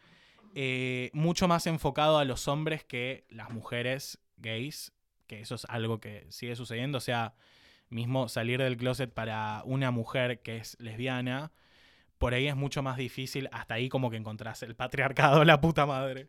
eh, 0.54 1.10
mucho 1.12 1.46
más 1.46 1.66
enfocado 1.66 2.16
a 2.16 2.24
los 2.24 2.48
hombres 2.48 2.84
que 2.84 3.26
las 3.28 3.50
mujeres 3.50 4.18
gays, 4.38 4.94
que 5.26 5.40
eso 5.40 5.56
es 5.56 5.66
algo 5.66 6.00
que 6.00 6.24
sigue 6.30 6.56
sucediendo. 6.56 6.96
O 6.96 7.02
sea, 7.02 7.34
mismo 7.90 8.28
salir 8.28 8.60
del 8.60 8.76
closet 8.76 9.12
para 9.12 9.62
una 9.64 9.90
mujer 9.90 10.40
que 10.40 10.56
es 10.58 10.76
lesbiana, 10.80 11.52
por 12.18 12.32
ahí 12.34 12.46
es 12.46 12.56
mucho 12.56 12.82
más 12.82 12.96
difícil, 12.96 13.48
hasta 13.52 13.74
ahí 13.74 13.88
como 13.88 14.10
que 14.10 14.16
encontrás 14.16 14.62
el 14.62 14.74
patriarcado, 14.74 15.44
la 15.44 15.60
puta 15.60 15.84
madre. 15.86 16.28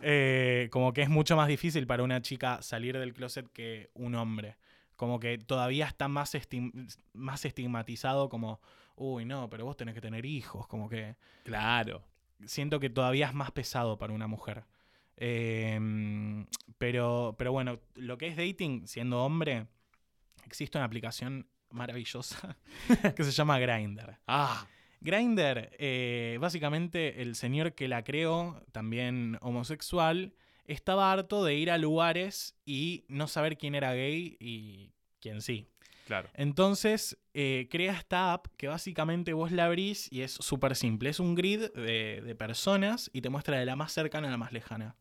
Eh, 0.00 0.68
como 0.70 0.92
que 0.92 1.02
es 1.02 1.08
mucho 1.08 1.36
más 1.36 1.48
difícil 1.48 1.86
para 1.86 2.02
una 2.02 2.22
chica 2.22 2.62
salir 2.62 2.98
del 2.98 3.12
closet 3.12 3.46
que 3.52 3.90
un 3.94 4.14
hombre. 4.14 4.56
Como 4.96 5.20
que 5.20 5.36
todavía 5.36 5.86
está 5.86 6.08
más, 6.08 6.34
estim- 6.34 6.88
más 7.12 7.44
estigmatizado 7.44 8.28
como, 8.30 8.60
uy, 8.94 9.26
no, 9.26 9.50
pero 9.50 9.66
vos 9.66 9.76
tenés 9.76 9.94
que 9.94 10.00
tener 10.00 10.24
hijos. 10.24 10.66
Como 10.66 10.88
que 10.88 11.16
Claro. 11.44 12.02
siento 12.46 12.80
que 12.80 12.88
todavía 12.88 13.26
es 13.26 13.34
más 13.34 13.50
pesado 13.50 13.98
para 13.98 14.14
una 14.14 14.26
mujer. 14.26 14.64
Eh, 15.18 15.78
pero, 16.78 17.34
pero 17.36 17.52
bueno, 17.52 17.78
lo 17.94 18.16
que 18.16 18.28
es 18.28 18.36
dating 18.36 18.86
siendo 18.86 19.22
hombre, 19.24 19.66
existe 20.46 20.78
una 20.78 20.84
aplicación 20.84 21.48
maravillosa 21.70 22.56
que 23.16 23.24
se 23.24 23.32
llama 23.32 23.58
Grindr. 23.58 24.18
Ah, 24.26 24.66
Grindr, 25.00 25.70
eh, 25.78 26.38
básicamente 26.40 27.22
el 27.22 27.34
señor 27.34 27.74
que 27.74 27.88
la 27.88 28.02
creó, 28.02 28.64
también 28.72 29.38
homosexual, 29.40 30.34
estaba 30.64 31.12
harto 31.12 31.44
de 31.44 31.54
ir 31.54 31.70
a 31.70 31.78
lugares 31.78 32.56
y 32.64 33.04
no 33.08 33.28
saber 33.28 33.56
quién 33.56 33.74
era 33.74 33.94
gay 33.94 34.36
y 34.40 34.92
quién 35.20 35.42
sí. 35.42 35.68
claro. 36.06 36.28
Entonces 36.34 37.18
eh, 37.34 37.68
crea 37.70 37.92
esta 37.92 38.32
app 38.32 38.46
que 38.56 38.68
básicamente 38.68 39.32
vos 39.32 39.52
la 39.52 39.66
abrís 39.66 40.10
y 40.10 40.22
es 40.22 40.32
súper 40.32 40.74
simple. 40.74 41.10
Es 41.10 41.20
un 41.20 41.34
grid 41.34 41.70
de, 41.72 42.22
de 42.24 42.34
personas 42.34 43.10
y 43.12 43.20
te 43.20 43.28
muestra 43.28 43.58
de 43.58 43.66
la 43.66 43.76
más 43.76 43.92
cercana 43.92 44.28
a 44.28 44.30
la 44.30 44.38
más 44.38 44.52
lejana. 44.52 44.96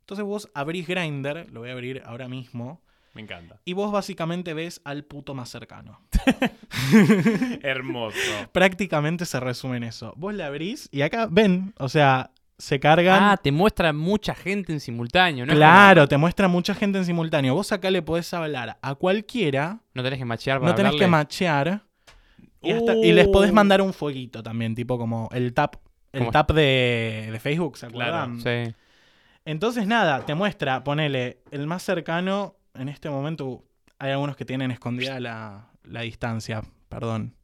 Entonces 0.00 0.24
vos 0.24 0.50
abrís 0.52 0.86
Grindr, 0.86 1.50
lo 1.50 1.60
voy 1.60 1.70
a 1.70 1.72
abrir 1.72 2.02
ahora 2.04 2.28
mismo, 2.28 2.82
Me 3.14 3.22
encanta. 3.22 3.60
y 3.64 3.72
vos 3.74 3.92
básicamente 3.92 4.54
ves 4.54 4.80
al 4.84 5.04
puto 5.04 5.34
más 5.34 5.48
cercano. 5.48 6.00
Hermoso. 7.62 8.16
Prácticamente 8.52 9.24
se 9.26 9.40
resume 9.40 9.76
en 9.78 9.84
eso. 9.84 10.12
Vos 10.16 10.34
la 10.34 10.46
abrís 10.46 10.88
y 10.92 11.02
acá 11.02 11.28
ven, 11.30 11.74
o 11.78 11.88
sea, 11.88 12.30
se 12.58 12.80
cargan. 12.80 13.22
Ah, 13.22 13.36
te 13.36 13.52
muestra 13.52 13.92
mucha 13.92 14.34
gente 14.34 14.72
en 14.72 14.80
simultáneo, 14.80 15.46
¿no? 15.46 15.54
claro, 15.54 16.06
te 16.08 16.16
muestra 16.16 16.48
mucha 16.48 16.74
gente 16.74 16.98
en 16.98 17.04
simultáneo. 17.04 17.54
Vos 17.54 17.72
acá 17.72 17.90
le 17.90 18.02
podés 18.02 18.32
hablar 18.34 18.78
a 18.80 18.94
cualquiera, 18.94 19.80
no 19.94 20.02
tenés 20.02 20.18
que 20.18 20.24
machear 20.24 20.58
para 20.60 20.70
no 20.72 20.76
tenés 20.76 20.94
que 20.96 21.06
machear. 21.06 21.82
Y, 22.60 22.72
hasta- 22.72 22.94
y 22.96 23.12
les 23.12 23.28
podés 23.28 23.50
Uh. 23.50 23.54
mandar 23.54 23.82
un 23.82 23.92
fueguito 23.92 24.42
también, 24.42 24.74
tipo 24.74 24.96
como 24.98 25.28
el 25.32 25.52
tap, 25.52 25.76
el 26.12 26.30
tap 26.30 26.52
de, 26.52 27.28
de 27.30 27.38
Facebook, 27.40 27.76
¿se 27.76 27.88
Claro, 27.88 28.16
acuerdan? 28.16 28.40
Sí. 28.68 28.74
Entonces, 29.44 29.86
nada, 29.86 30.24
te 30.24 30.34
muestra, 30.34 30.82
ponele, 30.82 31.42
el 31.50 31.66
más 31.66 31.82
cercano, 31.82 32.56
en 32.74 32.88
este 32.88 33.10
momento 33.10 33.64
hay 33.98 34.10
algunos 34.12 34.36
que 34.36 34.44
tienen 34.44 34.70
escondida 34.70 35.20
la, 35.20 35.68
la 35.84 36.00
distancia, 36.02 36.62
perdón. 36.88 37.34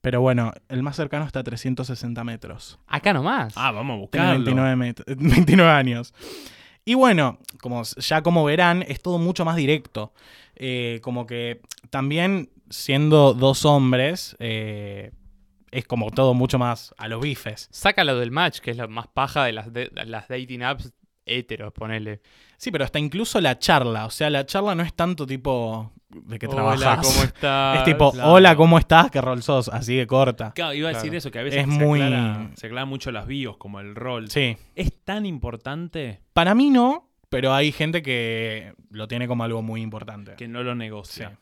Pero 0.00 0.20
bueno, 0.20 0.52
el 0.68 0.82
más 0.82 0.96
cercano 0.96 1.24
está 1.24 1.40
a 1.40 1.44
360 1.44 2.22
metros. 2.24 2.78
Acá 2.86 3.12
nomás. 3.14 3.54
Ah, 3.56 3.70
vamos 3.70 3.94
a 4.06 4.10
Tiene 4.10 4.36
buscarlo. 4.36 4.44
29, 4.44 4.76
met- 4.76 5.04
29 5.16 5.70
años. 5.72 6.12
Y 6.84 6.92
bueno, 6.94 7.38
como 7.62 7.82
ya 7.84 8.20
como 8.22 8.44
verán, 8.44 8.84
es 8.86 9.00
todo 9.00 9.18
mucho 9.18 9.46
más 9.46 9.56
directo. 9.56 10.12
Eh, 10.56 11.00
como 11.02 11.26
que 11.26 11.62
también 11.88 12.50
siendo 12.68 13.32
dos 13.32 13.64
hombres, 13.64 14.36
eh, 14.40 15.12
es 15.70 15.86
como 15.86 16.10
todo 16.10 16.34
mucho 16.34 16.58
más 16.58 16.94
a 16.98 17.08
los 17.08 17.22
bifes. 17.22 17.68
Sácalo 17.72 18.18
del 18.18 18.30
match, 18.30 18.58
que 18.60 18.72
es 18.72 18.76
lo 18.76 18.86
más 18.88 19.06
paja 19.08 19.44
de 19.44 19.52
las, 19.52 19.72
de 19.72 19.90
las 20.04 20.28
dating 20.28 20.62
apps 20.62 20.92
héteros, 21.26 21.72
ponele. 21.72 22.20
Sí, 22.56 22.70
pero 22.70 22.84
hasta 22.84 22.98
incluso 22.98 23.40
la 23.40 23.58
charla. 23.58 24.06
O 24.06 24.10
sea, 24.10 24.30
la 24.30 24.46
charla 24.46 24.74
no 24.74 24.82
es 24.82 24.94
tanto 24.94 25.26
tipo 25.26 25.92
de 26.10 26.38
que 26.38 26.46
Hola, 26.46 26.54
trabajas. 26.76 27.06
¿cómo 27.06 27.22
estás? 27.24 27.78
Es 27.78 27.84
tipo, 27.84 28.12
Claro. 28.12 28.32
hola, 28.32 28.56
¿cómo 28.56 28.78
estás? 28.78 29.10
¿Qué 29.10 29.20
rol 29.20 29.42
sos? 29.42 29.68
Así 29.68 29.96
de 29.96 30.06
corta. 30.06 30.52
Claro, 30.54 30.74
iba 30.74 30.88
a 30.88 30.92
decir 30.92 31.10
Claro. 31.10 31.18
eso, 31.18 31.30
que 31.30 31.38
a 31.38 31.42
veces 31.42 31.60
Es 31.66 31.74
se, 31.74 31.84
muy- 31.84 32.00
aclara, 32.00 32.50
se 32.54 32.70
mucho 32.86 33.10
las 33.12 33.26
bios, 33.26 33.56
como 33.56 33.80
el 33.80 33.94
rol. 33.94 34.30
Sí. 34.30 34.56
¿Es 34.74 35.02
tan 35.04 35.26
importante 35.26 36.20
Para 36.32 36.54
mí 36.54 36.70
no, 36.70 37.08
pero 37.28 37.52
hay 37.52 37.72
gente 37.72 38.02
que 38.02 38.74
lo 38.90 39.08
tiene 39.08 39.26
como 39.26 39.44
algo 39.44 39.62
muy 39.62 39.82
importante. 39.82 40.34
que 40.36 40.46
no 40.48 40.62
lo 40.62 40.74
negocia? 40.74 41.30
Sí. 41.30 41.36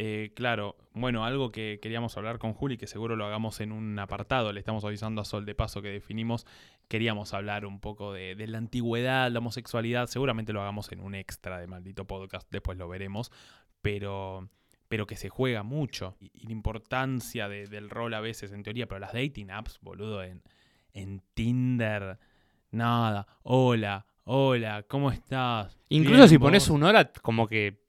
Eh, 0.00 0.30
claro, 0.36 0.76
bueno, 0.92 1.24
algo 1.24 1.50
que 1.50 1.80
queríamos 1.82 2.16
hablar 2.16 2.38
con 2.38 2.54
Juli, 2.54 2.76
que 2.76 2.86
seguro 2.86 3.16
lo 3.16 3.26
hagamos 3.26 3.60
en 3.60 3.72
un 3.72 3.98
apartado, 3.98 4.52
le 4.52 4.60
estamos 4.60 4.84
avisando 4.84 5.20
a 5.20 5.24
Sol 5.24 5.44
de 5.44 5.56
paso 5.56 5.82
que 5.82 5.88
definimos, 5.88 6.46
queríamos 6.86 7.34
hablar 7.34 7.66
un 7.66 7.80
poco 7.80 8.12
de, 8.12 8.36
de 8.36 8.46
la 8.46 8.58
antigüedad, 8.58 9.28
la 9.32 9.40
homosexualidad, 9.40 10.06
seguramente 10.06 10.52
lo 10.52 10.60
hagamos 10.62 10.92
en 10.92 11.00
un 11.00 11.16
extra 11.16 11.58
de 11.58 11.66
maldito 11.66 12.04
podcast, 12.06 12.46
después 12.52 12.78
lo 12.78 12.88
veremos, 12.88 13.32
pero, 13.82 14.48
pero 14.86 15.04
que 15.08 15.16
se 15.16 15.30
juega 15.30 15.64
mucho, 15.64 16.16
y, 16.20 16.30
y 16.32 16.46
la 16.46 16.52
importancia 16.52 17.48
de- 17.48 17.66
del 17.66 17.90
rol 17.90 18.14
a 18.14 18.20
veces 18.20 18.52
en 18.52 18.62
teoría, 18.62 18.86
pero 18.86 19.00
las 19.00 19.12
dating 19.12 19.50
apps, 19.50 19.80
boludo, 19.82 20.22
en, 20.22 20.42
en 20.92 21.22
Tinder, 21.34 22.20
nada, 22.70 23.26
hola, 23.42 24.06
hola, 24.22 24.84
¿cómo 24.88 25.10
estás? 25.10 25.76
Incluso 25.88 26.18
Bien, 26.18 26.28
si 26.28 26.38
pones 26.38 26.68
un 26.70 26.84
hora, 26.84 27.10
como 27.20 27.48
que 27.48 27.87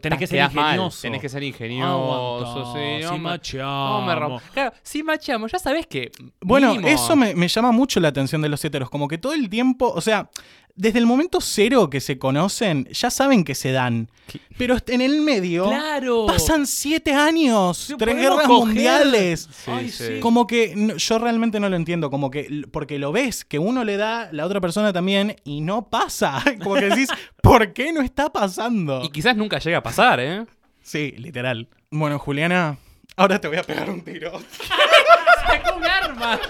Tenés 0.00 0.18
que 0.18 0.26
ser 0.26 0.44
ingenioso. 0.44 1.02
Tenés 1.02 1.20
que 1.20 1.28
ser 1.28 1.42
ingenioso. 1.42 2.42
Aguantá, 2.44 2.72
sí, 2.72 2.96
si 2.98 3.04
no 3.04 3.12
me- 3.12 3.18
macheamos. 3.20 4.00
no 4.00 4.06
me 4.06 4.14
rompo. 4.16 4.42
Claro, 4.52 4.72
si 4.82 5.02
macheamos, 5.02 5.52
ya 5.52 5.58
sabés 5.58 5.86
que. 5.86 6.10
Bueno, 6.40 6.74
eso 6.86 7.14
me, 7.16 7.34
me 7.34 7.46
llama 7.48 7.70
mucho 7.72 8.00
la 8.00 8.08
atención 8.08 8.42
de 8.42 8.48
los 8.48 8.64
heteros. 8.64 8.90
Como 8.90 9.06
que 9.08 9.18
todo 9.18 9.32
el 9.34 9.48
tiempo, 9.48 9.92
o 9.94 10.00
sea, 10.00 10.28
desde 10.76 10.98
el 10.98 11.06
momento 11.06 11.40
cero 11.40 11.88
que 11.90 12.00
se 12.00 12.18
conocen, 12.18 12.86
ya 12.92 13.10
saben 13.10 13.44
que 13.44 13.54
se 13.54 13.72
dan. 13.72 14.10
Pero 14.58 14.76
en 14.88 15.00
el 15.00 15.20
medio 15.22 15.66
¡Claro! 15.68 16.26
pasan 16.26 16.66
siete 16.66 17.12
años, 17.14 17.76
Sí, 17.78 17.94
tres 17.98 18.16
guerras 18.16 18.46
coger. 18.46 18.66
mundiales. 18.66 19.48
Sí, 19.50 19.70
Ay, 19.70 19.88
sí. 19.90 20.04
sí. 20.06 20.20
Como 20.20 20.46
que 20.46 20.74
no- 20.76 20.96
yo 20.96 21.18
realmente 21.18 21.60
no 21.60 21.68
lo 21.68 21.76
entiendo, 21.76 22.10
como 22.10 22.30
que 22.30 22.62
porque 22.70 22.98
lo 22.98 23.12
ves, 23.12 23.44
que 23.44 23.58
uno 23.58 23.84
le 23.84 23.96
da, 23.96 24.28
la 24.32 24.44
otra 24.46 24.60
persona 24.60 24.92
también, 24.92 25.36
y 25.44 25.60
no 25.60 25.88
pasa. 25.88 26.42
Como 26.62 26.74
que 26.76 26.86
decís, 26.90 27.08
¿por 27.42 27.72
qué 27.72 27.92
no 27.92 28.00
está 28.02 28.30
pasando? 28.32 29.02
Y 29.04 29.10
quizás 29.10 29.36
nunca 29.36 29.58
llega 29.58 29.78
a 29.78 29.82
pasar, 29.82 30.20
¿eh? 30.20 30.44
Sí, 30.82 31.12
literal. 31.18 31.68
Bueno, 31.90 32.18
Juliana, 32.18 32.76
ahora 33.16 33.40
te 33.40 33.48
voy 33.48 33.56
a 33.58 33.62
pegar 33.62 33.88
un 33.90 34.02
tiro. 34.02 34.32
¡Sacó 35.46 35.76
un 35.76 35.84
arma! 35.84 36.40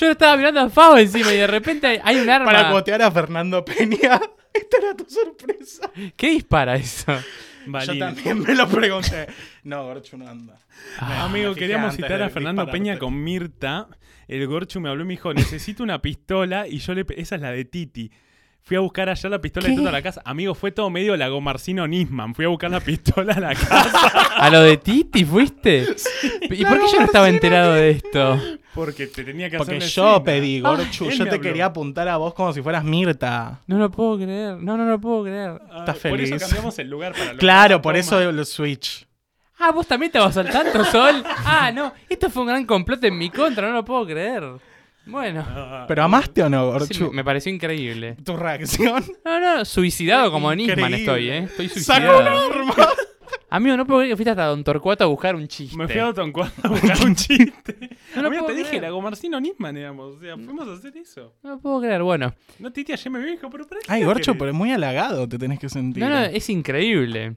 Yo 0.00 0.06
lo 0.06 0.12
estaba 0.12 0.36
mirando 0.36 0.60
a 0.60 0.70
Favo 0.70 0.96
encima 0.96 1.30
y 1.32 1.36
de 1.36 1.46
repente 1.46 1.86
hay- 1.86 2.00
hay 2.02 2.16
un 2.20 2.30
arma. 2.30 2.46
Para 2.46 2.70
cuotear 2.70 3.02
a 3.02 3.10
Fernando 3.10 3.62
Peña. 3.64 4.18
Esta 4.54 4.78
era 4.78 4.96
tu 4.96 5.04
sorpresa. 5.08 5.90
¿Qué 6.16 6.30
dispara 6.30 6.74
eso? 6.76 7.12
Yo 7.66 7.98
también 7.98 8.40
me 8.40 8.54
lo 8.54 8.66
pregunté. 8.68 9.26
No, 9.64 9.84
Gorchu 9.84 10.16
no 10.16 10.26
anda. 10.26 10.58
Amigo, 10.98 11.48
me 11.50 11.54
fijé 11.54 11.60
queríamos 11.66 11.94
citar 11.94 12.22
a 12.22 12.30
Fernando 12.30 12.62
dispararte. 12.62 12.72
Peña 12.72 12.98
con 12.98 13.22
Mirta. 13.22 13.88
El 14.26 14.46
Gorchu 14.46 14.80
me 14.80 14.88
habló 14.88 15.02
y 15.02 15.06
me 15.06 15.12
dijo, 15.12 15.34
necesito 15.34 15.82
una 15.82 16.00
pistola. 16.00 16.66
Y 16.66 16.78
yo 16.78 16.94
le... 16.94 17.04
Esa 17.16 17.34
es 17.36 17.40
la 17.42 17.52
de 17.52 17.64
Titi. 17.66 18.10
Fui 18.62 18.76
a 18.76 18.80
buscar 18.80 19.08
allá 19.08 19.28
la 19.28 19.40
pistola 19.40 19.68
de 19.68 19.74
toda 19.74 19.90
la 19.90 20.00
casa. 20.02 20.22
Amigo, 20.24 20.54
fue 20.54 20.70
todo 20.70 20.90
medio 20.90 21.16
Lagomarcino 21.16 21.88
Nisman. 21.88 22.34
Fui 22.34 22.44
a 22.44 22.48
buscar 22.48 22.70
la 22.70 22.78
pistola 22.80 23.32
a 23.34 23.40
la 23.40 23.54
casa 23.54 23.90
¿A 24.36 24.48
lo 24.50 24.60
de 24.62 24.76
Titi 24.76 25.24
fuiste? 25.24 25.86
¿Y 26.42 26.64
por 26.64 26.78
qué 26.78 26.84
yo 26.92 26.98
no 27.00 27.04
estaba 27.06 27.28
enterado 27.28 27.74
de 27.74 27.90
esto? 27.90 28.40
porque 28.72 29.08
te 29.08 29.24
tenía 29.24 29.50
que 29.50 29.58
Porque 29.58 29.78
hacer 29.78 29.88
yo 29.90 30.02
una 30.02 30.10
escena. 30.12 30.24
pedí, 30.24 30.60
Gorchu. 30.60 31.04
él 31.06 31.10
yo 31.18 31.24
te 31.24 31.30
habló. 31.30 31.40
quería 31.42 31.64
apuntar 31.66 32.06
a 32.08 32.16
vos 32.18 32.32
como 32.34 32.52
si 32.52 32.62
fueras 32.62 32.84
Mirta. 32.84 33.60
No 33.66 33.78
lo 33.78 33.90
puedo 33.90 34.16
creer. 34.18 34.56
No, 34.58 34.76
no 34.76 34.84
lo 34.84 35.00
puedo 35.00 35.24
creer. 35.24 35.60
Ah, 35.72 35.78
Estás 35.80 35.98
Por 35.98 36.20
eso 36.20 36.28
feliz. 36.30 36.42
cambiamos 36.42 36.78
el 36.78 36.88
lugar 36.88 37.12
para 37.12 37.32
Claro, 37.36 37.82
por 37.82 37.94
Toma. 37.94 37.98
eso 37.98 38.20
el 38.20 38.46
switch. 38.46 39.06
Ah, 39.58 39.72
vos 39.72 39.86
también 39.86 40.08
estabas 40.10 40.36
al 40.36 40.48
tanto, 40.48 40.84
Sol. 40.84 41.22
Ah, 41.44 41.72
no. 41.74 41.92
Esto 42.08 42.30
fue 42.30 42.42
un 42.42 42.48
gran 42.48 42.64
complot 42.64 43.02
en 43.04 43.18
mi 43.18 43.28
contra. 43.28 43.66
No 43.68 43.74
lo 43.74 43.84
puedo 43.84 44.06
creer. 44.06 44.44
Bueno. 45.06 45.44
Ah, 45.46 45.84
¿Pero 45.88 46.02
amaste 46.04 46.42
o 46.42 46.48
no, 46.50 46.66
Gorchu? 46.66 47.08
me, 47.10 47.16
me 47.16 47.24
pareció 47.24 47.52
increíble. 47.52 48.16
¿Tu 48.24 48.36
reacción? 48.36 49.04
No, 49.24 49.40
no, 49.40 49.64
suicidado 49.64 50.30
como 50.30 50.54
Nisman 50.54 50.94
estoy, 50.94 51.30
¿eh? 51.30 51.38
Estoy 51.44 51.68
¡Sacó 51.68 52.18
un 52.18 52.24
suicidado. 52.24 52.52
arma! 52.52 52.74
Amigo, 53.52 53.76
no 53.76 53.84
puedo 53.86 54.00
creer 54.00 54.12
que 54.12 54.16
fuiste 54.16 54.30
hasta 54.30 54.44
Don 54.46 54.62
Torcuato 54.62 55.02
a 55.02 55.06
buscar 55.08 55.34
un 55.34 55.48
chiste. 55.48 55.76
Me 55.76 55.88
fui 55.88 55.98
a 55.98 56.12
Toncuato 56.12 56.52
a 56.62 56.68
buscar 56.68 57.04
un 57.04 57.14
chiste. 57.16 57.90
No 58.14 58.22
lo 58.22 58.28
Amigo, 58.28 58.46
te 58.46 58.54
dije, 58.54 58.68
creer. 58.68 58.82
Lagomarcino 58.84 59.40
Nisman, 59.40 59.74
digamos. 59.74 60.16
O 60.16 60.20
sea, 60.20 60.36
fuimos 60.36 60.68
a 60.68 60.74
hacer 60.74 60.96
eso. 60.96 61.34
No 61.42 61.50
lo 61.50 61.58
puedo 61.60 61.80
creer, 61.80 62.02
bueno. 62.02 62.32
No, 62.60 62.72
Titi 62.72 62.92
ayer 62.92 63.10
me 63.10 63.18
dijo, 63.24 63.50
pero 63.50 63.66
¿para 63.66 63.80
qué 63.80 63.86
Ay, 63.92 64.04
querés? 64.04 64.28
pero 64.38 64.54
muy 64.54 64.70
halagado 64.70 65.28
te 65.28 65.38
tenés 65.38 65.58
que 65.58 65.68
sentir. 65.68 66.00
No, 66.02 66.08
no, 66.08 66.20
es 66.20 66.48
increíble. 66.48 67.36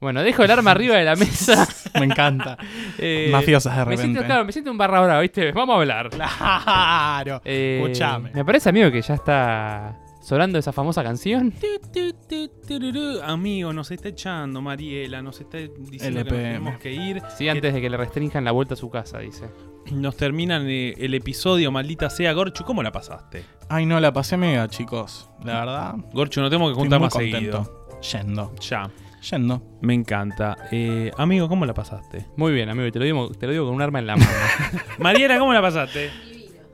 Bueno, 0.00 0.22
dejo 0.22 0.42
el 0.42 0.50
arma 0.50 0.72
arriba 0.72 0.96
de 0.96 1.04
la 1.04 1.16
mesa. 1.16 1.66
Me 1.98 2.04
encanta. 2.06 2.58
Eh, 2.98 3.28
Mafiosas 3.32 3.72
de 3.74 3.78
Me 3.78 3.84
repente. 3.84 4.02
siento, 4.02 4.24
claro, 4.24 4.44
me 4.44 4.52
siento 4.52 4.70
un 4.70 4.76
barra 4.78 5.00
brava, 5.00 5.20
¿viste? 5.20 5.52
Vamos 5.52 5.74
a 5.74 5.78
hablar. 5.78 6.10
Claro. 6.10 7.40
Eh, 7.44 7.80
Escuchame. 7.82 8.30
Me 8.34 8.44
parece, 8.44 8.68
amigo, 8.68 8.90
que 8.90 9.00
ya 9.00 9.14
está 9.14 9.96
sonando 10.20 10.58
esa 10.58 10.72
famosa 10.72 11.02
canción. 11.02 11.52
Tu, 11.52 11.66
tu, 11.92 12.12
tu, 12.28 12.48
tururú. 12.66 13.20
Amigo, 13.22 13.72
nos 13.72 13.90
está 13.90 14.08
echando 14.08 14.60
Mariela, 14.60 15.22
nos 15.22 15.40
está 15.40 15.58
diciendo 15.58 16.24
que 16.24 16.30
nos 16.30 16.38
tenemos 16.42 16.78
que 16.78 16.92
ir. 16.92 17.22
Sí, 17.36 17.48
antes 17.48 17.72
de 17.72 17.80
que 17.80 17.88
le 17.88 17.96
restrinjan 17.96 18.44
la 18.44 18.52
vuelta 18.52 18.74
a 18.74 18.76
su 18.76 18.90
casa, 18.90 19.18
dice. 19.20 19.46
Nos 19.92 20.16
terminan 20.16 20.66
eh, 20.68 20.94
el 20.98 21.14
episodio, 21.14 21.70
maldita 21.70 22.10
sea. 22.10 22.32
Gorchu, 22.32 22.64
¿cómo 22.64 22.82
la 22.82 22.90
pasaste? 22.92 23.44
Ay, 23.68 23.86
no, 23.86 24.00
la 24.00 24.12
pasé 24.12 24.36
mega, 24.36 24.66
chicos. 24.68 25.30
La 25.44 25.60
verdad. 25.60 25.94
Gorchu, 26.12 26.40
nos 26.40 26.50
tenemos 26.50 26.68
que 26.68 26.72
Estoy 26.72 26.82
juntar 26.82 26.98
muy 27.00 27.06
más 27.06 27.12
seguido. 27.14 27.58
contento. 27.64 28.00
Yendo. 28.12 28.54
Ya, 28.60 28.90
Yendo. 29.30 29.62
me 29.80 29.94
encanta. 29.94 30.56
Eh, 30.70 31.10
amigo, 31.16 31.48
¿cómo 31.48 31.64
la 31.66 31.74
pasaste? 31.74 32.26
Muy 32.36 32.52
bien, 32.52 32.68
amigo, 32.68 32.86
y 32.86 32.92
te 32.92 32.98
lo 32.98 33.04
digo, 33.04 33.30
te 33.30 33.46
lo 33.46 33.52
digo 33.52 33.66
con 33.66 33.74
un 33.74 33.82
arma 33.82 33.98
en 33.98 34.06
la 34.06 34.16
mano. 34.16 34.30
Mariela, 34.98 35.38
¿cómo 35.38 35.52
la 35.52 35.62
pasaste? 35.62 36.10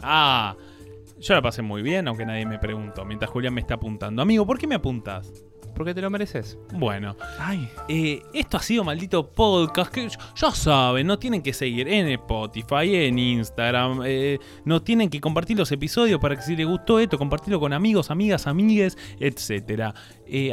Ah, 0.03 0.57
yo 1.19 1.35
la 1.35 1.43
pasé 1.43 1.63
muy 1.63 1.83
bien, 1.83 2.09
aunque 2.09 2.27
nadie 2.27 2.47
me 2.47 2.59
preguntó, 2.59 3.05
mientras 3.05 3.31
Julián 3.31 3.55
me 3.55 3.61
está 3.61 3.75
apuntando. 3.75 4.23
Amigo, 4.23 4.47
¿por 4.47 4.59
qué 4.59 4.67
me 4.67 4.75
apuntas? 4.75 5.33
Porque 5.75 5.95
te 5.95 6.03
lo 6.03 6.11
mereces. 6.11 6.59
Bueno, 6.75 7.17
Ay. 7.39 7.69
Eh, 7.89 8.23
esto 8.35 8.59
ha 8.59 8.61
sido 8.61 8.85
maldito 8.85 9.31
podcast 9.31 9.93
que 9.93 10.09
ya 10.09 10.51
saben, 10.51 11.07
no 11.07 11.19
tienen 11.19 11.43
que 11.43 11.53
seguir 11.53 11.89
en 11.89 12.09
Spotify, 12.09 12.95
en 13.07 13.19
Instagram, 13.19 14.03
eh, 14.05 14.39
no 14.65 14.83
tienen 14.83 15.09
que 15.09 15.21
compartir 15.21 15.57
los 15.57 15.73
episodios 15.73 16.21
para 16.21 16.37
que 16.37 16.43
si 16.43 16.55
les 16.57 16.67
gustó 16.67 16.99
esto, 16.99 17.17
compartirlo 17.17 17.61
con 17.61 17.73
amigos, 17.73 18.11
amigas, 18.11 18.47
amigues, 18.47 18.99
etc. 19.19 19.95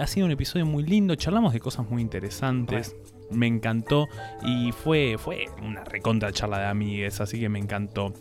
ha 0.01 0.07
sido 0.07 0.25
un 0.25 0.31
episodio 0.31 0.65
muy 0.65 0.83
lindo, 0.83 1.15
charlamos 1.15 1.53
de 1.53 1.59
cosas 1.59 1.89
muy 1.89 2.01
interesantes. 2.01 2.95
Me 3.29 3.47
encantó 3.47 4.07
y 4.45 4.71
fue, 4.71 5.17
fue 5.17 5.45
una 5.61 5.83
recontra 5.83 6.31
charla 6.31 6.59
de 6.59 6.65
amigues, 6.67 7.19
así 7.19 7.39
que 7.39 7.49
me 7.49 7.59
encantó. 7.59 8.13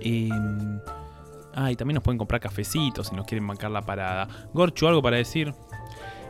Eh, 0.00 0.28
ah, 1.54 1.70
y 1.72 1.76
también 1.76 1.96
nos 1.96 2.04
pueden 2.04 2.18
comprar 2.18 2.40
cafecitos 2.40 3.08
si 3.08 3.16
nos 3.16 3.26
quieren 3.26 3.46
bancar 3.46 3.70
la 3.70 3.82
parada. 3.82 4.28
Gorchu, 4.52 4.86
¿algo 4.86 5.02
para 5.02 5.16
decir? 5.16 5.52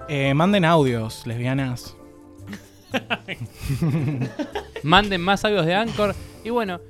Eh, 0.09 0.33
manden 0.35 0.65
audios, 0.65 1.27
lesbianas. 1.27 1.95
Manden 4.83 5.21
más 5.21 5.45
audios 5.45 5.67
de 5.67 5.75
Anchor. 5.75 6.15
Y 6.45 6.51
bueno. 6.51 6.81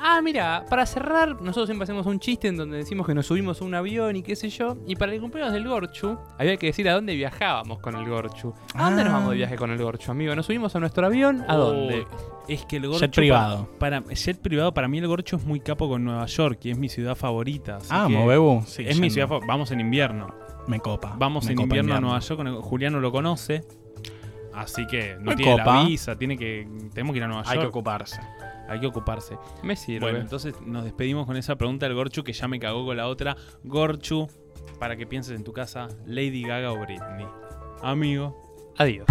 Ah, 0.00 0.20
mira, 0.22 0.64
para 0.70 0.86
cerrar, 0.86 1.40
nosotros 1.42 1.66
siempre 1.66 1.82
hacemos 1.82 2.06
un 2.06 2.20
chiste 2.20 2.46
en 2.46 2.56
donde 2.56 2.76
decimos 2.76 3.04
que 3.04 3.14
nos 3.14 3.26
subimos 3.26 3.60
a 3.60 3.64
un 3.64 3.74
avión 3.74 4.14
y 4.14 4.22
qué 4.22 4.36
sé 4.36 4.48
yo. 4.48 4.76
Y 4.86 4.94
para 4.94 5.12
el 5.12 5.20
cumpleaños 5.20 5.52
del 5.52 5.66
Gorchu, 5.66 6.16
había 6.38 6.56
que 6.56 6.66
decir 6.66 6.88
a 6.88 6.94
dónde 6.94 7.16
viajábamos 7.16 7.80
con 7.80 7.96
el 7.96 8.08
Gorchu. 8.08 8.54
¿A 8.74 8.84
dónde 8.84 9.02
nos 9.02 9.12
Ah. 9.12 9.16
vamos 9.16 9.30
de 9.30 9.36
viaje 9.38 9.56
con 9.56 9.72
el 9.72 9.82
Gorchu, 9.82 10.12
amigo? 10.12 10.36
¿Nos 10.36 10.46
subimos 10.46 10.76
a 10.76 10.78
nuestro 10.78 11.04
avión? 11.04 11.44
¿A 11.48 11.56
dónde? 11.56 12.06
Oh, 12.12 12.44
es 12.46 12.64
que 12.66 12.76
el 12.76 12.86
Gorchu 12.86 13.00
Jet 13.00 13.14
privado. 13.16 13.68
Para, 13.80 14.00
para- 14.02 14.14
jet 14.14 14.40
privado, 14.40 14.72
para 14.72 14.86
mí 14.86 14.98
el 14.98 15.08
Gorcho 15.08 15.34
es 15.34 15.44
muy 15.44 15.58
capo 15.58 15.88
con 15.88 16.04
Nueva 16.04 16.26
York 16.26 16.60
y 16.62 16.70
es 16.70 16.78
mi 16.78 16.88
ciudad 16.88 17.16
favorita. 17.16 17.78
así 17.78 17.88
Ah, 17.90 18.04
que 18.06 18.14
Mobebu. 18.14 18.62
Sí, 18.66 18.84
es 18.86 19.00
mi 19.00 19.10
ciudad 19.10 19.28
Vamos 19.48 19.72
en 19.72 19.80
invierno. 19.80 20.28
Me 20.68 20.78
copa. 20.80 21.14
Vamos 21.18 21.46
Me 21.46 21.52
en 21.52 21.56
copa 21.56 21.66
invierno 21.66 21.94
a. 21.96 22.00
Nueva 22.00 22.18
York. 22.20 22.60
Juliano 22.62 23.00
lo 23.00 23.10
conoce. 23.10 23.64
Así 24.54 24.86
que 24.86 25.14
no 25.20 25.30
Me 25.30 25.36
tiene 25.36 25.52
copa. 25.58 25.82
la 25.82 25.84
visa, 25.84 26.16
tiene 26.16 26.36
que, 26.36 26.66
tenemos 26.92 27.12
que 27.12 27.18
ir 27.18 27.24
a 27.24 27.28
Nueva 27.28 27.42
Hay 27.46 27.58
que 27.58 27.64
York. 27.64 27.68
ocuparse. 27.68 28.20
Hay 28.68 28.80
que 28.80 28.86
ocuparse. 28.86 29.38
Me 29.62 29.76
sirve. 29.76 30.00
Bueno, 30.00 30.18
entonces 30.18 30.54
nos 30.66 30.84
despedimos 30.84 31.26
con 31.26 31.36
esa 31.36 31.56
pregunta 31.56 31.86
del 31.86 31.94
Gorchu 31.94 32.22
que 32.24 32.32
ya 32.32 32.48
me 32.48 32.58
cagó 32.58 32.84
con 32.84 32.96
la 32.96 33.06
otra. 33.08 33.36
Gorchu, 33.64 34.28
para 34.78 34.96
que 34.96 35.06
pienses 35.06 35.36
en 35.36 35.44
tu 35.44 35.52
casa, 35.52 35.88
Lady 36.06 36.42
Gaga 36.42 36.72
o 36.72 36.78
Britney. 36.80 37.26
Amigo. 37.82 38.36
Adiós. 38.76 39.06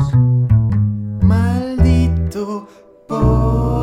Maldito 1.22 2.68
podcast. 3.08 3.77